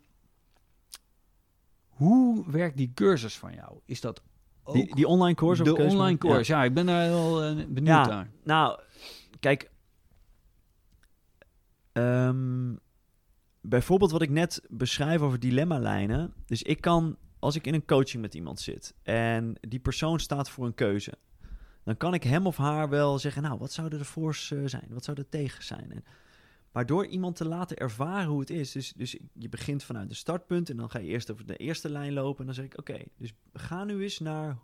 hoe 1.88 2.52
werkt 2.52 2.78
die 2.78 2.91
cursus 2.93 3.38
van 3.38 3.54
jou? 3.54 3.80
Is 3.86 4.02
dat 4.02 4.22
ook 4.64 4.76
Die, 4.76 4.95
die 4.95 5.08
online 5.08 5.36
course? 5.36 5.64
de 5.64 5.76
online 5.76 6.18
course? 6.18 6.52
Ja, 6.52 6.64
ik 6.64 6.74
ben 6.74 6.86
daar 6.86 7.10
wel 7.10 7.43
eh, 7.43 7.56
benieuwd 7.56 7.88
Ja. 7.88 8.08
naar. 8.08 8.30
Nou, 8.43 8.80
kijk. 9.39 9.70
ehm, 11.91 12.76
bijvoorbeeld 13.62 14.12
wat 14.12 14.22
ik 14.22 14.30
net 14.30 14.62
beschrijf 14.70 15.22
over 15.22 15.39
dilemma-lijnen. 15.39 16.34
Dus 16.45 16.64
ik 16.64 16.82
kan, 16.82 17.18
als 17.39 17.56
ik 17.56 17.68
in 17.68 17.74
een 17.74 17.86
coaching 17.86 18.22
met 18.22 18.34
iemand 18.34 18.60
zit 18.60 18.93
en 19.04 19.58
die 19.62 19.80
persoon 19.80 20.20
staat 20.20 20.49
voor 20.49 20.66
een 20.66 20.74
keuze, 20.74 21.14
dan 21.84 21.97
kan 21.97 22.14
ik 22.14 22.24
hem 22.24 22.45
of 22.47 22.58
haar 22.58 22.89
wel 22.89 23.20
zeggen: 23.20 23.41
Nou, 23.41 23.58
wat 23.58 23.72
zouden 23.72 23.99
de 23.99 24.06
voor's 24.06 24.52
eh, 24.52 24.60
zijn? 24.66 24.88
Wat 24.89 25.04
zou 25.04 25.18
de 25.18 25.30
tegen 25.30 25.64
zijn? 25.64 25.91
En, 25.91 26.04
maar 26.72 26.86
door 26.86 27.05
iemand 27.05 27.36
te 27.36 27.47
laten 27.47 27.78
ervaren 27.78 28.30
hoe 28.30 28.39
het 28.39 28.49
is, 28.49 28.72
dus, 28.72 28.93
dus 28.93 29.17
je 29.34 29.49
begint 29.49 29.84
vanuit 29.84 30.09
een 30.09 30.15
startpunt 30.15 30.69
en 30.69 30.78
dan 30.78 30.89
ga 30.89 30.99
je 30.99 31.07
eerst 31.07 31.32
over 31.32 31.45
de 31.45 31.57
eerste 31.57 31.89
lijn 31.89 32.13
lopen. 32.13 32.39
En 32.39 32.45
dan 32.45 32.55
zeg 32.55 32.65
ik: 32.65 32.78
Oké, 32.78 32.99
dus 33.17 33.34
ga 33.53 33.84
nu 33.84 34.03
eens 34.03 34.19
naar 34.19 34.57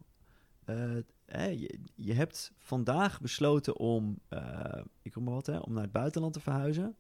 eh, 1.28 1.60
je, 1.60 1.80
je 1.96 2.14
hebt 2.14 2.52
vandaag 2.58 3.22
besloten 3.22 3.78
om, 3.78 4.20
eh, 4.28 4.82
ik 5.02 5.16
maar 5.16 5.34
wat, 5.34 5.46
hè, 5.46 5.58
om 5.58 5.74
naar 5.74 5.84
het 5.84 5.92
buitenland 5.92 6.34
te 6.34 6.40
verhuizen. 6.40 6.96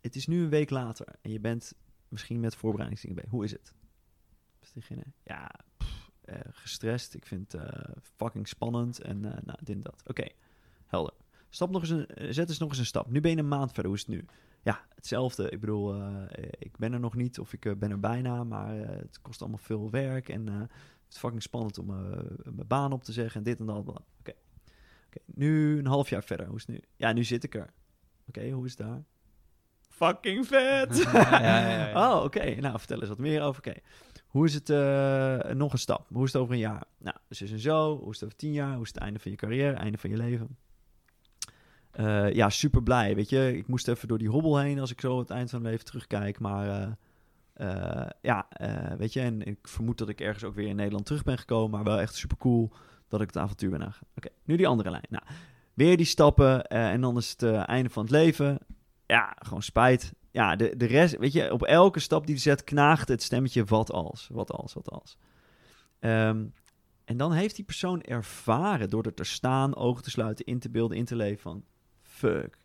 Het 0.00 0.16
is 0.16 0.26
nu 0.26 0.42
een 0.42 0.48
week 0.48 0.70
later 0.70 1.06
en 1.20 1.30
je 1.30 1.40
bent 1.40 1.74
misschien 2.08 2.40
met 2.40 2.54
voorbereidingsdingen 2.54 3.16
bij. 3.16 3.26
Hoe 3.30 3.44
is 3.44 3.52
het? 3.52 3.74
Is 4.60 4.72
diegene? 4.72 5.02
Ja, 5.24 5.50
eh, 6.20 6.40
gestrest. 6.50 7.14
Ik 7.14 7.26
vind 7.26 7.52
het 7.52 8.10
fucking 8.16 8.48
spannend 8.48 9.00
en 9.00 9.20
nou, 9.20 9.58
dit 9.62 9.82
dat. 9.82 10.02
Oké, 10.06 10.28
helder. 10.86 11.14
Stap 11.56 11.70
nog 11.70 11.80
eens 11.80 11.90
een, 11.90 12.06
eh, 12.06 12.26
zet 12.30 12.48
eens 12.48 12.58
nog 12.58 12.68
eens 12.68 12.78
een 12.78 12.86
stap. 12.86 13.10
Nu 13.10 13.20
ben 13.20 13.30
je 13.30 13.36
een 13.36 13.48
maand 13.48 13.72
verder. 13.72 13.86
Hoe 13.86 13.94
is 13.94 14.06
het 14.06 14.14
nu? 14.14 14.24
Ja, 14.62 14.86
hetzelfde. 14.94 15.50
Ik 15.50 15.60
bedoel, 15.60 15.94
eh, 15.94 16.48
ik 16.58 16.76
ben 16.76 16.92
er 16.92 17.00
nog 17.00 17.14
niet 17.14 17.38
of 17.38 17.52
ik 17.52 17.64
eh, 17.64 17.72
ben 17.74 17.90
er 17.90 18.00
bijna, 18.00 18.44
maar 18.44 18.74
het 18.76 19.20
kost 19.22 19.40
allemaal 19.40 19.58
veel 19.58 19.90
werk 19.90 20.28
en 20.28 20.46
het 20.46 20.70
is 21.10 21.18
fucking 21.18 21.42
spannend 21.42 21.78
om 21.78 21.86
mijn 21.86 22.66
baan 22.66 22.92
op 22.92 23.04
te 23.04 23.12
zeggen 23.12 23.38
en 23.38 23.42
dit 23.42 23.60
en 23.60 23.66
dat. 23.66 23.88
Oké. 23.88 24.32
Oké, 25.06 25.18
nu 25.24 25.78
een 25.78 25.86
half 25.86 26.08
jaar 26.10 26.22
verder. 26.22 26.46
Hoe 26.46 26.56
is 26.56 26.66
het 26.66 26.76
nu? 26.76 26.82
Ja, 26.96 27.12
nu 27.12 27.24
zit 27.24 27.44
ik 27.44 27.54
er. 27.54 27.72
Oké, 28.28 28.50
hoe 28.50 28.64
is 28.64 28.70
het 28.78 28.86
daar? 28.86 29.02
Fucking 29.88 30.46
vet! 30.46 30.96
Ja, 31.12 31.40
ja, 31.40 31.88
ja. 31.88 31.92
Oh, 32.16 32.24
oké. 32.24 32.54
Nou, 32.54 32.78
vertel 32.78 33.00
eens 33.00 33.08
wat 33.08 33.18
meer 33.18 33.42
over. 33.42 33.58
Oké. 33.66 33.80
Hoe 34.26 34.46
is 34.46 34.54
het 34.54 34.68
nog 35.56 35.72
een 35.72 35.78
stap? 35.78 36.06
Hoe 36.08 36.24
is 36.24 36.32
het 36.32 36.42
over 36.42 36.54
een 36.54 36.60
jaar? 36.60 36.84
Nou, 36.98 37.16
dus 37.28 37.42
is 37.42 37.52
en 37.52 37.58
zo. 37.58 37.98
Hoe 37.98 38.10
is 38.10 38.14
het 38.14 38.24
over 38.24 38.36
tien 38.36 38.52
jaar? 38.52 38.74
Hoe 38.74 38.84
is 38.84 38.92
het 38.92 38.98
einde 38.98 39.18
van 39.18 39.30
je 39.30 39.36
carrière? 39.36 39.76
Einde 39.76 39.98
van 39.98 40.10
je 40.10 40.16
leven? 40.16 40.56
Eh, 41.96 42.32
ja, 42.32 42.50
super 42.50 42.82
blij. 42.82 43.14
Weet 43.14 43.28
je, 43.28 43.56
ik 43.56 43.66
moest 43.66 43.88
even 43.88 44.08
door 44.08 44.18
die 44.18 44.28
hobbel 44.28 44.58
heen 44.58 44.78
als 44.78 44.90
ik 44.90 45.00
zo 45.00 45.18
het 45.18 45.30
eind 45.30 45.50
van 45.50 45.60
mijn 45.60 45.72
leven 45.72 45.86
terugkijk. 45.86 46.38
Maar 46.38 46.68
eh, 46.68 46.92
eh, 47.52 48.10
ja, 48.22 48.48
weet 48.98 49.12
je, 49.12 49.20
en 49.20 49.42
ik 49.42 49.68
vermoed 49.68 49.98
dat 49.98 50.08
ik 50.08 50.20
ergens 50.20 50.44
ook 50.44 50.54
weer 50.54 50.68
in 50.68 50.76
Nederland 50.76 51.06
terug 51.06 51.22
ben 51.22 51.38
gekomen. 51.38 51.70
Maar 51.70 51.84
wel 51.84 52.00
echt 52.00 52.14
super 52.14 52.36
cool 52.36 52.72
dat 53.08 53.20
ik 53.20 53.26
het 53.26 53.36
avontuur 53.36 53.70
ben 53.70 53.84
aangegaan. 53.84 54.08
Oké, 54.16 54.28
nu 54.44 54.56
die 54.56 54.66
andere 54.66 54.90
lijn. 54.90 55.06
Nou, 55.08 55.24
weer 55.74 55.96
die 55.96 56.06
stappen 56.06 56.66
en 56.66 57.00
dan 57.00 57.16
is 57.16 57.30
het 57.30 57.42
einde 57.42 57.90
van 57.90 58.02
het 58.02 58.12
leven. 58.12 58.58
Ja, 59.06 59.36
gewoon 59.38 59.62
spijt. 59.62 60.12
Ja, 60.30 60.56
de, 60.56 60.76
de 60.76 60.86
rest, 60.86 61.16
weet 61.16 61.32
je, 61.32 61.52
op 61.52 61.62
elke 61.62 62.00
stap 62.00 62.26
die 62.26 62.34
je 62.34 62.40
zet 62.40 62.64
knaagt 62.64 63.08
het 63.08 63.22
stemmetje 63.22 63.64
wat 63.64 63.92
als, 63.92 64.28
wat 64.32 64.52
als, 64.52 64.74
wat 64.74 64.90
als. 64.90 65.16
Ehm, 65.98 66.44
en 67.04 67.16
dan 67.16 67.32
heeft 67.32 67.56
die 67.56 67.64
persoon 67.64 68.02
ervaren 68.02 68.90
door 68.90 69.02
er 69.02 69.14
te 69.14 69.24
staan, 69.24 69.76
ogen 69.76 70.02
te 70.02 70.10
sluiten, 70.10 70.44
in 70.44 70.58
te 70.58 70.70
beelden, 70.70 70.96
in 70.96 71.04
te 71.04 71.16
leven 71.16 71.40
van... 71.40 71.64
Fuck, 72.16 72.58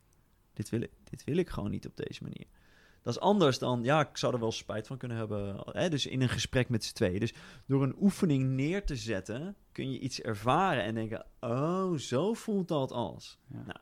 dit 0.53 0.69
wil 0.69 0.81
ik, 0.81 0.91
dit 1.03 1.23
wil 1.23 1.37
ik 1.37 1.49
gewoon 1.49 1.71
niet 1.71 1.85
op 1.85 1.97
deze 1.97 2.23
manier. 2.23 2.45
Dat 3.01 3.13
is 3.13 3.19
anders 3.19 3.59
dan, 3.59 3.83
ja, 3.83 3.99
ik 3.99 4.17
zou 4.17 4.33
er 4.33 4.39
wel 4.39 4.51
spijt 4.51 4.87
van 4.87 4.97
kunnen 4.97 5.17
hebben. 5.17 5.61
Hè? 5.65 5.89
Dus 5.89 6.05
in 6.05 6.21
een 6.21 6.29
gesprek 6.29 6.69
met 6.69 6.83
z'n 6.83 6.93
tweeën. 6.93 7.19
Dus 7.19 7.33
door 7.65 7.83
een 7.83 7.95
oefening 7.99 8.49
neer 8.49 8.85
te 8.85 8.95
zetten, 8.95 9.55
kun 9.71 9.91
je 9.91 9.99
iets 9.99 10.21
ervaren 10.21 10.83
en 10.83 10.95
denken: 10.95 11.25
oh, 11.39 11.93
zo 11.93 12.33
voelt 12.33 12.67
dat 12.67 12.91
als. 12.91 13.39
Ja. 13.47 13.63
Nou, 13.65 13.79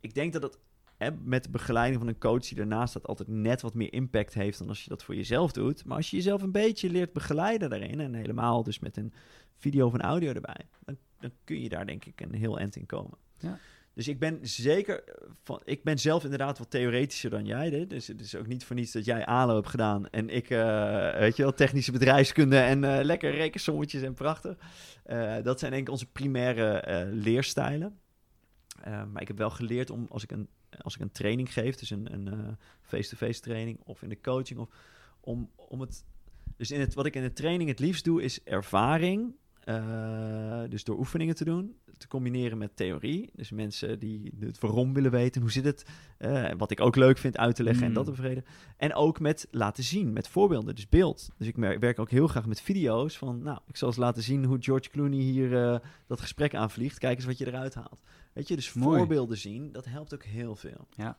ik 0.00 0.14
denk 0.14 0.32
dat 0.32 0.42
het 0.42 0.58
hè, 0.96 1.10
met 1.10 1.44
de 1.44 1.50
begeleiding 1.50 1.98
van 1.98 2.08
een 2.08 2.18
coach 2.18 2.48
die 2.48 2.58
ernaast 2.58 2.90
staat 2.90 3.06
altijd 3.06 3.28
net 3.28 3.60
wat 3.60 3.74
meer 3.74 3.92
impact 3.92 4.34
heeft 4.34 4.58
dan 4.58 4.68
als 4.68 4.82
je 4.82 4.88
dat 4.88 5.04
voor 5.04 5.14
jezelf 5.14 5.52
doet. 5.52 5.84
Maar 5.84 5.96
als 5.96 6.10
je 6.10 6.16
jezelf 6.16 6.42
een 6.42 6.52
beetje 6.52 6.90
leert 6.90 7.12
begeleiden 7.12 7.70
daarin, 7.70 8.00
en 8.00 8.14
helemaal 8.14 8.62
dus 8.62 8.78
met 8.78 8.96
een 8.96 9.12
video 9.56 9.86
of 9.86 9.92
een 9.92 10.02
audio 10.02 10.32
erbij, 10.32 10.68
dan, 10.84 10.96
dan 11.18 11.30
kun 11.44 11.60
je 11.60 11.68
daar 11.68 11.86
denk 11.86 12.04
ik 12.04 12.20
een 12.20 12.34
heel 12.34 12.58
eind 12.58 12.76
in 12.76 12.86
komen. 12.86 13.18
Ja. 13.38 13.58
Dus 13.96 14.08
ik 14.08 14.18
ben 14.18 14.38
zeker 14.42 15.04
van, 15.42 15.60
ik 15.64 15.82
ben 15.82 15.98
zelf 15.98 16.24
inderdaad 16.24 16.58
wat 16.58 16.70
theoretischer 16.70 17.30
dan 17.30 17.44
jij. 17.44 17.86
Dus 17.86 18.06
het 18.06 18.20
is 18.20 18.34
ook 18.34 18.46
niet 18.46 18.64
voor 18.64 18.76
niets 18.76 18.92
dat 18.92 19.04
jij 19.04 19.26
ALO 19.26 19.54
hebt 19.54 19.68
gedaan 19.68 20.08
en 20.08 20.28
ik, 20.28 20.50
eh, 20.50 21.18
weet 21.18 21.36
je 21.36 21.42
wel, 21.42 21.52
technische 21.54 21.92
bedrijfskunde 21.92 22.58
en 22.58 22.84
eh, 22.84 23.04
lekker 23.04 23.30
rekensommetjes 23.30 24.02
en 24.02 24.14
prachtig. 24.14 24.56
Eh, 25.04 25.36
dat 25.42 25.58
zijn 25.58 25.70
denk 25.70 25.86
ik 25.86 25.92
onze 25.92 26.10
primaire 26.10 26.80
eh, 26.80 27.06
leerstijlen. 27.12 27.98
Eh, 28.82 29.04
maar 29.04 29.22
ik 29.22 29.28
heb 29.28 29.38
wel 29.38 29.50
geleerd 29.50 29.90
om 29.90 30.06
als 30.10 30.22
ik 30.22 30.30
een, 30.30 30.48
als 30.80 30.94
ik 30.94 31.00
een 31.00 31.10
training 31.10 31.52
geef, 31.52 31.76
dus 31.76 31.90
een 31.90 32.12
een, 32.12 32.28
eh, 32.28 32.52
face-to-face 32.82 33.40
training 33.40 33.80
of 33.84 34.02
in 34.02 34.08
de 34.08 34.20
coaching, 34.20 34.60
of 34.60 34.68
om, 35.20 35.50
om 35.56 35.80
het. 35.80 36.04
Dus 36.56 36.70
in 36.70 36.80
het, 36.80 36.94
wat 36.94 37.06
ik 37.06 37.14
in 37.14 37.22
de 37.22 37.32
training 37.32 37.68
het 37.68 37.78
liefst 37.78 38.04
doe, 38.04 38.22
is 38.22 38.42
ervaring. 38.42 39.34
Eh, 39.66 40.62
dus 40.68 40.84
door 40.84 40.98
oefeningen 40.98 41.34
te 41.34 41.44
doen, 41.44 41.76
te 41.96 42.08
combineren 42.08 42.58
met 42.58 42.76
theorie. 42.76 43.30
Dus 43.34 43.50
mensen 43.50 43.98
die 43.98 44.32
het 44.40 44.58
waarom 44.58 44.92
willen 44.92 45.10
weten, 45.10 45.40
hoe 45.40 45.50
zit 45.50 45.64
het, 45.64 45.84
eh, 46.18 46.50
wat 46.56 46.70
ik 46.70 46.80
ook 46.80 46.96
leuk 46.96 47.18
vind 47.18 47.36
uit 47.38 47.56
te 47.56 47.62
leggen 47.62 47.82
en 47.82 47.88
Mm. 47.88 47.94
dat 47.94 48.04
te 48.04 48.10
bevreden. 48.10 48.44
En 48.76 48.94
ook 48.94 49.20
met 49.20 49.48
laten 49.50 49.84
zien, 49.84 50.12
met 50.12 50.28
voorbeelden, 50.28 50.74
dus 50.74 50.88
beeld. 50.88 51.28
Dus 51.38 51.46
ik 51.46 51.56
werk 51.56 51.98
ook 51.98 52.10
heel 52.10 52.26
graag 52.26 52.46
met 52.46 52.60
video's 52.60 53.18
van, 53.18 53.42
nou, 53.42 53.58
ik 53.66 53.76
zal 53.76 53.88
eens 53.88 53.96
laten 53.96 54.22
zien 54.22 54.44
hoe 54.44 54.56
George 54.60 54.90
Clooney 54.90 55.18
hier 55.20 55.64
eh, 55.64 55.78
dat 56.06 56.20
gesprek 56.20 56.54
aanvliegt. 56.54 56.98
Kijk 56.98 57.16
eens 57.16 57.26
wat 57.26 57.38
je 57.38 57.46
eruit 57.46 57.74
haalt. 57.74 58.02
Weet 58.32 58.48
je, 58.48 58.56
dus 58.56 58.72
Mooi. 58.72 58.98
voorbeelden 58.98 59.38
zien, 59.38 59.72
dat 59.72 59.84
helpt 59.84 60.14
ook 60.14 60.24
heel 60.24 60.56
veel. 60.56 60.86
Ja. 60.90 61.18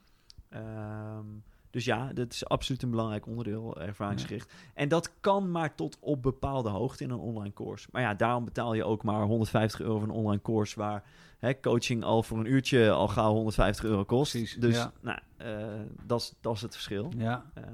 Ehm, 0.50 1.26
Dus 1.70 1.86
ja, 1.86 2.14
dat 2.14 2.32
is 2.34 2.46
absoluut 2.46 2.82
een 2.84 2.90
belangrijk 2.90 3.26
onderdeel, 3.28 3.82
ervaringsgericht. 3.82 4.54
En 4.74 4.88
dat 4.90 5.12
kan 5.20 5.52
maar 5.52 5.76
tot 5.76 5.98
op 6.00 6.22
bepaalde 6.22 6.70
hoogte 6.70 7.04
in 7.04 7.10
een 7.10 7.18
online 7.20 7.54
course. 7.54 7.88
Maar 7.92 8.02
ja, 8.02 8.14
daarom 8.14 8.46
betaal 8.46 8.74
je 8.74 8.84
ook 8.84 9.04
maar 9.04 9.22
150 9.24 9.80
euro 9.80 9.94
voor 10.00 10.08
een 10.08 10.14
online 10.14 10.42
course... 10.42 10.80
waar 10.80 11.04
hè, 11.40 11.60
coaching 11.60 12.04
al 12.04 12.24
voor 12.24 12.38
een 12.40 12.52
uurtje 12.52 12.92
al 12.92 13.08
gauw 13.08 13.34
150 13.34 13.86
euro 13.86 14.04
kost. 14.06 14.32
Precies, 14.32 14.56
dus 14.56 14.76
ja. 14.76 14.92
nou, 15.02 15.20
eh, 15.38 15.82
dat 16.06 16.36
is- 16.42 16.62
het 16.62 16.74
verschil. 16.74 17.12
Ja, 17.18 17.46
Ehm, 17.54 17.66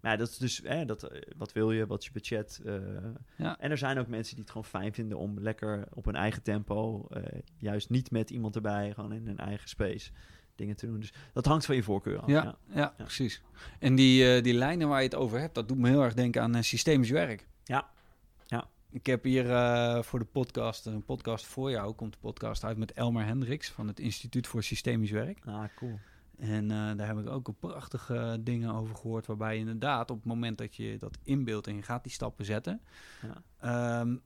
maar 0.00 0.10
ja, 0.12 0.16
dat 0.16 0.28
is 0.28 0.38
dus, 0.38 0.60
hè, 0.64 0.84
dat, 0.84 1.02
eh, 1.02 1.22
wat 1.36 1.52
wil 1.52 1.70
je, 1.72 1.86
wat 1.86 1.98
is 2.00 2.06
je 2.06 2.12
budget? 2.12 2.60
eh. 2.64 2.74
Ja. 3.36 3.58
En 3.58 3.70
er 3.70 3.78
zijn 3.78 3.98
ook 3.98 4.06
mensen 4.06 4.34
die 4.34 4.42
het 4.44 4.52
gewoon 4.52 4.66
fijn 4.66 4.92
vinden 4.94 5.18
om 5.18 5.40
lekker 5.40 5.84
op 5.94 6.04
hun 6.04 6.14
eigen 6.16 6.42
tempo, 6.42 7.06
eh, 7.10 7.22
juist 7.56 7.90
niet 7.90 8.10
met 8.10 8.30
iemand 8.30 8.54
erbij, 8.56 8.92
gewoon 8.94 9.12
in 9.12 9.26
hun 9.26 9.38
eigen 9.38 9.68
space 9.68 10.10
dingen 10.60 10.76
te 10.76 10.86
doen. 10.86 11.00
Dus 11.00 11.12
dat 11.32 11.46
hangt 11.46 11.66
van 11.66 11.74
je 11.74 11.82
voorkeur 11.82 12.18
af. 12.20 12.28
ja, 12.28 12.42
ja. 12.42 12.56
ja, 12.74 12.94
precies. 12.96 13.42
En 13.78 13.94
die, 13.94 14.34
eh, 14.34 14.42
die 14.42 14.54
lijnen 14.54 14.88
waar 14.88 14.98
je 14.98 15.04
het 15.04 15.14
over 15.14 15.40
hebt, 15.40 15.54
dat 15.54 15.68
doet 15.68 15.78
me 15.78 15.88
heel 15.88 16.02
erg 16.02 16.14
denken 16.14 16.42
aan 16.42 16.54
eh, 16.54 16.62
systemisch 16.62 17.10
werk. 17.10 17.46
Ja. 17.64 17.90
Ja. 18.46 18.68
Ik 18.90 19.06
heb 19.06 19.24
hier 19.24 19.50
eh, 19.50 20.02
voor 20.02 20.18
de 20.18 20.24
podcast, 20.24 20.86
een 20.86 21.04
podcast 21.04 21.46
voor 21.46 21.70
jou, 21.70 21.92
komt 21.92 22.12
de 22.12 22.18
podcast 22.20 22.64
uit 22.64 22.76
met 22.76 22.92
Elmer 22.92 23.24
Hendricks 23.24 23.70
van 23.70 23.86
het 23.86 24.00
Instituut 24.00 24.46
voor 24.46 24.62
Systemisch 24.62 25.10
Werk. 25.10 25.38
Ah, 25.44 25.64
cool. 25.76 25.98
En 26.38 26.68
daar 26.68 27.06
heb 27.06 27.18
ik 27.18 27.28
ook 27.28 27.50
prachtige 27.58 28.38
dingen 28.40 28.74
over 28.74 28.96
gehoord, 28.96 29.26
waarbij 29.26 29.54
je 29.54 29.60
inderdaad 29.60 30.10
op 30.10 30.16
het 30.16 30.26
moment 30.26 30.58
dat 30.58 30.76
je 30.76 30.96
dat 30.98 31.18
inbeeldt 31.22 31.66
en 31.66 31.76
je 31.76 31.82
gaat 31.82 32.02
die 32.02 32.12
stappen 32.12 32.44
zetten, 32.44 32.80
Ja. 33.22 33.42
Ehm, 33.60 34.16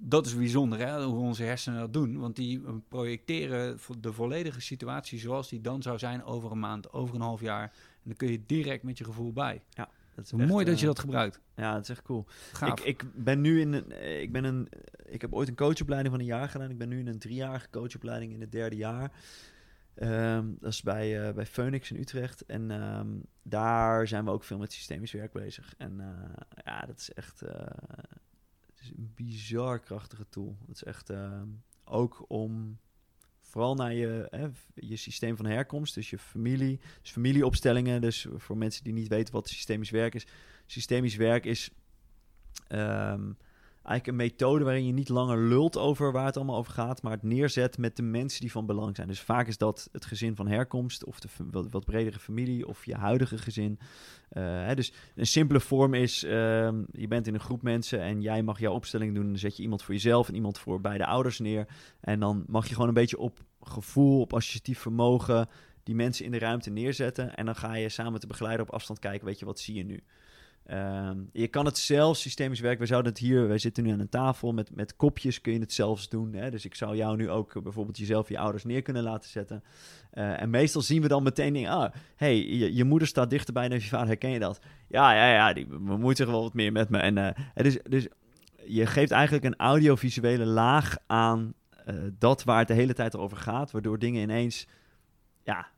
dat 0.00 0.26
is 0.26 0.36
bijzonder 0.36 0.78
hè, 0.78 1.04
hoe 1.04 1.18
onze 1.18 1.42
hersenen 1.42 1.80
dat 1.80 1.92
doen. 1.92 2.18
Want 2.18 2.36
die 2.36 2.64
eh, 2.66 2.72
projecteren 2.88 3.78
de 4.00 4.12
volledige 4.12 4.60
situatie 4.60 5.18
zoals 5.18 5.48
die 5.48 5.60
dan 5.60 5.82
zou 5.82 5.98
zijn 5.98 6.24
over 6.24 6.50
een 6.50 6.58
maand, 6.58 6.92
over 6.92 7.14
een 7.14 7.20
half 7.20 7.40
jaar. 7.40 7.62
En 7.62 8.04
dan 8.04 8.16
kun 8.16 8.30
je 8.30 8.46
direct 8.46 8.82
met 8.82 8.98
je 8.98 9.04
gevoel 9.04 9.32
bij. 9.32 9.62
Dat 10.18 10.26
is 10.26 10.32
echt, 10.32 10.50
mooi 10.50 10.64
dat 10.64 10.74
eh, 10.74 10.80
je 10.80 10.86
dat 10.86 10.98
gebruikt. 10.98 11.40
Ja, 11.56 11.72
dat 11.72 11.82
is 11.82 11.88
echt 11.88 12.02
cool. 12.02 12.26
Gaaf. 12.52 12.80
Ik, 12.80 12.84
ik 12.84 13.04
ben 13.14 13.40
nu 13.40 13.60
in 13.60 13.72
een, 13.72 13.92
eh, 13.92 14.20
ik 14.20 14.32
ben 14.32 14.44
een, 14.44 14.68
ik 15.04 15.20
heb 15.20 15.34
ooit 15.34 15.48
een 15.48 15.54
coachopleiding 15.54 16.14
van 16.14 16.20
een 16.20 16.30
jaar 16.30 16.48
gedaan. 16.48 16.70
Ik 16.70 16.78
ben 16.78 16.88
nu 16.88 16.98
in 16.98 17.06
een 17.06 17.18
driejarige 17.18 17.70
coachopleiding 17.70 18.32
in 18.32 18.40
het 18.40 18.52
derde 18.52 18.76
jaar. 18.76 19.12
Ehm, 19.94 20.46
dat 20.60 20.72
is 20.72 20.82
bij, 20.82 21.26
eh, 21.26 21.34
bij 21.34 21.46
Phoenix 21.46 21.90
in 21.90 22.00
Utrecht. 22.00 22.46
En 22.46 22.70
ehm, 22.70 23.08
daar 23.42 24.08
zijn 24.08 24.24
we 24.24 24.30
ook 24.30 24.44
veel 24.44 24.58
met 24.58 24.72
systemisch 24.72 25.12
werk 25.12 25.32
bezig. 25.32 25.74
En 25.76 26.00
ja, 26.64 26.80
dat 26.80 26.98
is 26.98 27.12
echt 27.12 27.42
een 28.96 29.12
bizar 29.14 29.80
krachtige 29.80 30.28
tool. 30.28 30.56
Het 30.66 30.76
is 30.76 30.84
echt 30.84 31.10
ehm, 31.10 31.48
ook 31.84 32.24
om 32.28 32.78
vooral 33.40 33.74
naar 33.74 33.94
je, 33.94 34.26
hè, 34.30 34.48
je 34.74 34.96
systeem 34.96 35.36
van 35.36 35.46
herkomst, 35.46 35.94
dus 35.94 36.10
je 36.10 36.18
familie, 36.18 36.80
dus 37.02 37.10
familieopstellingen. 37.10 38.00
Dus 38.00 38.26
voor 38.36 38.56
mensen 38.56 38.84
die 38.84 38.92
niet 38.92 39.08
weten 39.08 39.34
wat 39.34 39.48
systemisch 39.48 39.90
werk 39.90 40.14
is. 40.14 40.26
Systemisch 40.66 41.16
werk 41.16 41.44
is 41.44 41.70
ehm, 42.68 43.32
eigenlijk 43.88 44.06
een 44.06 44.26
methode 44.26 44.64
waarin 44.64 44.86
je 44.86 44.92
niet 44.92 45.08
langer 45.08 45.38
lult 45.38 45.76
over 45.76 46.12
waar 46.12 46.26
het 46.26 46.36
allemaal 46.36 46.56
over 46.56 46.72
gaat, 46.72 47.02
maar 47.02 47.12
het 47.12 47.22
neerzet 47.22 47.78
met 47.78 47.96
de 47.96 48.02
mensen 48.02 48.40
die 48.40 48.50
van 48.50 48.66
belang 48.66 48.96
zijn. 48.96 49.08
Dus 49.08 49.20
vaak 49.20 49.46
is 49.46 49.58
dat 49.58 49.88
het 49.92 50.04
gezin 50.04 50.36
van 50.36 50.48
herkomst 50.48 51.04
of 51.04 51.20
de 51.20 51.28
wat 51.70 51.84
bredere 51.84 52.18
familie 52.18 52.66
of 52.66 52.84
je 52.84 52.94
huidige 52.94 53.38
gezin. 53.38 53.78
Eh, 54.28 54.42
hè, 54.42 54.74
dus 54.74 54.92
een 55.14 55.26
simpele 55.26 55.60
vorm 55.60 55.94
is, 55.94 56.24
ehm, 56.24 56.82
je 56.92 57.08
bent 57.08 57.26
in 57.26 57.34
een 57.34 57.40
groep 57.40 57.62
mensen 57.62 58.00
en 58.00 58.22
jij 58.22 58.42
mag 58.42 58.58
jouw 58.58 58.72
opstelling 58.72 59.14
doen. 59.14 59.26
Dan 59.26 59.38
zet 59.38 59.56
je 59.56 59.62
iemand 59.62 59.82
voor 59.82 59.94
jezelf 59.94 60.28
en 60.28 60.34
iemand 60.34 60.58
voor 60.58 60.80
beide 60.80 61.06
ouders 61.06 61.38
neer. 61.38 61.66
En 62.00 62.20
dan 62.20 62.44
mag 62.46 62.66
je 62.66 62.72
gewoon 62.72 62.88
een 62.88 62.94
beetje 62.94 63.18
op 63.18 63.38
gevoel, 63.60 64.20
op 64.20 64.32
associatief 64.32 64.78
vermogen 64.78 65.48
die 65.82 65.94
mensen 65.94 66.24
in 66.24 66.30
de 66.30 66.38
ruimte 66.38 66.70
neerzetten. 66.70 67.34
En 67.36 67.44
dan 67.44 67.56
ga 67.56 67.74
je 67.74 67.88
samen 67.88 68.12
met 68.12 68.20
de 68.20 68.26
begeleider 68.26 68.66
op 68.66 68.72
afstand 68.72 68.98
kijken, 68.98 69.26
weet 69.26 69.38
je, 69.38 69.44
wat 69.44 69.58
zie 69.58 69.74
je 69.74 69.84
nu? 69.84 70.02
Ehm, 70.68 71.18
je 71.32 71.48
kan 71.48 71.64
het 71.64 71.78
zelf 71.78 72.16
systemisch 72.16 72.60
werken. 72.60 72.80
We 72.80 72.86
zouden 72.86 73.12
het 73.12 73.20
hier, 73.20 73.48
wij 73.48 73.58
zitten 73.58 73.84
nu 73.84 73.90
aan 73.90 74.00
een 74.00 74.08
tafel 74.08 74.52
met, 74.52 74.74
met 74.74 74.96
kopjes, 74.96 75.40
kun 75.40 75.52
je 75.52 75.60
het 75.60 75.72
zelfs 75.72 76.08
doen. 76.08 76.32
Hè? 76.32 76.50
Dus 76.50 76.64
ik 76.64 76.74
zou 76.74 76.96
jou 76.96 77.16
nu 77.16 77.30
ook 77.30 77.56
eh, 77.56 77.62
bijvoorbeeld 77.62 77.98
jezelf, 77.98 78.28
je 78.28 78.38
ouders 78.38 78.64
neer 78.64 78.82
kunnen 78.82 79.02
laten 79.02 79.30
zetten. 79.30 79.62
Eh, 80.10 80.42
en 80.42 80.50
meestal 80.50 80.82
zien 80.82 81.02
we 81.02 81.08
dan 81.08 81.22
meteen 81.22 81.66
ah, 81.66 81.92
hey, 82.16 82.46
je, 82.46 82.74
je 82.74 82.84
moeder 82.84 83.08
staat 83.08 83.30
dichterbij 83.30 83.68
dan 83.68 83.78
je 83.78 83.84
vader, 83.84 84.06
herken 84.06 84.30
je 84.30 84.38
dat? 84.38 84.60
Ja, 84.88 85.12
ja, 85.12 85.32
ja, 85.32 85.52
die 85.52 85.66
bemoeit 85.66 86.16
zich 86.16 86.26
wel 86.26 86.42
wat 86.42 86.54
meer 86.54 86.72
met 86.72 86.88
me. 86.88 86.98
En 86.98 87.16
het 87.54 87.66
is, 87.66 87.78
dus 87.82 88.08
je 88.64 88.86
geeft 88.86 89.10
eigenlijk 89.10 89.44
een 89.44 89.56
audiovisuele 89.56 90.46
laag 90.46 90.96
aan 91.06 91.54
eh, 91.88 91.94
dat 92.18 92.44
waar 92.44 92.58
het 92.58 92.68
de 92.68 92.74
hele 92.74 92.94
tijd 92.94 93.16
over 93.16 93.36
gaat, 93.36 93.70
waardoor 93.70 93.98
dingen 93.98 94.22
ineens, 94.22 94.66
ja, 95.42 95.68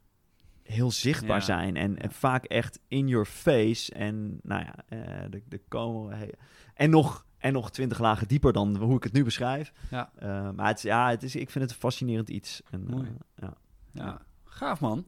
heel 0.70 0.90
zichtbaar 0.90 1.38
Ja. 1.38 1.44
zijn 1.44 1.76
en, 1.76 1.98
en 1.98 2.12
vaak 2.12 2.44
echt 2.44 2.80
in 2.88 3.08
your 3.08 3.26
face. 3.26 3.92
En 3.94 4.38
nou 4.42 4.64
ja, 4.64 4.74
eh, 4.88 5.24
de, 5.30 5.42
de 5.48 5.60
komen 5.68 6.18
en 6.74 6.90
nog 6.90 7.24
en 7.38 7.52
nog 7.52 7.70
twintig 7.70 7.98
lagen 7.98 8.28
dieper 8.28 8.52
dan 8.52 8.76
hoe 8.76 8.96
ik 8.96 9.02
het 9.02 9.12
nu 9.12 9.24
beschrijf. 9.24 9.72
Ja. 9.90 10.10
Eh, 10.18 10.50
maar 10.50 10.66
het, 10.68 10.76
is- 10.76 10.82
ja, 10.82 11.10
het 11.10 11.22
is, 11.22 11.36
ik 11.36 11.50
vind 11.50 11.64
het 11.64 11.72
een 11.72 11.80
fascinerend 11.80 12.28
iets. 12.30 12.62
En, 12.70 12.86
eh, 12.90 12.98
ja. 13.34 13.54
Ja, 13.92 14.20
gaaf 14.44 14.80
man. 14.80 15.04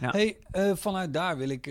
Ja. 0.00 0.10
Hey, 0.10 0.36
vanuit 0.76 1.12
daar 1.14 1.36
wil 1.36 1.48
ik 1.48 1.64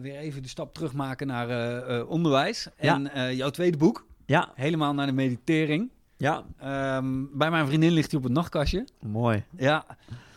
weer 0.00 0.16
even 0.16 0.42
de 0.42 0.48
stap 0.48 0.74
terugmaken 0.74 1.26
naar 1.26 2.06
onderwijs. 2.06 2.68
En 2.76 3.10
jouw 3.36 3.50
tweede 3.50 3.76
boek, 3.76 4.06
ja, 4.26 4.52
helemaal 4.54 4.94
naar 4.94 5.06
de 5.06 5.12
meditering. 5.12 5.90
ja, 6.16 6.44
Ehm, 6.58 7.24
bij 7.32 7.50
mijn 7.50 7.66
vriendin 7.66 7.90
ligt 7.92 8.10
hij 8.10 8.18
op 8.20 8.24
het 8.24 8.34
nachtkastje. 8.34 8.86
mooi. 9.00 9.44
Ja. 9.56 9.86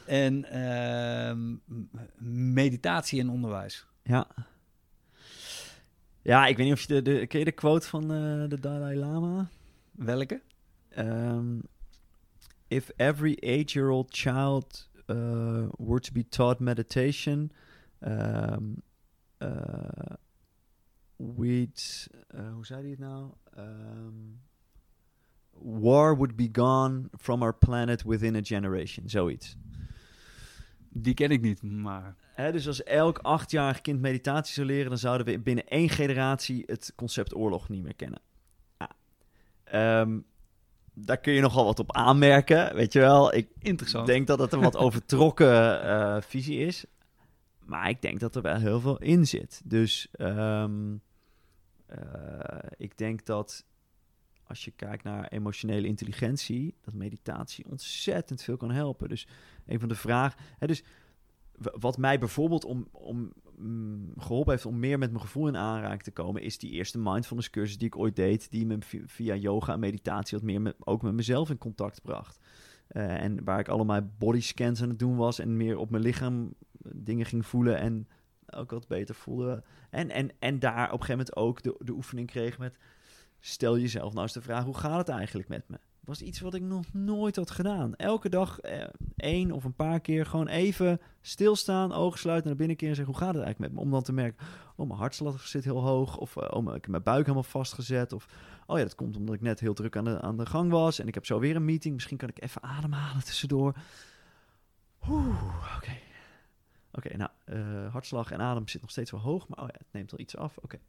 En 0.05 0.45
ehm, 0.45 1.55
meditatie 2.53 3.19
en 3.19 3.29
onderwijs. 3.29 3.85
Ja. 4.03 4.27
Ja, 6.21 6.47
ik 6.47 6.57
weet 6.57 6.65
niet 6.65 6.75
of 6.75 6.81
je 6.81 6.87
de, 6.87 7.01
de 7.01 7.27
ken 7.27 7.39
je 7.39 7.45
de 7.45 7.51
quote 7.51 7.87
van 7.87 8.03
eh, 8.03 8.49
de 8.49 8.59
Dalai 8.59 8.97
Lama? 8.97 9.49
Welke? 9.91 10.41
Um, 10.97 11.61
if 12.67 12.91
every 12.97 13.37
eight-year-old 13.39 14.07
child 14.09 14.89
uh, 15.07 15.67
were 15.77 15.99
to 15.99 16.11
be 16.11 16.23
taught 16.29 16.59
meditation, 16.59 17.51
um, 17.99 18.81
uh, 19.39 20.15
we'd, 21.15 22.07
hoe 22.53 22.65
zei 22.65 22.81
hij 22.81 22.89
het 22.89 22.99
nou? 22.99 23.31
Um, 23.57 24.41
war 25.53 26.15
would 26.15 26.35
be 26.35 26.49
gone 26.51 27.09
from 27.17 27.43
our 27.43 27.53
planet 27.53 28.03
within 28.03 28.35
a 28.35 28.41
generation, 28.41 29.09
zoiets. 29.09 29.55
Die 30.93 31.13
ken 31.13 31.29
ik 31.29 31.41
niet, 31.41 31.61
maar... 31.61 32.15
Dus 32.35 32.67
als 32.67 32.83
elk 32.83 33.17
achtjarig 33.17 33.81
kind 33.81 34.01
meditatie 34.01 34.53
zou 34.53 34.67
leren, 34.67 34.89
dan 34.89 34.97
zouden 34.97 35.25
we 35.25 35.39
binnen 35.39 35.67
één 35.67 35.89
generatie 35.89 36.63
het 36.65 36.93
concept 36.95 37.35
oorlog 37.35 37.69
niet 37.69 37.83
meer 37.83 37.95
kennen. 37.95 38.21
Ja. 38.77 38.89
Ehm, 39.63 40.19
daar 40.93 41.17
kun 41.17 41.33
je 41.33 41.41
nogal 41.41 41.65
wat 41.65 41.79
op 41.79 41.91
aanmerken, 41.95 42.75
weet 42.75 42.93
je 42.93 42.99
wel. 42.99 43.33
Ik 43.33 43.47
Interessant. 43.59 44.07
denk 44.07 44.27
dat 44.27 44.39
het 44.39 44.53
een 44.53 44.59
wat 44.59 44.77
overtrokken 44.77 45.83
eh, 45.83 46.21
visie 46.21 46.59
is. 46.59 46.85
Maar 47.59 47.89
ik 47.89 48.01
denk 48.01 48.19
dat 48.19 48.35
er 48.35 48.41
wel 48.41 48.55
heel 48.55 48.79
veel 48.79 48.97
in 48.97 49.27
zit. 49.27 49.61
Dus 49.65 50.07
ehm, 50.11 50.95
eh, 51.85 51.99
ik 52.77 52.97
denk 52.97 53.25
dat 53.25 53.65
als 54.51 54.65
je 54.65 54.71
kijkt 54.71 55.03
naar 55.03 55.27
emotionele 55.27 55.87
intelligentie, 55.87 56.75
dat 56.81 56.93
meditatie 56.93 57.65
ontzettend 57.69 58.43
veel 58.43 58.57
kan 58.57 58.71
helpen. 58.71 59.09
Dus 59.09 59.27
een 59.71 59.79
van 59.79 59.89
de 59.89 59.95
vragen. 59.95 60.39
Hè, 60.57 60.67
dus 60.67 60.83
wat 61.79 61.97
mij 61.97 62.19
bijvoorbeeld 62.19 62.65
om, 62.65 62.87
om 62.91 63.33
mm, 63.57 64.13
geholpen 64.17 64.51
heeft 64.51 64.65
om 64.65 64.79
meer 64.79 64.97
met 64.97 65.11
mijn 65.11 65.23
gevoel 65.23 65.47
in 65.47 65.57
aanraking 65.57 66.03
te 66.03 66.11
komen, 66.11 66.41
is 66.41 66.57
die 66.57 66.71
eerste 66.71 66.99
mindfulness 66.99 67.49
cursus 67.49 67.77
die 67.77 67.87
ik 67.87 67.97
ooit 67.97 68.15
deed, 68.15 68.51
die 68.51 68.65
me 68.65 68.77
vi- 68.79 69.03
via 69.05 69.35
yoga 69.35 69.73
en 69.73 69.79
meditatie 69.79 70.37
wat 70.37 70.47
meer 70.47 70.61
met, 70.61 70.75
ook 70.79 71.01
met 71.01 71.13
mezelf 71.13 71.49
in 71.49 71.57
contact 71.57 72.01
bracht. 72.01 72.39
Eh, 72.87 73.23
en 73.23 73.43
waar 73.43 73.59
ik 73.59 73.67
allemaal 73.67 74.09
bodyscans 74.17 74.81
aan 74.81 74.89
het 74.89 74.99
doen 74.99 75.15
was 75.15 75.39
en 75.39 75.57
meer 75.57 75.77
op 75.77 75.89
mijn 75.89 76.03
lichaam 76.03 76.53
dingen 76.95 77.25
ging 77.25 77.45
voelen 77.45 77.77
en 77.77 78.07
ook 78.49 78.71
wat 78.71 78.87
beter 78.87 79.15
voelde. 79.15 79.63
En, 79.89 80.09
en, 80.09 80.29
en 80.39 80.59
daar 80.59 80.91
op 80.91 80.99
een 80.99 81.05
gegeven 81.05 81.17
moment 81.17 81.35
ook 81.35 81.61
de, 81.61 81.75
de 81.79 81.93
oefening 81.93 82.27
kreeg 82.27 82.57
met 82.57 82.77
stel 83.39 83.77
jezelf 83.77 84.11
nou 84.11 84.23
eens 84.23 84.33
de 84.33 84.41
vraag, 84.41 84.63
hoe 84.63 84.77
gaat 84.77 84.97
het 84.97 85.09
eigenlijk 85.09 85.47
met 85.47 85.69
me? 85.69 85.79
Was 86.01 86.21
iets 86.21 86.39
wat 86.39 86.53
ik 86.53 86.61
nog 86.61 86.93
nooit 86.93 87.35
had 87.35 87.51
gedaan. 87.51 87.95
Elke 87.95 88.29
dag 88.29 88.59
eh, 88.59 88.87
één 89.15 89.51
of 89.51 89.63
een 89.63 89.73
paar 89.73 89.99
keer 89.99 90.25
gewoon 90.25 90.47
even 90.47 90.99
stilstaan, 91.21 91.93
ogen 91.93 92.19
sluiten, 92.19 92.47
naar 92.47 92.57
binnen 92.57 92.75
keren 92.75 92.89
en 92.89 92.95
zeggen, 92.95 93.15
hoe 93.15 93.23
gaat 93.23 93.35
het 93.35 93.43
eigenlijk 93.43 93.73
met 93.73 93.79
me? 93.79 93.85
Om 93.85 93.91
dan 93.91 94.03
te 94.03 94.13
merken, 94.13 94.47
oh, 94.75 94.87
mijn 94.87 94.99
hartslag 94.99 95.47
zit 95.47 95.63
heel 95.63 95.81
hoog. 95.81 96.17
Of 96.17 96.37
eh, 96.37 96.57
oh, 96.57 96.65
ik 96.65 96.81
heb 96.81 96.87
mijn 96.87 97.03
buik 97.03 97.21
helemaal 97.21 97.43
vastgezet. 97.43 98.13
Of, 98.13 98.27
oh 98.65 98.77
ja, 98.77 98.83
dat 98.83 98.95
komt 98.95 99.17
omdat 99.17 99.35
ik 99.35 99.41
net 99.41 99.59
heel 99.59 99.73
druk 99.73 99.97
aan 99.97 100.05
de, 100.05 100.21
aan 100.21 100.37
de 100.37 100.45
gang 100.45 100.71
was. 100.71 100.99
En 100.99 101.07
ik 101.07 101.13
heb 101.13 101.25
zo 101.25 101.39
weer 101.39 101.55
een 101.55 101.65
meeting. 101.65 101.93
Misschien 101.93 102.17
kan 102.17 102.29
ik 102.29 102.41
even 102.41 102.63
ademhalen 102.63 103.23
tussendoor. 103.23 103.75
Oeh, 105.09 105.75
oké. 105.77 105.97
Oké, 106.91 107.17
nou, 107.17 107.29
eh, 107.45 107.91
hartslag 107.91 108.31
en 108.31 108.41
adem 108.41 108.67
zit 108.67 108.81
nog 108.81 108.91
steeds 108.91 109.11
wel 109.11 109.19
hoog. 109.19 109.47
Maar 109.47 109.59
oh 109.59 109.67
ja, 109.67 109.77
het 109.77 109.87
neemt 109.91 110.11
al 110.11 110.19
iets 110.19 110.37
af. 110.37 110.57
Oké. 110.57 110.79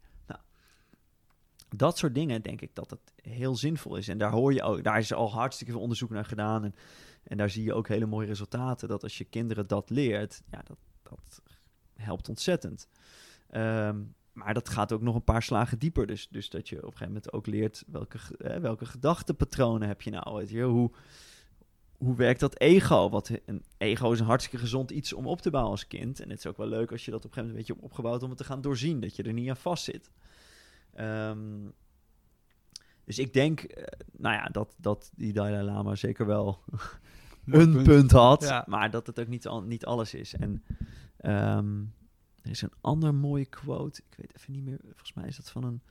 Dat 1.75 1.97
soort 1.97 2.15
dingen 2.15 2.41
denk 2.41 2.61
ik 2.61 2.75
dat 2.75 2.89
het 2.89 3.13
heel 3.21 3.55
zinvol 3.55 3.95
is. 3.95 4.07
En 4.07 4.17
daar 4.17 4.31
hoor 4.31 4.53
je 4.53 4.63
ook, 4.63 4.83
daar 4.83 4.97
is 4.97 5.13
al 5.13 5.31
hartstikke 5.31 5.71
veel 5.73 5.81
onderzoek 5.81 6.09
naar 6.09 6.25
gedaan. 6.25 6.63
En, 6.63 6.75
en 7.23 7.37
daar 7.37 7.49
zie 7.49 7.63
je 7.63 7.73
ook 7.73 7.87
hele 7.87 8.05
mooie 8.05 8.27
resultaten. 8.27 8.87
Dat 8.87 9.03
als 9.03 9.17
je 9.17 9.23
kinderen 9.23 9.67
dat 9.67 9.89
leert, 9.89 10.41
ja, 10.51 10.61
dat, 10.63 10.77
dat 11.03 11.41
helpt 11.95 12.29
ontzettend. 12.29 12.87
Ehm, 13.49 14.01
maar 14.33 14.53
dat 14.53 14.69
gaat 14.69 14.91
ook 14.91 15.01
nog 15.01 15.15
een 15.15 15.23
paar 15.23 15.43
slagen 15.43 15.79
dieper. 15.79 16.05
Dus, 16.07 16.27
dus 16.31 16.49
dat 16.49 16.69
je 16.69 16.75
op 16.77 16.81
een 16.83 16.91
gegeven 16.91 17.07
moment 17.07 17.33
ook 17.33 17.47
leert 17.47 17.83
welke, 17.87 18.17
ge- 18.17 18.37
eh, 18.37 18.59
welke 18.59 18.85
gedachtenpatronen 18.85 19.87
heb 19.87 20.01
je 20.01 20.09
nou. 20.11 20.35
Weet 20.37 20.49
je? 20.49 20.61
Hoe, 20.63 20.91
hoe 21.97 22.15
werkt 22.15 22.39
dat 22.39 22.59
ego? 22.59 23.09
Wat, 23.09 23.31
een 23.45 23.63
ego 23.77 24.11
is 24.11 24.19
een 24.19 24.25
hartstikke 24.25 24.57
gezond 24.57 24.91
iets 24.91 25.13
om 25.13 25.27
op 25.27 25.41
te 25.41 25.49
bouwen 25.49 25.71
als 25.71 25.87
kind. 25.87 26.19
En 26.19 26.29
het 26.29 26.39
is 26.39 26.45
ook 26.47 26.57
wel 26.57 26.67
leuk 26.67 26.91
als 26.91 27.05
je 27.05 27.11
dat 27.11 27.25
op 27.25 27.29
een 27.29 27.33
gegeven 27.33 27.55
moment 27.55 27.69
een 27.69 27.75
beetje 27.75 27.89
opgebouwd 27.89 28.23
om 28.23 28.29
het 28.29 28.37
te 28.37 28.43
gaan 28.43 28.61
doorzien. 28.61 28.99
Dat 28.99 29.15
je 29.15 29.23
er 29.23 29.33
niet 29.33 29.49
aan 29.49 29.57
vast 29.57 29.83
zit. 29.83 30.11
Ehm, 30.93 31.69
dus 33.03 33.19
ik 33.19 33.33
denk, 33.33 33.59
eh, 33.61 33.99
nou 34.11 34.35
ja, 34.35 34.45
dat, 34.45 34.75
dat 34.77 35.11
die 35.15 35.33
Dalai 35.33 35.63
Lama 35.63 35.95
zeker 35.95 36.25
wel 36.25 36.63
een 37.45 37.71
punt. 37.73 37.83
punt, 37.83 38.11
had. 38.11 38.43
Ja. 38.43 38.63
Maar 38.67 38.91
dat 38.91 39.07
het 39.07 39.19
ook 39.19 39.27
niet, 39.27 39.47
al, 39.47 39.61
niet 39.61 39.85
alles 39.85 40.13
is. 40.13 40.33
En 40.33 40.63
ehm, 41.17 41.81
er 42.41 42.49
is 42.49 42.61
een 42.61 42.73
andere 42.81 43.11
mooie 43.11 43.45
quote. 43.45 44.01
Ik 44.09 44.17
weet 44.17 44.35
even 44.37 44.53
niet 44.53 44.63
meer. 44.63 44.79
Volgens 44.81 45.13
mij 45.13 45.27
is 45.27 45.35
dat 45.35 45.49
van 45.49 45.63
een, 45.63 45.81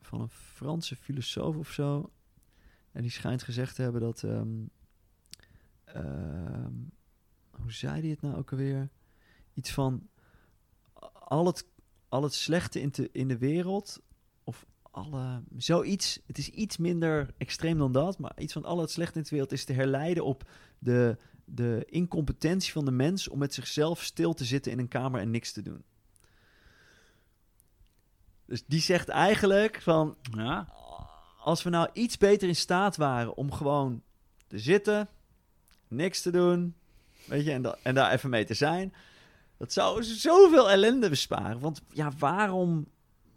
van 0.00 0.20
een 0.20 0.28
Franse 0.28 0.96
filosoof 0.96 1.56
of 1.56 1.70
zo. 1.70 2.12
En 2.92 3.02
die 3.02 3.10
schijnt 3.10 3.42
gezegd 3.42 3.74
te 3.74 3.82
hebben 3.82 4.00
dat. 4.00 4.22
ehm, 4.22 4.66
hoe 7.50 7.72
zei 7.72 8.00
hij 8.00 8.10
het 8.10 8.20
nou 8.20 8.36
ook 8.36 8.50
alweer? 8.50 8.88
Iets 9.54 9.72
van. 9.72 10.08
Al 11.12 11.46
het, 11.46 11.66
al 12.08 12.22
het 12.22 12.34
slechte 12.34 12.80
in, 12.80 12.90
te, 12.90 13.08
in 13.12 13.28
de 13.28 13.38
wereld. 13.38 14.00
Of 14.44 14.66
alle. 14.90 15.42
Zoiets. 15.56 16.20
Het 16.26 16.38
is 16.38 16.48
iets 16.48 16.76
minder 16.76 17.34
extreem 17.38 17.78
dan 17.78 17.92
dat. 17.92 18.18
Maar 18.18 18.32
iets 18.38 18.52
van 18.52 18.64
al 18.64 18.78
het 18.78 18.90
slechte 18.90 19.16
in 19.18 19.22
de 19.22 19.30
wereld 19.30 19.52
is 19.52 19.64
te 19.64 19.72
herleiden 19.72 20.24
op 20.24 20.50
de, 20.78 21.16
de 21.44 21.84
incompetentie 21.88 22.72
van 22.72 22.84
de 22.84 22.90
mens. 22.90 23.28
om 23.28 23.38
met 23.38 23.54
zichzelf 23.54 24.02
stil 24.02 24.34
te 24.34 24.44
zitten 24.44 24.72
in 24.72 24.78
een 24.78 24.88
kamer 24.88 25.20
en 25.20 25.30
niks 25.30 25.52
te 25.52 25.62
doen. 25.62 25.82
Dus 28.44 28.64
die 28.66 28.80
zegt 28.80 29.08
eigenlijk 29.08 29.82
van 29.82 30.16
Ja, 30.36 30.72
als 31.38 31.62
we 31.62 31.70
nou 31.70 31.88
iets 31.92 32.16
beter 32.16 32.48
in 32.48 32.56
staat 32.56 32.96
waren 32.96 33.36
om 33.36 33.52
gewoon 33.52 34.02
te 34.46 34.58
zitten, 34.58 35.08
niks 35.88 36.22
te 36.22 36.30
doen, 36.30 36.74
weet 37.24 37.44
je, 37.44 37.52
en, 37.52 37.62
da- 37.62 37.78
en 37.82 37.94
daar 37.94 38.12
even 38.12 38.30
mee 38.30 38.44
te 38.44 38.54
zijn, 38.54 38.94
dat 39.58 39.72
zou 39.72 40.02
zoveel 40.02 40.70
ellende 40.70 41.08
besparen. 41.08 41.60
Want 41.60 41.82
ja, 41.92 42.10
waarom 42.18 42.86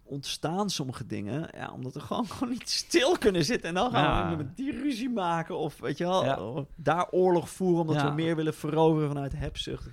ontstaan 0.04 0.70
sommige 0.70 1.06
dingen? 1.06 1.50
Ja, 1.54 1.72
omdat 1.72 1.94
we 1.94 2.00
gewoon, 2.00 2.28
gewoon 2.32 2.50
niet 2.54 2.70
stil 2.70 3.18
kunnen 3.18 3.46
zitten 3.46 3.70
en 3.70 3.76
dan 3.76 3.92
gaan 3.92 4.04
Ja. 4.04 4.30
we 4.30 4.36
met 4.44 4.56
die 4.58 4.72
ruzie 4.72 5.10
maken 5.10 5.58
of 5.58 5.80
weet 5.80 5.98
je 5.98 6.04
wel, 6.04 6.24
Ja. 6.26 6.66
daar 6.76 7.08
oorlog 7.12 7.50
voeren 7.50 7.80
omdat 7.82 7.96
Ja. 7.96 8.08
we 8.10 8.14
meer 8.16 8.36
willen 8.36 8.54
veroveren 8.54 9.08
vanuit 9.08 9.34
hebzucht, 9.36 9.90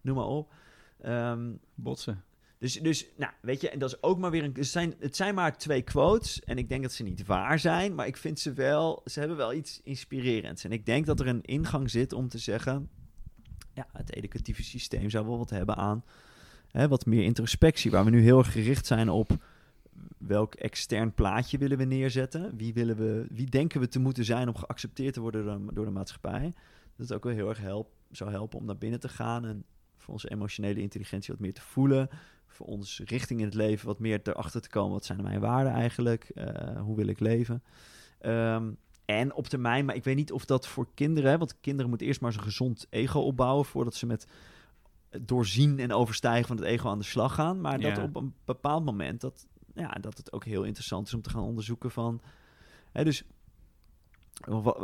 noem 0.00 0.16
maar 0.16 0.26
op. 0.26 0.52
Ehm, 1.00 1.52
botsen. 1.74 2.24
dus, 2.58 2.74
dus, 2.74 3.06
nou, 3.16 3.32
weet 3.40 3.60
je, 3.60 3.70
en 3.70 3.78
dat 3.78 3.90
is 3.90 4.02
ook 4.02 4.18
maar 4.18 4.30
weer 4.30 4.44
een. 4.44 4.52
Het 4.54 4.66
zijn, 4.66 4.94
het 4.98 5.16
zijn 5.16 5.34
maar 5.34 5.58
twee 5.58 5.82
quotes. 5.82 6.40
En 6.44 6.58
ik 6.58 6.68
denk 6.68 6.82
dat 6.82 6.92
ze 6.92 7.02
niet 7.02 7.26
waar 7.26 7.58
zijn. 7.58 7.94
Maar 7.94 8.06
ik 8.06 8.16
vind 8.16 8.40
ze 8.40 8.52
wel. 8.52 9.00
Ze 9.04 9.18
hebben 9.18 9.36
wel 9.36 9.52
iets 9.52 9.80
inspirerends. 9.84 10.64
En 10.64 10.72
ik 10.72 10.86
denk 10.86 11.06
dat 11.06 11.20
er 11.20 11.26
een 11.26 11.42
ingang 11.42 11.90
zit 11.90 12.12
om 12.12 12.28
te 12.28 12.38
zeggen. 12.38 12.90
Ja, 13.72 13.86
het 13.92 14.14
educatieve 14.14 14.62
systeem 14.62 15.10
zou 15.10 15.26
wel 15.26 15.38
wat 15.38 15.50
hebben 15.50 15.76
aan. 15.76 16.04
Hè, 16.70 16.88
wat 16.88 17.06
meer 17.06 17.24
introspectie. 17.24 17.90
Waar 17.90 18.04
we 18.04 18.10
nu 18.10 18.20
heel 18.20 18.38
erg 18.38 18.52
gericht 18.52 18.86
zijn 18.86 19.08
op. 19.08 19.44
Welk 20.18 20.54
extern 20.54 21.14
plaatje 21.14 21.58
willen 21.58 21.78
we 21.78 21.84
neerzetten? 21.84 22.56
Wie, 22.56 22.74
willen 22.74 22.96
we, 22.96 23.26
wie 23.30 23.46
denken 23.46 23.80
we 23.80 23.88
te 23.88 23.98
moeten 23.98 24.24
zijn 24.24 24.48
om 24.48 24.56
geaccepteerd 24.56 25.14
te 25.14 25.20
worden 25.20 25.68
door, 25.72 25.84
de 25.84 25.90
maatschappij? 25.90 26.52
Dat 26.96 27.08
het 27.08 27.12
ook 27.12 27.24
wel 27.24 27.32
heel 27.32 27.48
erg 27.48 27.60
help, 27.60 27.90
zou 28.10 28.30
helpen 28.30 28.58
om 28.58 28.64
naar 28.64 28.78
binnen 28.78 29.00
te 29.00 29.08
gaan 29.08 29.44
en 29.44 29.64
voor 29.96 30.12
onze 30.12 30.30
emotionele 30.30 30.80
intelligentie 30.80 31.32
wat 31.32 31.42
meer 31.42 31.54
te 31.54 31.62
voelen 31.62 32.08
voor 32.50 32.66
ons 32.66 33.00
richting 33.04 33.40
in 33.40 33.46
het 33.46 33.54
leven 33.54 33.86
wat 33.86 33.98
meer 33.98 34.20
erachter 34.22 34.60
te 34.60 34.68
komen. 34.68 34.92
Wat 34.92 35.04
zijn 35.04 35.22
mijn 35.22 35.40
waarden 35.40 35.72
eigenlijk? 35.72 36.24
Eh, 36.24 36.80
hoe 36.80 36.96
wil 36.96 37.06
ik 37.06 37.20
leven? 37.20 37.62
Ehm, 38.18 38.70
en 39.10 39.34
op 39.34 39.46
termijn, 39.46 39.84
maar 39.84 39.94
ik 39.94 40.04
weet 40.04 40.16
niet 40.16 40.32
of 40.32 40.44
dat 40.44 40.66
voor 40.66 40.86
kinderen... 40.94 41.30
hè, 41.30 41.38
want 41.38 41.60
kinderen 41.60 41.88
moeten 41.88 42.06
eerst 42.06 42.20
maar 42.20 42.32
zo'n 42.32 42.42
gezond 42.42 42.86
ego 42.90 43.20
opbouwen... 43.20 43.64
voordat 43.64 43.94
ze 43.94 44.06
met 44.06 44.26
doorzien 45.20 45.78
en 45.78 45.92
overstijgen 45.92 46.46
van 46.46 46.56
het 46.56 46.64
ego 46.66 46.88
aan 46.88 46.98
de 46.98 47.04
slag 47.04 47.34
gaan. 47.34 47.60
Maar 47.60 47.80
dat 47.80 47.96
Ja. 47.96 48.02
op 48.02 48.16
een 48.16 48.34
bepaald 48.44 48.84
moment... 48.84 49.20
Dat, 49.20 49.46
ja, 49.74 49.88
dat 49.90 50.16
het 50.16 50.32
ook 50.32 50.44
heel 50.44 50.62
interessant 50.62 51.06
is 51.06 51.14
om 51.14 51.22
te 51.22 51.30
gaan 51.30 51.42
onderzoeken 51.42 51.90
van... 51.90 52.20
Hè, 52.92 53.04
dus 53.04 53.22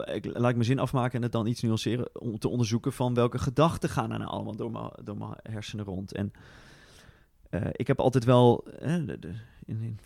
ik, 0.04 0.24
laat 0.24 0.48
ik 0.50 0.54
mijn 0.54 0.64
zin 0.64 0.78
afmaken 0.78 1.16
en 1.16 1.22
het 1.22 1.32
dan 1.32 1.46
iets 1.46 1.62
nuanceren... 1.62 2.20
om 2.20 2.38
te 2.38 2.48
onderzoeken 2.48 2.92
van 2.92 3.14
welke 3.14 3.38
gedachten 3.38 3.88
gaan 3.88 4.12
er 4.12 4.18
nou 4.18 4.30
allemaal 4.30 4.56
door 4.56 4.70
mijn, 4.70 4.90
door 5.04 5.16
mijn 5.16 5.34
hersenen 5.42 5.84
rond. 5.84 6.12
En 6.12 6.32
eh, 7.50 7.60
ik 7.72 7.86
heb 7.86 8.00
altijd 8.00 8.24
wel. 8.24 8.64
eh, 8.64 8.94
de- 9.06 9.18
de- 9.18 9.34
in, 9.64 9.82
in 9.82 9.98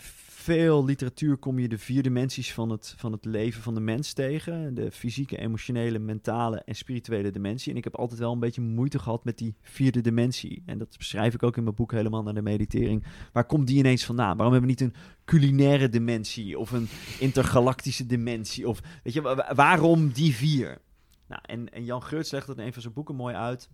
veel 0.51 0.85
literatuur 0.85 1.37
kom 1.37 1.59
je 1.59 1.69
de 1.69 1.79
vier 1.79 2.03
dimensies 2.03 2.53
van 2.53 2.71
het, 2.71 2.95
van 2.97 3.13
het 3.13 3.25
leven 3.25 3.63
van 3.63 3.75
de 3.75 3.81
mens 3.81 4.13
tegen: 4.13 4.75
de 4.75 4.91
fysieke, 4.91 5.39
emotionele, 5.39 5.99
mentale 5.99 6.63
en 6.65 6.75
spirituele 6.75 7.31
dimensie. 7.31 7.73
En 7.73 7.79
ik 7.79 7.85
heb 7.85 7.97
altijd 7.97 8.21
wel 8.21 8.33
een 8.33 8.39
beetje 8.39 8.61
moeite 8.61 8.99
gehad 8.99 9.25
met 9.25 9.39
die 9.39 9.55
vierde 9.63 10.01
dimensie. 10.01 10.63
En 10.67 10.79
dat 10.79 10.97
beschrijf 10.99 11.35
ik 11.35 11.43
ook 11.43 11.57
in 11.57 11.63
mijn 11.63 11.75
boek 11.75 11.93
helemaal 11.93 12.23
naar 12.23 12.35
de 12.35 12.43
meditering. 12.43 13.05
Waar 13.33 13.47
komt 13.47 13.67
die 13.67 13.79
ineens 13.79 14.05
vandaan? 14.05 14.37
Waarom 14.37 14.53
hebben 14.53 14.77
we 14.77 14.83
niet 14.83 14.95
een 14.95 15.01
culinaire 15.25 15.89
dimensie 15.89 16.59
of 16.59 16.71
een 16.71 16.89
intergalactische 17.19 18.07
dimensie? 18.07 18.69
Of 18.69 18.81
weet 19.03 19.13
je, 19.13 19.21
wa- 19.21 19.35
wa- 19.35 19.55
waarom 19.55 20.13
die 20.13 20.35
vier? 20.35 20.81
Nou, 21.29 21.43
en, 21.47 21.73
en 21.73 21.85
Jan 21.85 22.03
Geurts 22.03 22.31
legt 22.31 22.47
dat 22.47 22.59
in 22.59 22.65
een 22.67 22.73
van 22.73 22.83
zijn 22.83 22.95
boeken 22.95 23.15
mooi 23.15 23.35
uit. 23.35 23.69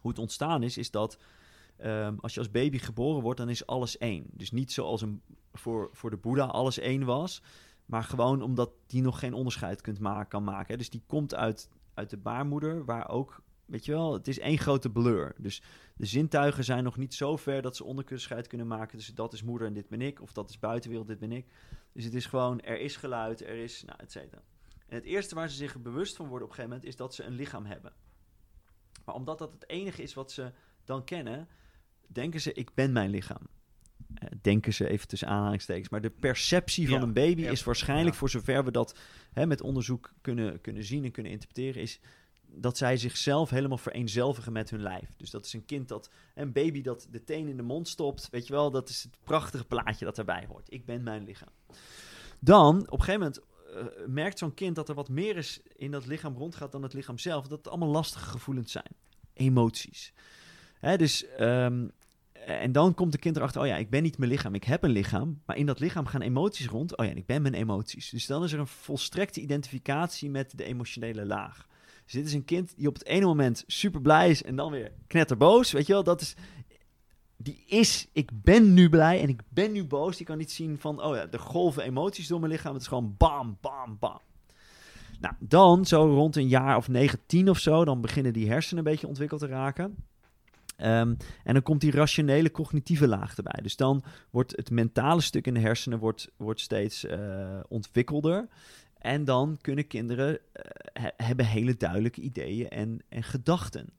Hoe 0.00 0.10
het 0.10 0.20
ontstaan 0.20 0.62
is, 0.62 0.78
is 0.78 0.90
dat 0.90 1.18
Ehm, 1.82 2.16
als 2.20 2.34
je 2.34 2.40
als 2.40 2.50
baby 2.50 2.78
geboren 2.78 3.22
wordt, 3.22 3.38
dan 3.38 3.48
is 3.48 3.66
alles 3.66 3.98
één. 3.98 4.26
Dus 4.30 4.50
niet 4.50 4.72
zoals 4.72 5.02
een, 5.02 5.22
voor, 5.52 5.88
voor 5.92 6.10
de 6.10 6.16
Boeddha 6.16 6.44
alles 6.44 6.78
één 6.78 7.04
was, 7.04 7.42
maar 7.86 8.04
gewoon 8.04 8.42
omdat 8.42 8.70
die 8.86 9.02
nog 9.02 9.18
geen 9.18 9.34
onderscheid 9.34 9.80
kunt 9.80 9.98
maken, 9.98 10.28
kan 10.28 10.44
maken. 10.44 10.78
Dus 10.78 10.90
die 10.90 11.02
komt 11.06 11.34
uit, 11.34 11.68
uit 11.94 12.10
de 12.10 12.16
baarmoeder, 12.16 12.84
waar 12.84 13.08
ook, 13.08 13.42
weet 13.64 13.84
je 13.84 13.92
wel, 13.92 14.12
het 14.12 14.28
is 14.28 14.38
één 14.38 14.58
grote 14.58 14.90
blur. 14.90 15.34
Dus 15.38 15.62
de 15.96 16.06
zintuigen 16.06 16.64
zijn 16.64 16.84
nog 16.84 16.96
niet 16.96 17.14
zo 17.14 17.36
ver 17.36 17.62
dat 17.62 17.76
ze 17.76 17.84
onderscheid 17.84 18.46
kunnen 18.46 18.66
maken. 18.66 18.98
Dus 18.98 19.06
dat 19.06 19.32
is 19.32 19.42
moeder 19.42 19.66
en 19.66 19.74
dit 19.74 19.88
ben 19.88 20.00
ik, 20.00 20.20
of 20.20 20.32
dat 20.32 20.50
is 20.50 20.58
buitenwereld, 20.58 21.08
dit 21.08 21.18
ben 21.18 21.32
ik. 21.32 21.46
Dus 21.92 22.04
het 22.04 22.14
is 22.14 22.26
gewoon, 22.26 22.60
er 22.60 22.80
is 22.80 22.96
geluid, 22.96 23.40
er 23.40 23.56
is, 23.56 23.84
nou, 23.84 23.98
et 24.00 24.12
cetera. 24.12 24.42
En 24.86 24.94
het 24.94 25.04
eerste 25.04 25.34
waar 25.34 25.48
ze 25.50 25.56
zich 25.56 25.80
bewust 25.80 26.16
van 26.16 26.28
worden 26.28 26.46
op 26.46 26.52
een 26.52 26.58
gegeven 26.58 26.76
moment, 26.76 26.94
is 26.94 26.96
dat 26.96 27.14
ze 27.14 27.24
een 27.24 27.34
lichaam 27.34 27.64
hebben. 27.64 27.92
Maar 29.04 29.14
omdat 29.14 29.38
dat 29.38 29.52
het 29.52 29.68
enige 29.68 30.02
is 30.02 30.14
wat 30.14 30.32
ze 30.32 30.52
dan 30.84 31.04
kennen, 31.04 31.48
denken 32.12 32.40
ze, 32.40 32.52
ik 32.52 32.74
ben 32.74 32.92
mijn 32.92 33.10
lichaam. 33.10 33.48
Eh, 34.14 34.28
denken 34.42 34.74
ze 34.74 34.88
even 34.88 35.08
tussen 35.08 35.28
aanhalingstekens. 35.28 35.88
Maar 35.88 36.00
de 36.00 36.10
perceptie 36.10 36.88
van 36.88 37.02
een 37.02 37.12
baby 37.12 37.42
ja, 37.42 37.50
is 37.50 37.64
waarschijnlijk, 37.64 38.12
ja. 38.12 38.18
voor 38.18 38.30
zover 38.30 38.64
we 38.64 38.70
dat 38.70 38.98
hè, 39.32 39.46
met 39.46 39.60
onderzoek 39.60 40.12
kunnen, 40.20 40.60
kunnen 40.60 40.84
zien 40.84 41.04
en 41.04 41.10
kunnen 41.10 41.32
interpreteren, 41.32 41.82
is 41.82 42.00
dat 42.54 42.76
zij 42.76 42.96
zichzelf 42.96 43.50
helemaal 43.50 43.78
vereenzelvigen 43.78 44.52
met 44.52 44.70
hun 44.70 44.82
lijf. 44.82 45.16
Dus 45.16 45.30
dat 45.30 45.46
is 45.46 45.52
een 45.52 45.64
kind 45.64 45.88
dat, 45.88 46.10
een 46.34 46.52
baby 46.52 46.82
dat 46.82 47.08
de 47.10 47.24
teen 47.24 47.48
in 47.48 47.56
de 47.56 47.62
mond 47.62 47.88
stopt, 47.88 48.28
weet 48.30 48.46
je 48.46 48.52
wel, 48.52 48.70
dat 48.70 48.88
is 48.88 49.02
het 49.02 49.18
prachtige 49.24 49.64
plaatje 49.64 50.04
dat 50.04 50.18
erbij 50.18 50.44
hoort. 50.48 50.72
Ik 50.72 50.84
ben 50.84 51.02
mijn 51.02 51.24
lichaam. 51.24 51.52
Dan, 52.38 52.80
op 52.90 52.98
een 52.98 53.04
gegeven 53.04 53.20
moment, 53.20 53.40
eh, 53.74 54.06
merkt 54.06 54.38
zo'n 54.38 54.54
kind 54.54 54.76
dat 54.76 54.88
er 54.88 54.94
wat 54.94 55.08
meer 55.08 55.36
is 55.36 55.60
in 55.76 55.90
dat 55.90 56.06
lichaam 56.06 56.36
rondgaat 56.36 56.72
dan 56.72 56.82
het 56.82 56.92
lichaam 56.92 57.18
zelf. 57.18 57.46
Dat 57.46 57.58
het 57.58 57.68
allemaal 57.68 57.88
lastige 57.88 58.30
gevoelens 58.30 58.72
zijn. 58.72 58.90
Emoties. 59.32 60.12
Hè, 60.78 60.96
dus, 60.96 61.26
ehm, 61.26 61.88
en 62.46 62.72
dan 62.72 62.94
komt 62.94 63.12
de 63.12 63.18
kind 63.18 63.36
erachter, 63.36 63.60
oh 63.60 63.66
ja, 63.66 63.76
ik 63.76 63.90
ben 63.90 64.02
niet 64.02 64.18
mijn 64.18 64.30
lichaam, 64.30 64.54
ik 64.54 64.64
heb 64.64 64.82
een 64.82 64.90
lichaam. 64.90 65.40
Maar 65.46 65.56
in 65.56 65.66
dat 65.66 65.80
lichaam 65.80 66.06
gaan 66.06 66.20
emoties 66.20 66.66
rond. 66.66 66.96
Oh 66.96 67.06
ja, 67.06 67.12
ik 67.12 67.26
ben 67.26 67.42
mijn 67.42 67.54
emoties. 67.54 68.10
Dus 68.10 68.26
dan 68.26 68.44
is 68.44 68.52
er 68.52 68.58
een 68.58 68.66
volstrekte 68.66 69.40
identificatie 69.40 70.30
met 70.30 70.52
de 70.56 70.64
emotionele 70.64 71.26
laag. 71.26 71.66
Dus 72.04 72.12
dit 72.12 72.26
is 72.26 72.32
een 72.32 72.44
kind 72.44 72.72
die 72.76 72.88
op 72.88 72.94
het 72.94 73.04
ene 73.04 73.26
moment 73.26 73.64
super 73.66 74.00
blij 74.00 74.30
is 74.30 74.42
en 74.42 74.56
dan 74.56 74.70
weer 74.70 74.92
knetterboos. 75.06 75.72
Weet 75.72 75.86
je 75.86 75.92
wel, 75.92 76.04
dat 76.04 76.20
is. 76.20 76.34
Die 77.36 77.64
is, 77.66 78.08
ik 78.12 78.30
ben 78.32 78.74
nu 78.74 78.88
blij 78.88 79.20
en 79.20 79.28
ik 79.28 79.40
ben 79.48 79.72
nu 79.72 79.84
boos. 79.84 80.16
Die 80.16 80.26
kan 80.26 80.38
niet 80.38 80.52
zien 80.52 80.78
van, 80.78 81.02
oh 81.02 81.16
ja, 81.16 81.26
de 81.26 81.38
golven 81.38 81.82
emoties 81.82 82.26
door 82.26 82.40
mijn 82.40 82.52
lichaam. 82.52 82.72
Het 82.72 82.82
is 82.82 82.88
gewoon 82.88 83.14
bam, 83.18 83.58
bam, 83.60 83.96
bam. 83.98 84.20
Nou, 85.20 85.34
dan 85.38 85.84
zo 85.84 86.14
rond 86.14 86.36
een 86.36 86.48
jaar 86.48 86.76
of 86.76 86.88
9, 86.88 87.18
10 87.26 87.50
of 87.50 87.58
zo, 87.58 87.84
dan 87.84 88.00
beginnen 88.00 88.32
die 88.32 88.48
hersenen 88.48 88.84
een 88.84 88.90
beetje 88.90 89.06
ontwikkeld 89.06 89.40
te 89.40 89.46
raken. 89.46 89.96
Ehm, 90.82 91.14
en 91.44 91.52
dan 91.52 91.62
komt 91.62 91.80
die 91.80 91.90
rationele 91.90 92.50
cognitieve 92.50 93.08
laag 93.08 93.36
erbij. 93.36 93.60
Dus 93.62 93.76
dan 93.76 94.04
wordt 94.30 94.56
het 94.56 94.70
mentale 94.70 95.20
stuk 95.20 95.46
in 95.46 95.54
de 95.54 95.60
hersenen 95.60 95.98
wordt, 95.98 96.30
wordt 96.36 96.60
steeds 96.60 97.04
eh, 97.04 97.60
ontwikkelder. 97.68 98.48
En 98.98 99.24
dan 99.24 99.58
kunnen 99.60 99.86
kinderen 99.86 100.38
eh, 100.52 100.64
he- 101.02 101.24
hebben 101.24 101.46
hele 101.46 101.76
duidelijke 101.76 102.20
ideeën 102.20 102.68
en, 102.68 102.98
en 103.08 103.22
gedachten. 103.22 103.92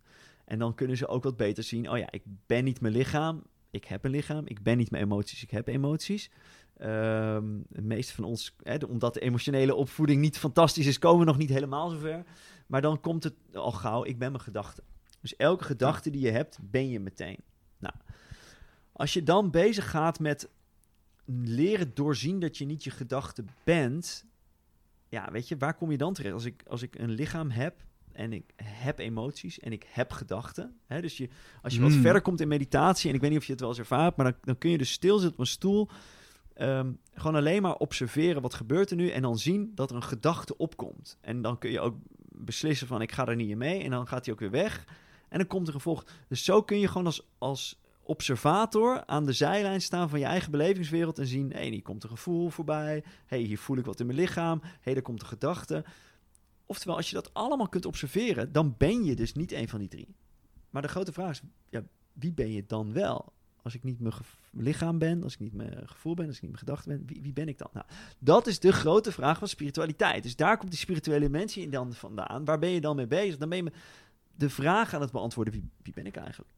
En 0.45 0.59
dan 0.59 0.75
kunnen 0.75 0.97
ze 0.97 1.07
ook 1.07 1.23
wat 1.23 1.37
beter 1.37 1.63
zien: 1.63 1.89
oh 1.89 1.97
ja, 1.97 2.07
ik 2.11 2.23
ben 2.45 2.63
niet 2.63 2.81
mijn 2.81 2.93
lichaam, 2.93 3.43
ik 3.71 3.85
heb 3.85 4.03
een 4.03 4.11
lichaam. 4.11 4.43
Ik 4.45 4.63
ben 4.63 4.77
niet 4.77 4.91
mijn 4.91 5.03
emoties, 5.03 5.43
ik 5.43 5.51
heb 5.51 5.67
emoties. 5.67 6.29
Ehm 6.77 7.45
de 7.69 7.81
meeste 7.81 8.13
van 8.13 8.23
ons, 8.23 8.55
hè, 8.63 8.75
omdat 8.89 9.13
de 9.13 9.19
emotionele 9.19 9.75
opvoeding 9.75 10.21
niet 10.21 10.37
fantastisch 10.37 10.85
is, 10.85 10.99
komen 10.99 11.19
we 11.19 11.25
nog 11.25 11.37
niet 11.37 11.49
helemaal 11.49 11.89
zover. 11.89 12.23
Maar 12.67 12.81
dan 12.81 12.99
komt 12.99 13.23
het 13.23 13.33
al 13.53 13.71
gauw: 13.71 14.03
ik 14.05 14.19
ben 14.19 14.31
mijn 14.31 14.43
gedachten. 14.43 14.83
Dus 15.23 15.35
elke 15.35 15.63
gedachte 15.63 16.09
die 16.09 16.21
je 16.21 16.31
hebt, 16.31 16.57
ben 16.61 16.89
je 16.89 16.99
meteen. 16.99 17.37
Nou, 17.79 17.93
als 18.91 19.13
je 19.13 19.23
dan 19.23 19.51
bezig 19.51 19.89
gaat 19.89 20.19
met 20.19 20.49
leren 21.25 21.91
doorzien 21.93 22.39
dat 22.39 22.57
je 22.57 22.65
niet 22.65 22.83
je 22.83 22.89
gedachte 22.91 23.43
bent, 23.63 24.25
ja, 25.09 25.31
weet 25.31 25.47
je, 25.47 25.57
waar 25.57 25.73
kom 25.73 25.91
je 25.91 25.97
dan 25.97 26.13
terecht? 26.13 26.33
Als 26.33 26.45
ik, 26.45 26.63
als 26.67 26.81
ik 26.81 26.99
een 26.99 27.09
lichaam 27.11 27.49
heb 27.49 27.75
en 28.11 28.33
ik 28.33 28.53
heb 28.63 28.99
emoties 28.99 29.59
en 29.59 29.71
ik 29.71 29.85
heb 29.89 30.11
gedachten. 30.11 30.77
Hè? 30.85 31.01
Dus 31.01 31.17
je, 31.17 31.29
als 31.61 31.73
je 31.75 31.81
wat 31.81 31.91
Mm. 31.91 32.01
verder 32.01 32.21
komt 32.21 32.41
in 32.41 32.47
meditatie, 32.47 33.09
en 33.09 33.15
ik 33.15 33.21
weet 33.21 33.29
niet 33.29 33.39
of 33.39 33.45
je 33.45 33.51
het 33.51 33.61
wel 33.61 33.69
eens 33.69 33.79
ervaart, 33.79 34.15
maar 34.15 34.25
dan, 34.31 34.35
dan 34.41 34.57
kun 34.57 34.69
je 34.69 34.77
dus 34.77 34.91
stilzitten 34.91 35.31
op 35.33 35.39
een 35.39 35.45
stoel. 35.45 35.89
ehm, 36.53 36.91
gewoon 37.13 37.35
alleen 37.35 37.61
maar 37.61 37.75
observeren 37.75 38.41
wat 38.41 38.53
gebeurt 38.53 38.89
er 38.89 38.95
nu 38.95 39.09
en 39.09 39.21
dan 39.21 39.37
zien 39.37 39.71
dat 39.75 39.89
er 39.89 39.95
een 39.95 40.03
gedachte 40.03 40.57
opkomt. 40.57 41.17
En 41.21 41.41
dan 41.41 41.57
kun 41.57 41.71
je 41.71 41.79
ook 41.79 41.95
beslissen 42.29 42.87
van 42.87 43.01
ik 43.01 43.11
ga 43.11 43.27
er 43.27 43.35
niet 43.35 43.49
in 43.49 43.57
mee 43.57 43.83
en 43.83 43.89
dan 43.91 44.07
gaat 44.07 44.25
hij 44.25 44.33
ook 44.33 44.39
weer 44.39 44.51
weg. 44.51 44.85
En 45.33 45.39
dan 45.39 45.47
komt 45.47 45.67
er 45.67 45.73
een 45.73 45.79
volg. 45.79 46.05
Dus 46.27 46.43
zo 46.43 46.63
kun 46.63 46.79
je 46.79 46.87
gewoon 46.87 47.05
als, 47.05 47.27
als 47.37 47.81
observator 48.03 49.05
aan 49.05 49.25
de 49.25 49.33
zijlijn 49.33 49.81
staan 49.81 50.09
van 50.09 50.19
je 50.19 50.25
eigen 50.25 50.51
belevingswereld 50.51 51.19
en 51.19 51.27
zien, 51.27 51.51
hé, 51.51 51.69
hier 51.69 51.81
komt 51.81 52.03
een 52.03 52.09
gevoel 52.09 52.49
voorbij. 52.49 53.03
hey, 53.25 53.39
hier 53.39 53.57
voel 53.57 53.77
ik 53.77 53.85
wat 53.85 53.99
in 53.99 54.05
mijn 54.05 54.17
lichaam. 54.17 54.61
Hey, 54.81 54.93
daar 54.93 55.01
komt 55.01 55.21
een 55.21 55.27
gedachte. 55.27 55.85
Oftewel, 56.65 56.95
als 56.95 57.09
je 57.09 57.15
dat 57.15 57.33
allemaal 57.33 57.69
kunt 57.69 57.85
observeren, 57.85 58.51
dan 58.51 58.75
ben 58.77 59.03
je 59.03 59.15
dus 59.15 59.33
niet 59.33 59.51
een 59.51 59.69
van 59.69 59.79
die 59.79 59.87
drie. 59.87 60.15
Maar 60.69 60.81
de 60.81 60.87
grote 60.87 61.13
vraag 61.13 61.29
is, 61.29 61.41
ja, 61.69 61.83
wie 62.13 62.33
ben 62.33 62.51
je 62.51 62.63
dan 62.67 62.93
wel? 62.93 63.33
Als 63.61 63.75
ik 63.75 63.83
niet 63.83 63.99
mijn 63.99 64.13
lichaam 64.51 64.97
ben, 64.97 65.23
als 65.23 65.33
ik 65.33 65.39
niet 65.39 65.53
mijn 65.53 65.81
gevoel 65.85 66.13
ben, 66.13 66.27
als 66.27 66.35
ik 66.35 66.41
niet 66.41 66.51
mijn 66.51 66.63
gedachten 66.63 66.97
ben, 66.97 67.07
wie, 67.07 67.21
wie 67.21 67.33
ben 67.33 67.47
ik 67.47 67.57
dan? 67.57 67.69
Nou, 67.73 67.85
dat 68.19 68.47
is 68.47 68.59
de 68.59 68.71
grote 68.71 69.11
vraag 69.11 69.37
van 69.37 69.47
spiritualiteit. 69.47 70.23
Dus 70.23 70.35
daar 70.35 70.57
komt 70.57 70.71
die 70.71 70.79
spirituele 70.79 71.45
in 71.45 71.69
dan 71.69 71.93
vandaan. 71.93 72.45
Waar 72.45 72.59
ben 72.59 72.69
je 72.69 72.81
dan 72.81 72.95
mee 72.95 73.07
bezig? 73.07 73.37
Dan 73.37 73.49
ben 73.49 73.57
je 73.57 73.71
de 74.35 74.49
vraag 74.49 74.93
aan 74.93 75.01
het 75.01 75.11
beantwoorden, 75.11 75.53
wie, 75.53 75.69
wie 75.81 75.93
ben 75.93 76.05
ik 76.05 76.15
eigenlijk? 76.15 76.51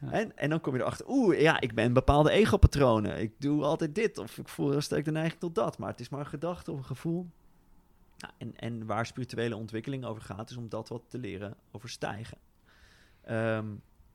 Ja. 0.00 0.10
En, 0.10 0.36
en 0.36 0.50
dan 0.50 0.60
kom 0.60 0.74
je 0.74 0.80
erachter, 0.80 1.08
oeh, 1.08 1.40
ja, 1.40 1.60
ik 1.60 1.74
ben 1.74 1.92
bepaalde 1.92 2.30
egopatronen. 2.30 3.20
Ik 3.20 3.32
doe 3.38 3.62
altijd 3.62 3.94
dit, 3.94 4.18
of 4.18 4.38
ik 4.38 4.48
voel 4.48 4.70
heel 4.70 4.80
sterk 4.80 5.04
de 5.04 5.10
neiging 5.10 5.40
tot 5.40 5.54
dat. 5.54 5.78
Maar 5.78 5.90
het 5.90 6.00
is 6.00 6.08
maar 6.08 6.20
een 6.20 6.26
gedachte 6.26 6.72
of 6.72 6.78
een 6.78 6.84
gevoel. 6.84 7.26
Nou, 8.18 8.32
en, 8.38 8.56
en 8.56 8.86
waar 8.86 9.06
spirituele 9.06 9.56
ontwikkeling 9.56 10.04
over 10.04 10.22
gaat, 10.22 10.50
is 10.50 10.56
om 10.56 10.68
dat 10.68 10.88
wat 10.88 11.02
te 11.08 11.18
leren 11.18 11.56
overstijgen. 11.70 12.38
Ehm, 13.24 13.66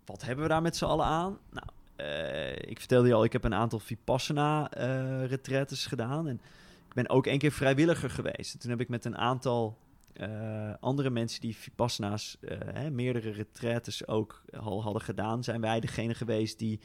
wat 0.06 0.22
hebben 0.22 0.44
we 0.44 0.50
daar 0.50 0.62
met 0.62 0.78
z'n 0.78 0.86
allen 0.86 1.06
aan? 1.06 1.38
Nou, 1.50 1.68
eh, 1.96 2.56
ik 2.56 2.80
vertelde 2.80 3.08
je 3.08 3.14
al, 3.14 3.24
ik 3.24 3.34
heb 3.34 3.44
een 3.44 3.54
aantal 3.54 3.80
Vipassana-retretes 3.80 5.86
gedaan. 5.86 6.28
En 6.28 6.42
ik 6.88 6.94
ben 6.94 7.10
ook 7.10 7.28
één 7.28 7.40
keer 7.40 7.52
vrijwilliger 7.52 8.10
geweest. 8.10 8.54
En 8.54 8.60
toen 8.60 8.70
heb 8.70 8.80
ik 8.80 8.90
met 8.90 9.06
een 9.06 9.18
aantal 9.18 9.78
eh, 10.20 10.74
andere 10.80 11.10
mensen 11.10 11.42
die 11.42 11.56
Vipassana's, 11.56 12.38
eh, 12.42 12.58
hè, 12.74 12.90
meerdere 12.92 13.30
retretes 13.30 14.08
ook 14.08 14.44
al 14.60 14.84
hadden 14.84 15.02
gedaan, 15.02 15.44
zijn 15.44 15.62
wij 15.62 15.80
degene 15.80 16.14
geweest 16.14 16.60
die 16.60 16.80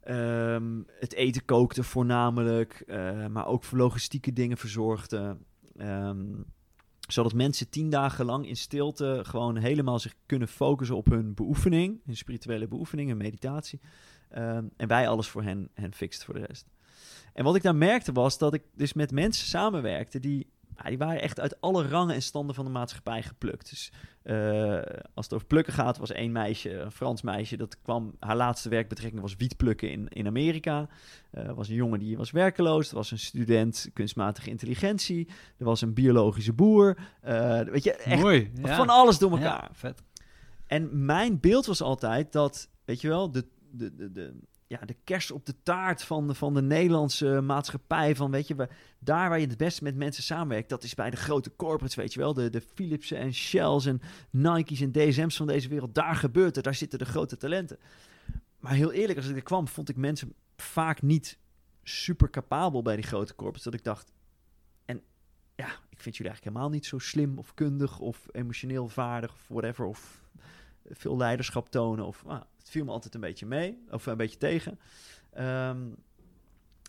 ehm, 0.00 0.82
het 1.00 1.12
eten 1.12 1.44
kookte 1.44 1.82
voornamelijk, 1.82 2.84
eh, 2.86 3.26
maar 3.26 3.46
ook 3.46 3.64
voor 3.64 3.78
logistieke 3.78 4.32
dingen 4.32 4.56
verzorgde. 4.56 5.36
Ehm, 5.76 6.24
zodat 7.08 7.32
mensen 7.32 7.68
tien 7.68 7.90
dagen 7.90 8.24
lang 8.24 8.48
in 8.48 8.56
stilte 8.56 9.20
gewoon 9.22 9.56
helemaal 9.56 9.98
zich 9.98 10.14
kunnen 10.26 10.48
focussen 10.48 10.96
op 10.96 11.06
hun 11.06 11.34
beoefening, 11.34 12.00
hun 12.04 12.16
spirituele 12.16 12.68
beoefening, 12.68 13.08
hun 13.08 13.18
meditatie. 13.18 13.80
Ehm, 14.28 14.64
en 14.76 14.88
wij 14.88 15.08
alles 15.08 15.28
voor 15.28 15.42
hen, 15.42 15.68
hen 15.74 15.94
fixen 15.94 16.24
voor 16.24 16.34
de 16.34 16.46
rest. 16.46 16.66
En 17.32 17.44
wat 17.44 17.56
ik 17.56 17.62
daar 17.62 17.76
merkte 17.76 18.12
was 18.12 18.38
dat 18.38 18.54
ik 18.54 18.62
dus 18.74 18.92
met 18.92 19.10
mensen 19.12 19.46
samenwerkte 19.46 20.20
die, 20.20 20.46
ja, 20.82 20.88
die 20.88 20.98
waren 20.98 21.20
echt 21.20 21.40
uit 21.40 21.60
alle 21.60 21.88
rangen 21.88 22.14
en 22.14 22.22
standen 22.22 22.54
van 22.54 22.64
de 22.64 22.70
maatschappij 22.70 23.22
geplukt. 23.22 23.70
Dus 23.70 23.92
eh, 24.22 24.82
als 25.14 25.24
het 25.24 25.34
over 25.34 25.46
plukken 25.46 25.72
gaat, 25.72 25.98
was 25.98 26.12
één 26.12 26.32
meisje, 26.32 26.78
een 26.78 26.90
Frans 26.92 27.22
meisje, 27.22 27.56
dat 27.56 27.82
kwam, 27.82 28.14
haar 28.20 28.36
laatste 28.36 28.68
werkbetrekking 28.68 29.22
was 29.22 29.36
wietplukken 29.36 29.90
in, 29.90 30.08
in 30.08 30.26
Amerika. 30.26 30.88
Er 31.30 31.54
was 31.54 31.68
een 31.68 31.74
jongen 31.74 31.98
die 31.98 32.16
was 32.16 32.30
werkeloos, 32.30 32.88
er 32.88 32.94
was 32.94 33.10
een 33.10 33.18
student 33.18 33.90
kunstmatige 33.92 34.50
intelligentie, 34.50 35.28
er 35.58 35.64
was 35.64 35.80
een 35.80 35.94
biologische 35.94 36.52
boer. 36.52 36.96
Eh, 37.20 37.60
weet 37.60 37.84
je, 37.84 37.92
echt 37.92 38.22
Mooi. 38.22 38.50
Ja. 38.54 38.76
van 38.76 38.88
alles 38.88 39.18
door 39.18 39.38
Ja, 39.38 39.44
elkaar. 39.52 39.68
vet. 39.72 40.02
En 40.66 41.04
mijn 41.04 41.40
beeld 41.40 41.66
was 41.66 41.82
altijd 41.82 42.32
dat, 42.32 42.68
weet 42.84 43.00
je 43.00 43.08
wel, 43.08 43.30
de, 43.30 43.46
de, 43.70 43.94
de, 43.94 44.12
de, 44.12 44.34
ja, 44.66 44.78
de 44.78 44.96
kers 45.04 45.30
op 45.30 45.46
de 45.46 45.54
taart 45.62 46.02
van 46.02 46.26
de, 46.26 46.34
van 46.34 46.54
de 46.54 46.62
Nederlandse 46.62 47.40
maatschappij. 47.40 48.16
Van, 48.16 48.30
weet 48.30 48.48
je, 48.48 48.54
we, 48.54 48.68
daar 48.98 49.28
waar 49.28 49.40
je 49.40 49.46
het 49.46 49.56
beste 49.56 49.84
met 49.84 49.96
mensen 49.96 50.22
samenwerkt, 50.22 50.68
dat 50.68 50.82
is 50.82 50.94
bij 50.94 51.10
de 51.10 51.16
grote 51.16 51.56
corporates, 51.56 51.94
weet 51.94 52.12
je 52.12 52.20
wel. 52.20 52.34
De, 52.34 52.50
de 52.50 52.60
Philipsen 52.60 53.18
en 53.18 53.34
Shells 53.34 53.86
en 53.86 54.00
Nike's 54.30 54.80
en 54.80 54.92
DSM's 54.92 55.36
van 55.36 55.46
deze 55.46 55.68
wereld. 55.68 55.94
Daar 55.94 56.16
gebeurt 56.16 56.54
het, 56.54 56.64
daar 56.64 56.74
zitten 56.74 56.98
de 56.98 57.04
grote 57.04 57.36
talenten. 57.36 57.78
Maar 58.58 58.72
heel 58.72 58.92
eerlijk, 58.92 59.18
als 59.18 59.28
ik 59.28 59.36
er 59.36 59.42
kwam, 59.42 59.68
vond 59.68 59.88
ik 59.88 59.96
mensen 59.96 60.34
vaak 60.56 61.02
niet 61.02 61.38
super 61.82 62.30
capabel 62.30 62.82
bij 62.82 62.96
die 62.96 63.04
grote 63.04 63.34
corporates. 63.34 63.64
Dat 63.64 63.74
ik 63.74 63.84
dacht, 63.84 64.12
en 64.84 65.02
ja, 65.54 65.68
ik 65.68 66.00
vind 66.00 66.16
jullie 66.16 66.32
eigenlijk 66.32 66.44
helemaal 66.44 66.70
niet 66.70 66.86
zo 66.86 66.98
slim 66.98 67.38
of 67.38 67.54
kundig 67.54 67.98
of 67.98 68.26
emotioneel 68.30 68.88
vaardig 68.88 69.32
of 69.32 69.44
whatever. 69.48 69.84
Of 69.84 70.24
veel 70.90 71.16
leiderschap 71.16 71.68
tonen. 71.68 72.06
Of, 72.06 72.24
ah, 72.26 72.42
het 72.66 72.74
viel 72.74 72.84
me 72.84 72.90
altijd 72.90 73.14
een 73.14 73.20
beetje 73.20 73.46
mee, 73.46 73.78
of 73.90 74.06
een 74.06 74.16
beetje 74.16 74.38
tegen. 74.38 74.78
Ehm, 75.32 75.82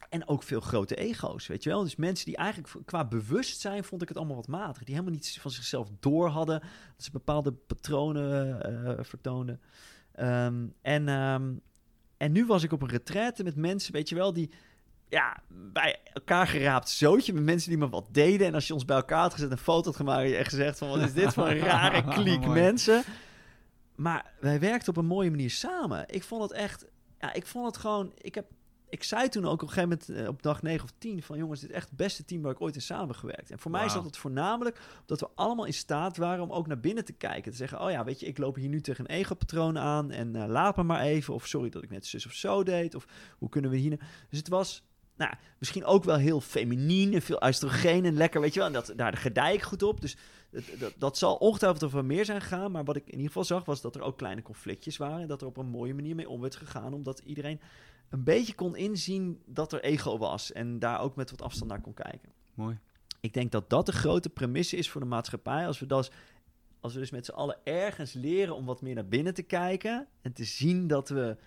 en 0.09 0.27
ook 0.27 0.43
veel 0.43 0.59
grote 0.59 0.95
ego's, 0.95 1.47
weet 1.47 1.63
je 1.63 1.69
wel. 1.69 1.83
Dus 1.83 1.95
mensen 1.95 2.25
die 2.25 2.35
eigenlijk 2.35 2.73
qua 2.85 3.05
bewustzijn 3.05 3.83
vond 3.83 4.01
ik 4.01 4.07
het 4.07 4.17
allemaal 4.17 4.35
wat 4.35 4.47
matig. 4.47 4.83
Die 4.83 4.95
helemaal 4.95 5.13
niet 5.13 5.37
van 5.41 5.51
zichzelf 5.51 5.89
door 5.99 6.27
hadden. 6.27 6.59
Dat 6.95 7.03
ze 7.03 7.11
bepaalde 7.11 7.51
patronen 7.51 8.61
eh, 8.61 9.03
vertoonden. 9.03 9.61
Ehm, 10.11 10.65
en, 10.81 11.07
ehm, 11.07 11.53
en 12.17 12.31
nu 12.31 12.45
was 12.45 12.63
ik 12.63 12.71
op 12.71 12.81
een 12.81 12.89
retraite 12.89 13.43
met 13.43 13.55
mensen, 13.55 13.93
weet 13.93 14.09
je 14.09 14.15
wel, 14.15 14.33
die 14.33 14.49
ja, 15.09 15.37
bij 15.47 15.99
elkaar 16.13 16.47
geraapt 16.47 16.89
zootje 16.89 17.33
met 17.33 17.43
mensen 17.43 17.69
die 17.69 17.77
me 17.79 17.89
wat 17.89 18.07
deden. 18.11 18.47
En 18.47 18.53
als 18.53 18.67
je 18.67 18.73
ons 18.73 18.85
bij 18.85 18.95
elkaar 18.95 19.21
had 19.21 19.33
gezet 19.33 19.49
en 19.49 19.57
een 19.57 19.63
foto 19.63 19.85
had 19.85 19.95
gemaakt, 19.95 20.21
had 20.21 20.29
je 20.29 20.35
echt 20.35 20.49
gezegd 20.49 20.77
van, 20.77 20.89
wat 20.89 20.99
is 20.99 21.13
dit 21.13 21.33
voor 21.33 21.47
een 21.47 21.59
rare 21.59 22.03
kliek 22.15 22.47
mensen. 22.47 23.03
Maar 23.97 24.33
wij 24.39 24.59
werkten 24.59 24.89
op 24.89 24.97
een 24.97 25.05
mooie 25.05 25.29
manier 25.29 25.49
samen. 25.51 26.03
Ik 26.07 26.23
vond 26.23 26.41
het 26.41 26.51
echt, 26.51 26.85
ja, 27.19 27.33
ik 27.33 27.45
vond 27.47 27.65
het 27.65 27.77
gewoon, 27.77 28.11
ik 28.17 28.35
heb, 28.35 28.45
ik 28.89 29.03
zei 29.03 29.29
toen 29.29 29.45
ook 29.45 29.61
op 29.61 29.61
een 29.61 29.73
gegeven 29.73 29.89
moment 30.07 30.09
eh, 30.25 30.27
op 30.27 30.41
dag 30.43 30.61
9 30.61 30.83
of 30.83 30.93
10 30.97 31.23
van 31.23 31.37
jongens, 31.37 31.59
dit 31.59 31.69
is 31.69 31.75
echt 31.75 31.87
het 31.87 31.97
beste 31.97 32.25
team 32.25 32.41
waar 32.41 32.51
ik 32.51 32.61
ooit 32.61 32.75
in 32.75 32.81
samengewerkt. 32.81 33.51
En 33.51 33.59
voor 33.59 33.71
mij 33.71 33.89
zat 33.89 34.03
het 34.03 34.17
voornamelijk 34.17 34.79
dat 35.05 35.19
we 35.19 35.29
allemaal 35.35 35.65
in 35.65 35.73
staat 35.73 36.17
waren 36.17 36.43
om 36.43 36.51
ook 36.51 36.67
naar 36.67 36.79
binnen 36.79 37.05
te 37.05 37.13
kijken. 37.13 37.51
Te 37.51 37.57
zeggen, 37.57 37.81
oh 37.81 37.91
ja, 37.91 38.03
weet 38.03 38.19
je, 38.19 38.25
ik 38.25 38.37
loop 38.37 38.55
hier 38.55 38.69
nu 38.69 38.81
tegen 38.81 39.03
een 39.09 39.15
ego-patroon 39.15 39.77
aan 39.77 40.11
en 40.11 40.35
eh, 40.35 40.47
laat 40.47 40.75
me 40.77 40.83
maar 40.83 41.01
even. 41.01 41.33
Of 41.33 41.47
sorry 41.47 41.69
dat 41.69 41.83
ik 41.83 41.89
net 41.89 42.05
zus 42.05 42.25
of 42.25 42.33
zo 42.33 42.63
deed. 42.63 42.95
Of 42.95 43.05
hoe 43.37 43.49
kunnen 43.49 43.71
we 43.71 43.77
hier... 43.77 43.89
nou- 43.89 44.01
Dus 44.29 44.39
het 44.39 44.47
was 44.47 44.83
nou, 45.17 45.33
misschien 45.57 45.85
ook 45.85 46.03
wel 46.03 46.17
heel 46.17 46.41
feminien 46.41 47.13
en 47.13 47.21
veel 47.21 47.41
oestrogeen 47.43 48.05
en 48.05 48.13
lekker, 48.13 48.41
weet 48.41 48.53
je 48.53 48.59
wel. 48.59 48.67
En 48.67 48.73
dat, 48.73 48.93
daar 48.95 49.17
gedij 49.17 49.53
ik 49.53 49.61
goed 49.61 49.83
op. 49.83 50.01
Dus 50.01 50.17
dat, 50.49 50.63
dat, 50.79 50.93
dat 50.97 51.17
zal 51.17 51.35
ongetwijfeld 51.35 51.83
over 51.83 52.05
meer 52.05 52.25
zijn 52.25 52.41
gegaan. 52.41 52.71
Maar 52.71 52.83
wat 52.83 52.95
ik 52.95 53.05
in 53.05 53.11
ieder 53.11 53.27
geval 53.27 53.43
zag, 53.43 53.65
was 53.65 53.81
dat 53.81 53.95
er 53.95 54.01
ook 54.01 54.17
kleine 54.17 54.41
conflictjes 54.41 54.97
waren. 54.97 55.21
En 55.21 55.27
dat 55.27 55.41
er 55.41 55.47
op 55.47 55.57
een 55.57 55.69
mooie 55.69 55.93
manier 55.93 56.15
mee 56.15 56.29
om 56.29 56.41
werd 56.41 56.55
gegaan. 56.55 56.93
Omdat 56.93 57.19
iedereen 57.19 57.59
een 58.09 58.23
beetje 58.23 58.55
kon 58.55 58.75
inzien 58.75 59.41
dat 59.45 59.73
er 59.73 59.83
ego 59.83 60.17
was. 60.17 60.51
En 60.51 60.79
daar 60.79 60.99
ook 60.99 61.15
met 61.15 61.31
wat 61.31 61.41
afstand 61.41 61.71
naar 61.71 61.81
kon 61.81 61.93
kijken. 61.93 62.31
Mooi. 62.53 62.79
Ik 63.19 63.33
denk 63.33 63.51
dat 63.51 63.69
dat 63.69 63.85
de 63.85 63.91
grote 63.91 64.29
premisse 64.29 64.77
is 64.77 64.89
voor 64.89 65.01
de 65.01 65.07
maatschappij. 65.07 65.67
Als 65.67 65.79
we, 65.79 65.85
dat, 65.85 66.11
als 66.79 66.93
we 66.93 66.99
dus 66.99 67.11
met 67.11 67.25
z'n 67.25 67.31
allen 67.31 67.57
ergens 67.63 68.13
leren 68.13 68.55
om 68.55 68.65
wat 68.65 68.81
meer 68.81 68.95
naar 68.95 69.07
binnen 69.07 69.33
te 69.33 69.43
kijken. 69.43 70.07
En 70.21 70.33
te 70.33 70.43
zien 70.43 70.87
dat 70.87 71.09
we 71.09 71.37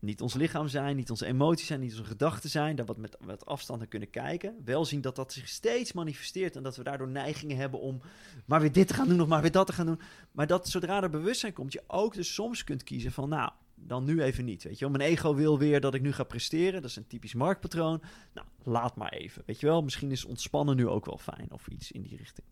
niet 0.00 0.20
ons 0.20 0.34
lichaam 0.34 0.68
zijn, 0.68 0.96
niet 0.96 1.10
onze 1.10 1.26
emoties 1.26 1.66
zijn, 1.66 1.80
niet 1.80 1.90
onze 1.90 2.04
gedachten 2.04 2.50
zijn. 2.50 2.76
Daar 2.76 2.86
wat 2.86 2.96
met, 2.96 3.16
met 3.24 3.46
afstand 3.46 3.78
naar 3.78 3.88
kunnen 3.88 4.10
kijken. 4.10 4.54
Wel 4.64 4.84
zien 4.84 5.00
dat 5.00 5.16
dat 5.16 5.32
zich 5.32 5.48
steeds 5.48 5.92
manifesteert. 5.92 6.56
En 6.56 6.62
dat 6.62 6.76
we 6.76 6.82
daardoor 6.82 7.08
neigingen 7.08 7.56
hebben 7.56 7.80
om 7.80 8.00
maar 8.46 8.60
weer 8.60 8.72
dit 8.72 8.88
te 8.88 8.94
gaan 8.94 9.08
doen 9.08 9.20
of 9.20 9.28
maar 9.28 9.42
weer 9.42 9.52
dat 9.52 9.66
te 9.66 9.72
gaan 9.72 9.86
doen. 9.86 10.00
Maar 10.32 10.46
dat 10.46 10.68
zodra 10.68 11.02
er 11.02 11.10
bewustzijn 11.10 11.52
komt, 11.52 11.72
je 11.72 11.82
ook 11.86 12.14
dus 12.14 12.34
soms 12.34 12.64
kunt 12.64 12.82
kiezen 12.82 13.12
van 13.12 13.28
nou, 13.28 13.50
dan 13.74 14.04
nu 14.04 14.22
even 14.22 14.44
niet. 14.44 14.62
Weet 14.62 14.78
je 14.78 14.88
wel, 14.88 14.96
mijn 14.96 15.10
ego 15.10 15.34
wil 15.34 15.58
weer 15.58 15.80
dat 15.80 15.94
ik 15.94 16.02
nu 16.02 16.12
ga 16.12 16.24
presteren. 16.24 16.82
Dat 16.82 16.90
is 16.90 16.96
een 16.96 17.06
typisch 17.06 17.34
marktpatroon. 17.34 18.02
Nou, 18.34 18.46
laat 18.62 18.96
maar 18.96 19.12
even. 19.12 19.42
Weet 19.46 19.60
je 19.60 19.66
wel, 19.66 19.82
misschien 19.82 20.10
is 20.10 20.24
ontspannen 20.24 20.76
nu 20.76 20.88
ook 20.88 21.06
wel 21.06 21.18
fijn 21.18 21.48
of 21.50 21.68
iets 21.68 21.92
in 21.92 22.02
die 22.02 22.16
richting. 22.16 22.46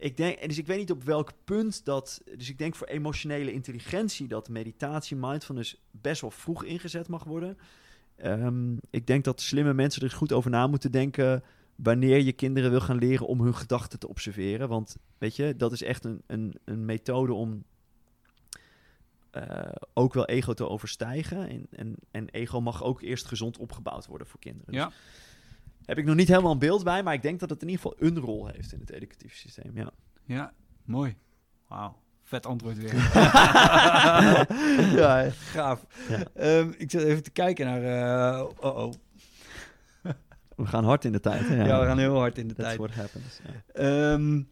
Ik 0.00 0.16
denk, 0.16 0.38
en 0.38 0.48
dus 0.48 0.58
ik 0.58 0.66
weet 0.66 0.78
niet 0.78 0.90
op 0.90 1.04
welk 1.04 1.32
punt 1.44 1.84
dat. 1.84 2.22
Dus 2.36 2.48
ik 2.48 2.58
denk 2.58 2.74
voor 2.74 2.86
emotionele 2.86 3.52
intelligentie 3.52 4.28
dat 4.28 4.48
meditatie, 4.48 5.16
mindfulness 5.16 5.82
best 5.90 6.20
wel 6.20 6.30
vroeg 6.30 6.64
ingezet 6.64 7.08
mag 7.08 7.24
worden. 7.24 7.58
Ehm, 8.16 8.76
ik 8.90 9.06
denk 9.06 9.24
dat 9.24 9.40
slimme 9.40 9.74
mensen 9.74 10.02
er 10.02 10.08
eens 10.08 10.16
goed 10.16 10.32
over 10.32 10.50
na 10.50 10.66
moeten 10.66 10.90
denken. 10.90 11.42
Wanneer 11.74 12.20
je 12.22 12.32
kinderen 12.32 12.70
wil 12.70 12.80
gaan 12.80 12.98
leren 12.98 13.26
om 13.26 13.40
hun 13.40 13.54
gedachten 13.54 13.98
te 13.98 14.08
observeren. 14.08 14.68
Want 14.68 14.96
weet 15.18 15.36
je, 15.36 15.56
dat 15.56 15.72
is 15.72 15.82
echt 15.82 16.04
een, 16.04 16.22
een, 16.26 16.54
een 16.64 16.84
methode 16.84 17.32
om 17.32 17.64
eh, 19.30 19.72
ook 19.94 20.14
wel 20.14 20.26
ego 20.26 20.54
te 20.54 20.68
overstijgen. 20.68 21.48
En, 21.48 21.66
en, 21.70 21.94
en 22.10 22.28
ego 22.28 22.60
mag 22.60 22.82
ook 22.82 23.02
eerst 23.02 23.26
gezond 23.26 23.58
opgebouwd 23.58 24.06
worden 24.06 24.26
voor 24.26 24.40
kinderen. 24.40 24.72
Dus 24.72 24.82
Ja. 24.82 24.92
Heb 25.88 25.98
ik 25.98 26.04
nog 26.04 26.14
niet 26.14 26.28
helemaal 26.28 26.52
een 26.52 26.58
beeld 26.58 26.84
bij, 26.84 27.02
maar 27.02 27.14
ik 27.14 27.22
denk 27.22 27.40
dat 27.40 27.50
het 27.50 27.62
in 27.62 27.68
ieder 27.68 27.82
geval 27.82 28.08
een 28.08 28.18
rol 28.18 28.46
heeft 28.46 28.72
in 28.72 28.80
het 28.80 28.90
educatieve 28.90 29.36
systeem. 29.36 29.70
Ja. 29.74 29.90
Ja, 30.24 30.52
mooi. 30.84 31.16
Wauw. 31.68 31.96
vet 32.22 32.46
antwoord 32.46 32.76
weer. 32.78 32.94
ja, 35.00 35.30
gaaf. 35.30 35.86
Ja. 36.08 36.22
Ehm, 36.34 36.70
ik 36.78 36.90
zit 36.90 37.02
even 37.02 37.22
te 37.22 37.30
kijken 37.30 37.66
naar... 37.66 37.82
eh, 37.82 38.46
oh 38.60 38.76
oh. 38.76 38.92
we 40.56 40.66
gaan 40.66 40.84
hard 40.84 41.04
in 41.04 41.12
de 41.12 41.20
tijd. 41.20 41.48
Hè? 41.48 41.64
Ja. 41.64 41.80
we 41.80 41.86
gaan 41.86 41.98
heel 41.98 42.16
hard 42.18 42.38
in 42.38 42.48
de 42.48 42.54
That's 42.54 42.66
tijd. 42.68 42.78
what 42.78 42.94
happens. 42.94 43.40
Ja. 43.44 43.72
Ehm, 44.12 44.42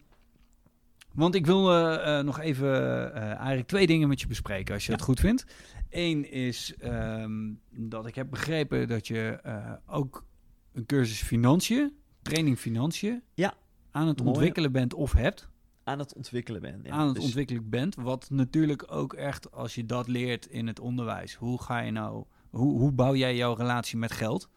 want 1.13 1.35
ik 1.35 1.45
wil 1.45 1.71
eh, 1.71 2.17
eh, 2.19 2.25
nog 2.25 2.39
even 2.39 2.69
eh, 3.15 3.21
eigenlijk 3.21 3.67
twee 3.67 3.87
dingen 3.87 4.07
met 4.07 4.21
je 4.21 4.27
bespreken, 4.27 4.73
als 4.73 4.85
je 4.85 4.91
Ja. 4.91 4.97
het 4.97 5.05
goed 5.05 5.19
vindt. 5.19 5.45
Eén 5.89 6.31
is 6.31 6.73
ehm, 6.79 7.53
dat 7.71 8.05
ik 8.05 8.15
heb 8.15 8.29
begrepen 8.29 8.87
dat 8.87 9.07
je 9.07 9.39
eh, 9.43 9.71
ook 9.85 10.25
een 10.77 10.85
cursus 10.85 11.21
financiën, 11.21 11.93
training 12.21 12.57
financiën, 12.59 13.21
Ja. 13.33 13.53
aan 13.91 14.07
het 14.07 14.17
Mooi. 14.17 14.29
ontwikkelen 14.29 14.71
bent 14.71 14.93
of 14.93 15.11
hebt. 15.11 15.47
Aan 15.83 15.99
het 15.99 16.13
ontwikkelen 16.13 16.61
ben. 16.61 16.79
Ja. 16.83 16.91
aan 16.91 17.05
het 17.07 17.15
Dus- 17.15 17.23
ontwikkelen 17.23 17.69
bent. 17.69 17.95
Wat 17.95 18.29
natuurlijk 18.29 18.91
ook 18.91 19.13
echt, 19.13 19.51
als 19.51 19.75
je 19.75 19.85
dat 19.85 20.07
leert 20.07 20.45
in 20.45 20.67
het 20.67 20.79
onderwijs, 20.79 21.33
hoe 21.35 21.61
ga 21.61 21.79
je 21.79 21.91
nou, 21.91 22.25
hoe, 22.49 22.79
hoe 22.79 22.91
bouw 22.91 23.15
jij 23.15 23.35
jouw 23.35 23.53
relatie 23.53 23.97
met 23.97 24.11
geld? 24.11 24.49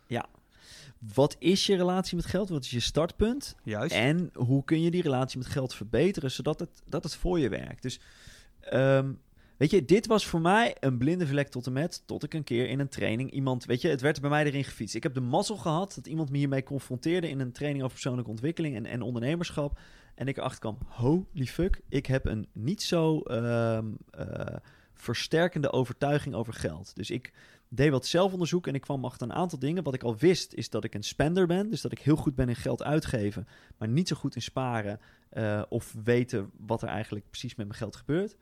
Wat 1.15 1.37
is 1.39 1.67
je 1.67 1.77
relatie 1.77 2.17
met 2.17 2.27
geld? 2.27 2.49
Wat 2.49 2.65
is 2.65 2.71
je 2.71 2.81
startpunt? 2.81 3.57
Juist. 3.65 3.95
En 3.95 4.31
hoe 4.35 4.65
kun 4.65 4.81
je 4.83 4.91
die 4.91 5.03
relatie 5.03 5.39
met 5.39 5.47
geld 5.47 5.75
verbeteren 5.75 6.31
zodat 6.31 6.61
het, 6.61 6.83
dat 6.87 7.03
het 7.05 7.15
voor 7.15 7.39
je 7.39 7.49
werkt? 7.49 7.83
Dus 7.83 8.01
ehm, 8.61 9.13
weet 9.61 9.71
je, 9.71 9.85
dit 9.85 10.07
was 10.07 10.27
voor 10.27 10.41
mij 10.41 10.77
een 10.81 10.99
blinde 10.99 11.27
vlek 11.27 11.49
tot 11.49 11.67
en 11.67 11.73
met 11.73 12.03
tot 12.07 12.23
ik 12.23 12.35
een 12.35 12.45
keer 12.45 12.69
in 12.69 12.81
een 12.81 12.89
training 12.89 13.31
iemand, 13.31 13.65
weet 13.65 13.81
je, 13.81 13.89
het 13.89 14.01
werd 14.01 14.21
bij 14.21 14.31
mij 14.31 14.45
erin 14.45 14.65
gefietst. 14.65 14.95
Ik 14.95 15.03
heb 15.03 15.15
de 15.15 15.21
mazzel 15.21 15.57
gehad 15.57 15.95
dat 15.95 16.07
iemand 16.07 16.31
me 16.31 16.39
hiermee 16.39 16.63
confronteerde 16.63 17.29
in 17.29 17.41
een 17.41 17.53
training 17.53 17.83
over 17.83 17.95
persoonlijke 17.95 18.31
ontwikkeling 18.31 18.77
en, 18.77 18.87
en 18.87 19.03
ondernemerschap. 19.03 19.79
En 20.15 20.29
ik 20.29 20.37
erachter 20.37 20.61
kwam, 20.61 20.79
holy 20.87 21.47
fuck, 21.47 21.81
ik 21.89 22.07
heb 22.07 22.27
een 22.27 22.47
niet 22.53 22.83
zo 22.83 23.21
ehm, 23.21 23.87
eh, 24.11 24.57
versterkende 24.95 25.73
overtuiging 25.73 26.35
over 26.35 26.53
geld. 26.53 26.97
Dus 26.97 27.11
ik 27.11 27.33
deed 27.69 27.91
wat 27.91 28.07
zelfonderzoek 28.07 28.67
en 28.67 28.75
ik 28.75 28.81
kwam 28.81 29.05
achter 29.05 29.27
een 29.29 29.35
aantal 29.35 29.59
dingen. 29.59 29.83
Wat 29.83 29.95
ik 29.95 30.03
al 30.03 30.17
wist 30.17 30.53
is 30.53 30.71
dat 30.71 30.85
ik 30.85 30.95
een 30.95 31.03
spender 31.03 31.47
ben, 31.47 31.71
dus 31.71 31.81
dat 31.81 31.93
ik 31.93 31.99
heel 31.99 32.17
goed 32.17 32.35
ben 32.35 32.49
in 32.49 32.57
geld 32.57 32.83
uitgeven, 32.83 33.49
maar 33.79 33.89
niet 33.89 34.09
zo 34.09 34.17
goed 34.17 34.35
in 34.35 34.43
sparen 34.43 35.01
eh, 35.31 35.63
of 35.69 35.95
weten 36.05 36.51
wat 36.57 36.83
er 36.83 36.89
eigenlijk 36.89 37.31
precies 37.31 37.55
met 37.55 37.67
mijn 37.67 37.79
geld 37.79 37.97
gebeurt. 37.97 38.37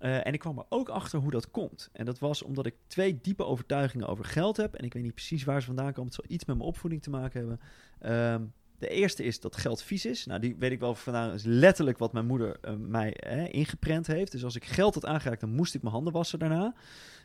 Eh, 0.00 0.26
en 0.26 0.32
ik 0.32 0.38
kwam 0.38 0.58
er 0.58 0.64
ook 0.68 0.88
achter 0.88 1.18
hoe 1.18 1.30
dat 1.30 1.50
komt. 1.50 1.88
En 1.92 2.04
dat 2.04 2.18
was 2.18 2.42
omdat 2.42 2.66
ik 2.66 2.74
twee 2.86 3.20
diepe 3.20 3.44
overtuigingen 3.44 4.06
over 4.06 4.24
geld 4.24 4.56
heb. 4.56 4.74
En 4.74 4.84
ik 4.84 4.92
weet 4.92 5.02
niet 5.02 5.14
precies 5.14 5.44
waar 5.44 5.60
ze 5.60 5.66
vandaan 5.66 5.92
komen. 5.92 6.04
Het 6.04 6.14
zal 6.14 6.24
iets 6.28 6.44
met 6.44 6.56
mijn 6.56 6.68
opvoeding 6.68 7.02
te 7.02 7.10
maken 7.10 7.38
hebben. 7.38 7.60
Ehm, 7.98 8.44
de 8.78 8.88
eerste 8.88 9.24
is 9.24 9.40
dat 9.40 9.56
geld 9.56 9.82
vies 9.82 10.04
is. 10.04 10.26
Nou, 10.26 10.40
die 10.40 10.56
weet 10.58 10.70
ik 10.70 10.80
wel 10.80 10.94
vandaan. 10.94 11.32
Is 11.32 11.44
letterlijk 11.44 11.98
wat 11.98 12.12
mijn 12.12 12.26
moeder 12.26 12.58
eh, 12.60 12.74
mij 12.74 13.16
eh, 13.16 13.52
ingeprent 13.52 14.06
heeft. 14.06 14.32
Dus 14.32 14.44
als 14.44 14.56
ik 14.56 14.64
geld 14.64 14.94
had 14.94 15.06
aangeraakt, 15.06 15.40
dan 15.40 15.54
moest 15.54 15.74
ik 15.74 15.82
mijn 15.82 15.94
handen 15.94 16.12
wassen 16.12 16.38
daarna. 16.38 16.74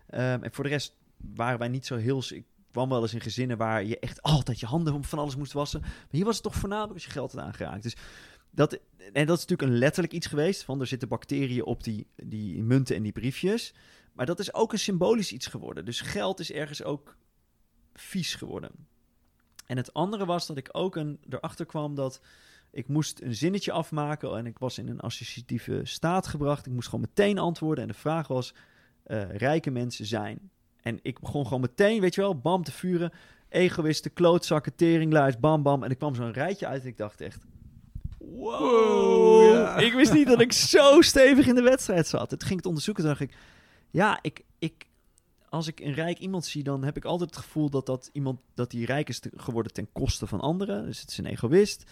Ehm, 0.07 0.43
en 0.43 0.53
voor 0.53 0.63
de 0.63 0.69
rest 0.69 0.95
waren 1.35 1.59
wij 1.59 1.67
niet 1.67 1.85
zo 1.85 1.95
heel... 1.95 2.23
Ik 2.29 2.45
kwam 2.71 2.89
wel 2.89 3.01
eens 3.01 3.13
in 3.13 3.21
gezinnen 3.21 3.57
waar 3.57 3.83
je 3.83 3.99
echt 3.99 4.21
altijd 4.21 4.59
je 4.59 4.65
handen 4.65 5.03
van 5.03 5.19
alles 5.19 5.35
moest 5.35 5.53
wassen. 5.53 5.79
Maar 5.81 5.91
hier 6.09 6.25
was 6.25 6.35
het 6.35 6.43
toch 6.43 6.55
voornamelijk 6.55 6.93
als 6.93 7.05
je 7.05 7.11
geld 7.11 7.31
had 7.31 7.41
aangeraakt. 7.41 7.83
Dus 7.83 7.95
dat, 8.55 8.79
en 8.97 9.25
dat 9.25 9.37
is 9.37 9.45
natuurlijk 9.45 9.61
een 9.61 9.77
letterlijk 9.77 10.13
iets 10.13 10.27
geweest. 10.27 10.63
Van 10.63 10.79
er 10.79 10.87
zitten 10.87 11.07
bacteriën 11.07 11.65
op 11.65 11.83
die, 11.83 12.07
die 12.15 12.63
munten 12.63 12.95
en 12.95 13.03
die 13.03 13.11
briefjes. 13.11 13.73
Maar 14.13 14.25
dat 14.25 14.39
is 14.39 14.53
ook 14.53 14.71
een 14.71 14.79
symbolisch 14.79 15.31
iets 15.31 15.47
geworden. 15.47 15.85
Dus 15.85 16.01
geld 16.01 16.39
is 16.39 16.51
ergens 16.51 16.83
ook 16.83 17.15
vies 17.93 18.35
geworden. 18.35 18.71
En 19.65 19.77
het 19.77 19.93
andere 19.93 20.25
was 20.25 20.47
dat 20.47 20.57
ik 20.57 20.69
ook 20.71 20.95
een, 20.95 21.19
erachter 21.29 21.65
kwam 21.65 21.95
dat 21.95 22.21
ik 22.71 22.87
moest 22.87 23.21
een 23.21 23.35
zinnetje 23.35 23.71
afmaken. 23.71 24.37
En 24.37 24.45
ik 24.45 24.59
was 24.59 24.77
in 24.77 24.87
een 24.87 24.99
associatieve 24.99 25.81
staat 25.83 26.27
gebracht. 26.27 26.65
Ik 26.65 26.73
moest 26.73 26.89
gewoon 26.89 27.05
meteen 27.09 27.37
antwoorden. 27.37 27.83
En 27.83 27.89
de 27.89 27.97
vraag 27.97 28.27
was, 28.27 28.53
eh, 29.03 29.35
rijke 29.35 29.71
mensen 29.71 30.05
zijn. 30.05 30.51
En 30.81 30.99
ik 31.01 31.19
begon 31.19 31.43
gewoon 31.43 31.61
meteen, 31.61 32.01
weet 32.01 32.15
je 32.15 32.21
wel, 32.21 32.39
bam 32.39 32.63
te 32.63 32.71
vuren. 32.71 33.11
Egoïsten, 33.49 34.13
klootzakken, 34.13 34.75
teringluis, 34.75 35.39
bam 35.39 35.63
bam. 35.63 35.83
En 35.83 35.89
er 35.89 35.95
kwam 35.95 36.15
zo'n 36.15 36.31
rijtje 36.31 36.67
uit 36.67 36.81
en 36.81 36.87
ik 36.87 36.97
dacht 36.97 37.21
echt... 37.21 37.45
Wow, 38.17 38.59
Wow, 38.59 39.53
ja. 39.53 39.77
ik 39.77 39.93
wist 39.93 40.13
niet 40.13 40.27
dat 40.27 40.41
ik 40.41 40.53
zo 40.53 41.01
stevig 41.01 41.47
in 41.47 41.55
de 41.55 41.61
wedstrijd 41.61 42.07
zat. 42.07 42.29
Toen 42.29 42.41
ging 42.41 42.55
het 42.55 42.65
onderzoeken, 42.65 43.03
toen 43.03 43.11
dacht 43.17 43.23
ik... 43.31 43.37
Ja, 43.91 44.19
ik, 44.21 44.43
ik, 44.59 44.85
als 45.49 45.67
ik 45.67 45.79
een 45.79 45.93
rijk 45.93 46.17
iemand 46.19 46.45
zie, 46.45 46.63
dan 46.63 46.83
heb 46.83 46.97
ik 46.97 47.05
altijd 47.05 47.29
het 47.35 47.39
gevoel 47.43 47.69
dat, 47.69 47.85
dat 47.85 48.09
iemand 48.13 48.39
dat 48.53 48.71
die 48.71 48.85
rijk 48.85 49.09
is 49.09 49.19
te- 49.19 49.31
geworden 49.35 49.73
ten 49.73 49.87
koste 49.93 50.27
van 50.27 50.39
anderen. 50.39 50.85
Dus 50.85 50.99
het 51.01 51.09
is 51.09 51.17
een 51.17 51.25
egoïst. 51.25 51.83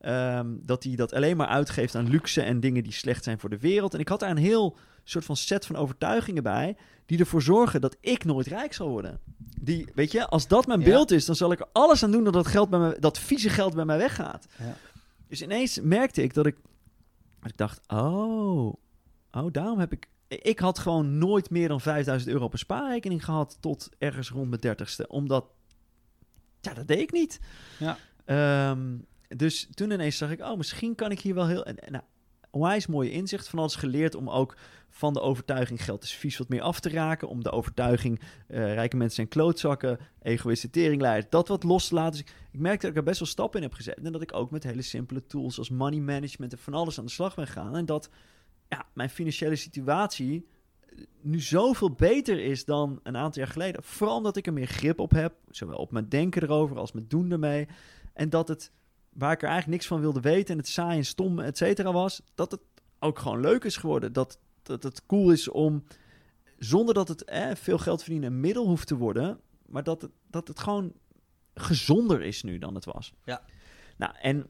Ehm, 0.00 0.46
dat 0.60 0.84
hij 0.84 0.94
dat 0.96 1.12
alleen 1.12 1.36
maar 1.36 1.46
uitgeeft 1.46 1.94
aan 1.94 2.10
luxe 2.10 2.42
en 2.42 2.60
dingen 2.60 2.82
die 2.82 2.92
slecht 2.92 3.24
zijn 3.24 3.38
voor 3.38 3.50
de 3.50 3.58
wereld. 3.58 3.94
En 3.94 4.00
ik 4.00 4.08
had 4.08 4.20
daar 4.20 4.30
een 4.30 4.36
heel 4.36 4.76
soort 5.04 5.24
van 5.24 5.36
set 5.36 5.66
van 5.66 5.76
overtuigingen 5.76 6.42
bij, 6.42 6.76
die 7.06 7.18
ervoor 7.18 7.42
zorgen 7.42 7.80
dat 7.80 7.96
ik 8.00 8.24
nooit 8.24 8.46
rijk 8.46 8.72
zal 8.74 8.88
worden. 8.88 9.20
Die, 9.60 9.88
weet 9.94 10.12
je, 10.12 10.26
als 10.26 10.48
dat 10.48 10.66
mijn 10.66 10.80
Ja. 10.80 10.86
beeld 10.86 11.10
is, 11.10 11.24
dan 11.24 11.34
zal 11.36 11.52
ik 11.52 11.60
er 11.60 11.68
alles 11.72 12.02
aan 12.04 12.10
doen 12.10 12.24
dat 12.24 12.32
dat, 12.32 12.46
geld 12.46 12.70
bij 12.70 12.78
mij, 12.78 12.96
dat 13.00 13.18
vieze 13.18 13.48
geld 13.48 13.74
bij 13.74 13.84
mij 13.84 13.98
weggaat. 13.98 14.46
Ja. 14.58 14.76
Dus 15.28 15.42
ineens 15.42 15.80
merkte 15.80 16.22
ik 16.22 16.34
dat 16.34 16.46
ik, 16.46 16.56
dat 17.40 17.50
ik 17.50 17.56
dacht, 17.56 17.80
oh, 17.86 18.74
oh, 19.30 19.52
daarom 19.52 19.78
heb 19.78 19.92
ik... 19.92 20.08
Ik 20.28 20.58
had 20.58 20.78
gewoon 20.78 21.18
nooit 21.18 21.50
meer 21.50 21.68
dan 21.68 21.80
5000 21.80 22.32
euro 22.32 22.44
op 22.44 22.52
een 22.52 22.58
spaarrekening 22.58 23.24
gehad 23.24 23.56
tot 23.60 23.88
ergens 23.98 24.30
rond 24.30 24.48
mijn 24.48 24.60
dertigste. 24.60 25.08
Omdat, 25.08 25.46
ja, 26.60 26.74
dat 26.74 26.88
deed 26.88 27.00
ik 27.00 27.12
niet. 27.12 27.40
Ja. 27.78 27.98
Ehm, 28.24 28.96
dus 29.28 29.68
toen 29.74 29.90
ineens 29.90 30.16
zag 30.16 30.30
ik, 30.30 30.40
oh, 30.40 30.56
misschien 30.56 30.94
kan 30.94 31.10
ik 31.10 31.20
hier 31.20 31.34
wel 31.34 31.46
heel... 31.46 31.64
En, 31.64 31.92
nou, 31.92 32.04
onwijs 32.50 32.86
mooie 32.86 33.10
inzicht 33.10 33.48
van 33.48 33.58
alles 33.58 33.74
geleerd 33.74 34.14
om 34.14 34.30
ook 34.30 34.56
van 34.90 35.12
de 35.12 35.20
overtuiging 35.20 35.84
geld 35.84 36.02
is 36.02 36.12
vies 36.12 36.36
wat 36.36 36.48
meer 36.48 36.60
af 36.60 36.80
te 36.80 36.88
raken. 36.88 37.28
Om 37.28 37.42
de 37.42 37.50
overtuiging 37.50 38.20
eh, 38.46 38.74
rijke 38.74 38.96
mensen 38.96 39.16
zijn 39.16 39.28
klootzakken, 39.28 39.98
egoïstische 40.22 40.70
teringleider, 40.70 41.30
dat 41.30 41.48
wat 41.48 41.62
los 41.62 41.88
te 41.88 41.94
laten. 41.94 42.10
Dus 42.10 42.20
ik, 42.20 42.34
ik 42.52 42.60
merkte 42.60 42.80
dat 42.80 42.90
ik 42.90 42.96
er 42.96 43.04
best 43.04 43.18
wel 43.18 43.28
stappen 43.28 43.60
in 43.60 43.66
heb 43.66 43.76
gezet. 43.76 44.00
En 44.02 44.12
dat 44.12 44.22
ik 44.22 44.34
ook 44.34 44.50
met 44.50 44.62
hele 44.62 44.82
simpele 44.82 45.26
tools 45.26 45.58
als 45.58 45.70
money 45.70 46.00
management 46.00 46.52
en 46.52 46.58
van 46.58 46.74
alles 46.74 46.98
aan 46.98 47.04
de 47.04 47.10
slag 47.10 47.34
ben 47.34 47.46
gegaan. 47.46 47.76
En 47.76 47.86
dat 47.86 48.10
ja, 48.68 48.86
mijn 48.92 49.10
financiële 49.10 49.56
situatie 49.56 50.46
eh, 50.80 51.04
nu 51.20 51.40
zoveel 51.40 51.92
beter 51.92 52.40
is 52.40 52.64
dan 52.64 53.00
een 53.02 53.16
aantal 53.16 53.42
jaar 53.42 53.52
geleden. 53.52 53.82
Vooral 53.82 54.16
omdat 54.16 54.36
ik 54.36 54.46
er 54.46 54.52
meer 54.52 54.66
grip 54.66 55.00
op 55.00 55.10
heb, 55.10 55.34
zowel 55.50 55.78
op 55.78 55.92
mijn 55.92 56.08
denken 56.08 56.42
erover 56.42 56.78
als 56.78 56.92
mijn 56.92 57.08
doen 57.08 57.30
ermee. 57.30 57.68
En 58.12 58.30
dat 58.30 58.48
het, 58.48 58.72
waar 59.18 59.32
ik 59.32 59.42
er 59.42 59.48
eigenlijk 59.48 59.76
niks 59.76 59.86
van 59.86 60.00
wilde 60.00 60.20
weten 60.20 60.52
en 60.52 60.58
het 60.58 60.68
saai 60.68 60.96
en 60.98 61.04
stom, 61.04 61.38
et 61.38 61.56
cetera 61.56 61.92
was, 61.92 62.22
dat 62.34 62.50
het 62.50 62.60
ook 62.98 63.18
gewoon 63.18 63.40
leuk 63.40 63.64
is 63.64 63.76
geworden. 63.76 64.12
Dat, 64.12 64.38
dat 64.62 64.82
het 64.82 65.06
cool 65.06 65.30
is 65.30 65.48
om, 65.48 65.84
zonder 66.58 66.94
dat 66.94 67.08
het 67.08 67.24
eh, 67.24 67.54
veel 67.54 67.78
geld 67.78 68.02
verdienen 68.02 68.32
een 68.32 68.40
middel 68.40 68.66
hoeft 68.66 68.86
te 68.86 68.96
worden, 68.96 69.40
maar 69.66 69.82
dat 69.82 70.02
het, 70.02 70.10
dat 70.26 70.48
het 70.48 70.58
gewoon 70.58 70.92
gezonder 71.54 72.22
is 72.22 72.42
nu 72.42 72.58
dan 72.58 72.74
het 72.74 72.84
was. 72.84 73.12
Ja. 73.24 73.42
Nou, 73.96 74.14
en 74.20 74.48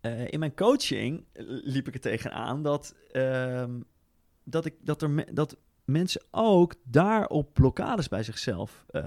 eh, 0.00 0.26
in 0.30 0.38
mijn 0.38 0.54
coaching 0.54 1.24
liep 1.62 1.88
ik 1.88 1.94
er 1.94 2.00
tegenaan 2.00 2.62
dat, 2.62 2.94
ehm, 3.12 3.80
dat, 4.44 4.64
ik, 4.64 4.74
dat, 4.80 5.02
er 5.02 5.10
me- 5.10 5.32
dat 5.32 5.56
mensen 5.84 6.22
ook 6.30 6.74
daarop 6.84 7.52
blokkades 7.52 8.08
bij 8.08 8.22
zichzelf 8.22 8.84
eh 8.88 9.02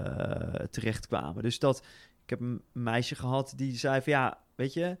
terechtkwamen. 0.70 1.42
Dus 1.42 1.58
dat 1.58 1.86
ik 2.22 2.30
heb 2.30 2.40
een 2.40 2.62
meisje 2.72 3.14
gehad 3.14 3.52
die 3.56 3.76
zei 3.76 4.02
van 4.02 4.12
ja, 4.12 4.44
weet 4.56 4.72
je, 4.72 4.96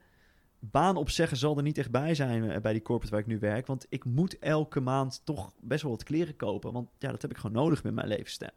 baan 0.58 0.96
opzeggen 0.96 1.36
zal 1.36 1.56
er 1.56 1.62
niet 1.62 1.78
echt 1.78 1.90
bij 1.90 2.14
zijn 2.14 2.50
eh, 2.50 2.60
bij 2.60 2.72
die 2.72 2.82
corporate 2.82 3.14
waar 3.14 3.24
ik 3.24 3.30
nu 3.30 3.38
werk. 3.38 3.66
Want 3.66 3.86
ik 3.88 4.04
moet 4.04 4.38
elke 4.38 4.80
maand 4.80 5.20
toch 5.24 5.52
best 5.60 5.82
wel 5.82 5.90
wat 5.90 6.02
kleren 6.02 6.36
kopen. 6.36 6.72
Want 6.72 6.88
ja, 6.98 7.10
dat 7.10 7.22
heb 7.22 7.30
ik 7.30 7.36
gewoon 7.36 7.56
nodig 7.56 7.82
met 7.82 7.94
mijn 7.94 8.08
levensstijl. 8.08 8.50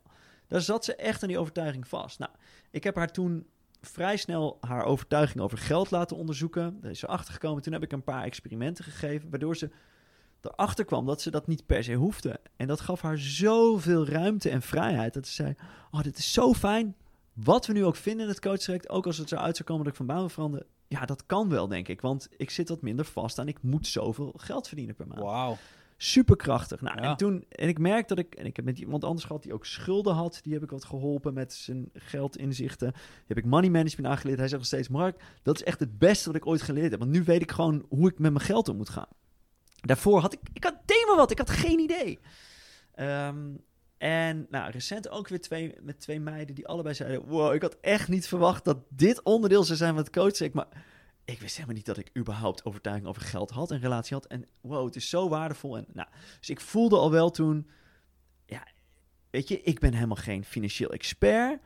Daar 0.48 0.62
zat 0.62 0.86
ze 0.86 0.96
echt 0.96 1.22
aan 1.22 1.28
die 1.28 1.40
overtuiging 1.40 1.88
vast. 1.88 2.20
Nou, 2.20 2.32
ik 2.72 2.84
heb 2.84 2.96
haar 2.96 3.12
toen 3.12 3.48
vrij 3.82 4.18
snel 4.18 4.58
haar 4.62 4.84
overtuiging 4.84 5.40
over 5.40 5.58
geld 5.58 5.92
laten 5.92 6.18
onderzoeken. 6.18 6.78
Daar 6.82 6.92
is 6.92 7.00
ze 7.00 7.08
achtergekomen. 7.08 7.64
Toen 7.64 7.74
heb 7.74 7.84
ik 7.84 7.92
een 7.92 8.04
paar 8.04 8.24
experimenten 8.24 8.84
gegeven, 8.84 9.30
waardoor 9.30 9.56
ze 9.58 9.70
erachter 10.42 10.86
kwam 10.86 11.06
dat 11.06 11.22
ze 11.22 11.32
dat 11.32 11.48
niet 11.48 11.66
per 11.66 11.84
se 11.84 11.94
hoefde. 11.94 12.40
En 12.56 12.68
dat 12.68 12.80
gaf 12.80 13.02
haar 13.02 13.18
zoveel 13.18 14.08
ruimte 14.08 14.50
en 14.50 14.62
vrijheid. 14.62 15.14
Dat 15.14 15.28
ze 15.28 15.34
zei, 15.34 15.56
oh, 15.92 16.02
dit 16.02 16.18
is 16.18 16.34
zo 16.34 16.54
fijn. 16.54 16.96
Wat 17.34 17.66
we 17.66 17.74
nu 17.74 17.86
ook 17.86 17.96
vinden 17.96 18.24
in 18.24 18.32
het 18.32 18.42
coachtraject, 18.42 18.90
ook 18.90 19.06
als 19.06 19.18
het 19.18 19.30
zo 19.30 19.36
uit 19.36 19.56
zou 19.56 19.68
komen 19.68 19.84
dat 19.84 19.92
ik 19.92 19.98
van 19.98 20.08
baan 20.08 20.18
wil 20.18 20.30
veranderen. 20.30 20.68
Ja, 20.92 21.06
dat 21.06 21.26
kan 21.26 21.50
wel, 21.50 21.68
denk 21.68 21.88
ik. 21.88 22.02
Want 22.02 22.28
ik 22.38 22.50
zit 22.50 22.70
wat 22.70 22.82
minder 22.82 23.06
vast 23.06 23.40
aan, 23.40 23.48
ik 23.48 23.62
moet 23.62 23.88
zoveel 23.88 24.34
geld 24.38 24.68
verdienen 24.68 24.96
per 24.96 25.08
maand. 25.08 25.22
Wauw. 25.22 25.58
Superkrachtig. 25.98 26.82
Nou, 26.82 27.02
Ja. 27.02 27.10
en 27.10 27.18
toen, 27.18 27.46
en 27.50 27.68
ik 27.68 27.80
merk 27.80 28.08
dat 28.08 28.18
ik, 28.20 28.36
en 28.36 28.46
ik 28.46 28.56
heb 28.56 28.66
met 28.66 28.80
iemand 28.80 29.04
anders 29.04 29.26
gehad 29.26 29.44
die 29.44 29.54
ook 29.54 29.66
schulden 29.66 30.14
had, 30.14 30.40
die 30.44 30.54
heb 30.54 30.64
ik 30.64 30.70
wat 30.70 30.86
geholpen 30.86 31.34
met 31.34 31.54
zijn 31.54 31.90
geldinzichten. 31.94 32.92
Die 32.92 33.02
heb 33.28 33.38
ik 33.38 33.46
money 33.46 33.70
management 33.70 34.08
aangeleerd. 34.14 34.38
Hij 34.38 34.48
zegt 34.48 34.60
nog 34.60 34.68
steeds, 34.68 34.88
Mark, 34.90 35.22
dat 35.44 35.56
is 35.56 35.64
echt 35.64 35.80
het 35.80 35.98
beste 36.00 36.26
wat 36.28 36.36
ik 36.36 36.46
ooit 36.48 36.62
geleerd 36.62 36.92
heb. 36.92 37.00
Want 37.00 37.12
nu 37.12 37.24
weet 37.24 37.42
ik 37.42 37.52
gewoon 37.52 37.86
hoe 37.90 38.10
ik 38.10 38.20
met 38.20 38.32
mijn 38.34 38.46
geld 38.46 38.70
om 38.70 38.78
moet 38.78 38.90
gaan. 38.90 39.08
Daarvoor 39.82 40.20
had 40.20 40.34
ik, 40.34 40.40
ik 40.54 40.64
had 40.64 40.76
thema 40.86 41.16
wat, 41.16 41.32
ik 41.32 41.38
had 41.38 41.50
geen 41.50 41.80
idee. 41.80 42.20
Ehm, 42.94 43.48
en 44.00 44.48
nou, 44.50 44.72
recent 44.72 45.10
ook 45.10 45.28
weer 45.28 45.42
twee, 45.42 45.76
met 45.82 46.00
twee 46.00 46.20
meiden 46.20 46.56
die 46.56 46.68
allebei 46.68 46.96
zeiden, 46.96 47.26
wow, 47.26 47.54
ik 47.54 47.62
had 47.62 47.78
echt 47.82 48.08
niet 48.08 48.28
verwacht 48.28 48.66
dat 48.66 48.78
dit 48.90 49.24
onderdeel 49.24 49.64
zou 49.64 49.78
zijn 49.78 49.94
van 49.94 50.04
het 50.04 50.12
coaching. 50.12 50.54
Maar 50.54 50.68
ik 51.26 51.40
wist 51.40 51.56
helemaal 51.56 51.76
niet 51.76 51.86
dat 51.86 51.98
ik 51.98 52.10
überhaupt 52.18 52.66
overtuiging 52.66 53.08
over 53.08 53.22
geld 53.22 53.50
had, 53.50 53.72
een 53.72 53.80
relatie 53.80 54.16
had. 54.16 54.26
En 54.26 54.46
wow, 54.62 54.86
het 54.86 54.96
is 54.96 55.10
zo 55.10 55.30
waardevol. 55.30 55.78
En, 55.78 55.86
nou, 55.94 56.08
dus 56.40 56.50
ik 56.50 56.60
voelde 56.60 56.98
al 56.98 57.12
wel 57.12 57.32
toen, 57.32 57.70
ja, 58.46 58.68
weet 59.30 59.48
je, 59.48 59.62
ik 59.62 59.80
ben 59.80 59.94
helemaal 59.94 60.16
geen 60.16 60.46
financieel 60.46 60.90
expert. 60.90 61.62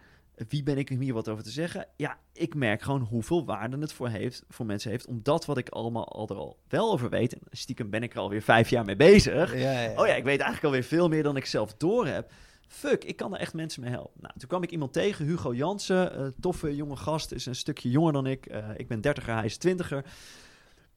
Wie 0.47 0.63
ben 0.63 0.77
ik 0.77 0.89
om 0.89 0.99
hier 0.99 1.13
wat 1.13 1.29
over 1.29 1.43
te 1.43 1.49
zeggen? 1.49 1.87
Ja, 1.97 2.17
ik 2.33 2.55
merk 2.55 2.81
gewoon 2.81 3.01
hoeveel 3.01 3.45
waarde 3.45 3.77
het 3.77 3.93
voor, 3.93 4.09
heeft, 4.09 4.43
voor 4.49 4.65
mensen 4.65 4.91
heeft. 4.91 5.05
om 5.05 5.19
dat 5.23 5.45
wat 5.45 5.57
ik 5.57 5.69
allemaal 5.69 6.07
al 6.07 6.27
er 6.29 6.35
al 6.35 6.57
wel 6.67 6.91
over 6.91 7.09
weet. 7.09 7.33
En 7.33 7.39
stiekem 7.51 7.89
ben 7.89 8.03
ik 8.03 8.13
er 8.13 8.19
alweer 8.19 8.41
vijf 8.41 8.69
jaar 8.69 8.85
mee 8.85 8.95
bezig. 8.95 9.57
Ja, 9.57 9.81
ja. 9.81 10.01
Oh 10.01 10.07
ja, 10.07 10.13
ik 10.13 10.23
weet 10.23 10.39
eigenlijk 10.39 10.63
alweer 10.63 10.83
veel 10.83 11.09
meer 11.09 11.23
dan 11.23 11.37
ik 11.37 11.45
zelf 11.45 11.73
door 11.73 12.07
heb. 12.07 12.31
Fuck, 12.67 13.03
ik 13.03 13.15
kan 13.15 13.33
er 13.33 13.39
echt 13.39 13.53
mensen 13.53 13.81
mee 13.81 13.91
helpen. 13.91 14.21
Nou, 14.21 14.33
toen 14.37 14.47
kwam 14.47 14.63
ik 14.63 14.71
iemand 14.71 14.93
tegen, 14.93 15.25
Hugo 15.25 15.53
Jansen. 15.53 16.15
eh, 16.15 16.25
toffe 16.39 16.75
jonge 16.75 16.95
gast, 16.95 17.31
is 17.31 17.45
een 17.45 17.55
stukje 17.55 17.89
jonger 17.89 18.13
dan 18.13 18.25
ik. 18.25 18.45
Eh, 18.45 18.69
ik 18.77 18.87
ben 18.87 19.01
dertiger, 19.01 19.33
hij 19.33 19.45
is 19.45 19.57
twintiger. 19.57 20.05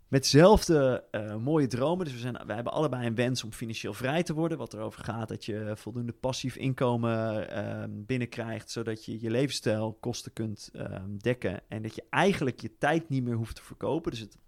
Met 0.09 0.23
dezelfde 0.23 1.05
eh, 1.11 1.37
mooie 1.37 1.67
dromen. 1.67 2.05
Dus 2.05 2.15
we, 2.15 2.21
zijn, 2.21 2.47
we 2.47 2.53
hebben 2.53 2.73
allebei 2.73 3.07
een 3.07 3.15
wens 3.15 3.45
om 3.45 3.53
financieel 3.53 3.95
vrij 3.95 4.23
te 4.23 4.35
worden. 4.35 4.59
Wat 4.59 4.75
erover 4.75 5.05
gaat 5.05 5.29
dat 5.29 5.45
je 5.45 5.73
voldoende 5.77 6.13
passief 6.13 6.57
inkomen 6.57 7.51
ehm, 7.51 7.91
binnenkrijgt. 7.93 8.71
Zodat 8.71 9.05
je 9.05 9.21
je 9.21 9.31
levensstijlkosten 9.31 10.33
kunt 10.33 10.71
ehm, 10.73 11.17
dekken. 11.17 11.61
En 11.69 11.83
dat 11.83 11.95
je 11.95 12.05
eigenlijk 12.11 12.61
je 12.61 12.79
tijd 12.79 13.09
niet 13.09 13.25
meer 13.25 13.35
hoeft 13.35 13.57
te 13.57 13.63
verkopen. 13.63 14.11
Dus 14.11 14.21
het, 14.21 14.39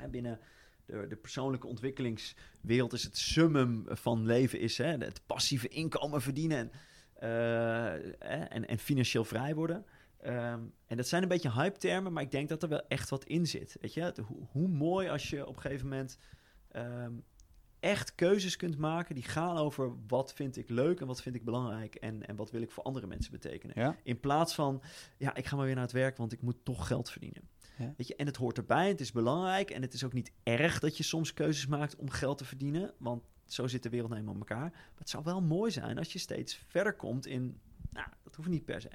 hè, 0.00 0.08
binnen 0.08 0.38
de, 0.86 1.06
de 1.08 1.16
persoonlijke 1.16 1.66
ontwikkelingswereld 1.66 2.92
is 2.92 3.02
het 3.02 3.18
summum 3.18 3.84
van 3.88 4.26
leven 4.26 4.60
is 4.60 4.78
hè, 4.78 4.96
het 4.96 5.20
passieve 5.26 5.68
inkomen 5.68 6.22
verdienen 6.22 6.58
en, 6.58 6.70
eh, 7.18 8.54
en, 8.54 8.68
en 8.68 8.78
financieel 8.78 9.24
vrij 9.24 9.54
worden. 9.54 9.84
Ehm, 10.22 10.60
en 10.86 10.96
dat 10.96 11.08
zijn 11.08 11.22
een 11.22 11.28
beetje 11.28 11.52
hype-termen, 11.52 12.12
maar 12.12 12.22
ik 12.22 12.30
denk 12.30 12.48
dat 12.48 12.62
er 12.62 12.68
wel 12.68 12.86
echt 12.88 13.08
wat 13.08 13.24
in 13.24 13.46
zit. 13.46 13.76
Weet 13.80 13.94
je, 13.94 14.12
hoe, 14.26 14.46
hoe 14.50 14.68
mooi 14.68 15.08
als 15.08 15.30
je 15.30 15.46
op 15.46 15.56
een 15.56 15.62
gegeven 15.62 15.88
moment 15.88 16.18
ehm, 16.68 17.12
echt 17.80 18.14
keuzes 18.14 18.56
kunt 18.56 18.78
maken 18.78 19.14
die 19.14 19.24
gaan 19.24 19.56
over 19.56 19.92
wat 20.06 20.32
vind 20.32 20.56
ik 20.56 20.68
leuk 20.68 21.00
en 21.00 21.06
wat 21.06 21.22
vind 21.22 21.34
ik 21.34 21.44
belangrijk 21.44 21.94
en, 21.94 22.26
en 22.26 22.36
wat 22.36 22.50
wil 22.50 22.62
ik 22.62 22.70
voor 22.70 22.82
andere 22.82 23.06
mensen 23.06 23.32
betekenen. 23.32 23.80
Ja? 23.80 23.96
In 24.02 24.20
plaats 24.20 24.54
van, 24.54 24.82
ja, 25.16 25.34
ik 25.34 25.46
ga 25.46 25.56
maar 25.56 25.64
weer 25.64 25.74
naar 25.74 25.84
het 25.84 25.92
werk, 25.92 26.16
want 26.16 26.32
ik 26.32 26.42
moet 26.42 26.64
toch 26.64 26.86
geld 26.86 27.10
verdienen. 27.10 27.48
Ja. 27.78 27.94
Weet 27.96 28.08
je, 28.08 28.16
en 28.16 28.26
het 28.26 28.36
hoort 28.36 28.56
erbij, 28.56 28.88
het 28.88 29.00
is 29.00 29.12
belangrijk 29.12 29.70
en 29.70 29.82
het 29.82 29.92
is 29.92 30.04
ook 30.04 30.12
niet 30.12 30.32
erg 30.42 30.78
dat 30.78 30.96
je 30.96 31.02
soms 31.02 31.34
keuzes 31.34 31.66
maakt 31.66 31.96
om 31.96 32.10
geld 32.10 32.38
te 32.38 32.44
verdienen, 32.44 32.94
want 32.98 33.22
zo 33.46 33.66
zit 33.66 33.82
de 33.82 33.88
wereld 33.88 34.08
nou 34.08 34.20
eenmaal 34.20 34.34
in 34.34 34.40
elkaar. 34.48 34.70
Maar 34.70 34.98
het 34.98 35.10
zou 35.10 35.24
wel 35.24 35.42
mooi 35.42 35.70
zijn 35.70 35.98
als 35.98 36.12
je 36.12 36.18
steeds 36.18 36.54
verder 36.54 36.94
komt 36.94 37.26
in, 37.26 37.60
nou, 37.90 38.08
dat 38.22 38.34
hoeft 38.34 38.48
niet 38.48 38.64
per 38.64 38.80
se. 38.80 38.90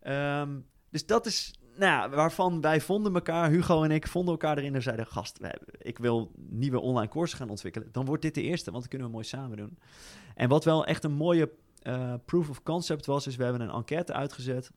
Ehm, 0.00 0.60
dus 0.90 1.06
dat 1.06 1.26
is, 1.26 1.58
nou, 1.76 2.10
waarvan 2.10 2.60
wij 2.60 2.80
vonden 2.80 3.14
elkaar, 3.14 3.50
Hugo 3.50 3.82
en 3.82 3.90
ik 3.90 4.06
vonden 4.06 4.32
elkaar 4.32 4.58
erin 4.58 4.74
en 4.74 4.82
zeiden, 4.82 5.06
gast, 5.06 5.38
ik 5.78 5.98
wil 5.98 6.32
nieuwe 6.36 6.80
online 6.80 7.10
courses 7.10 7.38
gaan 7.38 7.50
ontwikkelen. 7.50 7.92
Dan 7.92 8.04
wordt 8.04 8.22
dit 8.22 8.34
de 8.34 8.42
eerste, 8.42 8.70
want 8.70 8.82
dan 8.82 8.90
kunnen 8.90 9.08
we 9.08 9.12
mooi 9.12 9.26
samen 9.26 9.56
doen. 9.56 9.78
En 10.34 10.48
wat 10.48 10.64
wel 10.64 10.86
echt 10.86 11.04
een 11.04 11.12
mooie 11.12 11.50
eh, 11.82 12.14
proof 12.24 12.48
of 12.48 12.62
concept 12.62 13.06
was, 13.06 13.26
is 13.26 13.36
we 13.36 13.42
hebben 13.42 13.62
een 13.62 13.74
enquête 13.74 14.12
uitgezet. 14.12 14.70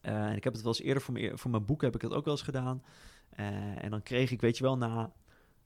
Eh, 0.00 0.26
en 0.26 0.36
ik 0.36 0.44
heb 0.44 0.52
het 0.52 0.62
wel 0.62 0.72
eens 0.72 0.82
eerder 0.82 1.02
voor 1.02 1.14
mijn, 1.14 1.38
voor 1.38 1.50
mijn 1.50 1.64
boek 1.64 1.82
heb 1.82 1.94
ik 1.94 2.00
dat 2.00 2.12
ook 2.12 2.24
wel 2.24 2.34
eens 2.34 2.42
gedaan. 2.42 2.82
Eh, 3.30 3.84
en 3.84 3.90
dan 3.90 4.02
kreeg 4.02 4.30
ik, 4.30 4.40
weet 4.40 4.56
je 4.56 4.62
wel, 4.62 4.76
na 4.76 5.12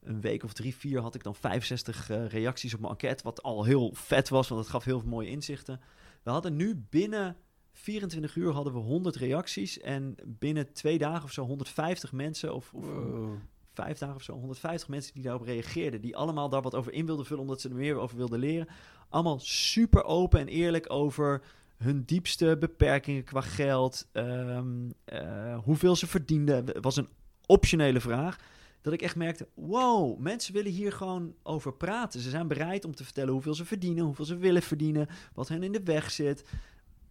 een 0.00 0.20
week 0.20 0.42
of 0.42 0.52
drie, 0.52 0.74
vier 0.74 1.00
had 1.00 1.14
ik 1.14 1.22
dan 1.22 1.34
65 1.34 2.10
eh, 2.10 2.26
reacties 2.26 2.74
op 2.74 2.80
mijn 2.80 2.92
enquête. 2.92 3.22
Wat 3.22 3.42
al 3.42 3.64
heel 3.64 3.90
vet 3.94 4.28
was, 4.28 4.48
want 4.48 4.60
het 4.60 4.70
gaf 4.70 4.84
heel 4.84 5.00
veel 5.00 5.08
mooie 5.08 5.28
inzichten. 5.28 5.80
We 6.22 6.30
hadden 6.30 6.56
nu 6.56 6.84
binnen 6.90 7.36
24 7.76 8.36
uur 8.36 8.52
hadden 8.52 8.72
we 8.72 8.78
100 8.78 9.16
reacties. 9.16 9.80
En 9.80 10.14
binnen 10.24 10.72
twee 10.72 10.98
dagen 10.98 11.24
of 11.24 11.32
zo 11.32 11.44
150 11.44 12.12
mensen, 12.12 12.54
of, 12.54 12.72
of 12.74 12.84
Wow. 12.84 13.36
vijf 13.72 13.98
dagen 13.98 14.16
of 14.16 14.22
zo, 14.22 14.32
150 14.32 14.88
mensen 14.88 15.14
die 15.14 15.22
daarop 15.22 15.42
reageerden. 15.46 16.00
Die 16.00 16.16
allemaal 16.16 16.48
daar 16.48 16.62
wat 16.62 16.74
over 16.74 16.92
in 16.92 17.06
wilden 17.06 17.26
vullen, 17.26 17.42
omdat 17.42 17.60
ze 17.60 17.68
er 17.68 17.74
meer 17.74 17.96
over 17.96 18.16
wilden 18.16 18.38
leren. 18.38 18.68
Allemaal 19.08 19.38
super 19.40 20.04
open 20.04 20.40
en 20.40 20.48
eerlijk 20.48 20.92
over 20.92 21.42
hun 21.76 22.02
diepste 22.04 22.56
beperkingen 22.60 23.24
qua 23.24 23.40
geld. 23.40 24.08
ehm, 24.12 24.90
eh, 25.04 25.58
hoeveel 25.64 25.96
ze 25.96 26.06
verdienden. 26.06 26.80
Was 26.80 26.96
een 26.96 27.08
optionele 27.46 28.00
vraag. 28.00 28.38
Dat 28.80 28.92
ik 28.92 29.02
echt 29.02 29.16
merkte, 29.16 29.48
wow, 29.54 30.18
mensen 30.18 30.54
willen 30.54 30.72
hier 30.72 30.92
gewoon 30.92 31.34
over 31.42 31.72
praten. 31.74 32.20
Ze 32.20 32.30
zijn 32.30 32.48
bereid 32.48 32.84
om 32.84 32.94
te 32.94 33.04
vertellen 33.04 33.32
hoeveel 33.32 33.54
ze 33.54 33.64
verdienen, 33.64 34.04
hoeveel 34.04 34.24
ze 34.24 34.36
willen 34.36 34.62
verdienen, 34.62 35.08
wat 35.34 35.48
hen 35.48 35.62
in 35.62 35.72
de 35.72 35.82
weg 35.82 36.10
zit. 36.10 36.44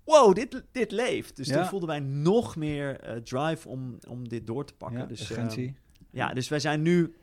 Wow, 0.05 0.35
dit, 0.35 0.63
dit 0.71 0.91
leeft. 0.91 1.35
Dus 1.35 1.47
Ja. 1.47 1.55
toen 1.55 1.65
voelden 1.65 1.89
wij 1.89 1.99
nog 1.99 2.55
meer 2.55 2.99
eh, 2.99 3.15
drive 3.17 3.67
om, 3.67 3.97
om 4.07 4.27
dit 4.27 4.47
door 4.47 4.65
te 4.65 4.73
pakken. 4.73 4.99
Ja, 4.99 5.05
dus, 5.05 5.29
urgentie. 5.29 5.75
ja, 6.11 6.33
dus 6.33 6.49
wij 6.49 6.59
zijn 6.59 6.81
nu 6.81 7.15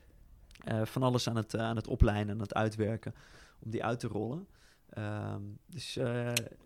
eh, 0.65 0.85
van 0.85 1.03
alles 1.03 1.29
aan 1.29 1.37
het, 1.37 1.55
eh, 1.55 1.61
aan 1.61 1.77
het 1.77 1.87
opleiden, 1.89 2.33
aan 2.35 2.41
het 2.41 2.55
uitwerken 2.55 3.15
om 3.61 3.71
die 3.71 3.85
uit 3.85 4.01
te 4.01 4.07
rollen. 4.07 4.47
Ehm, 4.91 5.41
dus 5.67 5.99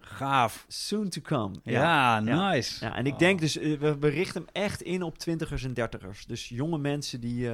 Gaaf. 0.01 0.65
soon 0.69 1.09
to 1.09 1.21
come. 1.21 1.55
Ja, 1.63 2.19
Ja. 2.19 2.51
nice. 2.51 2.85
Ja, 2.85 2.97
en 2.97 3.07
ik 3.07 3.13
Oh. 3.13 3.19
denk 3.19 3.41
dus, 3.41 3.55
we, 3.55 3.97
we 3.99 4.09
richten 4.09 4.41
hem 4.41 4.51
echt 4.53 4.83
in 4.83 5.03
op 5.03 5.19
twintigers 5.19 5.65
en 5.65 5.75
dertigers. 5.75 6.27
Dus 6.27 6.49
jonge 6.49 6.79
mensen 6.79 7.21
die, 7.21 7.49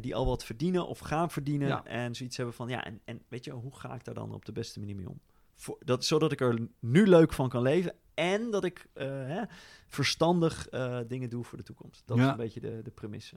die 0.00 0.14
al 0.14 0.26
wat 0.26 0.44
verdienen 0.44 0.86
of 0.86 0.98
gaan 0.98 1.30
verdienen. 1.30 1.68
Ja. 1.68 1.84
En 1.84 2.14
zoiets 2.14 2.36
hebben 2.36 2.54
van, 2.54 2.68
ja, 2.68 2.84
en, 2.84 3.00
en 3.04 3.22
weet 3.28 3.44
je, 3.44 3.50
hoe 3.50 3.76
ga 3.76 3.94
ik 3.94 4.04
daar 4.04 4.14
dan 4.14 4.34
op 4.34 4.44
de 4.44 4.52
beste 4.52 4.78
manier 4.78 4.96
mee 4.96 5.08
om? 5.08 5.20
Voor, 5.60 5.78
dat, 5.84 6.04
zodat 6.04 6.32
ik 6.32 6.40
er 6.40 6.68
nu 6.78 7.06
leuk 7.06 7.32
van 7.32 7.48
kan 7.48 7.62
leven. 7.62 7.94
En 8.14 8.50
dat 8.50 8.64
ik 8.64 8.86
eh, 8.92 9.06
hè, 9.06 9.42
verstandig 9.86 10.68
eh, 10.68 11.00
dingen 11.06 11.30
doe 11.30 11.44
voor 11.44 11.58
de 11.58 11.64
toekomst. 11.64 12.02
Dat 12.06 12.16
is 12.16 12.22
Ja. 12.24 12.30
een 12.30 12.36
beetje 12.36 12.60
de, 12.60 12.80
de 12.82 12.90
premisse. 12.90 13.36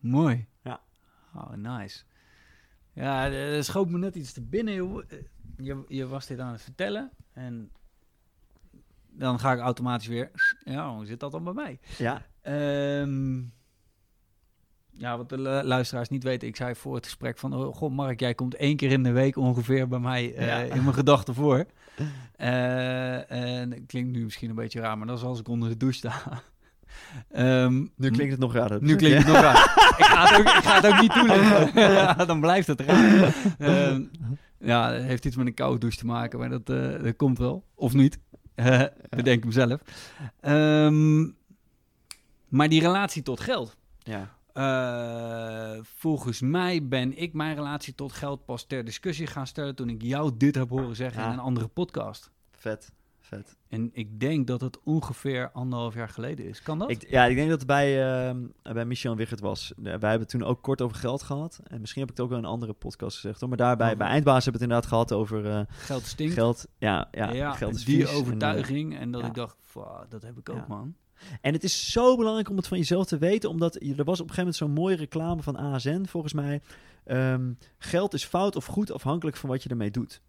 Mooi. 0.00 0.46
Ja. 0.62 0.80
Oh, 1.34 1.50
nice. 1.52 2.02
Ja, 2.92 3.30
er 3.30 3.64
schoot 3.64 3.88
me 3.88 3.98
net 3.98 4.14
iets 4.14 4.32
te 4.32 4.40
binnen. 4.42 4.74
joh. 4.74 5.02
Eh, 5.08 5.18
Je, 5.56 5.84
je 5.88 6.06
was 6.06 6.26
dit 6.26 6.38
aan 6.38 6.52
het 6.52 6.62
vertellen 6.62 7.10
en 7.32 7.70
dan 9.10 9.38
ga 9.38 9.52
ik 9.52 9.58
automatisch 9.60 10.06
weer... 10.06 10.56
Ja, 10.64 10.94
hoe 10.94 11.06
zit 11.06 11.20
dat 11.20 11.32
dan 11.32 11.44
bij 11.44 11.52
mij? 11.52 11.80
Ja, 11.98 12.26
Ehm, 12.40 13.42
ja, 14.96 15.16
wat 15.16 15.28
de 15.28 15.38
lu- 15.40 15.62
luisteraars 15.62 16.08
niet 16.08 16.22
weten, 16.22 16.48
ik 16.48 16.56
zei 16.56 16.74
voor 16.74 16.94
het 16.94 17.04
gesprek 17.04 17.38
van... 17.38 17.54
Oh, 17.54 17.74
god, 17.74 17.92
Mark, 17.92 18.20
jij 18.20 18.34
komt 18.34 18.54
één 18.54 18.76
keer 18.76 18.90
in 18.90 19.02
de 19.02 19.12
week 19.12 19.36
ongeveer 19.36 19.88
bij 19.88 19.98
mij 19.98 20.34
eh, 20.34 20.46
Ja. 20.46 20.58
in 20.74 20.82
mijn 20.82 20.94
gedachten 20.94 21.34
voor. 21.34 21.64
Eh, 22.36 23.30
en 23.30 23.86
klinkt 23.86 24.10
nu 24.12 24.24
misschien 24.24 24.48
een 24.50 24.54
beetje 24.54 24.80
raar, 24.80 24.98
maar 24.98 25.06
dat 25.06 25.18
is 25.18 25.24
als 25.24 25.40
ik 25.40 25.48
onder 25.48 25.68
de 25.68 25.76
douche 25.76 25.98
sta. 25.98 26.12
Ehm, 27.30 27.74
nu 27.96 28.10
klinkt 28.10 28.30
het 28.32 28.38
nog 28.40 28.52
raar. 28.54 28.76
nu 28.82 28.96
klinkt 28.96 29.18
het 29.18 29.26
nog 29.26 29.36
raar. 29.42 29.56
ik, 29.98 30.04
ga 30.04 30.26
het 30.28 30.38
ook, 30.38 30.46
ik 30.46 30.62
ga 30.64 30.74
het 30.80 30.86
ook 30.86 31.00
niet 31.00 31.12
toelichten. 31.12 31.80
ja, 31.92 32.14
dan 32.14 32.40
blijft 32.40 32.66
het 32.66 32.80
raar. 32.80 33.34
Ehm, 33.58 34.02
ja, 34.58 34.92
het 34.92 35.02
heeft 35.02 35.24
iets 35.24 35.36
met 35.36 35.46
een 35.46 35.54
koude 35.54 35.78
douche 35.78 35.98
te 35.98 36.06
maken, 36.06 36.38
maar 36.38 36.48
dat, 36.48 36.70
eh, 36.70 37.02
dat 37.02 37.16
komt 37.16 37.38
wel. 37.38 37.64
Of 37.74 37.92
niet. 37.92 38.18
Eh, 38.54 38.82
bedenk 39.08 39.42
hem 39.42 39.52
zelf. 39.52 39.80
Ehm, 40.40 41.22
maar 42.48 42.68
die 42.68 42.80
relatie 42.80 43.22
tot 43.22 43.40
geld. 43.40 43.76
Ja, 43.98 44.36
Eh, 44.52 45.78
volgens 45.82 46.40
mij 46.40 46.88
ben 46.88 47.18
ik 47.18 47.32
mijn 47.32 47.54
relatie 47.54 47.94
tot 47.94 48.12
geld 48.12 48.44
pas 48.44 48.64
ter 48.66 48.84
discussie 48.84 49.26
gaan 49.26 49.46
stellen 49.46 49.74
toen 49.74 49.88
ik 49.88 50.02
jou 50.02 50.30
dit 50.36 50.54
heb 50.54 50.68
horen 50.68 50.96
zeggen 50.96 51.20
Ja. 51.22 51.26
in 51.26 51.32
een 51.32 51.38
andere 51.38 51.68
podcast. 51.68 52.30
vet, 52.50 52.92
vet. 53.20 53.56
En 53.68 53.90
ik 53.92 54.20
denk 54.20 54.46
dat 54.46 54.60
het 54.60 54.78
ongeveer 54.84 55.50
anderhalf 55.52 55.94
jaar 55.94 56.08
geleden 56.08 56.46
is. 56.48 56.62
Kan 56.62 56.78
dat? 56.78 56.90
Ik, 56.90 57.10
ja, 57.10 57.24
ik 57.26 57.36
denk 57.36 57.48
dat 57.48 57.58
het 57.58 57.66
bij, 57.66 58.12
ehm, 58.28 58.40
bij 58.62 58.84
Michel 58.84 59.10
en 59.12 59.16
Wichert 59.18 59.40
was. 59.40 59.72
Wij 59.76 59.90
hebben 59.92 60.20
het 60.20 60.28
toen 60.28 60.44
ook 60.44 60.62
kort 60.62 60.82
over 60.82 60.96
geld 60.96 61.22
gehad. 61.22 61.60
En 61.64 61.80
misschien 61.80 62.00
heb 62.02 62.10
ik 62.10 62.16
het 62.16 62.24
ook 62.24 62.30
wel 62.30 62.40
in 62.40 62.44
een 62.44 62.50
andere 62.50 62.72
podcast 62.72 63.14
gezegd. 63.18 63.40
Hoor. 63.40 63.48
Maar 63.48 63.58
daarbij, 63.58 63.86
Over- 63.86 63.98
bij 63.98 64.08
Eindbaas 64.08 64.44
hebben 64.44 64.60
we 64.60 64.66
het 64.66 64.74
inderdaad 64.84 65.08
gehad 65.08 65.12
over 65.20 65.50
eh, 65.50 65.60
geld 65.68 66.02
stinkt. 66.06 66.34
geld. 66.34 66.66
Ja, 66.78 67.08
ja, 67.10 67.52
geld 67.52 67.74
is 67.74 67.84
die. 67.84 68.02
En, 68.06 68.08
eh, 68.12 68.16
overtuiging. 68.16 68.98
En, 68.98 69.10
dat 69.10 69.20
ja. 69.20 69.26
ik 69.26 69.34
dacht, 69.34 69.56
"Fuck, 69.60 70.06
dat 70.08 70.22
heb 70.22 70.38
ik 70.38 70.48
ook, 70.48 70.66
man. 70.68 70.94
En 71.40 71.52
het 71.52 71.64
is 71.64 71.90
zo 71.90 72.16
belangrijk 72.16 72.50
om 72.50 72.56
het 72.56 72.68
van 72.68 72.78
jezelf 72.78 73.06
te 73.06 73.18
weten, 73.18 73.50
omdat 73.50 73.74
er 73.74 74.04
was 74.04 74.20
op 74.20 74.28
een 74.28 74.34
gegeven 74.34 74.36
moment 74.36 74.56
zo'n 74.56 74.70
mooie 74.70 74.96
reclame 74.96 75.42
van 75.42 75.56
ASN, 75.56 76.04
volgens 76.04 76.32
mij. 76.32 76.60
Ehm, 77.04 77.52
geld 77.78 78.14
is 78.14 78.24
fout 78.24 78.56
of 78.56 78.66
goed 78.66 78.92
afhankelijk 78.92 79.36
van 79.36 79.48
wat 79.48 79.62
je 79.62 79.68
ermee 79.68 79.90
doet. 79.90 80.20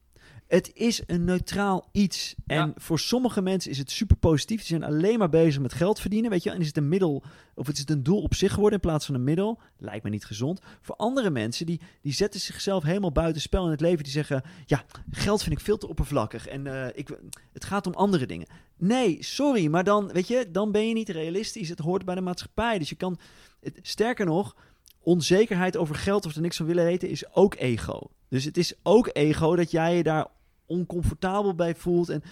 Het 0.53 0.71
is 0.73 1.01
een 1.05 1.23
neutraal 1.23 1.89
iets. 1.91 2.35
En 2.45 2.55
Ja. 2.55 2.71
voor 2.75 2.99
sommige 2.99 3.41
mensen 3.41 3.71
is 3.71 3.77
het 3.77 3.91
super 3.91 4.17
positief. 4.17 4.57
Die 4.57 4.67
zijn 4.67 4.83
alleen 4.83 5.19
maar 5.19 5.29
bezig 5.29 5.61
met 5.61 5.73
geld 5.73 5.99
verdienen, 5.99 6.29
weet 6.29 6.43
je. 6.43 6.49
En 6.51 6.59
is 6.59 6.67
het 6.67 6.77
een 6.77 6.87
middel, 6.87 7.23
of 7.55 7.67
het 7.67 7.77
is 7.77 7.83
een 7.87 8.03
doel 8.03 8.21
op 8.21 8.33
zich 8.33 8.53
geworden 8.53 8.79
in 8.81 8.87
plaats 8.87 9.05
van 9.05 9.15
een 9.15 9.23
middel. 9.23 9.59
Lijkt 9.77 10.03
me 10.03 10.09
niet 10.09 10.25
gezond. 10.25 10.61
Voor 10.81 10.95
andere 10.95 11.29
mensen, 11.29 11.65
die, 11.65 11.81
die 12.01 12.13
zetten 12.13 12.39
zichzelf 12.39 12.83
helemaal 12.83 13.11
buiten 13.11 13.41
spel 13.41 13.65
in 13.65 13.71
het 13.71 13.81
leven. 13.81 14.03
Die 14.03 14.11
zeggen, 14.11 14.43
ja, 14.65 14.83
geld 15.11 15.43
vind 15.43 15.55
ik 15.57 15.65
veel 15.65 15.77
te 15.77 15.87
oppervlakkig. 15.87 16.47
En 16.47 16.67
eh, 16.67 16.87
ik, 16.97 17.17
het 17.53 17.65
gaat 17.65 17.87
om 17.87 17.93
andere 17.93 18.25
dingen. 18.25 18.47
Nee, 18.77 19.17
sorry, 19.23 19.67
maar 19.67 19.83
dan, 19.83 20.07
weet 20.11 20.27
je, 20.27 20.51
dan 20.51 20.71
ben 20.71 20.87
je 20.87 20.93
niet 20.93 21.09
realistisch. 21.09 21.69
Het 21.69 21.79
hoort 21.79 22.05
bij 22.05 22.15
de 22.15 22.21
maatschappij. 22.21 22.77
Dus 22.79 22.89
je 22.89 22.95
kan, 22.95 23.19
het, 23.59 23.79
sterker 23.81 24.25
nog, 24.25 24.55
onzekerheid 24.99 25.77
over 25.77 25.95
geld 25.95 26.25
of 26.25 26.35
er 26.35 26.41
niks 26.41 26.57
van 26.57 26.65
willen 26.65 26.85
weten 26.85 27.09
is 27.09 27.33
ook 27.35 27.55
ego. 27.55 28.09
Dus 28.29 28.43
het 28.43 28.57
is 28.57 28.73
ook 28.83 29.09
ego 29.13 29.55
dat 29.55 29.71
jij 29.71 29.97
je 29.97 30.03
daar 30.03 30.27
oncomfortabel 30.65 31.55
bij 31.55 31.75
voelt. 31.75 32.09
En 32.09 32.23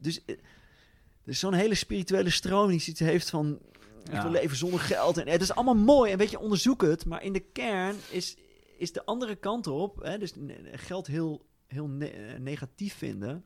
dus 0.00 0.24
eh, 0.24 0.34
er 1.24 1.32
is 1.32 1.38
zo'n 1.38 1.52
hele 1.54 1.74
spirituele 1.74 2.30
stroming 2.30 2.80
die 2.80 2.90
iets 2.90 3.00
heeft 3.00 3.30
van 3.30 3.58
ik 4.04 4.12
Ja. 4.12 4.28
leven 4.28 4.56
zonder 4.56 4.80
geld. 4.80 5.16
En 5.18 5.28
het 5.28 5.40
is 5.42 5.52
allemaal 5.54 5.74
mooi. 5.84 6.12
En 6.12 6.18
weet 6.18 6.30
je, 6.30 6.38
onderzoek 6.38 6.82
het. 6.82 7.04
Maar 7.04 7.22
in 7.22 7.32
de 7.32 7.40
kern 7.52 7.96
is, 8.10 8.36
is 8.78 8.92
de 8.92 9.04
andere 9.04 9.34
kant 9.36 9.66
op. 9.66 10.02
Hè, 10.02 10.18
dus 10.18 10.32
geld 10.72 11.06
heel, 11.06 11.46
heel 11.66 11.86
ne- 11.86 12.06
eh, 12.06 12.38
negatief 12.38 12.94
vinden. 12.94 13.44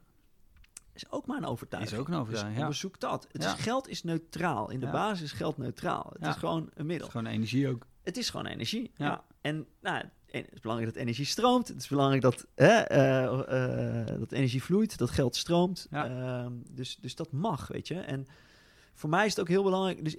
Is 0.92 1.10
ook 1.10 1.26
maar 1.26 1.36
een 1.36 1.44
overtuiging. 1.46 1.94
Is 1.94 2.00
ook 2.00 2.08
een 2.08 2.14
overtuiging, 2.14 2.50
Dus 2.54 2.58
ja. 2.58 2.64
onderzoek 2.66 3.00
dat. 3.00 3.26
Het 3.32 3.42
Ja. 3.42 3.54
is, 3.56 3.62
geld 3.62 3.88
is 3.88 4.02
neutraal. 4.02 4.70
In 4.70 4.80
de 4.80 4.90
basis 4.90 5.22
is 5.22 5.32
geld 5.32 5.56
neutraal. 5.56 6.10
Het 6.18 6.26
is 6.28 6.34
gewoon 6.34 6.62
een 6.62 6.70
Het 6.74 6.86
middel. 6.86 7.06
is 7.06 7.12
gewoon 7.12 7.26
energie 7.26 7.68
ook. 7.68 7.86
Het 8.02 8.16
is 8.16 8.30
gewoon 8.30 8.46
energie. 8.46 8.90
Ja. 8.96 9.24
En 9.40 9.66
nou, 9.80 10.00
en 10.00 10.12
het 10.30 10.52
is 10.52 10.60
belangrijk 10.60 10.92
dat 10.92 11.02
energie 11.02 11.24
stroomt. 11.24 11.68
Het 11.68 11.76
is 11.76 11.88
belangrijk 11.88 12.22
dat, 12.22 12.46
hè, 12.54 12.78
eh, 12.78 14.04
eh, 14.04 14.18
dat 14.18 14.32
energie 14.32 14.62
vloeit, 14.62 14.98
dat 14.98 15.10
geld 15.10 15.36
stroomt. 15.36 15.86
Ja. 15.90 16.08
Ehm, 16.08 16.52
dus, 16.70 16.96
dus 16.96 17.14
dat 17.14 17.32
mag, 17.32 17.68
weet 17.68 17.88
je. 17.88 18.00
En 18.00 18.26
voor 18.94 19.10
mij 19.10 19.24
is 19.24 19.30
het 19.30 19.40
ook 19.40 19.48
heel 19.48 19.62
belangrijk. 19.62 20.04
Dus, 20.04 20.16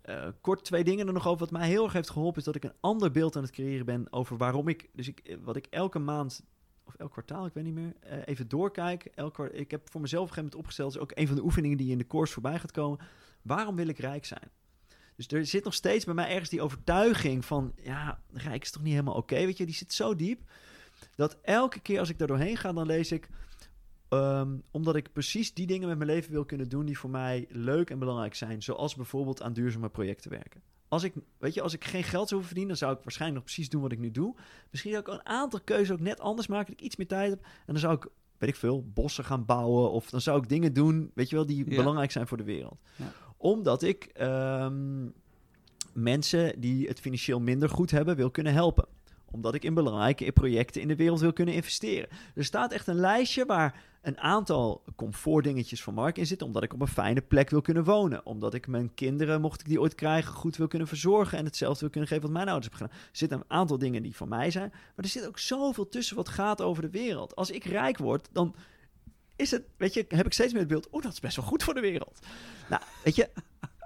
eh, 0.00 0.28
kort 0.40 0.64
twee 0.64 0.84
dingen 0.84 1.06
er 1.06 1.12
nog 1.12 1.26
over. 1.26 1.38
Wat 1.38 1.58
mij 1.58 1.68
heel 1.68 1.84
erg 1.84 1.92
heeft 1.92 2.10
geholpen, 2.10 2.38
is 2.38 2.44
dat 2.44 2.54
ik 2.54 2.64
een 2.64 2.76
ander 2.80 3.10
beeld 3.10 3.36
aan 3.36 3.42
het 3.42 3.52
creëren 3.52 3.86
ben 3.86 4.12
over 4.12 4.36
waarom 4.36 4.68
ik. 4.68 4.88
Dus 4.92 5.08
ik, 5.08 5.36
wat 5.42 5.56
ik 5.56 5.66
elke 5.70 5.98
maand. 5.98 6.42
Of 6.84 6.94
elk 6.94 7.10
kwartaal, 7.10 7.46
ik 7.46 7.52
weet 7.54 7.64
niet 7.64 7.74
meer. 7.74 7.94
even 8.24 8.48
doorkijk. 8.48 9.04
Elk, 9.04 9.38
ik 9.38 9.70
heb 9.70 9.90
voor 9.90 10.00
mezelf 10.00 10.22
op 10.22 10.28
een 10.28 10.34
gegeven 10.34 10.36
moment 10.36 10.54
opgesteld. 10.54 10.94
is 10.94 11.00
ook 11.00 11.12
een 11.14 11.26
van 11.26 11.36
de 11.36 11.42
oefeningen 11.42 11.76
die 11.76 11.90
in 11.90 11.98
de 11.98 12.06
course 12.06 12.32
voorbij 12.32 12.58
gaat 12.58 12.70
komen. 12.70 12.98
Waarom 13.42 13.76
wil 13.76 13.88
ik 13.88 13.98
rijk 13.98 14.24
zijn? 14.24 14.50
Dus 15.18 15.26
er 15.28 15.46
zit 15.46 15.64
nog 15.64 15.74
steeds 15.74 16.04
bij 16.04 16.14
mij 16.14 16.28
ergens 16.30 16.50
die 16.50 16.62
overtuiging 16.62 17.44
van, 17.44 17.72
ja, 17.82 18.20
rijk 18.32 18.62
is 18.62 18.70
toch 18.70 18.82
niet 18.82 18.92
helemaal 18.92 19.14
oké, 19.14 19.34
weet 19.34 19.56
je, 19.56 19.66
die 19.66 19.74
zit 19.74 19.92
zo 19.92 20.14
diep, 20.16 20.40
dat 21.16 21.36
elke 21.42 21.80
keer 21.80 21.98
als 21.98 22.08
ik 22.08 22.18
daar 22.18 22.28
doorheen 22.28 22.56
ga, 22.56 22.72
dan 22.72 22.86
lees 22.86 23.12
ik, 23.12 23.28
ehm, 24.08 24.56
omdat 24.70 24.96
ik 24.96 25.12
precies 25.12 25.54
die 25.54 25.66
dingen 25.66 25.88
met 25.88 25.98
mijn 25.98 26.10
leven 26.10 26.32
wil 26.32 26.44
kunnen 26.44 26.68
doen 26.68 26.86
die 26.86 26.98
voor 26.98 27.10
mij 27.10 27.46
leuk 27.48 27.90
en 27.90 27.98
belangrijk 27.98 28.34
zijn, 28.34 28.62
zoals 28.62 28.94
bijvoorbeeld 28.94 29.42
aan 29.42 29.52
duurzame 29.52 29.88
projecten 29.88 30.30
werken. 30.30 30.62
Als 30.88 31.02
ik, 31.02 31.12
weet 31.38 31.54
je, 31.54 31.62
als 31.62 31.72
ik 31.74 31.84
geen 31.84 32.02
geld 32.04 32.28
zou 32.28 32.40
hoeven 32.40 32.46
verdienen, 32.46 32.68
dan 32.68 32.76
zou 32.86 32.92
ik 32.98 33.02
waarschijnlijk 33.02 33.40
nog 33.40 33.52
precies 33.52 33.70
doen 33.70 33.82
wat 33.82 33.92
ik 33.92 33.98
nu 33.98 34.10
doe. 34.10 34.34
Misschien 34.70 34.92
zou 34.92 35.02
ik 35.04 35.08
een 35.12 35.26
aantal 35.26 35.60
keuzes 35.64 35.90
ook 35.90 36.00
net 36.00 36.20
anders 36.20 36.46
maken, 36.46 36.66
dat 36.70 36.80
ik 36.80 36.86
iets 36.86 36.96
meer 36.96 37.06
tijd 37.06 37.30
heb. 37.30 37.42
En 37.44 37.50
dan 37.66 37.78
zou 37.78 37.94
ik, 37.94 38.06
weet 38.38 38.50
ik 38.50 38.56
veel, 38.56 38.84
bossen 38.94 39.24
gaan 39.24 39.44
bouwen. 39.44 39.90
Of 39.90 40.10
dan 40.10 40.20
zou 40.20 40.42
ik 40.42 40.48
dingen 40.48 40.72
doen, 40.72 41.10
weet 41.14 41.28
je 41.28 41.36
wel, 41.36 41.46
die 41.46 41.70
Ja. 41.70 41.76
belangrijk 41.76 42.10
zijn 42.10 42.26
voor 42.26 42.36
de 42.36 42.44
wereld. 42.44 42.78
Ja. 42.96 43.12
Omdat 43.38 43.82
ik 43.82 44.04
ehm, 44.04 45.08
mensen 45.92 46.60
die 46.60 46.88
het 46.88 47.00
financieel 47.00 47.40
minder 47.40 47.68
goed 47.68 47.90
hebben, 47.90 48.16
wil 48.16 48.30
kunnen 48.30 48.52
helpen. 48.52 48.86
Omdat 49.30 49.54
ik 49.54 49.64
in 49.64 49.74
belangrijke 49.74 50.32
projecten 50.32 50.80
in 50.80 50.88
de 50.88 50.96
wereld 50.96 51.20
wil 51.20 51.32
kunnen 51.32 51.54
investeren. 51.54 52.08
Er 52.34 52.44
staat 52.44 52.72
echt 52.72 52.86
een 52.86 53.00
lijstje 53.00 53.44
waar 53.46 53.82
een 54.02 54.18
aantal 54.18 54.82
comfortdingetjes 54.96 55.82
van 55.82 55.94
Mark 55.94 56.18
in 56.18 56.26
zitten. 56.26 56.46
Omdat 56.46 56.62
ik 56.62 56.72
op 56.72 56.80
een 56.80 56.86
fijne 56.86 57.20
plek 57.20 57.50
wil 57.50 57.60
kunnen 57.60 57.84
wonen. 57.84 58.26
Omdat 58.26 58.54
ik 58.54 58.66
mijn 58.66 58.94
kinderen, 58.94 59.40
mocht 59.40 59.60
ik 59.60 59.66
die 59.66 59.80
ooit 59.80 59.94
krijgen, 59.94 60.32
goed 60.32 60.56
wil 60.56 60.68
kunnen 60.68 60.88
verzorgen. 60.88 61.38
En 61.38 61.44
hetzelfde 61.44 61.80
wil 61.80 61.90
kunnen 61.90 62.08
geven 62.08 62.24
wat 62.24 62.32
mijn 62.32 62.48
ouders 62.48 62.70
hebben 62.70 62.88
gedaan. 62.88 63.04
Er 63.10 63.16
zitten 63.16 63.38
een 63.38 63.56
aantal 63.56 63.78
dingen 63.78 64.02
die 64.02 64.16
van 64.16 64.28
mij 64.28 64.50
zijn. 64.50 64.70
Maar 64.70 65.04
er 65.04 65.08
zit 65.10 65.26
ook 65.26 65.38
zoveel 65.38 65.88
tussen 65.88 66.16
wat 66.16 66.28
gaat 66.28 66.62
over 66.62 66.82
de 66.82 66.90
wereld. 66.90 67.36
Als 67.36 67.50
ik 67.50 67.64
rijk 67.64 67.98
word, 67.98 68.28
dan 68.32 68.54
is 69.38 69.50
het, 69.50 69.62
weet 69.76 69.94
je, 69.94 70.04
heb 70.08 70.26
ik 70.26 70.32
steeds 70.32 70.52
meer 70.52 70.60
het 70.60 70.70
beeld. 70.70 70.88
Oh, 70.90 71.02
dat 71.02 71.12
is 71.12 71.20
best 71.20 71.36
wel 71.36 71.44
goed 71.44 71.62
voor 71.62 71.74
de 71.74 71.80
wereld. 71.80 72.18
Nou, 72.68 72.82
weet 73.04 73.16
je, 73.16 73.30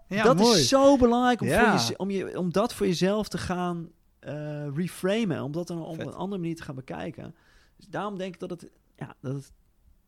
Ja, 0.08 0.22
dat 0.24 0.36
mooi. 0.36 0.58
is 0.60 0.68
zo 0.68 0.96
belangrijk 0.96 1.40
om, 1.40 1.46
Ja. 1.46 1.78
voor 1.78 1.90
je, 1.90 1.98
om, 1.98 2.10
je, 2.10 2.38
om 2.38 2.52
dat 2.52 2.74
voor 2.74 2.86
jezelf 2.86 3.28
te 3.28 3.38
gaan 3.38 3.88
eh, 4.18 4.66
reframen. 4.74 5.42
Om 5.42 5.52
dat 5.52 5.66
dan 5.66 5.84
op 5.84 5.98
een 5.98 6.14
andere 6.14 6.40
manier 6.40 6.56
te 6.56 6.62
gaan 6.62 6.74
bekijken. 6.74 7.34
Dus 7.76 7.86
daarom 7.86 8.18
denk 8.18 8.34
ik 8.34 8.40
dat 8.40 8.50
het, 8.50 8.68
ja, 8.96 9.14
dat 9.20 9.34
het 9.34 9.52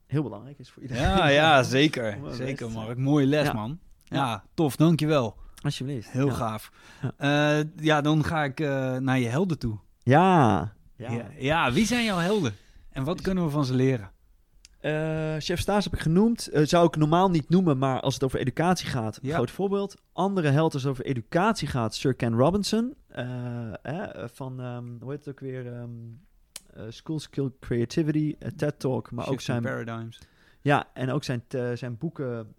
heel 0.07 0.23
belangrijk 0.23 0.59
is 0.59 0.71
voor 0.71 0.83
iedereen. 0.83 1.03
Ja, 1.03 1.29
ja, 1.29 1.63
zeker. 1.79 2.19
Zeker, 2.31 2.71
Mark. 2.71 2.99
Mooie 2.99 3.27
les, 3.27 3.47
Ja. 3.47 3.53
man. 3.53 3.79
Ja, 4.05 4.45
tof. 4.55 4.77
Dankjewel. 4.77 5.37
Alsjeblieft. 5.63 6.11
Heel 6.11 6.31
gaaf. 6.31 6.71
Ja. 7.19 7.63
ja, 7.77 8.01
dan 8.01 8.25
ga 8.25 8.45
ik 8.45 8.61
eh, 8.61 8.97
naar 8.97 9.19
je 9.19 9.29
helden 9.29 9.59
toe. 9.59 9.79
Ja. 10.03 10.73
ja. 10.97 11.27
Ja. 11.39 11.73
wie 11.73 11.87
zijn 11.87 12.05
jouw 12.05 12.19
helden? 12.19 12.55
En 12.91 13.05
wat 13.05 13.21
kunnen 13.21 13.45
we 13.45 13.51
van 13.51 13.65
ze 13.65 13.75
leren? 13.75 14.11
Eh, 14.85 15.35
Chef 15.39 15.61
Staes 15.61 15.85
heb 15.85 15.93
ik 15.95 16.01
genoemd. 16.01 16.47
Eh, 16.49 16.65
zou 16.65 16.87
ik 16.87 16.97
normaal 16.97 17.31
niet 17.31 17.49
noemen, 17.49 17.79
maar 17.79 18.01
als 18.01 18.15
het 18.15 18.23
over 18.25 18.39
educatie 18.39 18.87
gaat, 18.87 19.19
Ja. 19.23 19.35
groot 19.35 19.51
voorbeeld. 19.51 20.03
Andere 20.13 20.49
held 20.49 20.73
als 20.75 20.83
het 20.83 20.91
over 20.93 21.05
educatie 21.05 21.69
gaat, 21.69 21.95
Sir 21.95 22.15
Ken 22.15 22.35
Robinson. 22.35 22.95
eh, 23.09 23.73
eh, 23.83 24.29
van, 24.29 24.61
ehm, 24.61 24.85
hoe 25.01 25.11
heet 25.11 25.25
het 25.25 25.29
ook 25.29 25.41
weer? 25.41 25.73
eh, 25.73 25.85
School 26.89 27.19
Skill 27.21 27.51
Creativity, 27.61 28.37
TED 28.57 28.79
Talk, 28.79 29.11
maar 29.11 29.29
ook 29.29 29.41
zijn, 29.41 29.63
Paradigms. 29.63 30.19
ja, 30.61 30.87
en 30.95 31.11
ook 31.11 31.25
zijn, 31.25 31.43
zijn 31.75 31.99
boeken, 31.99 32.55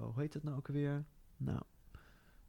hoe 0.00 0.12
heet 0.16 0.34
het 0.34 0.44
nou 0.44 0.56
ook 0.56 0.68
alweer? 0.68 1.04
Nou, 1.36 1.60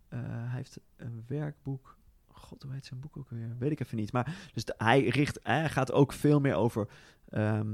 hij 0.09 0.55
heeft 0.55 0.79
een 0.97 1.23
werkboek. 1.27 1.97
God, 2.27 2.63
hoe 2.63 2.73
heet 2.73 2.85
zijn 2.85 2.99
boek 2.99 3.17
ook 3.17 3.29
alweer? 3.31 3.55
Weet 3.59 3.71
ik 3.71 3.79
even 3.79 3.97
niet. 3.97 4.11
Maar 4.11 4.35
dus 4.53 4.65
de- 4.65 4.75
hij, 4.77 5.07
richt, 5.07 5.39
hij 5.43 5.69
gaat 5.69 5.91
ook 5.91 6.13
veel 6.13 6.39
meer 6.39 6.55
over. 6.55 6.87
ehm, 7.29 7.67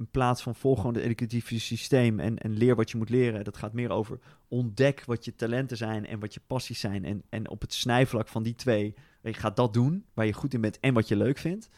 in, 0.00 0.10
plaats 0.10 0.42
van 0.42 0.54
volg 0.54 0.80
gewoon 0.80 0.94
het 0.94 1.04
educatieve 1.04 1.60
systeem 1.60 2.20
en, 2.20 2.38
en 2.38 2.52
leer 2.52 2.76
wat 2.76 2.90
je 2.90 2.96
moet 2.96 3.10
leren. 3.10 3.44
Dat 3.44 3.56
gaat 3.56 3.72
meer 3.72 3.90
over 3.90 4.18
ontdek 4.48 5.04
wat 5.04 5.24
je 5.24 5.34
talenten 5.34 5.76
zijn 5.76 6.06
en 6.06 6.20
wat 6.20 6.34
je 6.34 6.40
passies 6.46 6.80
zijn. 6.80 7.04
En, 7.04 7.22
en 7.28 7.48
op 7.48 7.60
het 7.60 7.74
snijvlak 7.74 8.28
van 8.28 8.42
die 8.42 8.54
twee, 8.54 8.94
je 9.22 9.32
gaat 9.32 9.56
dat 9.56 9.72
doen 9.72 10.04
waar 10.14 10.26
je 10.26 10.32
goed 10.32 10.54
in 10.54 10.60
bent 10.60 10.80
en 10.80 10.94
wat 10.94 11.08
je 11.08 11.16
leuk 11.16 11.38
vindt. 11.38 11.68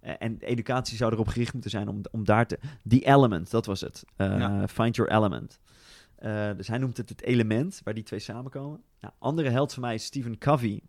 Eh, 0.00 0.14
en 0.18 0.38
educatie 0.40 0.96
zou 0.96 1.12
erop 1.12 1.28
gericht 1.28 1.52
moeten 1.52 1.70
zijn 1.70 1.88
om, 1.88 2.00
om 2.10 2.24
daar 2.24 2.46
te... 2.46 2.58
Die 2.82 3.06
element, 3.06 3.50
dat 3.50 3.66
was 3.66 3.80
het. 3.80 4.04
Eh, 4.16 4.38
Ja. 4.38 4.68
Find 4.68 4.96
your 4.96 5.12
element. 5.12 5.60
Eh, 6.14 6.50
dus 6.56 6.68
hij 6.68 6.78
noemt 6.78 6.96
het 6.96 7.08
het 7.08 7.22
element 7.22 7.80
waar 7.84 7.94
die 7.94 8.02
twee 8.02 8.20
samenkomen. 8.20 8.82
Nou, 9.00 9.14
andere 9.18 9.50
held 9.50 9.72
van 9.72 9.82
mij 9.82 9.94
is 9.94 10.04
Stephen 10.04 10.38
Covey. 10.38 10.80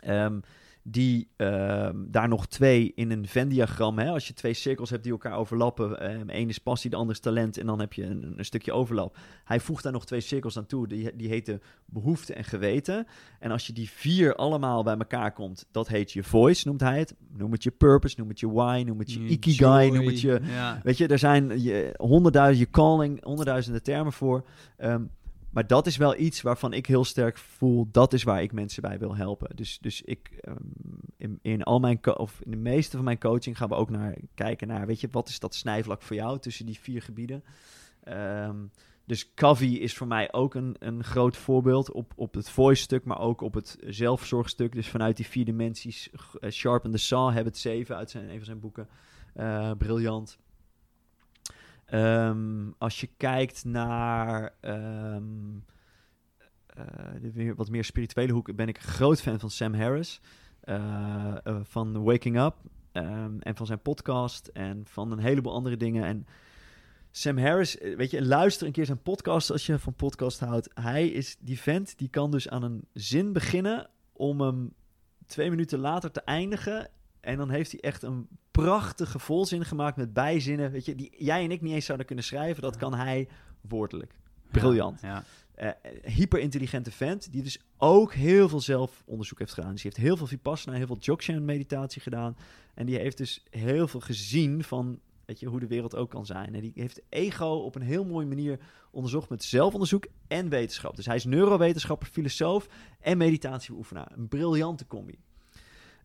Ehm, 0.00 0.40
die 0.88 1.28
ehm, 1.36 1.96
daar 2.08 2.28
nog 2.28 2.46
twee 2.46 2.92
in 2.94 3.10
een 3.10 3.26
Venn-diagram, 3.26 3.98
als 3.98 4.26
je 4.26 4.34
twee 4.34 4.54
cirkels 4.54 4.90
hebt 4.90 5.02
die 5.02 5.12
elkaar 5.12 5.36
overlappen, 5.36 6.00
ehm 6.00 6.28
één 6.28 6.48
is 6.48 6.58
passie, 6.58 6.90
de 6.90 6.96
ander 6.96 7.14
is 7.14 7.20
talent, 7.20 7.58
en 7.58 7.66
dan 7.66 7.80
heb 7.80 7.92
je 7.92 8.04
een, 8.04 8.34
een 8.36 8.44
stukje 8.44 8.72
overlap. 8.72 9.16
Hij 9.44 9.60
voegt 9.60 9.82
daar 9.82 9.92
nog 9.92 10.06
twee 10.06 10.20
cirkels 10.20 10.56
aan 10.56 10.66
toe, 10.66 10.88
die, 10.88 11.16
die 11.16 11.28
heten 11.28 11.62
behoefte 11.84 12.34
en 12.34 12.44
geweten. 12.44 13.06
En 13.38 13.50
als 13.50 13.66
je 13.66 13.72
die 13.72 13.90
vier 13.90 14.34
allemaal 14.34 14.82
bij 14.82 14.96
elkaar 14.96 15.32
komt, 15.32 15.66
dat 15.70 15.88
heet 15.88 16.12
je 16.12 16.22
voice, 16.22 16.68
noemt 16.68 16.80
hij 16.80 16.98
het. 16.98 17.14
Noem 17.36 17.52
het 17.52 17.62
je 17.62 17.70
purpose, 17.70 18.14
noem 18.18 18.28
het 18.28 18.40
je 18.40 18.50
why, 18.52 18.82
noem 18.86 18.98
het 18.98 19.12
je 19.12 19.20
ikigai, 19.20 19.90
noem 19.90 20.06
het 20.06 20.20
je... 20.20 20.40
Ja. 20.42 20.80
Weet 20.82 20.98
je, 20.98 21.06
er 21.06 21.18
zijn 21.18 21.62
je, 21.62 21.94
honderdduizend, 21.96 22.66
je 22.66 22.70
calling, 22.70 23.24
honderdduizenden 23.24 23.82
termen 23.82 24.12
voor. 24.12 24.46
Ehm, 24.76 25.02
maar 25.50 25.66
dat 25.66 25.86
is 25.86 25.96
wel 25.96 26.16
iets 26.16 26.42
waarvan 26.42 26.72
ik 26.72 26.86
heel 26.86 27.04
sterk 27.04 27.38
voel, 27.38 27.88
dat 27.90 28.12
is 28.12 28.22
waar 28.22 28.42
ik 28.42 28.52
mensen 28.52 28.82
bij 28.82 28.98
wil 28.98 29.16
helpen. 29.16 29.56
Dus, 29.56 29.78
dus 29.78 30.02
ik, 30.02 30.30
ehm, 30.40 30.56
in, 31.16 31.38
in 31.42 31.62
al 31.62 31.80
mijn, 31.80 32.18
of 32.18 32.40
in 32.40 32.50
de 32.50 32.56
meeste 32.56 32.96
van 32.96 33.04
mijn 33.04 33.18
coaching 33.18 33.56
gaan 33.56 33.68
we 33.68 33.74
ook 33.74 33.90
naar 33.90 34.16
kijken 34.34 34.68
naar, 34.68 34.86
weet 34.86 35.00
je, 35.00 35.08
wat 35.10 35.28
is 35.28 35.38
dat 35.38 35.54
snijvlak 35.54 36.02
voor 36.02 36.16
jou 36.16 36.38
tussen 36.38 36.66
die 36.66 36.78
vier 36.78 37.02
gebieden? 37.02 37.44
Ehm, 38.02 38.56
dus 39.06 39.34
Covey 39.34 39.68
is 39.68 39.96
voor 39.96 40.06
mij 40.06 40.32
ook 40.32 40.54
een, 40.54 40.76
een 40.78 41.04
groot 41.04 41.36
voorbeeld 41.36 41.92
op, 41.92 42.12
op 42.16 42.34
het 42.34 42.50
voice-stuk, 42.50 43.04
maar 43.04 43.20
ook 43.20 43.40
op 43.40 43.54
het 43.54 43.76
zelfzorgstuk. 43.86 44.72
Dus 44.72 44.88
vanuit 44.88 45.16
die 45.16 45.26
vier 45.26 45.44
dimensies, 45.44 46.10
uh, 46.40 46.50
Sharpen 46.50 46.90
the 46.90 46.98
Saw, 46.98 47.34
Habit 47.34 47.58
7 47.58 47.96
uit 47.96 48.10
zijn, 48.10 48.28
een 48.28 48.36
van 48.36 48.44
zijn 48.44 48.60
boeken. 48.60 48.88
Eh, 49.34 49.70
briljant. 49.78 50.38
Ehm, 51.86 52.70
als 52.78 53.00
je 53.00 53.08
kijkt 53.16 53.64
naar 53.64 54.54
ehm, 54.60 55.24
eh, 56.66 56.84
de 57.20 57.54
wat 57.54 57.70
meer 57.70 57.84
spirituele 57.84 58.32
hoek, 58.32 58.56
ben 58.56 58.68
ik 58.68 58.80
groot 58.80 59.20
fan 59.20 59.40
van 59.40 59.50
Sam 59.50 59.74
Harris. 59.74 60.20
eh, 60.60 61.36
eh, 61.44 61.56
van 61.62 62.02
Waking 62.02 62.38
Up 62.40 62.54
ehm, 62.92 63.38
en 63.38 63.56
van 63.56 63.66
zijn 63.66 63.80
podcast 63.82 64.46
en 64.46 64.82
van 64.86 65.12
een 65.12 65.18
heleboel 65.18 65.52
andere 65.52 65.76
dingen. 65.76 66.04
En 66.04 66.26
Sam 67.10 67.38
Harris, 67.38 67.76
weet 67.96 68.10
je, 68.10 68.26
luister 68.26 68.66
een 68.66 68.72
keer 68.72 68.86
zijn 68.86 69.02
podcast 69.02 69.50
als 69.50 69.66
je 69.66 69.78
van 69.78 69.94
podcast 69.94 70.40
houdt. 70.40 70.70
Hij 70.74 71.08
is 71.08 71.36
die 71.40 71.60
vent 71.60 71.98
die 71.98 72.08
kan 72.08 72.30
dus 72.30 72.48
aan 72.48 72.62
een 72.62 72.88
zin 72.92 73.32
beginnen 73.32 73.90
om 74.12 74.40
hem 74.40 74.72
twee 75.26 75.50
minuten 75.50 75.78
later 75.78 76.10
te 76.10 76.20
eindigen. 76.20 76.88
En 77.26 77.36
dan 77.36 77.50
heeft 77.50 77.70
hij 77.70 77.80
echt 77.80 78.02
een 78.02 78.28
prachtige 78.50 79.18
volzin 79.18 79.64
gemaakt 79.64 79.96
met 79.96 80.12
bijzinnen. 80.12 80.70
Weet 80.70 80.84
je, 80.84 80.94
die 80.94 81.14
jij 81.18 81.44
en 81.44 81.50
ik 81.50 81.60
niet 81.60 81.72
eens 81.72 81.84
zouden 81.84 82.06
kunnen 82.06 82.24
schrijven. 82.24 82.62
Dat 82.62 82.76
kan 82.76 82.94
hij 82.94 83.28
woordelijk. 83.60 84.14
Briljant. 84.50 85.00
Ja. 85.00 85.24
Eh, 85.54 85.70
hyperintelligente 86.02 86.90
vent, 86.90 87.32
die 87.32 87.42
dus 87.42 87.60
ook 87.76 88.12
heel 88.12 88.48
veel 88.48 88.60
zelfonderzoek 88.60 89.38
heeft 89.38 89.52
gedaan. 89.52 89.72
Dus 89.72 89.82
die 89.82 89.90
heeft 89.94 90.06
heel 90.06 90.16
veel 90.16 90.26
Vipassana, 90.26 90.76
heel 90.76 90.86
veel 90.86 90.98
Dzogchen 90.98 91.44
meditatie 91.44 92.02
gedaan. 92.02 92.36
En 92.74 92.86
die 92.86 92.98
heeft 92.98 93.16
dus 93.16 93.44
heel 93.50 93.88
veel 93.88 94.00
gezien 94.00 94.64
van 94.64 95.00
weet 95.24 95.40
je, 95.40 95.46
hoe 95.46 95.60
de 95.60 95.66
wereld 95.66 95.96
ook 95.96 96.10
kan 96.10 96.26
zijn. 96.26 96.54
En 96.54 96.60
die 96.60 96.72
heeft 96.74 97.02
ego 97.08 97.46
op 97.46 97.74
een 97.74 97.82
heel 97.82 98.04
mooie 98.04 98.26
manier 98.26 98.58
onderzocht 98.90 99.28
met 99.28 99.44
zelfonderzoek 99.44 100.06
en 100.26 100.48
wetenschap. 100.48 100.96
Dus 100.96 101.06
hij 101.06 101.16
is 101.16 101.24
neurowetenschapper, 101.24 102.08
filosoof 102.08 102.68
en 103.00 103.18
meditatiebeoefenaar. 103.18 104.12
Een 104.16 104.28
briljante 104.28 104.86
combi. 104.86 105.18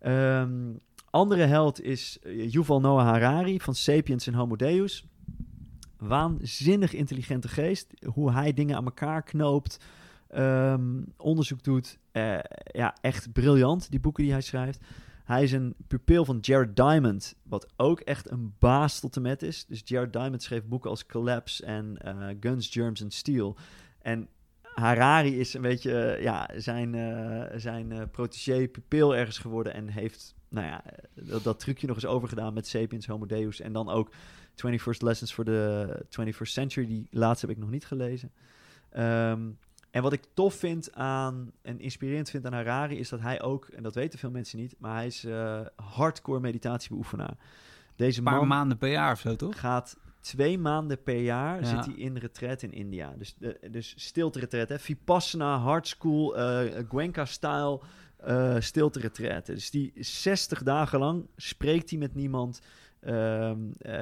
Ehm, 0.02 0.74
andere 1.10 1.46
held 1.46 1.82
is 1.82 2.20
eh, 2.22 2.52
Yuval 2.52 2.80
Noah 2.80 3.06
Harari 3.06 3.60
van 3.60 3.76
Sapiens 3.76 4.28
en 4.28 4.34
Homo 4.34 4.56
Deus. 4.56 5.06
waanzinnig 5.98 6.94
intelligente 6.94 7.48
geest. 7.48 7.94
Hoe 8.14 8.32
hij 8.32 8.54
dingen 8.54 8.76
aan 8.76 8.86
elkaar 8.86 9.24
knoopt, 9.24 9.80
ehm, 10.28 11.02
onderzoek 11.18 11.64
doet. 11.64 11.98
Eh, 12.12 12.40
ja, 12.64 12.96
echt 13.02 13.32
briljant, 13.32 13.92
die 13.92 14.00
boeken 14.00 14.24
die 14.24 14.32
hij 14.32 14.42
schrijft. 14.42 14.80
Hij 15.24 15.44
is 15.44 15.52
een 15.52 15.76
pupil 15.88 16.26
van 16.26 16.38
Jared 16.42 16.76
Diamond, 16.76 17.36
wat 17.44 17.68
ook 17.76 18.00
echt 18.00 18.32
een 18.32 18.54
baas 18.60 19.00
tot 19.00 19.16
en 19.16 19.22
met 19.22 19.42
is. 19.42 19.66
Dus 19.66 19.82
Jared 19.84 20.14
Diamond 20.14 20.44
schreef 20.44 20.66
boeken 20.66 20.90
als 20.90 21.06
Collapse 21.06 21.66
en 21.66 21.98
eh, 21.98 22.36
Guns, 22.40 22.68
Germs 22.68 23.04
and 23.04 23.14
Steel. 23.14 23.58
En 24.02 24.28
Harari 24.74 25.40
is 25.40 25.54
een 25.54 25.62
beetje 25.62 26.02
eh, 26.02 26.24
ja, 26.24 26.50
zijn, 26.56 26.94
uh, 26.94 27.44
zijn 27.56 27.92
uh, 27.92 28.02
protégé, 28.12 28.68
pupil 28.68 29.16
ergens 29.16 29.38
geworden 29.38 29.74
en 29.74 29.88
heeft 29.88 30.36
nou 30.50 30.68
ja, 30.68 30.84
dat, 31.14 31.44
dat, 31.44 31.60
trucje 31.60 31.88
nog 31.88 31.96
eens 31.96 32.06
overgedaan 32.06 32.54
met 32.54 32.68
Sapiens, 32.68 33.08
Homo 33.08 33.26
Deus 33.26 33.60
en 33.60 33.74
dan 33.74 33.90
ook 33.90 34.12
21st 34.56 34.98
Lessons 34.98 35.34
for 35.34 35.44
the 35.46 36.06
21st 36.20 36.42
Century. 36.42 36.86
Die 36.86 37.08
laatste 37.10 37.46
heb 37.46 37.56
ik 37.56 37.62
nog 37.62 37.72
niet 37.72 37.86
gelezen. 37.86 38.32
Um, 38.98 39.58
en 39.92 40.02
wat 40.02 40.14
ik 40.14 40.26
tof 40.34 40.54
vind 40.54 40.94
aan 40.94 41.52
en 41.62 41.80
inspirerend 41.80 42.30
vind 42.30 42.46
aan 42.46 42.54
Harari 42.54 42.98
is 42.98 43.10
dat 43.10 43.20
hij 43.20 43.42
ook, 43.42 43.68
en 43.68 43.84
dat 43.84 43.96
weten 43.96 44.20
veel 44.20 44.32
mensen 44.32 44.60
niet, 44.60 44.76
maar 44.78 44.96
hij 44.96 45.06
is 45.06 45.28
hardcore 45.76 46.40
meditatiebeoefenaar. 46.40 47.38
Deze 47.96 48.18
een 48.18 48.24
paar 48.24 48.36
man 48.36 48.48
maanden 48.48 48.78
per 48.78 48.90
jaar 48.90 49.12
of 49.12 49.20
zo, 49.20 49.36
toch? 49.36 49.60
Gaat 49.60 49.98
twee 50.22 50.58
maanden 50.58 51.04
per 51.04 51.22
jaar 51.22 51.66
zit 51.66 51.86
hij 51.86 51.96
in 51.96 52.18
retret 52.18 52.64
in 52.64 52.72
India. 52.72 53.14
Dus, 53.18 53.36
de, 53.38 53.60
dus 53.72 53.94
stilte 53.98 54.40
retret, 54.40 54.70
hè? 54.70 54.80
Vipassana, 54.80 55.58
hard 55.58 55.88
school, 55.88 56.40
uh, 56.40 56.72
Gwenka-style 56.90 57.82
uh, 58.28 58.60
stilte 58.60 59.00
retret. 59.00 59.46
Dus 59.46 59.70
die 59.70 59.92
60 59.96 60.64
dagen 60.64 61.00
lang 61.00 61.28
spreekt 61.36 61.90
hij 61.90 62.00
met 62.00 62.16
niemand, 62.16 62.62
uh, 63.02 63.54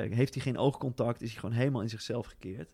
heeft 0.10 0.34
hij 0.34 0.44
geen 0.44 0.58
oogcontact, 0.58 1.22
is 1.22 1.32
hij 1.32 1.40
gewoon 1.40 1.56
helemaal 1.56 1.82
in 1.82 1.90
zichzelf 1.90 2.26
gekeerd. 2.26 2.70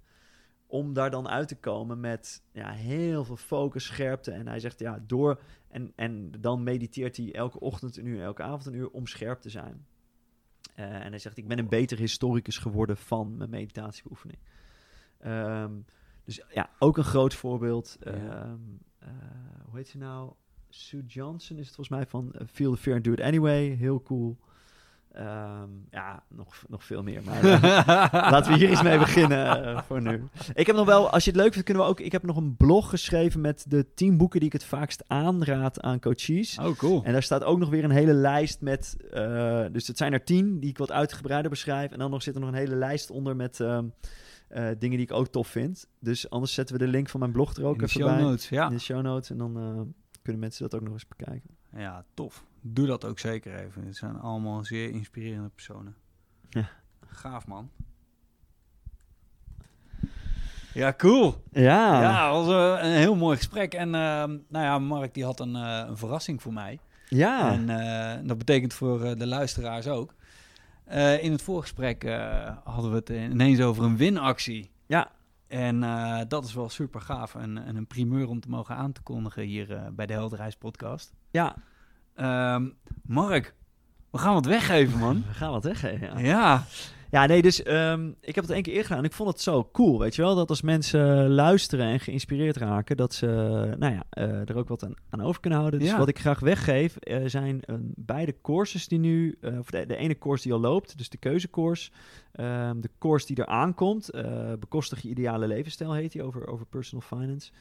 Om 0.68 0.94
daar 0.94 1.12
dan 1.12 1.28
uit 1.28 1.48
te 1.48 1.58
komen 1.58 2.00
met 2.00 2.44
ja, 2.52 2.72
heel 2.72 3.26
veel 3.26 3.36
focus, 3.36 3.86
scherpte. 3.86 4.32
En 4.32 4.48
hij 4.48 4.60
zegt 4.60 4.80
ja, 4.80 5.04
door. 5.08 5.42
En, 5.68 5.92
en 5.96 6.32
dan 6.40 6.64
mediteert 6.64 7.18
hij 7.18 7.34
elke 7.34 7.60
ochtend 7.60 7.98
een 7.98 8.06
uur, 8.06 8.22
elke 8.22 8.44
avond 8.44 8.66
een 8.66 8.74
uur 8.74 8.90
om 8.90 9.08
scherp 9.08 9.42
te 9.42 9.50
zijn. 9.50 9.86
Uh, 10.76 10.86
en 10.86 11.10
hij 11.10 11.20
zegt, 11.20 11.38
ik 11.38 11.48
ben 11.48 11.60
een 11.60 11.70
beter 11.70 11.98
historicus 11.98 12.58
geworden 12.58 12.98
van 12.98 13.38
mijn 13.38 13.50
meditatiebeoefening. 13.50 14.40
Um, 15.26 15.86
dus 16.24 16.42
ja, 16.54 16.70
ook 16.80 16.98
een 16.98 17.04
groot 17.04 17.34
voorbeeld. 17.34 17.98
Ja. 18.04 18.46
Um, 18.46 18.80
uh, 19.04 19.10
hoe 19.66 19.78
heet 19.78 19.88
ze 19.88 19.98
nou? 19.98 20.34
Sue 20.70 21.06
Johnson 21.06 21.58
is 21.58 21.66
het 21.66 21.76
volgens 21.76 21.98
mij 21.98 22.06
van 22.06 22.32
uh, 22.36 22.48
Feel 22.48 22.72
the 22.72 22.78
Fear 22.78 22.96
and 22.96 23.06
Do 23.06 23.12
It 23.12 23.22
Anyway. 23.22 23.68
Heel 23.68 24.02
cool. 24.02 24.38
Um, 25.20 25.88
ja, 25.92 26.24
nog, 26.30 26.64
nog 26.68 26.84
veel 26.84 27.04
meer. 27.04 27.24
Maar 27.24 27.44
uh, 27.44 27.62
laten 28.32 28.52
we 28.52 28.58
hier 28.58 28.70
eens 28.70 28.82
mee 28.82 28.98
beginnen 28.98 29.64
uh, 29.64 29.82
voor 29.82 30.02
nu. 30.02 30.24
Ik 30.54 30.68
heb 30.68 30.76
nog 30.76 30.86
wel, 30.86 31.10
als 31.10 31.24
je 31.24 31.32
het 31.32 31.40
leuk 31.40 31.52
vindt, 31.52 31.66
kunnen 31.66 31.84
we 31.84 31.90
ook. 31.90 32.00
Ik 32.00 32.12
heb 32.12 32.24
nog 32.24 32.38
een 32.38 32.56
blog 32.56 32.90
geschreven 32.90 33.42
met 33.42 33.66
de 33.68 33.94
tien 33.94 34.18
boeken 34.18 34.40
die 34.40 34.48
ik 34.48 34.54
het 34.54 34.66
vaakst 34.66 35.04
aanraad 35.08 35.82
aan 35.82 36.00
coaches. 36.00 36.60
Oh, 36.60 36.78
cool. 36.78 37.04
En 37.04 37.12
daar 37.12 37.24
staat 37.24 37.44
ook 37.44 37.60
nog 37.60 37.70
weer 37.70 37.84
een 37.84 37.92
hele 37.92 38.14
lijst 38.14 38.62
met. 38.62 38.98
Uh, 39.14 39.66
dus 39.72 39.88
het 39.88 39.98
zijn 39.98 40.14
er 40.14 40.24
tien 40.24 40.60
die 40.60 40.70
ik 40.70 40.78
wat 40.78 40.92
uitgebreider 40.92 41.50
beschrijf. 41.50 41.92
En 41.92 42.00
dan 42.00 42.12
nog 42.12 42.24
zit 42.24 42.36
er 42.36 42.42
nog 42.42 42.50
een 42.50 42.56
hele 42.56 42.76
lijst 42.76 43.10
onder 43.10 43.36
met. 43.36 43.58
dingen 43.58 44.78
die 44.80 45.00
ik 45.00 45.12
ook 45.12 45.28
tof 45.28 45.48
vind. 45.48 45.88
Dus 46.00 46.30
anders 46.30 46.54
zetten 46.54 46.78
we 46.78 46.86
de 46.86 46.92
link 46.92 47.10
van 47.10 47.20
mijn 47.20 47.32
blog 47.32 47.54
er 47.54 47.66
ook 47.66 47.74
in 47.74 47.78
de 47.78 47.86
even 47.86 48.00
show 48.02 48.10
bij. 48.10 48.22
Notes, 48.22 48.50
ja. 48.50 48.68
In 48.68 48.74
de 48.74 48.80
show 48.80 49.02
notes. 49.02 49.30
En 49.30 49.38
dan 49.38 49.94
kunnen 50.22 50.42
mensen 50.42 50.64
dat 50.64 50.76
ook 50.76 50.86
nog 50.86 50.94
eens 50.94 51.08
bekijken. 51.08 51.50
Ja, 51.76 52.06
tof. 52.14 52.46
Doe 52.68 52.88
dat 52.88 53.06
ook 53.06 53.20
zeker 53.20 53.56
even. 53.56 53.86
Het 53.86 53.96
zijn 53.96 54.20
allemaal 54.20 54.64
zeer 54.64 54.90
inspirerende 54.90 55.50
personen. 55.50 55.96
Ja. 56.50 56.70
Gaaf, 57.08 57.48
man. 57.48 57.70
Ja, 60.74 60.94
cool. 60.98 61.44
Ja. 61.52 62.02
Ja, 62.02 62.32
was 62.32 62.48
uh, 62.48 62.84
een 62.84 62.98
heel 62.98 63.16
mooi 63.16 63.38
gesprek. 63.38 63.74
En 63.74 63.88
uh, 63.88 63.94
nou 63.94 64.40
ja, 64.50 64.80
Mark 64.80 65.14
die 65.14 65.24
had 65.24 65.40
een, 65.40 65.56
uh, 65.56 65.84
een 65.88 65.98
verrassing 65.98 66.42
voor 66.42 66.54
mij. 66.54 66.80
Ja. 67.10 67.52
En 67.52 67.70
eh, 67.70 68.28
dat 68.28 68.38
betekent 68.38 68.74
voor 68.74 69.18
de 69.18 69.28
luisteraars 69.28 69.88
ook. 69.88 70.14
in 71.22 71.32
het 71.32 71.42
voorgesprek 71.42 72.04
hadden 72.64 72.92
we 72.92 72.98
het 72.98 73.10
ineens 73.10 73.62
over 73.62 73.84
een 73.84 73.98
winactie. 73.98 74.72
Ja. 74.86 75.12
En 75.48 75.80
dat 76.28 76.46
is 76.46 76.54
wel 76.54 76.70
super 76.70 77.02
gaaf. 77.02 77.36
En, 77.36 77.66
en, 77.66 77.76
een 77.76 77.88
primeur 77.88 78.28
om 78.28 78.40
te 78.40 78.50
mogen 78.50 78.76
aan 78.76 78.92
te 78.92 79.02
kondigen 79.02 79.44
hier 79.44 79.92
bij 79.94 80.06
de 80.06 80.14
Helderreis 80.14 80.56
podcast. 80.56 81.14
Ja. 81.32 81.56
Um, 82.22 82.76
Mark, 83.02 83.54
we 84.12 84.18
gaan 84.18 84.34
wat 84.34 84.46
weggeven, 84.46 85.00
man. 85.00 85.24
We 85.28 85.34
gaan 85.34 85.52
wat 85.52 85.64
weggeven, 85.64 86.08
ja. 86.08 86.20
Ja, 86.20 86.66
ja 87.10 87.26
nee, 87.26 87.42
dus 87.42 87.68
um, 87.68 88.16
ik 88.22 88.36
heb 88.36 88.44
het 88.44 88.54
één 88.54 88.64
keer 88.64 88.74
eerder 88.74 88.88
gedaan. 88.88 89.04
Ik 89.04 89.14
vond 89.14 89.30
het 89.30 89.42
zo 89.42 89.70
cool, 89.72 90.00
weet 90.00 90.16
je 90.16 90.22
wel? 90.22 90.36
Dat 90.36 90.50
als 90.50 90.62
mensen 90.62 91.30
luisteren 91.30 91.86
en 91.86 92.00
geïnspireerd 92.00 92.58
raken, 92.58 92.98
dat 92.98 93.14
ze 93.14 93.26
nou 93.78 93.94
ja, 93.94 94.04
uh, 94.24 94.50
er 94.50 94.58
ook 94.58 94.68
wat 94.68 94.84
aan, 94.84 94.94
aan, 95.10 95.22
over 95.22 95.42
kunnen 95.42 95.60
houden. 95.60 95.80
Dus 95.80 95.90
ja. 95.90 95.98
wat 95.98 96.08
ik 96.08 96.20
graag 96.20 96.40
weggeef, 96.40 96.98
uh, 97.00 97.18
zijn 97.26 97.62
uh, 97.66 97.76
beide 97.96 98.36
courses 98.42 98.88
die 98.88 99.00
nu, 99.00 99.38
of 99.60 99.70
de, 99.70 99.86
de, 99.86 99.96
ene 99.96 100.18
course 100.18 100.44
die 100.44 100.54
al 100.54 100.60
loopt, 100.60 100.98
dus 100.98 101.10
de 101.10 101.18
keuzecourse. 101.18 101.92
Um, 102.40 102.82
de 102.82 102.90
course 103.00 103.26
die 103.26 103.36
er 103.36 103.46
aankomt, 103.46 104.10
bekostig 104.60 105.02
je 105.02 105.10
ideale 105.10 105.48
levensstijl 105.48 105.94
heet 105.94 106.12
die, 106.12 106.24
over, 106.24 106.48
over 106.48 106.66
personal 106.66 107.08
finance. 107.08 107.52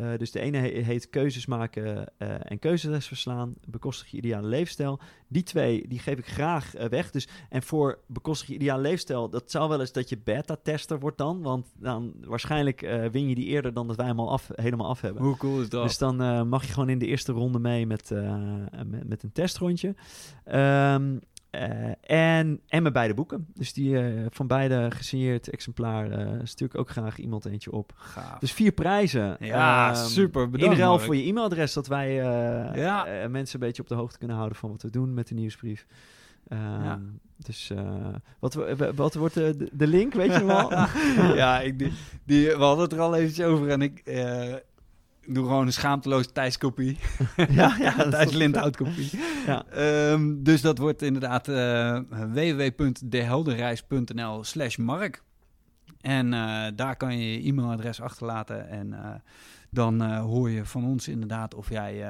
Uh, 0.00 0.18
dus 0.18 0.30
de 0.30 0.40
ene 0.40 0.58
he 0.58 0.68
heet 0.68 1.10
keuzes 1.10 1.46
maken 1.46 1.84
uh, 2.18 2.28
en 2.50 2.58
keuzes 2.58 3.06
verslaan, 3.06 3.54
bekostig 3.66 4.10
je 4.10 4.16
ideale 4.16 4.46
leefstijl. 4.46 5.00
Die 5.28 5.42
twee, 5.42 5.88
die 5.88 5.98
geef 5.98 6.18
ik 6.18 6.26
graag 6.26 6.78
uh, 6.78 6.84
weg. 6.84 7.10
Dus, 7.10 7.28
en 7.48 7.62
voor 7.62 7.98
bekostig 8.06 8.48
je 8.48 8.54
ideale 8.54 8.82
leefstijl, 8.82 9.28
dat 9.28 9.50
zou 9.50 9.68
wel 9.68 9.80
eens 9.80 9.92
dat 9.92 10.08
je 10.08 10.18
beta-tester 10.24 10.98
wordt 10.98 11.18
dan. 11.18 11.42
Want 11.42 11.66
dan 11.78 12.14
waarschijnlijk 12.20 12.80
win 13.12 13.28
je 13.28 13.34
die 13.34 13.46
eerder 13.46 13.72
dan 13.72 13.86
dat 13.86 13.96
wij 13.96 14.06
hem 14.06 14.20
al 14.20 14.30
af, 14.30 14.50
helemaal 14.54 14.88
af 14.88 15.00
hebben. 15.00 15.22
Hoe 15.22 15.36
cool 15.36 15.60
is 15.60 15.68
dat? 15.68 15.82
Dus 15.82 15.98
dan 15.98 16.48
mag 16.48 16.66
je 16.66 16.72
gewoon 16.72 16.88
in 16.88 16.98
de 16.98 17.06
eerste 17.06 17.32
ronde 17.32 17.58
mee 17.58 17.86
met, 17.86 18.10
met, 18.86 19.08
met, 19.08 19.22
een 19.22 19.32
testrondje. 19.32 19.94
Um, 20.52 21.20
en, 22.00 22.60
en 22.68 22.82
mijn 22.82 22.92
beide 22.92 23.14
boeken. 23.14 23.46
Dus 23.54 23.72
die 23.72 23.90
uh, 23.90 24.26
van 24.30 24.46
beide 24.46 24.90
gesigneerd 24.90 25.50
exemplaar 25.50 26.08
uh, 26.10 26.40
stuur 26.42 26.66
ik 26.66 26.78
ook 26.78 26.90
graag 26.90 27.18
iemand 27.18 27.44
eentje 27.44 27.72
op. 27.72 27.92
Gaaf. 27.96 28.38
Dus 28.38 28.52
vier 28.52 28.72
prijzen. 28.72 29.36
Ja, 29.40 29.88
um, 29.88 29.94
super. 29.94 30.50
Bedankt. 30.50 30.74
In 30.74 30.80
ruil 30.80 30.98
voor 30.98 31.16
je 31.16 31.22
e-mailadres, 31.22 31.72
dat 31.72 31.86
wij 31.86 32.14
ja. 32.14 33.28
mensen 33.28 33.60
een 33.60 33.66
beetje 33.66 33.82
op 33.82 33.88
de 33.88 33.94
hoogte 33.94 34.18
kunnen 34.18 34.36
houden 34.36 34.58
van 34.58 34.70
wat 34.70 34.82
we 34.82 34.90
doen 34.90 35.14
met 35.14 35.28
de 35.28 35.34
nieuwsbrief. 35.34 35.86
Um, 36.48 36.58
ja. 36.58 37.00
Dus 37.36 37.72
wat, 38.38 38.58
wat 38.94 39.14
wordt 39.14 39.34
de, 39.34 39.68
de 39.72 39.86
link, 39.86 40.14
weet 40.14 40.34
je 40.34 40.44
wel? 40.44 40.70
ja, 41.42 41.60
ik, 41.60 41.78
die, 41.78 41.92
die, 42.24 42.46
we 42.46 42.62
hadden 42.62 42.84
het 42.84 42.92
er 42.92 43.00
al 43.00 43.14
eventjes 43.14 43.46
over 43.46 43.68
en 43.68 43.82
ik 43.82 44.02
doe 45.26 45.44
gewoon 45.44 45.66
een 45.66 45.72
schaamteloze 45.72 46.32
Thijskopie. 46.32 46.98
ja, 47.48 47.76
ja 47.78 47.92
Thijs 48.10 48.32
Lindhout 48.32 48.76
kopie. 48.76 49.10
Ja. 49.46 49.64
Um, 50.12 50.42
dus 50.42 50.60
dat 50.60 50.78
wordt 50.78 51.02
inderdaad 51.02 51.48
uh, 51.48 51.98
www.dehelderreis.nl 52.32 54.44
slash 54.44 54.76
mark. 54.76 55.22
En 56.00 56.32
uh, 56.32 56.66
daar 56.74 56.96
kan 56.96 57.18
je 57.18 57.32
je 57.32 57.48
e-mailadres 57.48 58.00
achterlaten 58.00 58.68
en 58.68 58.88
uh, 58.88 59.08
dan 59.70 60.16
hoor 60.16 60.50
je 60.50 60.64
van 60.64 60.84
ons 60.84 61.08
inderdaad 61.08 61.54
of 61.54 61.68
jij 61.68 62.04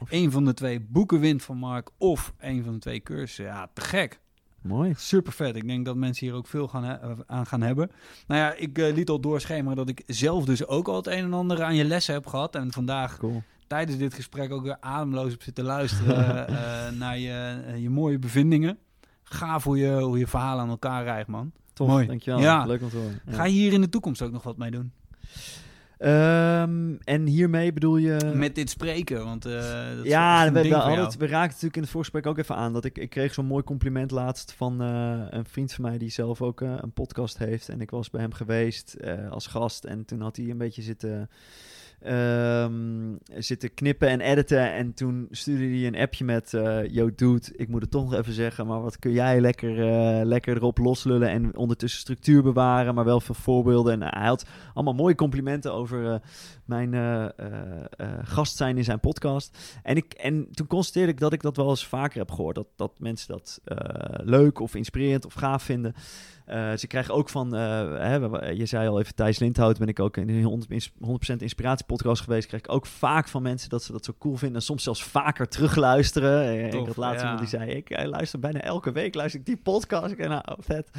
of... 0.00 0.10
een 0.10 0.30
van 0.30 0.44
de 0.44 0.54
twee 0.54 0.80
boeken 0.80 1.20
wint 1.20 1.42
van 1.42 1.56
Mark 1.56 1.90
of 1.98 2.34
een 2.38 2.64
van 2.64 2.72
de 2.72 2.78
twee 2.78 3.00
cursussen. 3.00 3.44
Ja, 3.44 3.70
te 3.74 3.80
gek. 3.80 4.20
Mooi. 4.62 4.92
Super 4.96 5.32
vet. 5.32 5.56
Ik 5.56 5.66
denk 5.66 5.84
dat 5.84 5.96
mensen 5.96 6.26
hier 6.26 6.34
ook 6.34 6.46
veel 6.46 6.68
gaan 6.68 6.98
aan 7.26 7.46
gaan 7.46 7.60
hebben. 7.60 7.90
Nou 8.26 8.40
ja, 8.40 8.54
ik 8.54 8.78
uh, 8.78 8.94
liet 8.94 9.08
al 9.08 9.20
doorschemeren 9.20 9.76
dat 9.76 9.88
ik 9.88 10.02
zelf 10.06 10.44
dus 10.44 10.66
ook 10.66 10.88
al 10.88 10.96
het 10.96 11.06
een 11.06 11.24
en 11.24 11.32
ander 11.32 11.62
aan 11.62 11.74
je 11.74 11.84
lessen 11.84 12.14
heb 12.14 12.26
gehad. 12.26 12.54
En 12.54 12.72
vandaag 12.72 13.18
cool. 13.18 13.42
tijdens 13.66 13.98
dit 13.98 14.14
gesprek 14.14 14.52
ook 14.52 14.62
weer 14.62 14.76
ademloos 14.80 15.34
op 15.34 15.42
zitten 15.42 15.64
luisteren 15.64 16.50
uh, 16.50 16.90
naar 17.00 17.18
je, 17.18 17.62
je 17.76 17.90
mooie 17.90 18.18
bevindingen. 18.18 18.78
Gaaf 19.22 19.64
hoe 19.64 19.78
je, 19.78 20.00
hoe 20.00 20.18
je 20.18 20.26
verhalen 20.26 20.62
aan 20.62 20.70
elkaar 20.70 21.04
rijgt, 21.04 21.28
man. 21.28 21.52
Tof, 21.72 21.88
Mooi. 21.88 22.06
dankjewel. 22.06 22.40
Ja. 22.40 22.66
Leuk 22.66 22.82
om 22.82 22.88
te 22.88 22.96
horen. 22.96 23.20
Ja. 23.26 23.32
Ga 23.32 23.44
je 23.44 23.52
hier 23.52 23.72
in 23.72 23.80
de 23.80 23.88
toekomst 23.88 24.22
ook 24.22 24.32
nog 24.32 24.42
wat 24.42 24.56
mee 24.56 24.70
doen? 24.70 24.92
Um, 26.02 26.98
en 27.04 27.26
hiermee 27.26 27.72
bedoel 27.72 27.96
je... 27.96 28.32
Met 28.34 28.54
dit 28.54 28.70
spreken, 28.70 29.24
want 29.24 29.46
uh, 29.46 29.52
dat 29.96 30.04
ja, 30.04 30.44
is 30.44 30.50
we, 30.50 30.62
we, 30.62 30.74
hadden 30.74 31.18
we 31.18 31.26
raakten 31.26 31.40
natuurlijk 31.40 31.76
in 31.76 31.82
het 31.82 31.90
voorgesprek 31.90 32.26
ook 32.26 32.38
even 32.38 32.56
aan 32.56 32.72
dat 32.72 32.84
ik, 32.84 32.98
ik 32.98 33.10
kreeg 33.10 33.34
zo'n 33.34 33.46
mooi 33.46 33.64
compliment 33.64 34.10
laatst 34.10 34.52
van 34.52 34.82
uh, 34.82 35.26
een 35.30 35.44
vriend 35.44 35.72
van 35.72 35.84
mij 35.84 35.98
die 35.98 36.10
zelf 36.10 36.42
ook 36.42 36.60
uh, 36.60 36.74
een 36.80 36.92
podcast 36.92 37.38
heeft. 37.38 37.68
En 37.68 37.80
ik 37.80 37.90
was 37.90 38.10
bij 38.10 38.20
hem 38.20 38.32
geweest 38.32 38.96
als 39.30 39.46
gast 39.46 39.84
en 39.84 40.04
toen 40.04 40.20
had 40.20 40.36
hij 40.36 40.50
een 40.50 40.58
beetje 40.58 40.82
zitten... 40.82 41.30
Um, 42.06 43.18
zitten 43.36 43.74
knippen 43.74 44.08
en 44.08 44.20
editen. 44.20 44.72
En 44.72 44.94
toen 44.94 45.28
stuurde 45.30 45.64
hij 45.64 45.86
een 45.86 45.96
appje 45.96 46.24
met... 46.24 46.52
Uh, 46.52 46.86
Yo, 46.88 47.10
dude, 47.14 47.52
ik 47.56 47.68
moet 47.68 47.82
het 47.82 47.90
toch 47.90 48.10
nog 48.10 48.14
even 48.14 48.32
zeggen... 48.32 48.66
maar 48.66 48.82
wat 48.82 48.98
kun 48.98 49.12
jij 49.12 49.40
lekker, 49.40 49.78
uh, 49.78 50.24
lekker 50.24 50.56
erop 50.56 50.78
loslullen... 50.78 51.28
en 51.28 51.56
ondertussen 51.56 52.00
structuur 52.00 52.42
bewaren... 52.42 52.94
maar 52.94 53.04
wel 53.04 53.20
veel 53.20 53.34
voorbeelden. 53.34 53.92
En 53.92 54.14
hij 54.18 54.28
had 54.28 54.46
allemaal 54.74 54.94
mooie 54.94 55.14
complimenten 55.14 55.72
over 55.72 56.20
uh, 56.72 56.76
mijn 56.78 57.26
gast 58.22 58.56
zijn 58.56 58.76
in 58.76 58.84
zijn 58.84 59.00
podcast. 59.00 59.58
En, 59.82 59.96
ik, 59.96 60.12
en 60.12 60.48
toen 60.52 60.66
constateerde 60.66 61.12
ik 61.12 61.20
dat 61.20 61.32
ik 61.32 61.42
dat 61.42 61.56
wel 61.56 61.68
eens 61.68 61.86
vaker 61.86 62.18
heb 62.18 62.30
gehoord. 62.30 62.54
Dat, 62.54 62.66
dat 62.76 62.92
mensen 62.98 63.28
dat 63.28 63.60
eh, 63.64 63.76
leuk 64.24 64.60
of 64.60 64.74
inspirerend 64.74 65.26
of 65.26 65.34
gaaf 65.34 65.62
vinden. 65.62 65.94
Ze 66.76 66.86
krijgen 66.86 67.14
ook 67.14 67.28
van, 67.28 67.52
hè, 67.52 68.14
je 68.50 68.66
zei 68.66 68.88
al 68.88 69.00
even 69.00 69.14
Thijs 69.14 69.38
Lindhout, 69.38 69.78
ben 69.78 69.88
ik 69.88 70.00
ook 70.00 70.16
in 70.16 70.28
een 70.28 71.20
100%, 71.32 71.36
inspiratiepodcast 71.36 72.22
geweest. 72.22 72.46
Krijg 72.46 72.62
ik 72.62 72.72
ook 72.72 72.86
vaak 72.86 73.28
van 73.28 73.42
mensen 73.42 73.68
dat 73.68 73.82
ze 73.82 73.92
dat 73.92 74.04
zo 74.04 74.14
cool 74.18 74.36
vinden. 74.36 74.56
En 74.56 74.62
soms 74.62 74.82
zelfs 74.82 75.04
vaker 75.04 75.48
terugluisteren. 75.48 76.70
Tof, 76.70 76.80
ik 76.80 76.86
had 76.86 76.96
laatst 76.96 77.22
ja. 77.22 77.36
die 77.36 77.46
zei, 77.46 77.70
ik 77.70 78.04
luister 78.06 78.38
bijna 78.38 78.60
elke 78.60 78.92
week 78.92 79.14
luister 79.14 79.40
ik 79.40 79.46
die 79.46 79.56
podcast. 79.56 80.12
Ik 80.12 80.28
nou, 80.28 80.42
vet. 80.58 80.90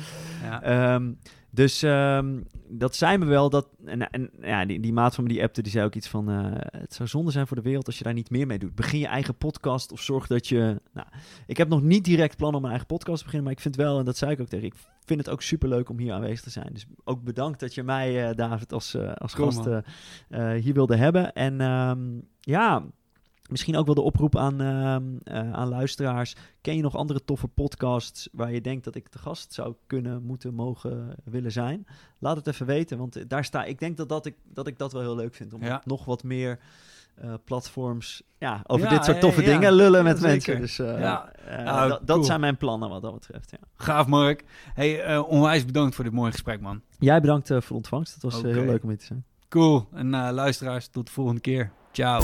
Ja. 0.44 0.94
Um, 0.94 1.18
dus 1.52 1.82
um, 1.82 2.44
dat 2.68 2.96
zei 2.96 3.18
me 3.18 3.26
wel. 3.26 3.50
Dat, 3.50 3.68
en, 3.86 4.10
en 4.10 4.30
ja, 4.42 4.66
die, 4.66 4.80
die 4.80 4.94
maat 4.94 5.16
van 5.16 5.24
me 5.24 5.30
die 5.30 5.44
appte, 5.44 5.62
die 5.62 5.72
zei 5.72 5.86
ook 5.86 5.96
iets 5.96 6.08
van... 6.08 6.30
Uh, 6.30 6.46
het 6.56 6.94
zou 6.94 7.10
zonde 7.10 7.32
zijn 7.32 7.48
voor 7.48 7.58
de 7.58 7.64
wereld 7.64 7.86
als 7.86 7.98
je 7.98 8.04
daar 8.04 8.14
niet 8.14 8.30
meer 8.30 8.48
mee 8.48 8.60
doet. 8.60 8.76
Begin 8.76 9.00
je 9.00 9.08
eigen 9.08 9.36
podcast 9.36 9.92
of 9.92 10.02
zorg 10.02 10.28
dat 10.28 10.48
je... 10.48 10.82
Nou, 10.94 11.08
ik 11.48 11.58
heb 11.58 11.68
nog 11.68 11.82
niet 11.82 12.06
direct 12.06 12.38
plan 12.38 12.54
om 12.54 12.60
mijn 12.62 12.74
eigen 12.74 12.88
podcast 12.88 13.18
te 13.18 13.24
beginnen. 13.24 13.48
Maar 13.48 13.58
ik 13.58 13.64
vind 13.64 13.76
wel, 13.76 14.00
en 14.00 14.06
dat 14.06 14.18
zei 14.18 14.32
ik 14.32 14.40
ook 14.40 14.48
tegen... 14.48 14.68
Ik 14.68 14.76
vind 15.06 15.20
het 15.20 15.30
ook 15.30 15.42
super 15.42 15.70
leuk 15.70 15.90
om 15.90 16.00
hier 16.00 16.14
aanwezig 16.14 16.42
te 16.42 16.50
zijn. 16.50 16.70
Dus 16.72 16.86
ook 17.04 17.24
bedankt 17.24 17.60
dat 17.60 17.74
je 17.74 17.84
mij, 17.84 18.30
uh, 18.30 18.36
David, 18.36 18.74
als, 18.74 18.96
uh, 18.96 19.14
als 19.14 19.34
gast 19.34 19.66
hier 20.62 20.74
wilde 20.74 20.96
hebben. 20.96 21.34
En 21.34 21.62
um, 21.62 22.28
ja, 22.40 22.84
Misschien 23.52 23.78
ook 23.78 23.86
wel 23.86 23.96
de 23.96 24.02
oproep 24.02 24.38
aan, 24.38 24.62
uh, 24.62 25.54
aan 25.54 25.68
luisteraars. 25.68 26.36
Ken 26.62 26.76
je 26.76 26.82
nog 26.82 26.96
andere 26.96 27.24
toffe 27.26 27.48
podcasts 27.48 28.30
waar 28.32 28.52
je 28.54 28.62
denkt 28.62 28.84
dat 28.84 28.96
ik 28.96 29.08
te 29.08 29.20
gast 29.20 29.54
zou 29.54 29.76
kunnen, 29.88 30.24
moeten, 30.24 30.54
mogen, 30.54 31.16
willen 31.24 31.52
zijn? 31.52 31.88
Laat 32.20 32.36
het 32.36 32.48
even 32.48 32.66
weten, 32.66 32.98
want 32.98 33.30
daar 33.30 33.46
sta 33.46 33.64
ik. 33.64 33.80
denk 33.80 33.98
dat, 33.98 34.10
dat, 34.10 34.26
ik, 34.26 34.36
dat 34.44 34.68
ik 34.68 34.78
dat 34.78 34.94
wel 34.94 35.02
heel 35.02 35.16
leuk 35.16 35.36
vind. 35.36 35.54
Om 35.54 35.62
nog 35.84 36.06
wat 36.06 36.24
meer 36.24 36.60
uh, 37.24 37.34
platforms 37.46 38.24
ja, 38.38 38.62
over 38.68 38.90
dit 38.90 39.06
soort 39.06 39.20
toffe 39.20 39.42
dingen 39.42 39.74
lullen 39.74 40.04
met 40.04 40.22
mensen. 40.22 40.60
Dus 40.60 40.78
nou, 40.78 42.00
dat 42.06 42.26
zijn 42.26 42.40
mijn 42.40 42.58
plannen 42.58 42.90
wat 42.90 43.02
dat 43.02 43.14
betreft. 43.14 43.54
Gaaf, 43.76 44.08
Mark. 44.08 44.44
Hey, 44.74 45.18
onwijs 45.18 45.66
bedankt 45.66 45.96
voor 45.96 46.04
dit 46.04 46.14
mooie 46.14 46.32
gesprek, 46.32 46.62
man. 46.62 46.82
Jij 47.00 47.22
bedankt 47.22 47.48
voor 47.48 47.62
de 47.68 47.74
ontvangst. 47.74 48.14
Het 48.14 48.24
was 48.24 48.42
heel 48.42 48.66
leuk 48.66 48.84
om 48.84 48.90
hier 48.90 48.98
te 48.98 49.06
zijn. 49.06 49.26
Cool. 49.50 49.88
En 49.94 50.10
luisteraars, 50.10 50.88
tot 50.88 51.06
de 51.06 51.12
volgende 51.12 51.42
keer. 51.42 51.72
Ciao. 51.92 52.22